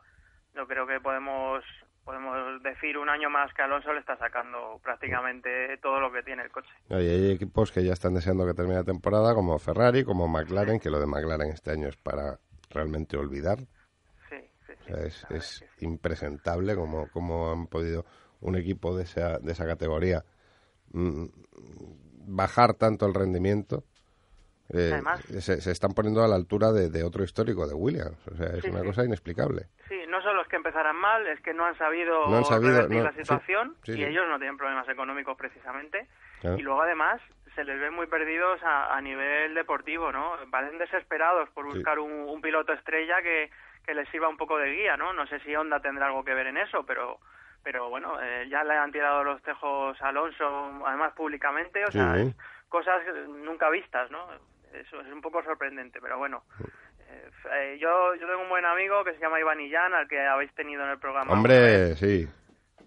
yo 0.56 0.68
creo 0.68 0.86
que 0.88 1.00
podemos 1.00 1.64
podemos 2.08 2.64
decir 2.64 2.98
un 2.98 3.10
año 3.10 3.30
más 3.30 3.54
que 3.54 3.62
Alonso 3.62 3.92
le 3.92 4.00
está 4.00 4.18
sacando 4.18 4.80
prácticamente 4.82 5.78
todo 5.82 6.00
lo 6.00 6.10
que 6.10 6.24
tiene 6.24 6.42
el 6.44 6.50
coche. 6.52 6.70
Oye, 6.90 7.10
hay 7.12 7.32
equipos 7.32 7.70
que 7.74 7.84
ya 7.84 7.92
están 7.92 8.14
deseando 8.14 8.46
que 8.48 8.54
termine 8.54 8.78
la 8.78 8.84
temporada, 8.86 9.36
como 9.36 9.60
Ferrari, 9.60 10.06
como 10.06 10.26
McLaren, 10.30 10.80
que 10.80 10.90
lo 10.90 11.02
de 11.02 11.06
McLaren 11.06 11.50
este 11.52 11.72
año 11.72 11.90
es 11.90 11.98
para 11.98 12.40
realmente 12.70 13.18
olvidar. 13.18 13.58
Sí, 14.30 14.38
O 14.80 14.84
sea, 14.86 15.06
es, 15.06 15.26
es 15.32 15.66
impresentable 15.82 16.76
como, 16.76 17.10
como 17.10 17.52
han 17.52 17.68
podido 17.68 18.06
un 18.40 18.56
equipo 18.56 18.96
de 18.96 19.04
esa, 19.04 19.40
de 19.40 19.52
esa 19.52 19.66
categoría 19.66 20.24
mm, 20.94 21.26
bajar 22.28 22.74
tanto 22.76 23.06
el 23.06 23.14
rendimiento. 23.14 23.84
Eh, 24.70 24.92
Además- 24.94 25.22
se, 25.40 25.62
se 25.62 25.72
están 25.72 25.92
poniendo 25.94 26.24
a 26.24 26.28
la 26.28 26.36
altura 26.36 26.72
de, 26.72 26.90
de 26.90 27.04
otro 27.04 27.24
histórico, 27.24 27.68
de 27.68 27.74
Williams. 27.74 28.18
O 28.32 28.36
sea, 28.36 28.48
es 28.48 28.64
Sí, 28.64 28.70
una 28.70 28.82
sí. 28.82 28.86
cosa 28.88 29.06
inexplicable. 29.06 29.68
Sí, 29.88 29.97
no 30.28 30.32
solo 30.32 30.42
es 30.42 30.48
que 30.50 30.58
empezaran 30.58 30.96
mal, 30.98 31.26
es 31.28 31.40
que 31.40 31.54
no 31.54 31.66
han 31.66 31.78
sabido, 31.78 32.28
No 32.28 32.38
han 32.38 32.46
sabido, 32.46 32.74
revertir 32.74 32.98
no, 32.98 33.04
la 33.06 33.14
situación 33.14 33.76
sí, 33.84 33.94
y 33.94 33.96
sí. 33.96 34.04
ellos 34.04 34.28
no 34.28 34.38
tienen 34.38 34.58
problemas 34.58 34.88
económicos 34.90 35.38
precisamente. 35.38 36.08
Claro. 36.42 36.58
Y 36.58 36.64
luego 36.64 36.82
además 36.82 37.22
se 37.56 37.64
les 37.64 37.80
ve 37.80 37.90
muy 37.92 38.08
perdidos 38.08 38.62
a, 38.62 38.94
a 38.96 39.00
nivel 39.00 39.54
deportivo, 39.54 40.12
¿no? 40.12 40.34
Parecen 40.52 40.80
desesperados 40.80 41.50
por 41.52 41.66
buscar 41.66 42.00
un, 42.00 42.12
un 42.12 42.42
piloto 42.42 42.74
estrella 42.74 43.22
que, 43.22 43.50
que 43.86 43.94
les 43.94 44.08
sirva 44.10 44.28
un 44.28 44.36
poco 44.36 44.58
de 44.58 44.70
guía, 44.74 44.98
¿no? 44.98 45.14
No 45.14 45.26
sé 45.28 45.40
si 45.40 45.56
Honda 45.56 45.80
tendrá 45.80 46.08
algo 46.08 46.26
que 46.26 46.34
ver 46.34 46.48
en 46.48 46.58
eso, 46.58 46.86
pero 46.86 47.20
pero 47.64 47.90
bueno, 47.90 48.22
eh, 48.22 48.48
ya 48.50 48.64
le 48.64 48.76
han 48.76 48.92
tirado 48.92 49.24
los 49.24 49.42
tejos 49.42 50.02
a 50.02 50.10
Alonso, 50.10 50.86
además 50.86 51.14
públicamente, 51.14 51.84
o 51.86 51.92
sea, 51.92 52.16
cosas 52.70 53.02
nunca 53.28 53.70
vistas, 53.70 54.10
¿no? 54.12 54.26
Eso 54.74 55.02
es 55.02 55.12
un 55.12 55.22
poco 55.22 55.42
sorprendente, 55.44 56.00
pero 56.02 56.18
bueno. 56.18 56.44
Eh, 57.10 57.78
yo, 57.80 58.16
yo 58.16 58.28
tengo 58.28 58.42
un 58.42 58.50
buen 58.50 58.66
amigo 58.66 59.04
que 59.04 59.14
se 59.14 59.20
llama 59.20 59.40
Iván 59.40 59.60
Illán, 59.62 59.94
al 59.94 60.08
que 60.08 60.20
habéis 60.20 60.54
tenido 60.54 60.84
en 60.84 60.90
el 60.90 61.00
programa. 61.00 61.32
Hombre, 61.34 61.96
sí. 61.96 62.28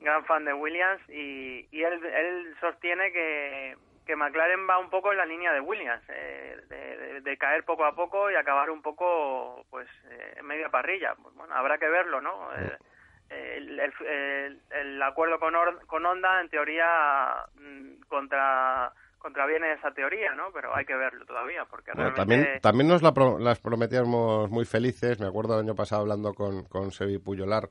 gran 0.01 0.25
fan 0.27 0.45
de 0.45 0.53
Williams, 0.53 1.01
y, 1.09 1.67
y 1.71 1.83
él, 1.83 2.05
él 2.05 2.55
sostiene 2.61 3.11
que, 3.13 3.77
que 4.07 4.17
McLaren 4.17 4.69
va 4.69 4.79
un 4.79 4.91
poco 4.91 5.13
en 5.13 5.19
la 5.19 5.25
línea 5.27 5.53
de 5.53 5.61
Williams, 5.61 6.03
eh, 6.09 6.57
de, 6.69 6.97
de- 6.97 7.21
de 7.21 7.37
caer 7.37 7.65
poco 7.65 7.85
a 7.85 7.95
poco 7.95 8.31
y 8.31 8.35
acabar 8.35 8.71
un 8.71 8.81
poco 8.83 9.65
pues 9.71 9.87
eh, 10.11 10.35
en 10.39 10.47
media 10.47 10.69
parrilla. 10.71 11.15
Pues, 11.23 11.35
bueno, 11.35 11.55
habrá 11.55 11.77
que 11.79 11.89
verlo, 11.89 12.21
¿no? 12.21 12.49
Eh, 12.57 12.77
el, 13.57 13.79
el, 13.81 13.93
el- 14.07 14.61
el 14.73 15.03
acuerdo 15.03 15.39
con, 15.39 15.55
Or- 15.55 15.87
con 15.87 16.05
Honda, 16.07 16.41
en 16.41 16.49
teoría, 16.49 17.45
mm, 17.57 18.01
contra 18.09 18.93
contraviene 19.21 19.73
esa 19.75 19.93
teoría, 19.93 20.35
¿no? 20.35 20.51
Pero 20.53 20.75
hay 20.75 20.85
que 20.85 20.97
verlo 20.97 21.25
todavía, 21.25 21.65
porque 21.71 21.93
Bueno, 21.95 22.11
realmente... 22.11 22.37
también, 22.45 22.61
también 22.61 22.89
nos 22.89 23.03
la 23.03 23.15
pro- 23.15 23.39
las 23.39 23.61
prometíamos 23.61 24.51
muy 24.51 24.65
felices. 24.65 25.21
Me 25.21 25.27
acuerdo 25.27 25.55
el 25.55 25.61
año 25.67 25.75
pasado 25.77 26.03
hablando 26.03 26.35
con, 26.35 26.65
con 26.65 26.91
Sebi 26.91 27.19
Puyolar 27.19 27.69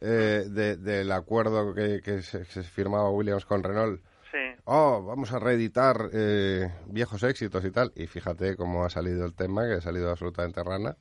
eh, 0.00 0.44
de- 0.48 0.76
del 0.76 1.12
acuerdo 1.12 1.74
que, 1.74 2.00
que 2.02 2.22
se, 2.22 2.38
que 2.38 2.44
se 2.46 2.62
firmaba 2.62 3.10
Williams 3.10 3.44
con 3.44 3.62
Renault. 3.62 4.00
Sí. 4.30 4.38
Oh, 4.64 5.04
vamos 5.04 5.32
a 5.32 5.38
reeditar 5.40 5.96
eh, 6.14 6.68
viejos 6.86 7.22
éxitos 7.24 7.64
y 7.64 7.70
tal. 7.72 7.92
Y 7.96 8.06
fíjate 8.06 8.56
cómo 8.56 8.84
ha 8.84 8.90
salido 8.90 9.26
el 9.26 9.34
tema, 9.34 9.66
que 9.66 9.74
ha 9.74 9.80
salido 9.80 10.08
absolutamente 10.10 10.62
rana. 10.62 10.94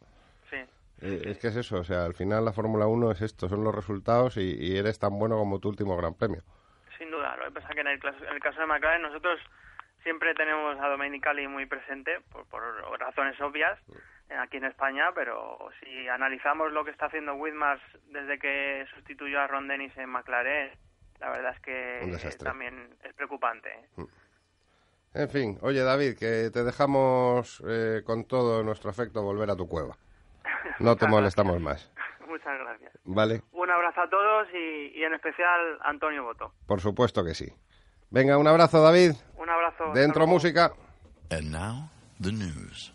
Sí. 0.49 0.57
Eh, 1.01 1.22
es 1.28 1.38
que 1.38 1.47
es 1.49 1.55
eso, 1.55 1.78
o 1.78 1.84
sea, 1.84 2.05
al 2.05 2.15
final 2.15 2.43
la 2.43 2.51
Fórmula 2.53 2.88
1 2.88 3.11
es 3.11 3.22
esto, 3.22 3.47
son 3.47 3.63
los 3.63 3.74
resultados 3.74 4.36
y, 4.38 4.57
y 4.59 4.76
eres 4.78 4.97
tan 4.99 5.17
bueno 5.17 5.38
como 5.38 5.59
tu 5.59 5.70
último 5.70 5.95
Gran 5.95 6.15
Premio. 6.15 6.41
Sin 6.97 7.09
duda, 7.11 7.38
lo 7.38 7.45
que 7.45 7.51
pasa 7.51 7.70
que 7.74 7.80
en 7.82 7.88
el, 7.88 7.99
en 8.03 8.34
el 8.34 8.39
caso 8.41 8.59
de 8.59 8.65
McLaren 8.65 9.03
nosotros 9.03 9.39
siempre 10.03 10.33
tenemos 10.33 10.80
a 10.80 10.88
Domenicali 10.88 11.47
muy 11.47 11.65
presente 11.65 12.19
por, 12.31 12.45
por 12.47 12.99
razones 12.99 13.39
obvias 13.41 13.80
eh, 14.30 14.35
aquí 14.35 14.57
en 14.57 14.65
España, 14.65 15.11
pero 15.13 15.57
si 15.80 16.07
analizamos 16.07 16.71
lo 16.71 16.85
que 16.85 16.91
está 16.91 17.07
haciendo 17.07 17.34
Whitmars 17.35 17.81
desde 18.11 18.38
que 18.38 18.85
sustituyó 18.93 19.39
a 19.41 19.47
Ron 19.47 19.67
Dennis 19.67 19.95
en 19.97 20.09
McLaren, 20.09 20.71
la 21.19 21.30
verdad 21.31 21.53
es 21.55 21.59
que 21.61 22.43
también 22.43 22.95
es 23.03 23.13
preocupante. 23.13 23.69
¿eh? 23.69 24.05
En 25.15 25.30
fin, 25.30 25.57
oye 25.61 25.81
David, 25.84 26.17
que 26.17 26.51
te 26.51 26.63
dejamos 26.63 27.63
eh, 27.67 28.03
con 28.05 28.26
todo 28.26 28.63
nuestro 28.63 28.91
afecto 28.91 29.23
volver 29.23 29.49
a 29.49 29.55
tu 29.55 29.67
cueva. 29.67 29.95
No 30.80 30.95
te 30.95 31.07
molestamos 31.07 31.59
más, 31.59 31.91
Muchas 32.27 32.57
gracias. 32.59 32.93
¿vale? 33.03 33.41
Un 33.51 33.69
abrazo 33.69 34.01
a 34.01 34.09
todos 34.09 34.47
y, 34.53 34.97
y 34.97 35.03
en 35.03 35.13
especial 35.13 35.80
a 35.81 35.89
Antonio 35.89 36.23
Boto. 36.23 36.53
Por 36.67 36.80
supuesto 36.80 37.26
que 37.26 37.34
sí. 37.34 37.51
Venga, 38.11 38.38
un 38.38 38.48
abrazo 38.48 38.81
David. 38.81 39.15
Un 39.38 39.49
abrazo. 39.49 39.94
Dentro 39.94 40.26
música. 40.26 40.72
And 41.30 41.52
now, 41.52 41.90
the 42.19 42.31
news. 42.31 42.91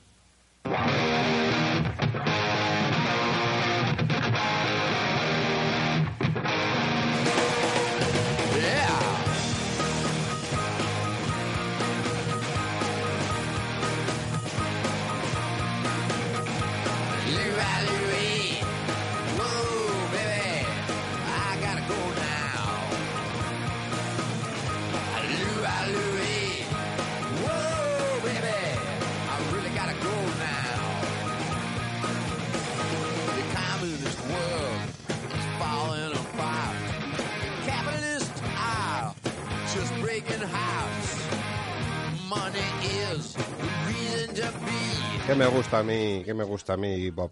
Que 45.27 45.35
me 45.35 45.47
gusta 45.47 45.79
a 45.79 45.83
mí, 45.83 46.23
que 46.23 46.35
me 46.35 46.45
gusta 46.45 46.75
a 46.75 46.77
mí, 46.77 47.09
Bob. 47.11 47.31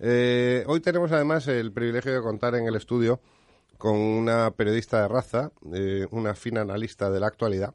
Eh, 0.00 0.64
hoy 0.68 0.80
tenemos 0.80 1.12
además 1.12 1.46
el 1.48 1.70
privilegio 1.70 2.14
de 2.14 2.22
contar 2.22 2.54
en 2.54 2.66
el 2.66 2.76
estudio 2.76 3.20
con 3.76 3.94
una 3.94 4.50
periodista 4.52 5.02
de 5.02 5.08
raza, 5.08 5.52
eh, 5.74 6.06
una 6.12 6.34
fina 6.34 6.62
analista 6.62 7.10
de 7.10 7.20
la 7.20 7.26
actualidad, 7.26 7.74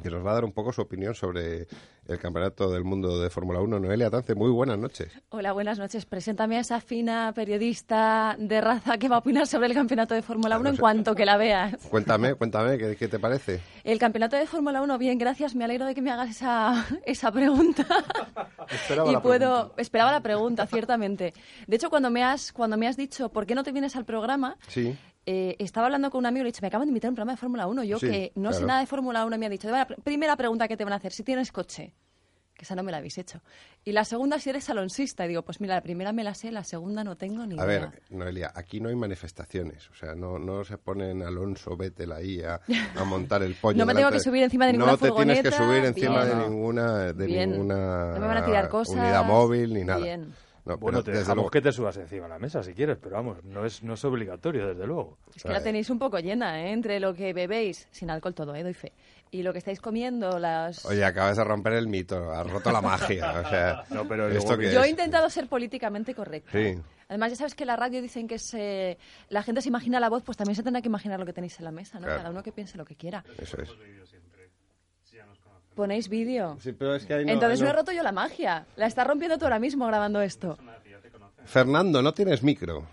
que 0.00 0.10
nos 0.10 0.24
va 0.24 0.30
a 0.32 0.34
dar 0.34 0.44
un 0.44 0.52
poco 0.52 0.72
su 0.72 0.80
opinión 0.80 1.14
sobre 1.14 1.66
el 2.08 2.18
Campeonato 2.18 2.70
del 2.70 2.82
Mundo 2.82 3.20
de 3.20 3.30
Fórmula 3.30 3.60
1. 3.60 3.78
Noelia 3.78 4.10
Tance, 4.10 4.34
muy 4.34 4.50
buenas 4.50 4.78
noches. 4.78 5.12
Hola, 5.28 5.52
buenas 5.52 5.78
noches. 5.78 6.06
Preséntame 6.06 6.56
a 6.56 6.60
esa 6.60 6.80
fina 6.80 7.32
periodista 7.34 8.34
de 8.38 8.60
raza 8.60 8.98
que 8.98 9.08
va 9.08 9.16
a 9.16 9.18
opinar 9.20 9.46
sobre 9.46 9.68
el 9.68 9.74
campeonato 9.74 10.14
de 10.14 10.22
Fórmula 10.22 10.58
1 10.58 10.70
en 10.70 10.76
cuanto 10.76 11.14
que 11.14 11.24
la 11.24 11.36
veas. 11.36 11.76
Cuéntame, 11.88 12.34
cuéntame, 12.34 12.78
¿qué, 12.78 12.96
qué 12.96 13.06
te 13.06 13.18
parece? 13.20 13.60
El 13.84 13.98
campeonato 13.98 14.36
de 14.36 14.46
Fórmula 14.46 14.82
1, 14.82 14.98
bien, 14.98 15.18
gracias. 15.18 15.54
Me 15.54 15.64
alegro 15.64 15.86
de 15.86 15.94
que 15.94 16.02
me 16.02 16.10
hagas 16.10 16.30
esa, 16.30 16.84
esa 17.06 17.30
pregunta. 17.30 17.86
Esperaba 18.70 19.08
y 19.10 19.12
la 19.12 19.22
puedo, 19.22 19.54
pregunta. 19.54 19.82
esperaba 19.82 20.10
la 20.12 20.20
pregunta, 20.22 20.66
ciertamente. 20.66 21.34
De 21.68 21.76
hecho, 21.76 21.90
cuando 21.90 22.10
me 22.10 22.24
has, 22.24 22.52
cuando 22.52 22.76
me 22.76 22.88
has 22.88 22.96
dicho 22.96 23.28
por 23.28 23.46
qué 23.46 23.54
no 23.54 23.62
te 23.62 23.70
vienes 23.72 23.94
al 23.94 24.04
programa, 24.04 24.56
Sí. 24.66 24.96
Eh, 25.26 25.56
estaba 25.58 25.86
hablando 25.86 26.10
con 26.10 26.18
un 26.20 26.26
amigo 26.26 26.40
y 26.40 26.44
le 26.44 26.48
he 26.48 26.52
dicho, 26.52 26.62
me 26.62 26.68
acaban 26.68 26.86
de 26.86 26.90
invitar 26.90 27.08
a 27.08 27.10
un 27.10 27.14
programa 27.16 27.32
de 27.32 27.38
Fórmula 27.38 27.66
1. 27.66 27.84
Yo 27.84 27.98
Sí, 27.98 28.06
que 28.08 28.32
no 28.34 28.52
sé 28.52 28.64
nada 28.64 28.80
de 28.80 28.86
Fórmula 28.86 29.24
1 29.24 29.38
me 29.38 29.46
ha 29.46 29.48
dicho, 29.48 29.70
"Vale, 29.70 29.86
pr- 29.96 30.02
primera 30.02 30.36
pregunta 30.36 30.66
que 30.68 30.76
te 30.76 30.84
van 30.84 30.92
a 30.92 30.96
hacer, 30.96 31.12
si 31.12 31.22
tienes 31.22 31.52
coche. 31.52 31.94
Que 32.54 32.64
esa 32.64 32.74
no 32.76 32.82
me 32.82 32.92
la 32.92 32.98
habéis 32.98 33.16
hecho. 33.16 33.40
Y 33.82 33.92
la 33.92 34.04
segunda, 34.04 34.38
si 34.38 34.50
eres 34.50 34.68
alonsista. 34.68 35.24
Y 35.24 35.28
digo, 35.28 35.42
pues 35.42 35.58
mira, 35.60 35.74
la 35.74 35.80
primera 35.80 36.12
me 36.12 36.22
la 36.22 36.34
sé, 36.34 36.52
la 36.52 36.62
segunda 36.64 37.02
no 37.02 37.16
tengo 37.16 37.46
ni 37.46 37.58
A 37.58 37.64
idea. 37.64 37.66
ver, 37.66 38.02
Noelia, 38.10 38.52
aquí 38.54 38.78
no 38.78 38.90
hay 38.90 38.94
manifestaciones, 38.94 39.88
o 39.90 39.94
sea, 39.94 40.14
no, 40.14 40.38
no 40.38 40.62
se 40.62 40.76
ponen 40.76 41.22
Alonso, 41.22 41.76
Vettel 41.78 42.12
ahí 42.12 42.40
a, 42.42 42.60
a 42.94 43.04
montar 43.04 43.42
el 43.42 43.54
pollo. 43.54 43.78
No 43.78 43.86
me 43.86 43.94
tengo 43.94 44.10
que 44.10 44.20
subir 44.20 44.42
encima 44.42 44.66
de 44.66 44.72
ninguna 44.72 44.92
No 44.92 44.98
te 44.98 45.10
tienes 45.10 45.40
que 45.42 45.50
subir 45.50 45.84
encima 45.84 46.24
bien. 46.24 46.38
de 46.38 46.48
ninguna, 46.50 47.12
de 47.14 47.26
Bien. 47.26 47.50
ninguna 47.50 48.12
No 48.12 48.20
me 48.20 48.26
van 48.26 48.36
a 48.36 48.44
tirar 48.44 48.68
cosas, 48.68 48.94
unidad 48.96 49.24
móvil 49.24 49.72
ni 49.72 49.84
nada. 49.84 50.04
bien. 50.04 50.32
No, 50.64 50.76
Bueno, 50.78 51.02
pero 51.02 51.04
te 51.04 51.10
dejamos 51.18 51.36
luego- 51.36 51.50
que 51.50 51.60
te 51.60 51.72
subas 51.72 51.96
encima 51.96 52.24
de 52.24 52.28
la 52.28 52.38
mesa 52.38 52.62
si 52.62 52.72
quieres, 52.72 52.96
pero 53.02 53.16
vamos, 53.16 53.42
no 53.42 53.66
es, 53.66 53.82
no 53.82 53.94
es 53.94 54.04
obligatorio, 54.04 54.68
desde 54.68 54.86
luego. 54.86 55.18
Es 55.34 55.42
que 55.42 55.48
la 55.48 55.60
tenéis 55.62 55.90
un 55.90 55.98
poco 55.98 56.18
llena, 56.20 56.62
¿eh? 56.62 56.72
Entre 56.72 57.00
lo 57.00 57.14
que 57.14 57.32
bebéis, 57.32 57.88
sin 57.90 58.10
alcohol 58.10 58.32
todo, 58.34 58.54
¿eh? 58.54 58.62
Doy 58.62 58.74
fe. 58.74 58.92
Y 59.32 59.42
lo 59.42 59.52
que 59.52 59.58
estáis 59.58 59.80
comiendo, 59.80 60.38
las... 60.38 60.84
Oye, 60.84 61.04
acabas 61.04 61.36
de 61.38 61.44
romper 61.44 61.72
el 61.72 61.88
mito, 61.88 62.30
has 62.30 62.48
roto 62.48 62.70
la 62.70 62.80
magia, 62.80 63.40
o 63.44 63.48
sea... 63.48 63.82
No, 63.90 64.06
pero 64.06 64.28
¿esto 64.28 64.54
luego 64.56 64.60
qué 64.70 64.72
Yo 64.72 64.84
he 64.84 64.90
intentado 64.90 65.28
ser 65.30 65.48
políticamente 65.48 66.14
correcta. 66.14 66.52
Sí. 66.52 66.78
Además, 67.08 67.30
ya 67.32 67.36
sabes 67.36 67.54
que 67.54 67.64
la 67.66 67.74
radio 67.76 68.00
dicen 68.00 68.28
que 68.28 68.38
se, 68.38 68.98
la 69.30 69.42
gente 69.42 69.62
se 69.62 69.68
imagina 69.68 69.98
la 70.00 70.08
voz, 70.10 70.22
pues 70.22 70.36
también 70.38 70.54
se 70.54 70.62
tendrá 70.62 70.80
que 70.80 70.88
imaginar 70.88 71.18
lo 71.18 71.26
que 71.26 71.32
tenéis 71.32 71.58
en 71.58 71.64
la 71.64 71.72
mesa, 71.72 71.98
¿no? 71.98 72.04
Claro. 72.04 72.18
Cada 72.18 72.30
uno 72.30 72.42
que 72.42 72.52
piense 72.52 72.78
lo 72.78 72.84
que 72.84 72.94
quiera. 72.94 73.24
Eso 73.38 73.60
es. 73.60 73.70
¿Ponéis 75.74 76.08
vídeo? 76.08 76.56
Sí, 76.60 76.72
pero 76.72 76.94
es 76.96 77.06
que 77.06 77.14
ahí 77.14 77.24
no- 77.24 77.32
Entonces 77.32 77.60
ahí 77.60 77.64
no 77.64 77.72
no- 77.72 77.74
he 77.74 77.76
roto 77.80 77.92
yo 77.92 78.02
la 78.02 78.12
magia. 78.12 78.66
La 78.76 78.86
está 78.86 79.04
rompiendo 79.04 79.38
tú 79.38 79.44
ahora 79.46 79.58
mismo 79.58 79.86
grabando 79.86 80.20
esto. 80.20 80.58
Fernando, 81.44 82.02
no 82.02 82.12
tienes 82.14 82.42
micro. 82.42 82.86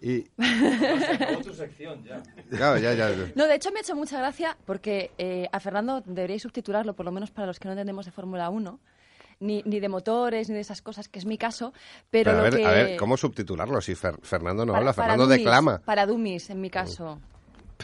Y, 0.00 0.22
tu 1.44 1.54
sección 1.54 2.02
ya. 2.04 2.20
claro, 2.50 2.78
ya, 2.78 2.92
ya. 2.94 3.08
No, 3.36 3.46
de 3.46 3.54
hecho 3.54 3.70
me 3.70 3.78
ha 3.78 3.82
hecho 3.82 3.94
mucha 3.94 4.18
gracia 4.18 4.56
porque 4.64 5.12
eh, 5.18 5.48
a 5.52 5.60
Fernando 5.60 6.02
deberíais 6.04 6.42
subtitularlo, 6.42 6.94
por 6.94 7.04
lo 7.06 7.12
menos 7.12 7.30
para 7.30 7.46
los 7.46 7.60
que 7.60 7.66
no 7.68 7.72
entendemos 7.72 8.04
de 8.06 8.10
Fórmula 8.10 8.50
1, 8.50 8.80
ni, 9.40 9.62
ni 9.64 9.78
de 9.80 9.88
motores, 9.88 10.48
ni 10.48 10.56
de 10.56 10.60
esas 10.60 10.82
cosas, 10.82 11.08
que 11.08 11.18
es 11.20 11.24
mi 11.26 11.38
caso, 11.38 11.72
pero, 12.10 12.30
Pero 12.32 12.32
a, 12.32 12.34
lo 12.38 12.42
ver, 12.42 12.56
que... 12.56 12.66
a 12.66 12.70
ver, 12.70 12.96
¿cómo 12.96 13.16
subtitularlo? 13.16 13.80
Si 13.80 13.92
Fer- 13.94 14.18
Fernando 14.22 14.64
no 14.66 14.72
para- 14.72 14.80
habla, 14.80 14.92
para 14.92 15.06
Fernando 15.08 15.24
dummies, 15.26 15.38
declama. 15.44 15.78
Para 15.84 16.06
dummies, 16.06 16.50
en 16.50 16.60
mi 16.60 16.70
caso. 16.70 17.20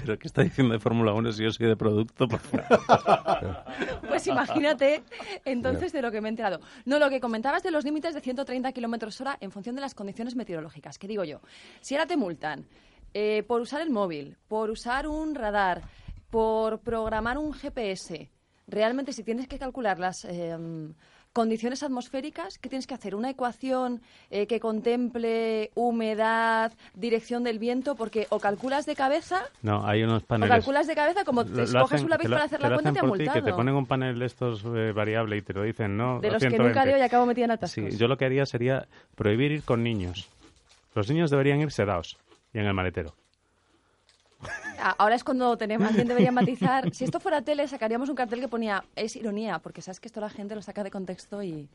¿Pero 0.00 0.18
qué 0.18 0.28
está 0.28 0.42
diciendo 0.42 0.74
de 0.74 0.80
Fórmula 0.80 1.12
1 1.12 1.32
si 1.32 1.44
yo 1.44 1.50
soy 1.50 1.66
de 1.66 1.76
producto? 1.76 2.28
Por 2.28 2.40
favor. 2.40 3.64
Pues 4.08 4.26
imagínate 4.26 5.02
entonces 5.44 5.92
de 5.92 6.02
lo 6.02 6.10
que 6.10 6.20
me 6.20 6.28
he 6.28 6.30
enterado. 6.30 6.60
No, 6.84 6.98
lo 6.98 7.08
que 7.10 7.20
comentabas 7.20 7.62
de 7.62 7.70
los 7.70 7.84
límites 7.84 8.14
de 8.14 8.20
130 8.20 8.72
kilómetros 8.72 9.20
hora 9.20 9.36
en 9.40 9.50
función 9.50 9.74
de 9.74 9.80
las 9.80 9.94
condiciones 9.94 10.34
meteorológicas. 10.34 10.98
Que 10.98 11.06
digo 11.06 11.24
yo, 11.24 11.40
si 11.80 11.94
ahora 11.94 12.06
te 12.06 12.16
multan 12.16 12.66
eh, 13.14 13.42
por 13.44 13.60
usar 13.60 13.80
el 13.80 13.90
móvil, 13.90 14.36
por 14.48 14.70
usar 14.70 15.06
un 15.06 15.34
radar, 15.34 15.82
por 16.30 16.80
programar 16.80 17.38
un 17.38 17.52
GPS, 17.52 18.30
realmente 18.66 19.12
si 19.12 19.22
tienes 19.22 19.48
que 19.48 19.58
calcular 19.58 19.98
las 19.98 20.24
eh, 20.24 20.56
condiciones 21.32 21.82
atmosféricas, 21.82 22.58
¿qué 22.58 22.68
tienes 22.68 22.86
que 22.86 22.94
hacer? 22.94 23.14
¿Una 23.14 23.30
ecuación 23.30 24.00
eh, 24.30 24.46
que 24.46 24.58
contemple 24.60 25.70
humedad, 25.74 26.72
dirección 26.94 27.44
del 27.44 27.58
viento? 27.58 27.94
Porque 27.94 28.26
o 28.30 28.40
calculas 28.40 28.86
de 28.86 28.96
cabeza 28.96 29.42
No, 29.62 29.86
hay 29.86 30.02
unos 30.02 30.22
o 30.22 30.26
paneles. 30.26 30.50
calculas 30.50 30.86
de 30.86 30.94
cabeza 30.94 31.24
como 31.24 31.44
te 31.44 31.50
lo 31.50 31.80
coges 31.80 32.00
hacen- 32.00 32.04
un 32.04 32.10
lápiz 32.10 32.28
para 32.28 32.44
hacer 32.44 32.60
la 32.60 32.68
cuenta 32.74 32.90
y 32.90 32.94
te 32.94 33.02
multado. 33.02 33.32
que 33.34 33.42
te 33.42 33.52
ponen 33.52 33.74
un 33.74 33.86
panel 33.86 34.18
de 34.18 34.26
estos 34.26 34.64
eh, 34.64 34.92
variable 34.92 35.36
y 35.36 35.42
te 35.42 35.52
lo 35.52 35.62
dicen, 35.62 35.96
¿no? 35.96 36.20
De 36.20 36.28
los 36.30 36.42
que 36.42 36.48
120. 36.50 36.68
nunca 36.68 36.84
leo 36.84 36.98
y 36.98 37.02
acabo 37.02 37.26
metida 37.26 37.44
en 37.44 37.50
atascos. 37.52 37.84
Sí, 37.92 37.96
yo 37.98 38.08
lo 38.08 38.16
que 38.16 38.24
haría 38.24 38.44
sería 38.46 38.86
prohibir 39.14 39.52
ir 39.52 39.62
con 39.62 39.82
niños. 39.82 40.28
Los 40.94 41.08
niños 41.08 41.30
deberían 41.30 41.60
ir 41.60 41.70
sedados 41.70 42.16
y 42.52 42.58
en 42.58 42.66
el 42.66 42.74
maletero. 42.74 43.14
Ah, 44.80 44.94
Ahora 44.98 45.16
es 45.16 45.24
cuando 45.24 45.56
tenemos, 45.58 45.88
alguien 45.88 46.06
debería 46.08 46.30
matizar. 46.32 46.92
Si 46.94 47.04
esto 47.04 47.18
fuera 47.20 47.42
tele, 47.42 47.66
sacaríamos 47.66 48.08
un 48.08 48.14
cartel 48.14 48.40
que 48.40 48.48
ponía 48.48 48.84
es 48.94 49.16
ironía, 49.16 49.58
porque 49.58 49.82
sabes 49.82 49.98
que 50.00 50.06
esto 50.08 50.20
la 50.20 50.30
gente 50.30 50.54
lo 50.54 50.62
saca 50.62 50.84
de 50.84 50.90
contexto 50.90 51.42
y 51.42 51.68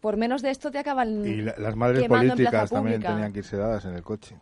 por 0.00 0.16
menos 0.16 0.40
de 0.42 0.50
esto 0.50 0.70
te 0.70 0.78
acaban 0.78 1.26
Y 1.26 1.42
la- 1.42 1.54
las 1.58 1.76
madres 1.76 2.06
políticas 2.08 2.70
también 2.70 2.96
pública. 2.96 3.12
tenían 3.12 3.32
que 3.32 3.38
irse 3.40 3.56
dadas 3.56 3.84
en 3.84 3.94
el 3.94 4.02
coche. 4.02 4.36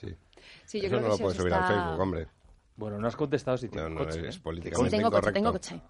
Sí. 0.00 0.16
Sí, 0.66 0.80
yo 0.80 0.86
Eso 0.86 0.96
creo 0.96 1.00
no 1.00 1.04
que 1.06 1.08
lo 1.08 1.18
puedes 1.18 1.36
subir 1.38 1.52
al 1.54 1.62
está- 1.62 1.74
Facebook, 1.74 2.00
hombre. 2.00 2.28
Bueno, 2.76 2.98
no 2.98 3.06
has 3.08 3.16
contestado 3.16 3.56
si 3.56 3.66
No, 3.66 3.72
tienes 3.72 3.90
no, 3.92 3.98
coche. 4.04 4.28
es 4.28 4.36
¿eh? 4.36 4.40
políticamente 4.42 4.90
Sí, 4.90 4.96
tengo 4.96 5.10
coche, 5.10 5.32
tengo 5.32 5.52
coche. 5.52 5.80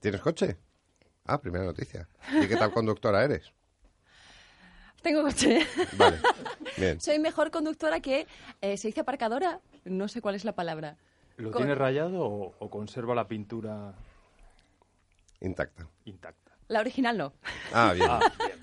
¿Tienes 0.00 0.20
coche? 0.20 0.56
Ah, 1.26 1.40
primera 1.40 1.64
noticia. 1.64 2.06
¿Y 2.32 2.46
qué 2.46 2.56
tal 2.56 2.72
conductora 2.72 3.24
eres? 3.24 3.52
Tengo 5.04 5.22
coche. 5.22 5.64
Vale, 5.96 6.18
bien. 6.76 7.00
Soy 7.00 7.20
mejor 7.20 7.52
conductora 7.52 8.00
que 8.00 8.26
eh, 8.60 8.76
se 8.76 8.88
dice 8.88 9.02
aparcadora. 9.02 9.60
No 9.84 10.08
sé 10.08 10.20
cuál 10.20 10.34
es 10.34 10.44
la 10.44 10.54
palabra. 10.56 10.96
¿Lo 11.36 11.52
Con- 11.52 11.60
tienes 11.62 11.78
rayado 11.78 12.20
o, 12.24 12.54
o 12.58 12.70
conserva 12.70 13.14
la 13.14 13.28
pintura 13.28 13.94
Intacta. 15.40 15.86
intacta? 16.06 16.52
La 16.68 16.80
original 16.80 17.18
no. 17.18 17.32
Ah, 17.72 17.92
bien. 17.92 18.08
Ah, 18.10 18.20
bien. 18.38 18.58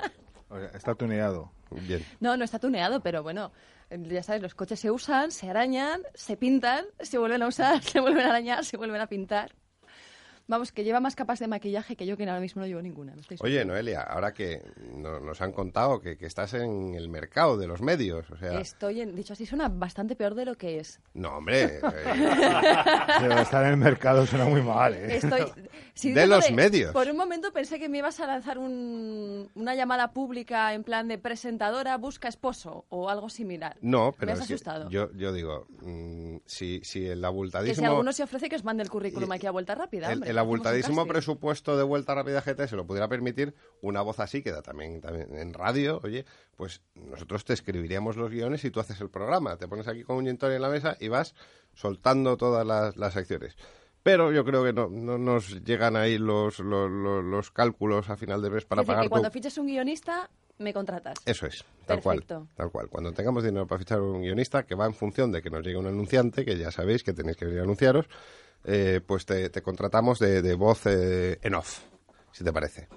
O 0.50 0.58
sea, 0.58 0.70
está 0.78 0.96
tuneado. 0.96 1.52
Bien. 1.70 2.04
No, 2.20 2.36
no 2.36 2.44
está 2.44 2.60
tuneado, 2.60 3.02
pero 3.02 3.24
bueno, 3.24 3.52
ya 3.92 4.24
sabes, 4.24 4.42
los 4.42 4.56
coches 4.56 4.80
se 4.80 4.90
usan, 4.92 5.32
se 5.32 5.50
arañan, 5.50 6.02
se 6.16 6.36
pintan, 6.38 6.86
se 7.00 7.18
vuelven 7.20 7.44
a 7.44 7.48
usar, 7.48 7.82
se 7.84 8.00
vuelven 8.00 8.26
a 8.26 8.30
arañar, 8.30 8.66
se 8.66 8.78
vuelven 8.78 9.00
a 9.00 9.08
pintar. 9.08 9.52
Vamos, 10.52 10.74
que 10.74 10.84
lleva 10.84 11.00
más 11.00 11.16
capas 11.16 11.40
de 11.40 11.48
maquillaje 11.48 11.96
que 11.96 12.06
yo, 12.06 12.18
que 12.18 12.24
ahora 12.26 12.42
mismo 12.42 12.62
no 12.62 12.68
llevo 12.68 12.82
ninguna. 12.82 13.16
me 13.16 13.22
Oye, 13.40 13.64
Noelia, 13.64 14.02
ahora 14.02 14.34
que 14.34 14.62
no- 14.98 15.22
nos 15.22 15.42
han 15.42 15.54
contado 15.54 16.02
que, 16.02 16.18
que 16.18 16.26
estás 16.26 16.54
en 16.54 16.94
el 16.94 17.08
mercado 17.08 17.58
de 17.58 17.68
los 17.68 17.82
medios, 17.82 18.30
o 18.30 18.36
sea... 18.38 18.60
Estoy, 18.60 19.00
en, 19.00 19.16
dicho 19.16 19.32
así, 19.32 19.46
suena 19.46 19.70
bastante 19.70 20.16
peor 20.18 20.36
de 20.36 20.44
lo 20.44 20.56
que 20.56 20.80
es. 20.80 21.00
No, 21.14 21.38
hombre. 21.38 21.64
eh, 21.64 21.82
estar 23.42 23.64
en 23.66 23.72
el 23.72 23.78
mercado 23.78 24.26
suena 24.26 24.46
muy 24.46 24.62
mal, 24.62 24.94
¿eh? 24.94 25.16
Estoy, 25.16 25.46
si 25.94 26.12
De 26.12 26.28
los 26.28 26.52
medios. 26.52 26.92
Por 26.92 27.08
un 27.10 27.16
momento 27.18 27.52
pensé 27.54 27.80
que 27.80 27.90
me 27.90 28.00
ibas 28.00 28.20
a 28.20 28.28
lanzar 28.28 28.58
un- 28.58 29.50
una 29.56 29.74
llamada 29.76 30.12
pública 30.12 30.74
en 30.74 30.84
plan 30.84 31.08
de 31.08 31.18
presentadora 31.18 31.98
busca 31.98 32.28
esposo 32.28 32.86
o 32.90 33.10
algo 33.10 33.30
similar. 33.30 33.78
no, 33.82 34.14
pero 34.20 34.28
Me 34.28 34.34
has 34.34 34.42
asustado. 34.42 34.90
yo, 34.90 35.12
yo 35.14 35.32
digo, 35.34 35.66
mm, 35.82 36.38
si, 36.46 36.82
si 36.84 37.06
el 37.08 37.22
que 37.22 37.76
si 37.76 37.86
alguno 37.86 38.12
se 38.14 38.24
ofrece 38.24 38.50
que 38.50 38.56
os 38.58 38.64
mande 38.64 38.84
el 38.84 38.90
currículum 38.90 39.32
aquí 39.32 39.48
a 39.48 39.52
vuelta 39.52 39.76
rápida. 39.76 40.08
el, 40.08 40.14
hombre, 40.16 40.30
el 40.30 40.38
abultadísimo 40.42 41.06
presupuesto 41.08 41.78
de 41.78 41.84
Vuelta 41.84 42.14
Rápida 42.16 42.42
GT 42.42 42.68
se 42.68 42.76
lo 42.76 42.86
pudiera 42.86 43.08
permitir 43.08 43.54
una 43.82 44.02
voz 44.02 44.20
así, 44.20 44.44
que 44.44 44.52
da 44.52 44.62
también, 44.62 45.02
también 45.02 45.36
en 45.38 45.54
radio, 45.54 46.00
oye, 46.04 46.26
pues 46.56 46.82
nosotros 46.96 47.46
te 47.46 47.54
escribiríamos 47.54 48.16
los 48.18 48.30
guiones 48.30 48.64
y 48.66 48.72
tú 48.72 48.80
haces 48.80 49.00
el 49.02 49.10
programa. 49.10 49.58
Te 49.58 49.68
pones 49.68 49.88
aquí 49.88 50.04
con 50.04 50.18
un 50.18 50.26
gin 50.26 50.38
tonic 50.38 50.58
en 50.58 50.62
la 50.62 50.70
mesa 50.70 50.98
y 51.00 51.08
vas 51.08 51.34
soltando 51.74 52.38
todas 52.38 52.66
las, 52.68 52.98
las 52.98 53.14
secciones. 53.14 53.56
Pero 54.04 54.32
yo 54.32 54.44
creo 54.44 54.64
que 54.64 54.74
no, 54.74 54.90
no 54.90 55.18
nos 55.18 55.64
llegan 55.64 55.96
ahí 55.96 56.18
los, 56.18 56.60
los, 56.60 56.90
los- 56.90 57.24
los 57.24 57.52
cálculos 57.52 58.10
a 58.10 58.18
final 58.18 58.42
de 58.42 58.50
mes 58.50 58.66
para 58.66 58.82
Es 58.82 58.88
decir, 58.88 58.94
pagar 58.96 59.06
que 59.06 59.10
cuando 59.10 59.30
tu- 59.30 59.34
fiches 59.34 59.58
un 59.60 59.68
guionista, 59.68 60.30
me 60.58 60.74
contratas. 60.74 61.20
Eso 61.26 61.46
es, 61.46 61.64
tal 61.86 62.02
cual, 62.02 62.24
tal 62.56 62.72
cual. 62.72 62.88
Cuando 62.90 63.12
tengamos 63.14 63.44
dinero 63.44 63.68
para 63.68 63.78
fichar 63.80 64.02
un 64.02 64.22
guionista, 64.22 64.64
que 64.64 64.74
va 64.76 64.86
en 64.88 64.94
función 64.96 65.32
de 65.32 65.42
que 65.44 65.50
nos 65.52 65.64
llegue 65.64 65.78
un 65.78 65.86
anunciante, 65.88 66.46
que 66.46 66.58
ya 66.58 66.72
sabéis 66.72 67.04
que 67.04 67.14
tenéis 67.14 67.38
que 67.38 67.46
venir 67.46 67.60
a 67.60 67.64
anunciaros, 67.64 68.08
eh, 68.64 69.02
pues 69.06 69.26
te, 69.26 69.50
contratamos 69.62 70.20
de, 70.20 70.42
de 70.42 70.54
voz 70.56 70.86
eh, 70.86 71.40
en 71.42 71.56
off, 71.56 71.80
si 72.32 72.44
te 72.44 72.54
parece. 72.54 72.88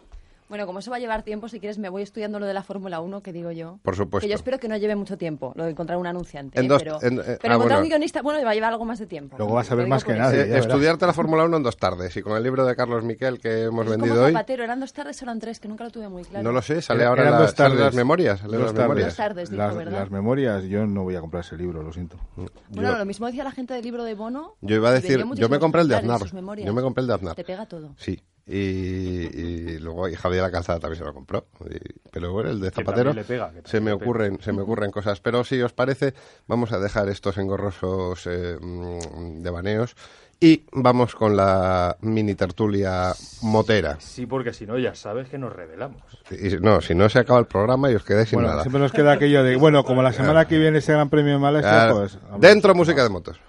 Bueno, 0.48 0.66
como 0.66 0.78
eso 0.80 0.90
va 0.90 0.98
a 0.98 1.00
llevar 1.00 1.22
tiempo, 1.22 1.48
si 1.48 1.58
quieres 1.58 1.78
me 1.78 1.88
voy 1.88 2.02
estudiando 2.02 2.38
lo 2.38 2.46
de 2.46 2.52
la 2.52 2.62
Fórmula 2.62 3.00
1, 3.00 3.22
que 3.22 3.32
digo 3.32 3.50
yo. 3.50 3.78
Por 3.82 3.96
supuesto. 3.96 4.24
Que 4.26 4.28
yo 4.30 4.34
espero 4.34 4.58
que 4.58 4.68
no 4.68 4.76
lleve 4.76 4.94
mucho 4.94 5.16
tiempo, 5.16 5.52
lo 5.56 5.64
de 5.64 5.70
encontrar 5.70 5.98
un 5.98 6.06
anunciante. 6.06 6.60
En 6.60 6.68
dos- 6.68 6.82
pero 6.82 6.98
en- 7.02 7.18
eh, 7.18 7.22
pero 7.22 7.28
ah, 7.28 7.32
encontrar 7.32 7.58
bueno. 7.58 7.78
un 7.80 7.88
guionista, 7.88 8.20
bueno, 8.22 8.44
va 8.44 8.50
a 8.50 8.54
llevar 8.54 8.72
algo 8.72 8.84
más 8.84 8.98
de 8.98 9.06
tiempo. 9.06 9.36
Luego 9.38 9.54
vas 9.54 9.70
a 9.70 9.74
ver 9.74 9.86
más 9.88 10.04
que 10.04 10.12
nadie. 10.14 10.42
Eh, 10.42 10.58
estudiarte 10.58 11.06
la 11.06 11.12
Fórmula 11.14 11.44
1 11.44 11.56
en 11.56 11.62
dos 11.62 11.76
tardes 11.78 12.14
y 12.16 12.22
con 12.22 12.36
el 12.36 12.42
libro 12.42 12.66
de 12.66 12.76
Carlos 12.76 13.02
Miquel 13.04 13.40
que 13.40 13.62
hemos 13.64 13.86
Es 13.86 13.90
vendido 13.92 14.14
como 14.16 14.26
hoy, 14.26 14.32
Zapatero, 14.32 14.64
eran 14.64 14.80
dos 14.80 14.92
tardes 14.92 15.20
o 15.22 15.24
eran 15.24 15.38
tres, 15.40 15.60
que 15.60 15.68
nunca 15.68 15.84
lo 15.84 15.90
tuve 15.90 16.08
muy 16.10 16.24
claro. 16.24 16.42
no 16.44 16.52
lo 16.52 16.60
sé, 16.62 16.82
sale 16.82 17.04
ahora 17.04 17.22
eran 17.22 17.34
la- 17.34 17.40
dos 17.40 17.54
tardes. 17.54 17.80
las 17.80 17.94
memorias. 17.94 18.40
salen 18.40 18.52
Dos 18.52 18.60
las 18.66 18.72
tardes. 18.74 18.82
memorias. 18.88 19.08
Dos 19.08 19.16
tardes, 19.16 19.50
dijo, 19.50 19.62
las, 19.62 19.76
¿verdad? 19.76 19.98
las 20.00 20.10
memorias, 20.10 20.64
yo 20.64 20.86
no 20.86 21.04
voy 21.04 21.16
a 21.16 21.20
comprar 21.20 21.42
ese 21.42 21.56
libro, 21.56 21.82
lo 21.82 21.92
siento. 21.92 22.18
Bueno, 22.36 22.92
Yo- 22.92 22.98
lo 22.98 23.04
mismo 23.06 23.26
decía 23.26 23.44
la 23.44 23.52
gente 23.52 23.72
del 23.74 23.82
libro 23.82 24.04
de 24.04 24.14
Bono. 24.14 24.56
Yo 24.60 24.76
iba 24.76 24.90
a 24.90 24.92
decir, 24.92 25.24
yo 25.36 25.48
me 25.48 25.58
compré 25.58 25.80
el 25.80 25.88
de 25.88 25.96
Aznar. 25.96 26.20
Yo 26.62 26.74
me 26.74 26.82
compré 26.82 27.00
el 27.00 27.06
de 27.08 27.14
Aznar. 27.14 27.34
Te 27.34 27.44
pega 27.44 27.66
todo. 27.66 27.94
Sí. 27.96 28.20
Y, 28.46 28.56
y 28.56 29.78
luego 29.78 30.06
y 30.08 30.14
Javier 30.14 30.42
la 30.42 30.50
Calzada 30.50 30.78
también 30.78 30.98
se 30.98 31.04
lo 31.04 31.14
compró. 31.14 31.46
Y- 31.70 31.78
pero 32.10 32.32
bueno, 32.32 32.50
el 32.50 32.60
de 32.60 32.70
Zapatero 32.70 33.14
pega, 33.26 33.50
se 33.64 33.80
me 33.80 33.92
ocurren 33.92 34.38
se 34.40 34.52
me 34.52 34.62
ocurren 34.62 34.90
cosas. 34.90 35.20
Pero 35.20 35.44
si 35.44 35.60
os 35.62 35.72
parece, 35.72 36.14
vamos 36.46 36.72
a 36.72 36.78
dejar 36.78 37.08
estos 37.08 37.38
engorrosos 37.38 38.26
eh, 38.26 38.56
mm, 38.60 39.42
devaneos 39.42 39.96
y 40.40 40.64
vamos 40.72 41.14
con 41.14 41.36
la 41.36 41.96
mini 42.02 42.34
tertulia 42.34 43.14
motera. 43.42 43.96
Sí, 43.98 44.26
porque 44.26 44.52
si 44.52 44.66
no, 44.66 44.78
ya 44.78 44.94
sabes 44.94 45.28
que 45.28 45.38
nos 45.38 45.52
revelamos. 45.52 46.02
Y, 46.30 46.56
no, 46.60 46.82
si 46.82 46.94
no 46.94 47.08
se 47.08 47.20
acaba 47.20 47.38
el 47.38 47.46
programa 47.46 47.90
y 47.90 47.94
os 47.94 48.04
quedáis 48.04 48.28
sin 48.28 48.36
bueno, 48.36 48.50
nada. 48.50 48.62
siempre 48.62 48.80
nos 48.80 48.92
queda 48.92 49.12
aquello 49.12 49.42
de, 49.42 49.56
bueno, 49.56 49.84
como 49.84 50.02
la 50.02 50.12
semana 50.12 50.46
que 50.46 50.58
viene 50.58 50.78
ese 50.78 50.92
gran 50.92 51.08
premio 51.08 51.32
de 51.32 51.38
Malasia, 51.38 51.88
pues... 51.90 52.18
Dentro 52.38 52.74
música 52.74 53.02
de 53.02 53.08
motos. 53.08 53.40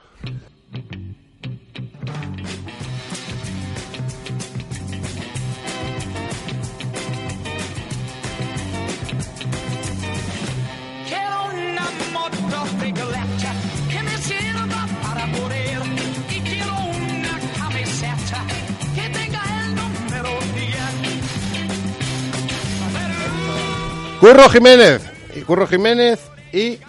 Curro 24.20 24.50
Jiménez. 24.50 25.12
Y 25.36 25.42
Curro 25.42 25.68
Jiménez 25.68 26.30
y 26.54 26.80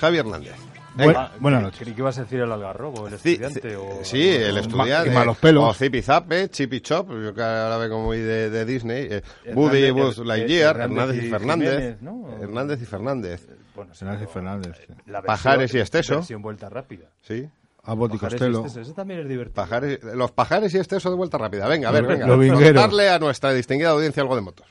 Javi 0.00 0.18
Hernández. 0.18 0.54
Venga. 0.94 1.30
Ah, 1.32 1.32
buenas 1.38 1.62
noches. 1.62 1.80
Creí 1.80 1.94
que 1.94 2.00
ibas 2.00 2.18
a 2.18 2.22
decir 2.22 2.40
el 2.40 2.50
algarrobo, 2.50 3.06
el 3.06 3.18
Sí, 3.18 3.32
estudiante. 3.34 3.60
sí, 3.60 3.74
o, 3.76 3.98
sí, 4.04 4.28
el 4.28 4.56
o- 4.56 4.60
estudiante. 4.60 5.10
y 5.10 5.14
malos 5.14 5.36
pelos. 5.38 5.64
O 5.64 5.74
Zipi 5.74 6.02
Zape, 6.02 6.48
Chippy 6.50 6.80
Chop, 6.80 7.10
yo 7.10 7.32
que 7.34 7.42
ahora 7.42 7.76
vengo 7.76 8.00
muy 8.02 8.18
de, 8.18 8.50
de 8.50 8.64
Disney. 8.64 9.06
eh, 9.10 9.22
Hernández- 9.44 9.54
Woody 9.54 9.90
Buzz 9.92 10.18
Lightyear, 10.18 10.76
Hernández 10.80 10.98
Hernández 11.18 11.24
y 11.24 11.30
Fernández. 11.30 11.70
Jiménez, 11.70 12.02
¿no? 12.02 12.28
Hernández 12.42 12.82
y 12.82 12.84
Fernández. 12.84 13.46
Bueno, 13.76 13.94
sí, 13.94 13.98
Fernández 14.00 14.28
y 14.28 14.32
Fernández, 14.32 14.76
sí. 14.76 14.92
la 15.06 15.20
versión- 15.20 15.24
Pajares 15.26 15.74
y 15.74 15.78
Esteso. 15.78 16.14
versión 16.16 16.42
vuelta 16.42 16.68
rápida. 16.68 17.06
Sí. 17.22 17.48
Abbott 17.84 18.14
y 18.14 18.18
Pajares 18.18 18.34
y 18.34 18.38
Costello. 18.38 18.66
Esteso, 18.66 18.80
Ese 18.80 18.92
también 18.92 19.20
es 19.20 19.28
divertido. 19.28 19.54
Pajares, 19.54 20.02
los 20.02 20.32
pajares 20.32 20.74
y 20.74 20.78
este 20.78 20.96
eso 20.96 21.10
de 21.10 21.16
vuelta 21.16 21.38
rápida. 21.38 21.68
Venga, 21.68 21.90
a 21.90 21.92
ver, 21.92 22.02
Lo- 22.02 22.08
venga. 22.08 22.26
lo 22.26 22.38
vinguero. 22.38 22.80
Darle 22.80 23.08
a 23.08 23.18
nuestra 23.20 23.52
distinguida 23.52 23.90
audiencia 23.90 24.20
algo 24.22 24.34
de 24.34 24.42
motos. 24.42 24.66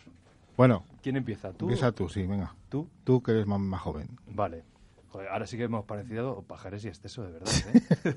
Bueno. 0.58 0.84
¿Quién 1.04 1.16
empieza? 1.16 1.54
¿Tú? 1.54 1.66
Empieza 1.66 1.92
tú, 1.92 2.10
sí, 2.10 2.26
venga. 2.26 2.56
¿Tú? 2.68 2.90
Tú 3.04 3.22
que 3.22 3.32
eres 3.32 3.46
más, 3.46 3.60
más 3.60 3.80
joven. 3.80 4.10
Vale. 4.28 4.64
Joder, 5.10 5.30
ahora 5.30 5.46
sí 5.48 5.56
que 5.56 5.64
hemos 5.64 5.86
parecido 5.86 6.42
pajares 6.42 6.84
y 6.84 6.88
exceso, 6.88 7.24
de 7.24 7.32
verdad. 7.32 7.52
¿eh? 7.74 8.16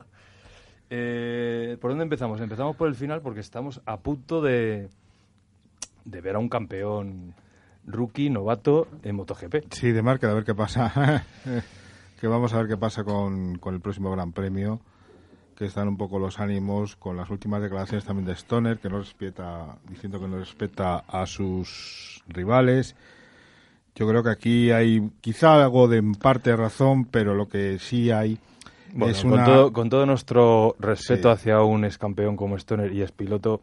Eh, 0.90 1.76
¿Por 1.82 1.90
dónde 1.90 2.04
empezamos? 2.04 2.40
Empezamos 2.40 2.74
por 2.74 2.88
el 2.88 2.94
final 2.94 3.20
porque 3.20 3.40
estamos 3.40 3.82
a 3.84 3.98
punto 3.98 4.40
de, 4.40 4.88
de 6.06 6.20
ver 6.22 6.36
a 6.36 6.38
un 6.38 6.48
campeón 6.48 7.34
rookie, 7.84 8.30
novato 8.30 8.88
en 9.02 9.16
MotoGP. 9.16 9.70
Sí, 9.70 9.92
de 9.92 10.00
marca, 10.00 10.30
a 10.30 10.32
ver 10.32 10.44
qué 10.44 10.54
pasa. 10.54 11.24
que 12.20 12.26
vamos 12.26 12.54
a 12.54 12.58
ver 12.58 12.68
qué 12.68 12.78
pasa 12.78 13.04
con, 13.04 13.58
con 13.58 13.74
el 13.74 13.82
próximo 13.82 14.10
Gran 14.10 14.32
Premio. 14.32 14.80
Que 15.58 15.64
están 15.64 15.88
un 15.88 15.96
poco 15.96 16.20
los 16.20 16.38
ánimos 16.38 16.94
con 16.94 17.16
las 17.16 17.30
últimas 17.30 17.60
declaraciones 17.60 18.04
también 18.04 18.26
de 18.26 18.34
Stoner, 18.34 18.78
que 18.78 18.88
no 18.88 19.00
respeta, 19.00 19.76
diciendo 19.88 20.20
que 20.20 20.28
no 20.28 20.38
respeta 20.38 20.98
a 21.08 21.26
sus 21.26 22.22
rivales. 22.28 22.94
Yo 23.96 24.06
creo 24.06 24.22
que 24.22 24.30
aquí 24.30 24.70
hay 24.70 25.10
quizá 25.20 25.60
algo 25.60 25.88
de 25.88 25.96
en 25.96 26.14
parte 26.14 26.54
razón, 26.54 27.06
pero 27.06 27.34
lo 27.34 27.48
que 27.48 27.80
sí 27.80 28.12
hay 28.12 28.38
Bueno, 28.94 29.10
es 29.10 29.22
con, 29.22 29.32
una... 29.32 29.44
todo, 29.44 29.72
con 29.72 29.90
todo 29.90 30.06
nuestro 30.06 30.76
respeto 30.78 31.28
Sí. 31.28 31.34
hacia 31.34 31.60
un 31.62 31.84
ex 31.84 31.98
campeón 31.98 32.36
como 32.36 32.56
Stoner 32.56 32.92
y 32.92 33.02
es 33.02 33.10
piloto, 33.10 33.60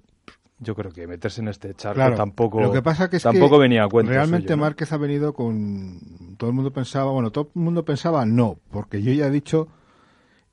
yo 0.60 0.76
creo 0.76 0.92
que 0.92 1.08
meterse 1.08 1.40
en 1.40 1.48
este 1.48 1.74
charco 1.76 1.96
Claro, 1.96 2.18
tampoco, 2.18 2.60
lo 2.60 2.74
que 2.74 2.82
pasa 2.82 3.10
que 3.10 3.16
es 3.16 3.24
tampoco 3.24 3.56
que 3.56 3.62
venía 3.62 3.86
a 3.86 3.88
cuento. 3.88 4.12
Realmente 4.12 4.48
suyo, 4.50 4.58
¿no? 4.58 4.64
Márquez 4.64 4.92
ha 4.92 4.98
venido 4.98 5.32
con 5.34 6.36
todo 6.36 6.50
el 6.50 6.56
mundo 6.58 6.72
pensaba, 6.72 7.12
bueno, 7.12 7.32
todo 7.32 7.50
el 7.56 7.62
mundo 7.62 7.86
pensaba 7.86 8.26
no, 8.26 8.58
porque 8.70 9.02
yo 9.02 9.14
ya 9.14 9.28
he 9.28 9.32
dicho 9.32 9.70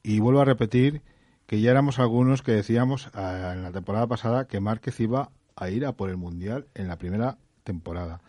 y 0.04 0.20
vuelvo 0.20 0.40
a 0.40 0.44
repetir 0.44 1.02
que 1.46 1.60
ya 1.60 1.70
éramos 1.70 1.98
algunos 1.98 2.42
que 2.42 2.52
decíamos 2.52 3.10
ah, 3.14 3.52
en 3.54 3.62
la 3.62 3.72
temporada 3.72 4.06
pasada 4.06 4.46
que 4.46 4.60
Márquez 4.60 4.98
iba 5.00 5.30
a 5.56 5.70
ir 5.70 5.84
a 5.86 5.92
por 5.92 6.08
el 6.10 6.16
mundial 6.16 6.66
en 6.74 6.88
la 6.88 6.96
primera 6.96 7.36
temporada. 7.64 8.20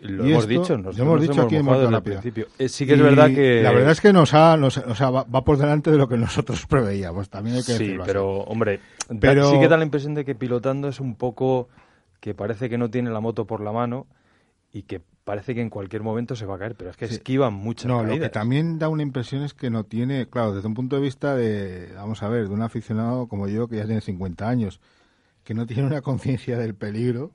Lo 0.00 0.26
Y 0.26 0.32
hemos 0.32 0.44
esto- 0.46 0.60
dicho, 0.62 0.76
lo 0.76 0.82
nosotros 0.82 0.98
hemos 0.98 1.12
nos 1.14 1.20
dicho 1.22 1.32
hemos 1.32 1.46
aquí 1.46 1.56
en 1.86 1.94
el 1.94 2.02
principio. 2.02 2.46
Eh, 2.58 2.68
sí 2.68 2.86
que 2.86 2.94
es 2.94 3.00
verdad 3.00 3.28
que- 3.28 3.62
la 3.62 3.72
verdad 3.72 3.92
es 3.92 4.00
que 4.02 4.12
nos 4.12 4.34
ha, 4.34 4.56
nos- 4.58 4.76
o 4.76 4.94
sea, 4.94 5.08
va, 5.08 5.24
va 5.24 5.42
por 5.42 5.56
delante 5.56 5.90
de 5.90 5.96
lo 5.96 6.06
que 6.06 6.18
nosotros 6.18 6.66
preveíamos, 6.68 7.30
también 7.30 7.56
hay 7.56 7.62
que 7.62 7.72
Sí, 7.78 7.92
así. 7.94 7.98
pero 8.04 8.40
hombre, 8.40 8.80
da- 9.08 9.16
Pero- 9.20 9.50
sí 9.50 9.58
que 9.58 9.68
da 9.68 9.78
la 9.78 9.84
impresión 9.84 10.12
de 10.14 10.26
que 10.26 10.34
pilotando 10.34 10.88
es 10.88 11.00
un 11.00 11.14
poco 11.16 11.68
que 12.20 12.34
parece 12.34 12.68
que 12.68 12.76
no 12.76 12.90
tiene 12.90 13.08
la 13.10 13.20
moto 13.20 13.46
por 13.46 13.62
la 13.62 13.72
mano 13.72 14.06
y 14.70 14.82
que 14.82 15.00
parece 15.26 15.56
que 15.56 15.60
en 15.60 15.70
cualquier 15.70 16.04
momento 16.04 16.36
se 16.36 16.46
va 16.46 16.54
a 16.54 16.58
caer, 16.58 16.76
pero 16.76 16.88
es 16.88 16.96
que 16.96 17.08
Sí. 17.08 17.14
esquivan 17.14 17.52
muchas 17.52 17.86
No, 17.88 18.04
lo 18.04 18.16
que 18.18 18.28
también 18.28 18.78
da 18.78 18.88
una 18.88 19.02
impresión 19.02 19.42
es 19.42 19.54
que 19.54 19.70
no 19.70 19.82
tiene, 19.82 20.28
claro, 20.28 20.54
desde 20.54 20.68
un 20.68 20.74
punto 20.74 20.94
de 20.94 21.02
vista 21.02 21.34
de, 21.34 21.92
vamos 21.96 22.22
a 22.22 22.28
ver, 22.28 22.46
de 22.46 22.54
un 22.54 22.62
aficionado 22.62 23.26
como 23.26 23.48
yo 23.48 23.66
que 23.66 23.74
ya 23.76 23.86
tiene 23.86 24.00
50 24.00 24.48
años, 24.48 24.80
que 25.42 25.52
no 25.52 25.66
tiene 25.66 25.82
una 25.84 26.00
conciencia 26.00 26.56
del 26.58 26.76
peligro 26.76 27.32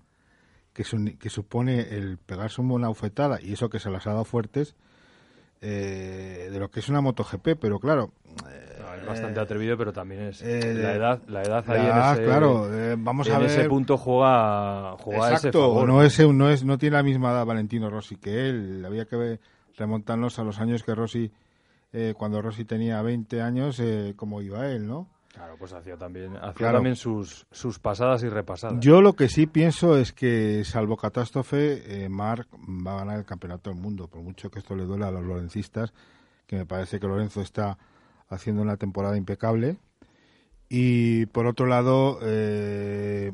que, 0.73 0.85
su- 0.85 1.17
que 1.19 1.29
supone 1.29 1.81
el 1.81 2.17
pegarse 2.17 2.61
una 2.61 2.87
bofetada 2.87 3.41
y 3.41 3.51
eso 3.53 3.69
que 3.69 3.79
se 3.79 3.89
las 3.89 4.07
ha 4.07 4.11
dado 4.11 4.23
fuertes 4.23 4.73
eh, 5.61 6.49
de 6.51 6.59
lo 6.59 6.69
que 6.71 6.79
es 6.79 6.89
una 6.89 7.01
MotoGP, 7.01 7.49
pero 7.59 7.79
claro, 7.79 8.11
No, 8.79 8.95
es 8.95 9.05
bastante 9.05 9.39
atrevido, 9.39 9.77
pero 9.77 9.93
también 9.93 10.21
es 10.23 10.41
eh, 10.41 10.73
la 10.73 10.93
edad, 10.93 11.21
la 11.27 11.43
edad 11.43 11.63
la 11.67 11.73
ahí 11.75 11.85
edad, 11.85 12.09
en 12.09 12.15
ese, 12.15 12.23
claro, 12.25 12.73
eh, 12.73 12.95
vamos 12.97 13.27
en 13.27 13.33
a 13.35 13.45
ese 13.45 13.57
ver- 13.59 13.69
punto 13.69 13.97
juega, 13.97 14.95
juega 14.99 15.25
ese 15.27 15.35
Exacto, 15.47 15.61
favor. 15.61 15.87
no 15.87 16.03
es 16.03 16.19
no 16.19 16.49
es 16.49 16.63
no 16.63 16.77
tiene 16.77 16.97
la 16.97 17.03
misma 17.03 17.31
edad 17.31 17.45
Valentino 17.45 17.89
Rossi 17.89 18.15
que 18.17 18.49
él. 18.49 18.83
Había 18.85 19.05
que 19.05 19.39
remontarnos 19.77 20.37
a 20.39 20.43
los 20.43 20.59
años 20.59 20.83
que 20.83 20.95
Rossi 20.95 21.31
eh, 21.93 22.13
cuando 22.17 22.41
Rossi 22.41 22.65
tenía 22.65 23.01
20 23.01 23.41
años, 23.41 23.79
eh, 23.79 24.13
cómo 24.15 24.41
iba 24.41 24.67
él, 24.71 24.87
¿no? 24.87 25.09
Claro, 25.33 25.55
pues 25.57 25.71
hacía 25.71 25.95
también, 25.97 26.35
hacía 26.35 26.53
Claro. 26.53 26.77
también 26.77 26.95
sus, 26.97 27.45
sus 27.51 27.79
pasadas 27.79 28.21
y 28.23 28.29
repasadas. 28.29 28.79
Yo 28.81 29.01
lo 29.01 29.13
que 29.13 29.29
sí 29.29 29.47
pienso 29.47 29.97
es 29.97 30.11
que, 30.11 30.63
salvo 30.65 30.97
catástrofe, 30.97 32.03
eh, 32.03 32.09
Marc 32.09 32.49
va 32.85 32.93
a 32.95 32.97
ganar 32.99 33.17
el 33.19 33.25
campeonato 33.25 33.69
del 33.69 33.79
mundo, 33.79 34.07
por 34.07 34.21
mucho 34.21 34.51
que 34.51 34.59
esto 34.59 34.75
le 34.75 34.83
duela 34.83 35.07
a 35.07 35.11
los 35.11 35.23
lorencistas, 35.23 35.93
que 36.47 36.57
me 36.57 36.65
parece 36.65 36.99
que 36.99 37.07
Lorenzo 37.07 37.39
está 37.41 37.77
haciendo 38.29 38.61
una 38.61 38.75
temporada 38.75 39.15
impecable. 39.15 39.77
Y 40.67 41.25
por 41.27 41.45
otro 41.47 41.65
lado, 41.65 42.19
eh, 42.23 43.31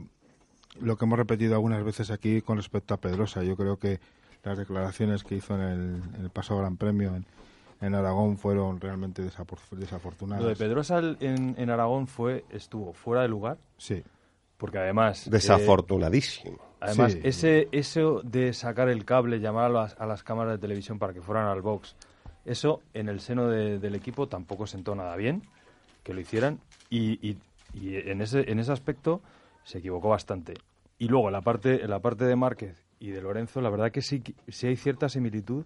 lo 0.79 0.97
que 0.97 1.05
hemos 1.05 1.17
repetido 1.17 1.55
algunas 1.55 1.83
veces 1.83 2.11
aquí 2.11 2.41
con 2.41 2.57
respecto 2.57 2.93
a 2.93 2.97
Pedrosa, 2.97 3.43
yo 3.43 3.55
creo 3.55 3.77
que 3.77 3.99
las 4.43 4.57
declaraciones 4.57 5.23
que 5.23 5.35
hizo 5.35 5.55
en 5.55 5.61
el, 5.61 6.01
en 6.15 6.21
el 6.25 6.29
pasado 6.29 6.59
Gran 6.59 6.77
Premio 6.77 7.15
en, 7.15 7.25
en 7.81 7.95
Aragón 7.95 8.37
fueron 8.37 8.79
realmente 8.79 9.21
desafortunadas. 9.71 10.43
Lo 10.43 10.49
de 10.49 10.55
Pedrosa 10.55 10.99
en, 10.99 11.55
en 11.57 11.69
Aragón 11.69 12.07
fue 12.07 12.45
estuvo 12.49 12.93
fuera 12.93 13.21
de 13.21 13.27
lugar. 13.27 13.57
Sí. 13.77 14.03
Porque 14.57 14.79
además... 14.79 15.27
eh, 15.27 15.31
Desafortunadísimo. 15.31 16.57
además, 16.79 17.13
Sí. 17.13 17.19
ese 17.23 17.67
eso 17.71 18.21
de 18.23 18.53
sacar 18.53 18.89
el 18.89 19.05
cable, 19.05 19.39
llamar 19.39 19.65
a 19.65 19.69
las, 19.69 19.99
a 19.99 20.05
las 20.05 20.23
cámaras 20.23 20.53
de 20.53 20.57
televisión 20.59 20.97
para 20.99 21.13
que 21.13 21.21
fueran 21.21 21.45
al 21.47 21.61
box, 21.61 21.95
eso 22.45 22.81
en 22.93 23.09
el 23.09 23.19
seno 23.19 23.47
de- 23.47 23.77
del 23.77 23.93
equipo 23.95 24.27
tampoco 24.27 24.65
sentó 24.65 24.95
nada 24.95 25.15
bien 25.15 25.43
que 26.03 26.13
lo 26.13 26.21
hicieran 26.21 26.59
y, 26.89 27.19
y- 27.27 27.37
y 27.73 27.95
en, 27.97 28.21
ese, 28.21 28.49
en 28.51 28.59
ese 28.59 28.71
aspecto 28.71 29.21
se 29.63 29.79
equivocó 29.79 30.09
bastante. 30.09 30.53
Y 30.97 31.07
luego 31.09 31.27
en 31.27 31.33
la 31.33 31.41
parte, 31.41 31.83
en 31.83 31.89
la 31.91 31.99
parte 31.99 32.25
de 32.25 32.35
Márquez 32.35 32.83
y 32.99 33.09
de 33.11 33.21
Lorenzo, 33.21 33.61
la 33.61 33.69
verdad 33.69 33.91
que 33.91 34.01
sí, 34.01 34.23
sí 34.47 34.65
hay 34.67 34.75
cierta 34.77 35.09
similitud 35.09 35.65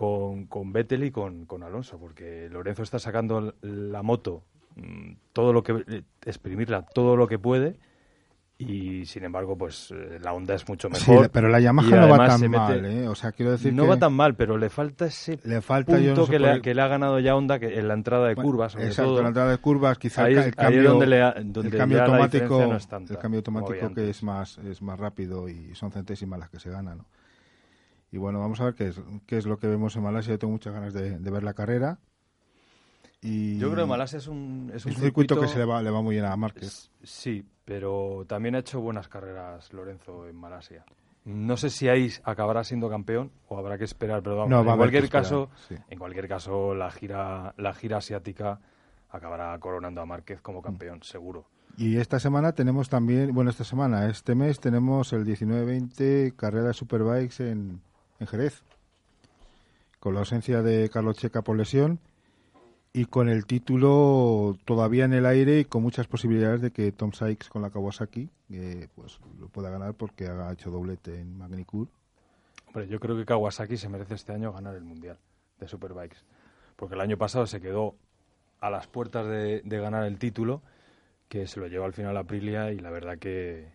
con, 0.00 0.46
con 0.46 0.72
Vettel 0.72 1.04
y 1.04 1.10
con, 1.10 1.44
con 1.44 1.62
Alonso, 1.62 1.98
porque 1.98 2.48
Lorenzo 2.50 2.82
está 2.82 2.98
sacando 2.98 3.52
la 3.60 4.02
moto, 4.02 4.44
mm, 4.76 5.12
todo 5.34 5.52
lo 5.52 5.62
que 5.62 5.84
eh, 5.88 6.02
exprimirla 6.24 6.86
todo 6.86 7.16
lo 7.16 7.26
que 7.28 7.38
puede 7.38 7.76
y 8.56 9.04
sin 9.04 9.24
embargo 9.24 9.58
pues 9.58 9.90
eh, 9.90 10.18
la 10.22 10.32
Honda 10.32 10.54
es 10.54 10.66
mucho 10.68 10.88
Sí, 10.94 11.10
mejor. 11.10 11.28
pero 11.30 11.48
la 11.50 11.60
Yamaha 11.60 11.96
no 11.96 12.08
va 12.08 12.26
tan 12.28 12.40
mete- 12.40 12.48
mal, 12.56 12.86
¿eh? 12.86 13.08
O 13.08 13.14
sea, 13.14 13.32
quiero 13.32 13.52
decir 13.52 13.74
no 13.74 13.82
que- 13.82 13.88
va 13.90 13.98
tan 13.98 14.14
mal, 14.14 14.36
pero 14.36 14.56
le 14.56 14.70
falta 14.70 15.04
ese 15.04 15.38
Le 15.44 15.60
falta, 15.60 15.98
yo 15.98 16.14
punto 16.14 16.22
no 16.22 16.26
que, 16.28 16.38
le, 16.38 16.50
el- 16.52 16.62
que 16.62 16.74
le 16.74 16.80
ha 16.80 16.88
ganado 16.88 17.18
ya 17.20 17.36
Honda 17.36 17.58
que 17.58 17.78
en 17.78 17.86
la 17.86 17.92
entrada 17.92 18.28
de 18.28 18.34
Bueno, 18.36 18.50
curvas, 18.50 18.72
sobre 18.72 18.86
exacto, 18.86 19.10
todo. 19.12 19.22
la 19.22 19.28
entrada 19.28 19.50
de 19.50 19.58
curvas, 19.58 19.98
quizá 19.98 20.24
ahí, 20.24 20.34
el, 20.34 20.54
cambio, 20.54 20.82
donde, 20.92 21.06
le 21.08 21.20
ha- 21.22 21.34
donde 21.44 21.68
el 21.68 21.76
cambio 21.76 22.00
automático, 22.02 22.38
diferencia 22.44 22.66
no 22.68 22.76
es 22.76 22.88
tanta, 22.88 23.12
el 23.12 23.18
cambio 23.18 23.38
automático 23.40 23.92
que 23.94 24.08
es 24.08 24.22
más 24.22 24.56
es 24.58 24.80
más 24.80 24.98
rápido 24.98 25.46
y 25.46 25.74
son 25.74 25.90
centésimas 25.92 26.38
las 26.40 26.48
que 26.48 26.58
se 26.58 26.70
ganan, 26.70 26.96
¿no? 26.98 27.04
Y 28.12 28.18
bueno, 28.18 28.40
vamos 28.40 28.60
a 28.60 28.64
ver 28.64 28.74
qué 28.74 28.88
es, 28.88 29.00
qué 29.26 29.36
es 29.38 29.46
lo 29.46 29.58
que 29.58 29.66
vemos 29.68 29.94
en 29.96 30.02
Malasia. 30.02 30.32
Yo 30.34 30.38
tengo 30.38 30.52
muchas 30.52 30.72
ganas 30.74 30.92
de, 30.92 31.18
de 31.18 31.30
ver 31.30 31.42
la 31.42 31.54
carrera. 31.54 31.98
Y 33.22 33.58
Yo 33.58 33.70
creo 33.70 33.84
que 33.84 33.90
Malasia 33.90 34.18
es 34.18 34.26
un, 34.26 34.72
es 34.74 34.86
un 34.86 34.94
circuito, 34.94 35.38
que 35.38 35.46
se 35.46 35.58
le 35.58 35.64
va, 35.66 35.82
le 35.82 35.90
va 35.90 36.00
muy 36.00 36.14
bien 36.14 36.24
a 36.24 36.34
Márquez. 36.36 36.90
Sí, 37.02 37.44
pero 37.64 38.24
también 38.26 38.54
ha 38.54 38.60
hecho 38.60 38.80
buenas 38.80 39.08
carreras 39.08 39.72
Lorenzo 39.72 40.26
en 40.26 40.36
Malasia. 40.36 40.84
No 41.26 41.58
sé 41.58 41.68
si 41.68 41.86
ahí 41.86 42.10
acabará 42.24 42.64
siendo 42.64 42.88
campeón 42.88 43.30
o 43.48 43.58
habrá 43.58 43.76
que 43.76 43.84
esperar, 43.84 44.22
pero 44.22 44.36
vamos, 44.36 44.50
No, 44.50 44.64
va 44.64 44.72
en 44.72 44.78
cualquier 44.78 45.04
esperar, 45.04 45.22
caso, 45.24 45.50
sí. 45.68 45.74
en 45.90 45.98
cualquier 45.98 46.26
caso 46.28 46.74
la 46.74 46.90
gira 46.90 47.52
la 47.58 47.74
gira 47.74 47.98
asiática 47.98 48.58
acabará 49.10 49.58
coronando 49.58 50.00
a 50.00 50.06
Márquez 50.06 50.40
como 50.40 50.62
campeón, 50.62 51.02
seguro. 51.02 51.44
Y 51.76 51.98
esta 51.98 52.18
semana 52.18 52.52
tenemos 52.52 52.88
también, 52.88 53.34
bueno, 53.34 53.50
esta 53.50 53.64
semana, 53.64 54.08
este 54.08 54.34
mes 54.34 54.60
tenemos 54.60 55.12
el 55.12 55.26
19-20 55.26 56.34
carrera 56.36 56.68
de 56.68 56.74
Superbikes 56.74 57.50
en, 57.50 57.82
en 58.20 58.26
Jerez, 58.26 58.62
con 59.98 60.14
la 60.14 60.20
ausencia 60.20 60.62
de 60.62 60.88
Carlos 60.90 61.16
Checa 61.16 61.42
por 61.42 61.56
lesión 61.56 61.98
y 62.92 63.06
con 63.06 63.28
el 63.28 63.46
título 63.46 64.56
todavía 64.64 65.04
en 65.04 65.14
el 65.14 65.26
aire 65.26 65.60
y 65.60 65.64
con 65.64 65.82
muchas 65.82 66.06
posibilidades 66.06 66.60
de 66.60 66.70
que 66.70 66.92
Tom 66.92 67.12
Sykes 67.12 67.48
con 67.48 67.62
la 67.62 67.70
Kawasaki 67.70 68.28
pues 68.94 69.18
lo 69.38 69.48
pueda 69.48 69.70
ganar 69.70 69.94
porque 69.94 70.26
ha 70.26 70.52
hecho 70.52 70.70
doblete 70.70 71.20
en 71.20 71.38
Magnicur. 71.38 71.88
Hombre, 72.66 72.88
yo 72.88 73.00
creo 73.00 73.16
que 73.16 73.24
Kawasaki 73.24 73.76
se 73.76 73.88
merece 73.88 74.14
este 74.14 74.32
año 74.32 74.52
ganar 74.52 74.74
el 74.74 74.84
Mundial 74.84 75.18
de 75.58 75.68
Superbikes. 75.68 76.18
Porque 76.76 76.94
el 76.94 77.00
año 77.00 77.16
pasado 77.16 77.46
se 77.46 77.60
quedó 77.60 77.94
a 78.60 78.70
las 78.70 78.86
puertas 78.86 79.26
de, 79.26 79.62
de 79.64 79.78
ganar 79.78 80.04
el 80.04 80.18
título, 80.18 80.62
que 81.28 81.46
se 81.46 81.60
lo 81.60 81.68
llevó 81.68 81.84
al 81.84 81.92
final 81.92 82.16
a 82.16 82.20
Aprilia 82.20 82.72
y 82.72 82.78
la 82.78 82.90
verdad 82.90 83.18
que, 83.18 83.72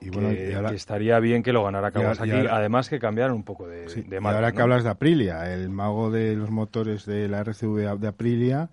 Y 0.00 0.10
bueno, 0.10 0.30
que- 0.30 0.50
y 0.50 0.54
ahora- 0.54 0.70
que 0.70 0.76
estaría 0.76 1.18
bien 1.20 1.42
que 1.42 1.52
lo 1.52 1.64
ganara 1.64 1.90
Kawasaki. 1.90 2.28
y 2.30 2.32
ahora- 2.32 2.56
Además 2.56 2.88
que 2.88 2.98
cambiaron 2.98 3.36
un 3.36 3.44
poco 3.44 3.66
de, 3.66 3.88
Sí, 3.88 4.02
de 4.02 4.18
y 4.22 4.24
ahora 4.26 4.52
que 4.52 4.60
hablas 4.60 4.84
de 4.84 4.90
Aprilia, 4.90 5.52
el 5.54 5.70
mago 5.70 6.10
de 6.10 6.36
los 6.36 6.50
motores 6.50 7.06
de 7.06 7.28
la 7.28 7.40
RCV 7.40 7.96
de 7.98 8.08
Aprilia, 8.08 8.68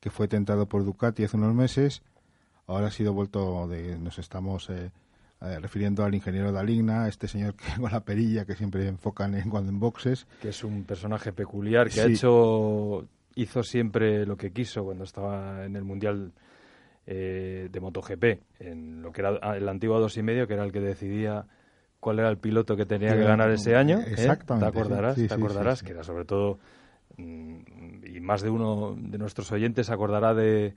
que 0.00 0.10
fue 0.10 0.28
tentado 0.28 0.66
por 0.66 0.84
Ducati 0.84 1.24
hace 1.24 1.36
unos 1.36 1.54
meses, 1.54 2.02
ahora 2.66 2.86
ha 2.86 2.90
sido 2.90 3.12
vuelto 3.12 3.68
de, 3.68 3.98
nos 3.98 4.18
estamos 4.18 4.70
eh, 4.70 4.90
eh, 5.42 5.58
refiriendo 5.60 6.04
al 6.04 6.14
ingeniero 6.14 6.52
Daligna, 6.52 7.08
este 7.08 7.28
señor 7.28 7.54
que 7.54 7.64
con 7.80 7.92
la 7.92 8.00
perilla 8.00 8.44
que 8.46 8.54
siempre 8.56 8.86
enfocan 8.88 9.34
en 9.34 9.50
cuando 9.50 9.70
en 9.70 9.80
boxes. 9.80 10.26
que 10.40 10.50
es 10.50 10.64
un 10.64 10.84
personaje 10.84 11.32
peculiar 11.32 11.90
que 11.90 12.00
ha 12.00 12.06
hecho 12.06 13.06
hizo 13.34 13.62
siempre 13.62 14.24
lo 14.26 14.36
que 14.36 14.50
quiso 14.52 14.84
cuando 14.84 15.04
estaba 15.04 15.64
en 15.64 15.76
el 15.76 15.84
mundial 15.84 16.32
eh, 17.12 17.68
de 17.72 17.80
MotoGP 17.80 18.24
en 18.60 19.02
lo 19.02 19.10
que 19.10 19.22
era 19.22 19.56
el 19.56 19.68
antiguo 19.68 19.98
dos 19.98 20.16
y 20.16 20.22
medio 20.22 20.46
que 20.46 20.54
era 20.54 20.64
el 20.64 20.70
que 20.70 20.80
decidía 20.80 21.44
cuál 21.98 22.20
era 22.20 22.28
el 22.28 22.38
piloto 22.38 22.76
que 22.76 22.86
tenía 22.86 23.14
que 23.14 23.24
ganar 23.24 23.50
ese 23.50 23.74
año 23.74 23.98
¿eh? 23.98 24.12
exactamente, 24.12 24.70
te 24.70 24.78
acordarás 24.78 25.14
sí, 25.16 25.22
sí, 25.22 25.28
te 25.28 25.34
acordarás 25.34 25.80
sí, 25.80 25.86
que 25.86 25.92
era 25.92 26.04
sobre 26.04 26.24
todo 26.24 26.60
mm, 27.16 28.06
y 28.06 28.20
más 28.20 28.42
de 28.42 28.50
uno 28.50 28.94
de 28.96 29.18
nuestros 29.18 29.50
oyentes 29.50 29.88
se 29.88 29.92
acordará 29.92 30.34
de 30.34 30.74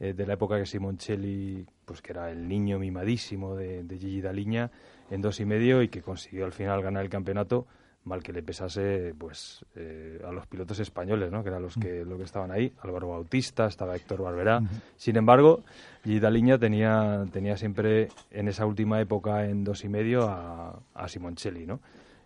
eh, 0.00 0.14
de 0.14 0.26
la 0.26 0.34
época 0.34 0.56
que 0.58 0.66
Simoncelli, 0.66 1.66
pues 1.84 2.02
que 2.02 2.12
era 2.12 2.30
el 2.30 2.46
niño 2.46 2.78
mimadísimo 2.78 3.56
de, 3.56 3.82
de 3.82 3.98
Gigi 3.98 4.20
Daliña, 4.20 4.70
en 5.10 5.20
dos 5.20 5.40
y 5.40 5.44
medio 5.44 5.82
y 5.82 5.88
que 5.88 6.02
consiguió 6.02 6.44
al 6.44 6.52
final 6.52 6.82
ganar 6.82 7.02
el 7.02 7.10
campeonato 7.10 7.66
mal 8.08 8.22
que 8.22 8.32
le 8.32 8.42
pesase 8.42 9.14
pues 9.16 9.64
eh, 9.76 10.20
a 10.26 10.32
los 10.32 10.46
pilotos 10.46 10.80
españoles, 10.80 11.30
¿no? 11.30 11.42
que 11.42 11.50
eran 11.50 11.62
los 11.62 11.76
que, 11.76 12.04
los 12.04 12.18
que 12.18 12.24
estaban 12.24 12.50
ahí, 12.50 12.72
Álvaro 12.82 13.08
Bautista, 13.10 13.66
estaba 13.66 13.94
Héctor 13.94 14.22
Barberá. 14.22 14.60
Sin 14.96 15.16
embargo, 15.16 15.62
Gita 16.04 16.30
Liña 16.30 16.58
tenía, 16.58 17.24
tenía 17.32 17.56
siempre 17.56 18.08
en 18.32 18.48
esa 18.48 18.66
última 18.66 19.00
época 19.00 19.44
en 19.44 19.62
dos 19.62 19.84
y 19.84 19.88
medio 19.88 20.28
a, 20.28 20.80
a 20.94 21.08
Simoncelli, 21.08 21.66
¿no? 21.66 21.78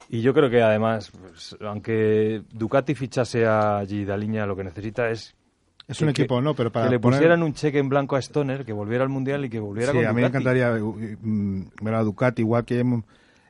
Y 0.08 0.20
yo 0.20 0.32
creo 0.34 0.48
que 0.50 0.62
además, 0.62 1.10
pues, 1.10 1.56
aunque 1.60 2.42
Ducati 2.52 2.94
fichase 2.94 3.46
a 3.46 3.82
Gita 3.86 4.16
Liña, 4.16 4.46
lo 4.46 4.56
que 4.56 4.64
necesita 4.64 5.08
es 5.10 5.34
Es 5.88 6.00
un 6.00 6.08
equipo, 6.10 6.40
¿no? 6.40 6.54
Pero 6.54 6.70
para 6.72 6.86
que 6.86 6.90
le 6.92 7.00
poner- 7.00 7.18
pusieran 7.18 7.42
un 7.42 7.54
cheque 7.54 7.78
en 7.78 7.88
blanco 7.88 8.16
a 8.16 8.18
Stoner, 8.18 8.64
que 8.64 8.72
volviera 8.72 9.04
al 9.04 9.10
Mundial 9.10 9.44
y 9.44 9.48
que 9.48 9.58
volviera 9.60 9.92
Sí, 9.92 9.98
con 9.98 10.06
a 10.06 10.12
mí 10.12 10.16
me 10.20 10.28
Ducati. 10.28 10.36
encantaría 10.44 10.76
eh, 10.76 11.16
mm, 11.20 11.62
ver 11.82 11.94
a 11.94 12.02
Ducati, 12.02 12.42
igual 12.42 12.64
que 12.64 12.82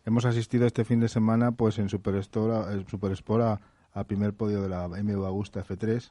hemos, 0.05 0.25
asistido 0.25 0.67
este 0.67 0.85
fin 0.85 1.01
de 1.01 1.09
semana 1.09 1.53
pues 1.53 1.79
en 1.79 1.89
Superstore, 1.89 2.73
en 2.75 2.87
Supersport 2.89 3.43
a- 3.43 3.61
al 3.93 4.07
primer 4.07 4.33
podio 4.33 4.63
de 4.63 4.69
la 4.69 4.87
BMW 4.89 5.25
Agusta 5.27 5.65
F3. 5.65 6.11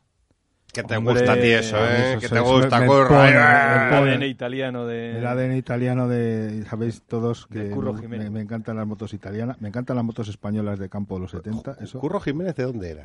Que 0.72 0.84
te 0.84 0.96
Hombre, 0.96 1.16
gusta 1.16 1.34
a 1.34 1.36
ti 1.36 1.50
eso, 1.50 1.76
¿eh? 1.78 2.12
eso 2.14 2.20
Que 2.22 2.30
te 2.30 2.36
eso 2.36 2.44
gusta, 2.46 2.80
me 2.80 2.88
curra. 2.88 3.08
pone- 3.10 3.32
me 3.34 4.14
El 4.14 4.14
ADN 4.18 4.24
italiano 4.28 4.86
de... 4.86 5.18
El 5.18 5.26
ADN 5.28 5.58
italiano 5.58 6.08
de, 6.08 6.64
sabéis 6.70 7.02
todos 7.02 7.46
que 7.48 7.60
De 7.66 7.72
Curro 7.72 7.92
me, 7.94 8.30
me 8.30 8.40
encantan 8.40 8.78
las 8.78 8.88
motos 8.88 9.14
italianas, 9.14 9.60
me 9.60 9.68
encantan 9.68 9.98
las 9.98 10.06
motos 10.06 10.30
españolas 10.30 10.80
de 10.80 10.88
campo 10.88 11.16
de 11.16 11.22
los 11.22 11.32
70, 11.32 11.76
eso. 11.82 12.00
¿Curro 12.00 12.22
Jiménez 12.22 12.56
de 12.56 12.64
dónde 12.64 12.90
era? 12.92 13.04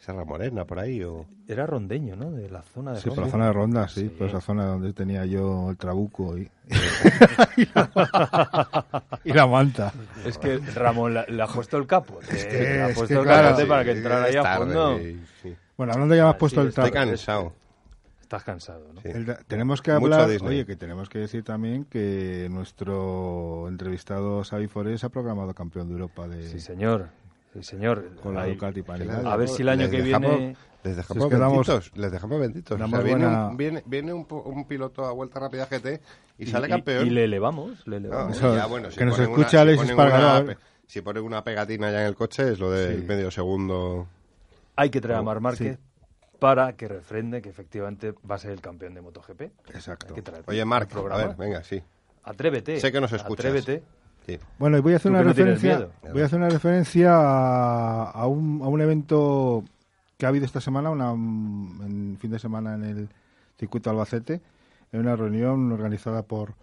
¿Serra 0.00 0.24
Morena, 0.24 0.64
por 0.64 0.78
ahí? 0.78 1.02
O... 1.04 1.26
Era 1.46 1.66
rondeño, 1.66 2.16
¿no? 2.16 2.30
De 2.30 2.48
la 2.48 2.62
zona 2.62 2.92
de 2.94 3.00
Sí, 3.00 3.10
por 3.10 3.18
la 3.18 3.28
zona 3.28 3.46
de 3.46 3.52
Ronda, 3.52 3.88
sí, 3.88 4.08
por 4.08 4.28
esa 4.28 4.40
zona 4.40 4.64
donde 4.66 4.92
tenía 4.94 5.26
yo 5.26 5.70
el 5.70 5.76
trabuco 5.76 6.38
y, 6.38 6.50
y 9.24 9.32
la 9.32 9.46
manta. 9.46 9.92
Es 10.24 10.38
que 10.38 10.58
Ramón 10.74 11.14
le, 11.14 11.42
ha 11.42 11.46
puesto 11.46 11.76
el 11.76 11.86
capo. 11.86 12.20
Es 12.32 12.46
que- 12.46 12.60
le 12.60 12.82
ha 12.82 12.88
es 12.88 12.94
puesto 12.96 13.14
que 13.14 13.20
el 13.20 13.26
claro, 13.26 13.42
capote 13.48 13.62
sí, 13.62 13.68
para 13.68 13.84
que 13.84 13.90
entrara 13.92 14.24
ahí 14.24 14.36
a 14.36 14.56
fondo. 14.56 14.98
sí. 15.42 15.56
Bueno, 15.76 15.92
hablando 15.94 16.14
ya 16.14 16.24
me 16.24 16.30
has 16.30 16.36
puesto 16.36 16.60
el 16.60 16.68
es, 16.68 16.78
Estoy 16.78 16.90
trabuco. 16.90 17.10
cansado. 17.10 17.52
Estás 18.20 18.44
cansado, 18.44 18.86
¿no? 18.94 19.00
El 19.02 19.36
tenemos 19.48 19.82
que 19.82 19.90
hablar, 19.90 20.30
oye, 20.44 20.64
que 20.64 20.76
tenemos 20.76 21.08
que 21.08 21.18
decir 21.18 21.42
también 21.42 21.84
que 21.84 22.46
nuestro 22.50 23.66
entrevistado 23.68 24.44
Xavi 24.44 24.68
Forés 24.68 25.02
ha 25.02 25.08
proclamado 25.08 25.52
campeón 25.52 25.88
de 25.88 25.94
Europa 25.94 26.28
de 26.28 26.48
Sí, 26.48 26.60
señor. 26.60 27.08
Sí, 27.52 27.62
señor. 27.62 28.14
con 28.22 28.34
la 28.34 28.46
Ducati. 28.46 28.82
A 29.24 29.36
ver 29.36 29.48
si 29.48 29.62
el 29.62 29.68
año 29.70 29.90
que 29.90 30.02
dejamos- 30.02 30.36
viene... 30.38 30.56
Les 30.82 30.92
Si 30.94 30.96
dejamos 30.96 31.24
es 31.24 31.30
que 31.30 31.36
damos- 31.36 31.66
benditos, 31.66 31.92
les 31.98 32.12
dejamos 32.12 32.40
benditos. 32.40 32.72
O 32.72 32.76
sea, 32.78 32.86
damos 32.86 33.04
viene, 33.04 33.24
buena- 33.26 33.48
un, 33.48 33.56
viene, 33.58 33.82
viene 33.84 34.12
un, 34.14 34.26
un 34.30 34.64
piloto 34.66 35.04
a 35.04 35.12
vuelta 35.12 35.38
rápida 35.40 35.66
GT 35.66 36.00
y, 36.38 36.44
y- 36.44 36.46
sale 36.46 36.68
campeón. 36.68 37.06
Y, 37.06 37.10
le 37.10 37.24
elevamos, 37.24 37.86
le 37.86 38.00
No, 38.00 38.06
elevamos. 38.08 38.36
Eso- 38.38 38.56
ya, 38.56 38.64
bueno, 38.66 38.90
si 38.90 38.96
que 38.96 39.04
nos 39.04 39.16
ponen 39.16 39.30
escuche 39.30 39.56
una- 39.56 39.62
Alexis 39.62 39.84
si 39.86 39.90
Espargaró, 39.90 40.44
una 40.44 40.56
Si 40.86 41.00
ponen 41.02 41.22
una 41.24 41.44
pegatina 41.44 41.90
ya 41.90 42.00
en 42.00 42.06
el 42.06 42.14
coche 42.14 42.50
es 42.52 42.58
lo 42.58 42.70
del 42.70 43.00
Sí. 43.00 43.06
medio 43.06 43.30
segundo. 43.30 44.08
Hay 44.76 44.88
que 44.88 45.00
traer 45.02 45.18
a 45.18 45.20
Oh, 45.20 45.24
Mar 45.24 45.40
Márquez 45.40 45.76
sí. 45.76 45.82
para 46.38 46.72
que 46.74 46.88
refrende 46.88 47.42
que 47.42 47.50
efectivamente 47.50 48.14
va 48.28 48.36
a 48.36 48.38
ser 48.38 48.52
el 48.52 48.62
campeón 48.62 48.94
de 48.94 49.02
MotoGP. 49.02 49.42
Exacto. 49.74 50.06
Hay 50.08 50.14
que 50.14 50.22
traer 50.22 50.44
Oye, 50.46 50.64
Marc, 50.64 50.86
a 50.90 50.92
programa. 50.94 51.26
ver, 51.26 51.36
venga, 51.36 51.62
sí. 51.62 51.82
Atrévete. 52.24 52.80
Sé 52.80 52.90
que 52.90 53.00
nos 53.02 53.12
escuchas. 53.12 53.44
Atrévete. 53.44 53.82
Sí. 54.32 54.38
Bueno, 54.58 54.78
y 54.78 54.80
voy 54.80 54.94
a 54.94 54.96
hacer 54.96 55.10
una 55.10 55.22
no 55.22 55.28
referencia, 55.28 55.88
voy 56.12 56.22
a 56.22 56.24
hacer 56.26 56.38
una 56.38 56.48
referencia 56.48 57.14
a, 57.14 58.10
a 58.10 58.26
un, 58.26 58.60
a 58.62 58.68
un 58.68 58.80
evento 58.80 59.64
que 60.18 60.26
ha 60.26 60.28
habido 60.28 60.44
esta 60.44 60.60
semana, 60.60 60.90
una, 60.90 61.12
en 61.12 62.18
fin 62.20 62.30
de 62.30 62.38
semana 62.38 62.74
en 62.74 62.84
el 62.84 63.08
circuito 63.58 63.90
Albacete, 63.90 64.40
en 64.92 65.00
una 65.00 65.16
reunión 65.16 65.72
organizada 65.72 66.22
por 66.22 66.54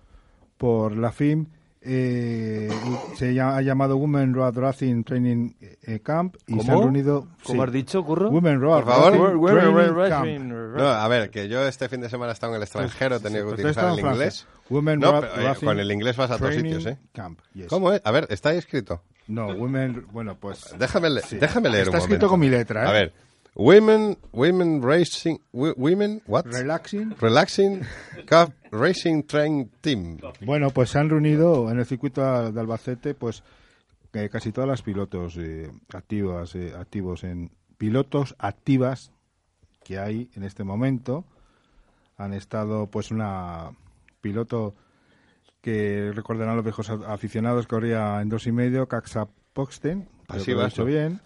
por 0.57 0.97
la 0.97 1.11
FIM. 1.11 1.45
Eh, 1.81 2.69
se 3.15 3.33
llama- 3.33 3.57
ha 3.57 3.61
llamado 3.61 3.97
Women 3.97 4.33
Road 4.33 4.57
Racing 4.57 5.03
Training 5.03 5.51
eh, 5.61 5.99
Camp 6.01 6.35
y 6.47 6.53
se 6.55 6.59
han 6.61 6.65
¿Cómo? 6.67 6.81
reunido 6.83 7.27
¿Cómo 7.43 7.63
has 7.63 7.71
dicho, 7.71 8.03
Curro? 8.03 8.29
Women 8.29 8.59
Road 8.61 8.83
Por 8.83 8.93
favor. 8.93 9.11
Racing 9.13 9.35
Women 9.37 9.93
Training. 9.93 10.49
Camp. 10.49 10.77
No, 10.77 10.87
a 10.87 11.07
ver, 11.07 11.29
que 11.29 11.47
yo 11.47 11.65
este 11.67 11.87
fin 11.89 12.01
de 12.01 12.09
semana 12.09 12.31
he 12.31 12.33
estado 12.33 12.53
en 12.53 12.57
el 12.57 12.63
extranjero, 12.63 13.15
he 13.15 13.19
tenido 13.19 13.45
que 13.45 13.53
Pues, 13.55 13.61
pues, 13.61 13.77
utilizar 13.77 13.85
el 13.93 13.99
está 13.99 14.11
inglés. 14.11 14.43
Francia. 14.43 14.61
Women 14.69 14.99
No, 14.99 15.11
Road 15.11 15.21
pero, 15.21 15.41
eh, 15.41 15.45
Racing 15.45 15.65
con 15.67 15.79
el 15.79 15.91
inglés 15.91 16.17
vas 16.17 16.31
a 16.31 16.37
todos 16.37 16.53
sitios, 16.55 16.85
¿eh? 16.85 16.97
Camp, 17.13 17.39
yes. 17.53 17.67
¿Cómo 17.67 17.91
es? 17.93 18.01
A 18.03 18.11
ver, 18.11 18.27
está 18.29 18.49
ahí 18.49 18.57
escrito. 18.57 19.01
No, 19.27 19.47
Women, 19.47 20.07
bueno, 20.11 20.37
pues 20.39 20.73
Déjame, 20.79 21.09
le- 21.09 21.21
Sí. 21.21 21.37
déjame 21.37 21.69
leer 21.69 21.83
Está 21.83 21.97
un 21.97 22.01
escrito 22.01 22.27
momento. 22.27 22.29
con 22.29 22.39
mi 22.39 22.49
letra, 22.49 22.85
¿eh? 22.85 22.87
A 22.87 22.91
ver, 22.91 23.13
Women, 23.57 24.19
Women 24.33 24.83
Racing, 24.83 25.39
Women, 25.51 26.21
what? 26.27 26.45
relaxing. 26.45 27.15
Relaxing 27.19 27.81
Cup 28.27 28.53
Racing 28.71 29.23
Train 29.23 29.71
Team. 29.81 30.19
Bueno, 30.41 30.69
pues 30.69 30.91
se 30.91 30.99
han 30.99 31.09
reunido 31.09 31.71
en 31.71 31.79
el 31.79 31.85
circuito 31.87 32.21
de 32.51 32.59
Albacete, 32.59 33.15
pues 33.15 33.43
eh, 34.13 34.29
casi 34.29 34.51
todas 34.51 34.69
las 34.69 34.83
pilotos 34.83 35.37
eh, 35.37 35.71
activas, 35.91 36.53
eh, 36.53 36.73
activos 36.77 37.23
en 37.23 37.49
pilotos 37.79 38.35
activas 38.37 39.11
que 39.83 39.97
hay 39.97 40.29
en 40.35 40.43
este 40.43 40.63
momento. 40.63 41.25
Han 42.17 42.33
estado, 42.33 42.87
pues, 42.87 43.09
una 43.09 43.71
piloto 44.21 44.75
que 45.61 46.11
recordarán 46.13 46.55
los 46.55 46.63
viejos 46.63 46.89
aficionados, 46.89 47.65
corría 47.65 48.21
en 48.21 48.29
dos 48.29 48.45
y 48.45 48.51
medio, 48.51 48.87
Caxa 48.87 49.27
Poxten, 49.53 50.07
Así 50.27 50.53
¿no? 50.53 50.85
bien. 50.85 51.21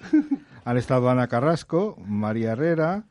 han 0.64 0.76
estado 0.76 1.10
Ana 1.10 1.28
Carrasco, 1.28 1.96
María 2.06 2.52
Herrera 2.52 3.04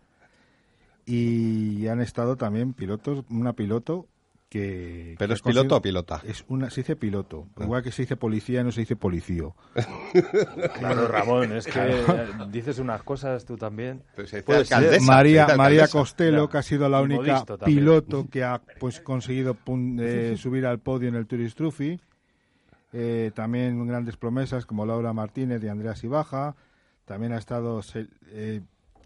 y 1.05 1.87
han 1.87 2.01
estado 2.01 2.35
también 2.35 2.73
pilotos, 2.73 3.23
una 3.29 3.53
piloto 3.53 4.07
que... 4.49 5.15
¿Pero 5.19 5.29
que 5.29 5.33
es 5.35 5.41
piloto 5.41 5.75
o 5.77 5.81
pilota? 5.81 6.21
Es 6.25 6.43
una, 6.47 6.69
se 6.71 6.81
dice 6.81 6.95
piloto, 6.95 7.47
Ah. 7.55 7.63
igual 7.63 7.83
que 7.83 7.91
se 7.91 8.01
dice 8.03 8.15
policía, 8.15 8.63
no 8.63 8.71
se 8.71 8.81
dice 8.81 8.95
policío. 8.95 9.55
Claro, 10.79 11.07
Ramón, 11.07 11.51
es 11.53 11.65
que 11.67 12.03
dices 12.49 12.79
unas 12.79 13.03
cosas 13.03 13.45
tú 13.45 13.57
también. 13.57 14.01
María, 15.05 15.47
María. 15.55 15.87
Costello, 15.87 16.49
que 16.49 16.57
ha 16.57 16.63
sido 16.63 16.89
la 16.89 17.01
única 17.01 17.43
piloto 17.65 18.27
que 18.31 18.43
ha 18.43 18.59
pues 18.79 18.99
conseguido 19.01 19.55
pun- 19.55 19.99
eh, 20.01 20.35
subir 20.37 20.65
al 20.65 20.79
podio 20.79 21.09
en 21.09 21.15
el 21.15 21.27
Tourist 21.27 21.57
Trophy. 21.57 21.99
Eh, 22.91 23.31
también 23.35 23.85
grandes 23.87 24.17
promesas 24.17 24.65
como 24.65 24.83
Laura 24.85 25.13
Martínez 25.13 25.63
y 25.63 25.67
Andrea 25.67 25.95
Sibaja. 25.95 26.55
También 27.09 27.33
ha 27.33 27.39
estado... 27.39 27.81
Eh, 28.27 28.61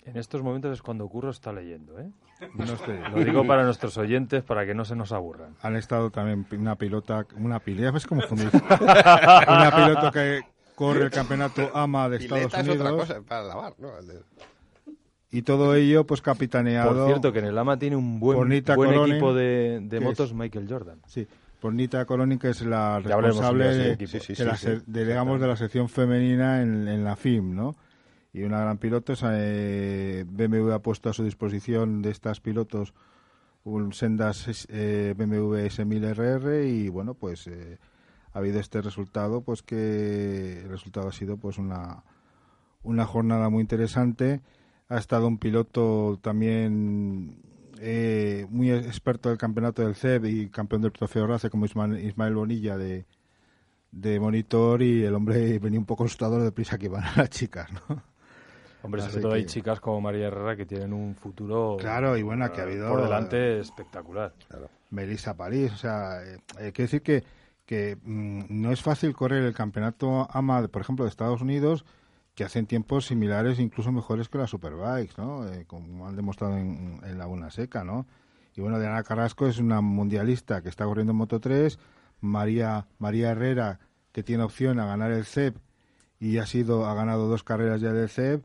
En 0.06 0.18
estos 0.18 0.44
momentos 0.44 0.74
es 0.74 0.82
cuando 0.82 1.08
Curro 1.08 1.30
está 1.30 1.54
leyendo, 1.54 1.98
¿eh? 2.02 2.12
no 2.54 3.18
Lo 3.18 3.24
digo 3.24 3.48
para 3.48 3.64
nuestros 3.64 3.98
oyentes, 3.98 4.44
para 4.44 4.66
que 4.66 4.74
no 4.74 4.84
se 4.84 4.94
nos 4.98 5.14
aburran. 5.14 5.56
Han 5.62 5.78
estado 5.78 6.10
también 6.10 6.46
una 6.60 6.76
pilota, 6.76 7.26
una 7.38 7.60
pilota, 7.60 7.92
¿ves 7.92 8.06
cómo 8.06 8.22
fundís? 8.24 8.50
una 8.54 9.72
pilota 9.74 10.12
que 10.12 10.42
corre 10.76 11.06
el 11.06 11.12
campeonato 11.12 11.72
AMA 11.74 12.10
de 12.10 12.18
Estados 12.18 12.48
Pileta 12.52 12.60
es 12.60 12.68
otra 12.78 12.90
Unidos 12.92 13.08
cosa 13.08 13.22
para 13.26 13.44
lavar, 13.44 13.74
¿no? 13.80 13.92
Y 15.32 15.44
todo 15.44 15.74
ello 15.74 16.06
pues 16.06 16.22
capitaneado 16.22 16.94
Por 16.94 17.06
cierto, 17.08 17.32
que 17.32 17.40
en 17.40 17.46
el 17.46 17.58
AMA 17.58 17.80
tiene 17.80 17.96
un 17.96 18.20
buen, 18.20 18.38
buen 18.38 18.52
equipo 18.52 19.34
de, 19.34 20.00
motos 20.04 20.32
es- 20.32 20.36
Michael 20.36 20.68
Jordan. 20.70 21.00
sí, 21.08 21.26
por 21.62 21.74
Nita 21.74 22.04
Coloni 22.04 22.38
que 22.38 22.50
es 22.50 22.62
la 22.64 23.00
responsable 23.00 23.66
de 23.70 23.96
la 24.44 24.58
de, 24.86 25.06
digamos 25.06 25.40
de 25.40 25.48
la 25.48 25.56
sección 25.56 25.88
femenina 25.88 26.62
en, 26.62 26.90
en 26.90 27.06
la 27.06 27.16
FIM, 27.16 27.56
¿no? 27.56 27.78
Y 28.34 28.44
una 28.44 28.60
gran 28.62 28.80
piloto, 28.80 29.14
eh, 29.32 30.26
BMW 30.28 30.72
ha 30.72 30.80
puesto 30.80 31.10
a 31.10 31.14
su 31.14 31.24
disposición 31.24 32.02
de 32.02 32.12
estas 32.12 32.40
pilotos 32.40 32.94
un 33.64 33.94
sendas 33.94 34.68
eh, 34.70 35.14
BMW 35.16 35.56
S1000RR 35.68 36.68
y 36.68 36.90
bueno, 36.90 37.14
pues 37.14 37.48
eh, 37.48 37.78
ha 38.34 38.40
habido 38.40 38.60
este 38.60 38.82
resultado, 38.82 39.42
pues 39.42 39.62
que 39.62 40.62
el 40.64 40.70
resultado 40.70 41.08
ha 41.08 41.14
sido 41.14 41.38
pues 41.38 41.58
una 41.58 42.04
una 42.84 43.06
jornada 43.06 43.50
muy 43.50 43.62
interesante. 43.62 44.42
Ha 44.90 44.98
estado 44.98 45.28
un 45.28 45.38
piloto 45.38 46.20
también 46.22 47.38
eh, 47.80 48.46
muy 48.50 48.72
experto 48.72 49.30
del 49.30 49.38
campeonato 49.38 49.82
del 49.82 49.96
CEB 49.96 50.26
y 50.26 50.50
campeón 50.50 50.82
del 50.82 50.92
trofeo 50.92 51.28
RACE 51.28 51.50
como 51.50 51.66
Ismael, 51.66 52.36
Bonilla 52.36 52.78
de, 52.78 53.06
de 53.92 54.20
monitor 54.20 54.82
y 54.82 55.04
el 55.04 55.16
hombre 55.16 55.60
venía 55.60 55.80
un 55.80 55.86
poco 55.86 56.06
asustado 56.06 56.44
de 56.44 56.52
prisa 56.52 56.78
que 56.78 56.86
iban 56.88 57.04
las 57.16 57.30
chicas, 57.30 57.70
¿no? 57.90 58.04
Hombre, 58.84 59.02
Así 59.02 59.12
sobre 59.12 59.22
todo 59.24 59.34
hay 59.34 59.46
chicas 59.46 59.80
como 59.80 60.02
María 60.02 60.28
Herrera 60.28 60.56
que 60.56 60.66
tienen 60.66 60.94
un 60.94 61.16
futuro 61.16 61.78
Claro, 61.80 62.18
y 62.18 62.22
bueno, 62.22 62.52
que 62.52 62.60
ha 62.62 62.66
eh, 62.66 62.68
habido- 62.68 62.90
por 62.90 63.02
delante 63.02 63.60
espectacular. 63.60 64.34
Melissa 64.92 65.36
París, 65.36 65.72
o 65.74 65.78
sea, 65.78 66.22
eh, 66.24 66.38
hay 66.60 66.72
que 66.72 66.84
decir 66.84 67.02
que, 67.02 67.24
que 67.66 67.98
mm, 68.04 68.44
no 68.50 68.72
es 68.72 68.82
fácil 68.82 69.14
correr 69.16 69.44
el 69.44 69.54
campeonato 69.54 70.28
AMA, 70.32 70.62
de, 70.62 70.68
por 70.70 70.82
ejemplo, 70.82 71.06
de 71.06 71.10
Estados 71.10 71.42
Unidos, 71.42 71.86
que 72.36 72.44
hacen 72.44 72.66
tiempos 72.66 73.06
similares, 73.08 73.60
incluso 73.60 73.92
mejores 73.92 74.28
que 74.28 74.38
las 74.38 74.50
Superbikes, 74.50 75.14
¿no? 75.18 75.48
Eh, 75.48 75.66
como 75.66 76.08
han 76.08 76.16
demostrado 76.16 76.58
en, 76.58 77.00
en 77.04 77.18
Laguna 77.18 77.50
Seca, 77.52 77.84
¿no? 77.84 78.06
Y 78.56 78.62
bueno, 78.62 78.80
Diana 78.80 79.02
Carrasco 79.04 79.48
es 79.48 79.60
una 79.60 79.82
mundialista 79.82 80.62
que 80.62 80.70
está 80.70 80.86
corriendo 80.86 81.12
en 81.12 81.18
Moto 81.18 81.40
3, 81.40 81.80
María, 82.22 82.86
María 83.00 83.32
Herrera, 83.32 83.80
que 84.12 84.24
tiene 84.24 84.44
opción 84.44 84.80
a 84.80 84.86
ganar 84.86 85.12
el 85.12 85.26
CEP 85.26 85.56
y 86.20 86.38
ha 86.38 86.46
sido 86.46 86.86
ha 86.86 86.94
ganado 86.94 87.28
dos 87.28 87.44
carreras 87.44 87.82
ya 87.82 87.92
del 87.94 88.10
CEP 88.10 88.44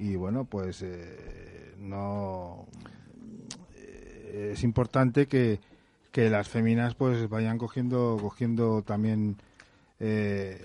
y 0.00 0.16
bueno, 0.16 0.46
pues 0.46 0.80
eh, 0.82 1.74
no 1.78 2.66
eh, 3.76 4.52
es 4.54 4.64
importante 4.64 5.26
que, 5.26 5.60
que 6.10 6.30
las 6.30 6.48
féminas 6.48 6.94
pues 6.94 7.28
vayan 7.28 7.58
cogiendo 7.58 8.16
cogiendo 8.18 8.80
también 8.80 9.36
eh, 10.00 10.62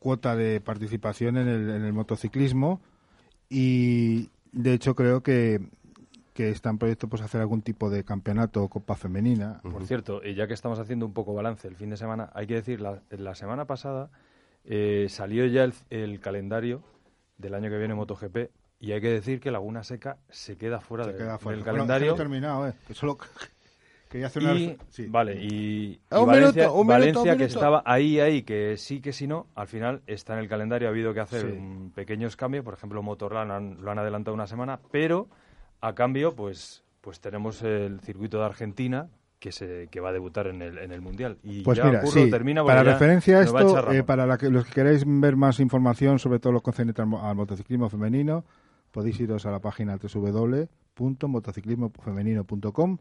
cuota 0.00 0.34
de 0.34 0.60
participación 0.60 1.36
en 1.36 1.46
el, 1.46 1.70
en 1.70 1.84
el 1.84 1.92
motociclismo 1.92 2.80
y 3.48 4.30
de 4.50 4.74
hecho 4.74 4.96
creo 4.96 5.22
que 5.22 5.60
que 6.34 6.50
está 6.50 6.70
en 6.70 6.78
proyecto 6.78 7.08
pues 7.08 7.22
hacer 7.22 7.40
algún 7.40 7.62
tipo 7.62 7.88
de 7.88 8.04
campeonato 8.04 8.64
o 8.64 8.68
copa 8.68 8.96
femenina. 8.96 9.60
Por 9.62 9.84
cierto, 9.86 10.22
y 10.24 10.34
ya 10.34 10.48
que 10.48 10.54
estamos 10.54 10.78
haciendo 10.78 11.04
un 11.04 11.12
poco 11.12 11.34
balance 11.34 11.68
el 11.68 11.76
fin 11.76 11.90
de 11.90 11.98
semana, 11.98 12.30
hay 12.34 12.46
que 12.46 12.54
decir, 12.54 12.80
la, 12.80 13.02
la 13.10 13.34
semana 13.34 13.66
pasada 13.66 14.08
eh, 14.64 15.08
salió 15.10 15.44
ya 15.44 15.64
el, 15.64 15.74
el 15.90 16.20
calendario 16.20 16.82
del 17.42 17.54
año 17.54 17.68
que 17.68 17.76
viene 17.76 17.94
MotoGP 17.94 18.50
y 18.80 18.92
hay 18.92 19.00
que 19.00 19.10
decir 19.10 19.40
que 19.40 19.50
Laguna 19.50 19.84
Seca 19.84 20.16
se 20.30 20.56
queda 20.56 20.80
fuera, 20.80 21.04
Se 21.04 21.12
de- 21.12 21.18
queda 21.18 21.38
fuera. 21.38 21.56
del 21.56 21.64
Bueno, 21.64 21.76
calendario. 21.78 22.14
terminado, 22.14 22.68
eh, 22.68 22.72
que 22.86 22.94
solo 22.94 23.18
quería 24.08 24.26
hacer 24.28 24.42
una 24.42 24.54
Y, 24.54 24.78
sí. 24.90 25.06
Vale, 25.06 25.34
y, 25.42 26.00
Ah, 26.10 26.18
y 26.18 26.20
un 26.20 26.26
Valencia, 26.26 26.62
minuto, 26.62 26.74
un 26.80 26.86
minuto, 26.86 26.92
Valencia 26.92 27.20
un 27.20 27.38
que 27.38 27.44
minuto. 27.44 27.58
estaba 27.58 27.82
ahí, 27.84 28.20
ahí, 28.20 28.42
que 28.42 28.76
sí, 28.76 29.00
que 29.00 29.12
sí, 29.12 29.26
no, 29.26 29.46
al 29.54 29.68
final 29.68 30.02
está 30.06 30.34
en 30.34 30.38
el 30.40 30.48
calendario, 30.48 30.88
ha 30.88 30.90
habido 30.90 31.12
que 31.14 31.20
hacer 31.20 31.42
Sí. 31.42 31.90
pequeños 31.94 32.36
cambios, 32.36 32.64
por 32.64 32.74
ejemplo, 32.74 33.02
Motorland 33.02 33.50
han- 33.50 33.76
lo 33.82 33.90
han 33.90 33.98
adelantado 33.98 34.34
una 34.34 34.46
semana, 34.46 34.80
pero 34.90 35.28
a 35.80 35.94
cambio, 35.94 36.34
pues, 36.34 36.84
pues 37.00 37.20
tenemos 37.20 37.62
el 37.62 38.00
circuito 38.00 38.38
de 38.38 38.44
Argentina, 38.44 39.08
que, 39.42 39.50
se, 39.50 39.88
que 39.90 39.98
va 40.00 40.10
a 40.10 40.12
debutar 40.12 40.46
en 40.46 40.62
el, 40.62 40.78
en 40.78 40.92
el 40.92 41.00
Mundial. 41.00 41.36
Y 41.42 41.62
Pues 41.62 41.76
ya, 41.78 41.84
mira, 41.84 42.00
Curro, 42.00 42.12
sí, 42.12 42.30
termina 42.30 42.64
para 42.64 42.84
ya 42.84 42.92
referencia 42.92 43.38
a 43.38 43.40
a 43.40 43.42
esto, 43.42 43.70
echar 43.78 43.92
eh, 43.94 44.04
para 44.04 44.24
la 44.24 44.38
que, 44.38 44.48
los 44.50 44.64
que 44.64 44.70
queráis 44.72 45.02
ver 45.04 45.34
más 45.34 45.58
información 45.58 46.20
sobre 46.20 46.38
todo 46.38 46.52
lo 46.52 46.60
concerniente 46.60 47.02
al, 47.02 47.12
al 47.14 47.34
motociclismo 47.34 47.90
femenino, 47.90 48.44
podéis 48.92 49.18
iros 49.18 49.44
a 49.44 49.50
la 49.50 49.58
página 49.58 49.98
www.motociclismofemenino.com, 49.98 52.98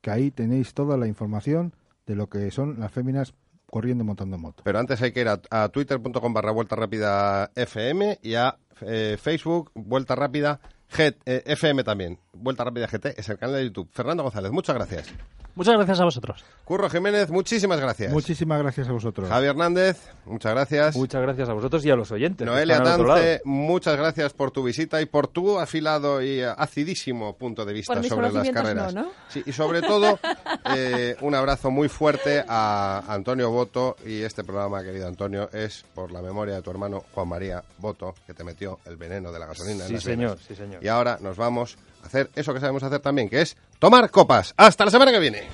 que 0.00 0.10
ahí 0.10 0.30
tenéis 0.30 0.74
toda 0.74 0.96
la 0.96 1.06
información 1.06 1.74
de 2.06 2.14
lo 2.16 2.28
que 2.28 2.50
son 2.50 2.80
las 2.80 2.92
féminas 2.92 3.34
corriendo 3.70 4.04
y 4.04 4.06
montando 4.06 4.38
moto. 4.38 4.62
Pero 4.64 4.78
antes 4.78 5.00
hay 5.02 5.12
que 5.12 5.20
ir 5.20 5.28
a, 5.28 5.40
a 5.50 5.68
twitter.com 5.68 6.32
barra 6.32 6.52
vuelta 6.52 6.76
rápida 6.76 7.50
FM 7.54 8.18
y 8.22 8.34
a 8.34 8.56
eh, 8.82 9.16
Facebook 9.20 9.70
vuelta 9.74 10.14
rápida 10.14 10.60
G- 10.90 11.16
eh, 11.26 11.42
FM 11.46 11.84
también. 11.84 12.18
Vuelta 12.32 12.64
rápida 12.64 12.86
GT 12.86 13.18
es 13.18 13.28
el 13.28 13.38
canal 13.38 13.56
de 13.56 13.64
YouTube. 13.64 13.90
Fernando 13.92 14.22
González, 14.22 14.52
muchas 14.52 14.74
gracias. 14.76 15.12
Muchas 15.58 15.74
gracias 15.74 15.98
a 15.98 16.04
vosotros. 16.04 16.44
Curro 16.64 16.88
Jiménez, 16.88 17.30
muchísimas 17.30 17.80
gracias. 17.80 18.12
Muchísimas 18.12 18.62
gracias 18.62 18.88
a 18.88 18.92
vosotros. 18.92 19.28
Javi 19.28 19.48
Hernández, 19.48 19.98
muchas 20.24 20.52
gracias. 20.52 20.94
Muchas 20.94 21.20
gracias 21.20 21.48
a 21.48 21.52
vosotros 21.52 21.84
y 21.84 21.90
a 21.90 21.96
los 21.96 22.12
oyentes. 22.12 22.46
Noelia 22.46 22.78
lado. 22.78 23.04
muchas 23.42 23.96
gracias 23.96 24.32
por 24.34 24.52
tu 24.52 24.62
visita 24.62 25.02
y 25.02 25.06
por 25.06 25.26
tu 25.26 25.58
afilado 25.58 26.22
y 26.22 26.42
acidísimo 26.42 27.36
punto 27.36 27.64
de 27.64 27.72
vista 27.72 28.00
sobre 28.04 28.30
las 28.30 28.50
carreras. 28.50 28.94
no, 28.94 29.02
¿no? 29.02 29.10
Sí, 29.28 29.42
y 29.46 29.50
sobre 29.50 29.82
todo, 29.82 30.20
eh, 30.76 31.16
un 31.22 31.34
abrazo 31.34 31.72
muy 31.72 31.88
fuerte 31.88 32.44
a 32.46 33.02
Antonio 33.08 33.50
Boto 33.50 33.96
y 34.06 34.22
este 34.22 34.44
programa, 34.44 34.84
querido 34.84 35.08
Antonio, 35.08 35.50
es 35.52 35.84
por 35.92 36.12
la 36.12 36.22
memoria 36.22 36.54
de 36.54 36.62
tu 36.62 36.70
hermano 36.70 37.02
Juan 37.12 37.26
María 37.26 37.64
Boto, 37.78 38.14
que 38.28 38.32
te 38.32 38.44
metió 38.44 38.78
el 38.84 38.96
veneno 38.96 39.32
de 39.32 39.40
la 39.40 39.46
gasolina 39.46 39.82
en 39.82 39.88
Sí, 39.88 39.94
las 39.94 40.02
señor, 40.04 40.30
venas. 40.36 40.44
sí, 40.46 40.54
señor. 40.54 40.84
Y 40.84 40.86
ahora 40.86 41.18
nos 41.20 41.36
vamos 41.36 41.76
a 42.04 42.06
hacer 42.06 42.30
eso 42.36 42.54
que 42.54 42.60
sabemos 42.60 42.84
hacer 42.84 43.00
también, 43.00 43.28
que 43.28 43.40
es 43.40 43.56
tomar 43.78 44.10
copas. 44.10 44.54
Hasta 44.56 44.84
la 44.84 44.90
semana 44.90 45.12
que 45.12 45.18
viene. 45.18 45.48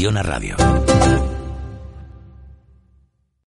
Gestiona 0.00 0.22
Radio. 0.22 0.79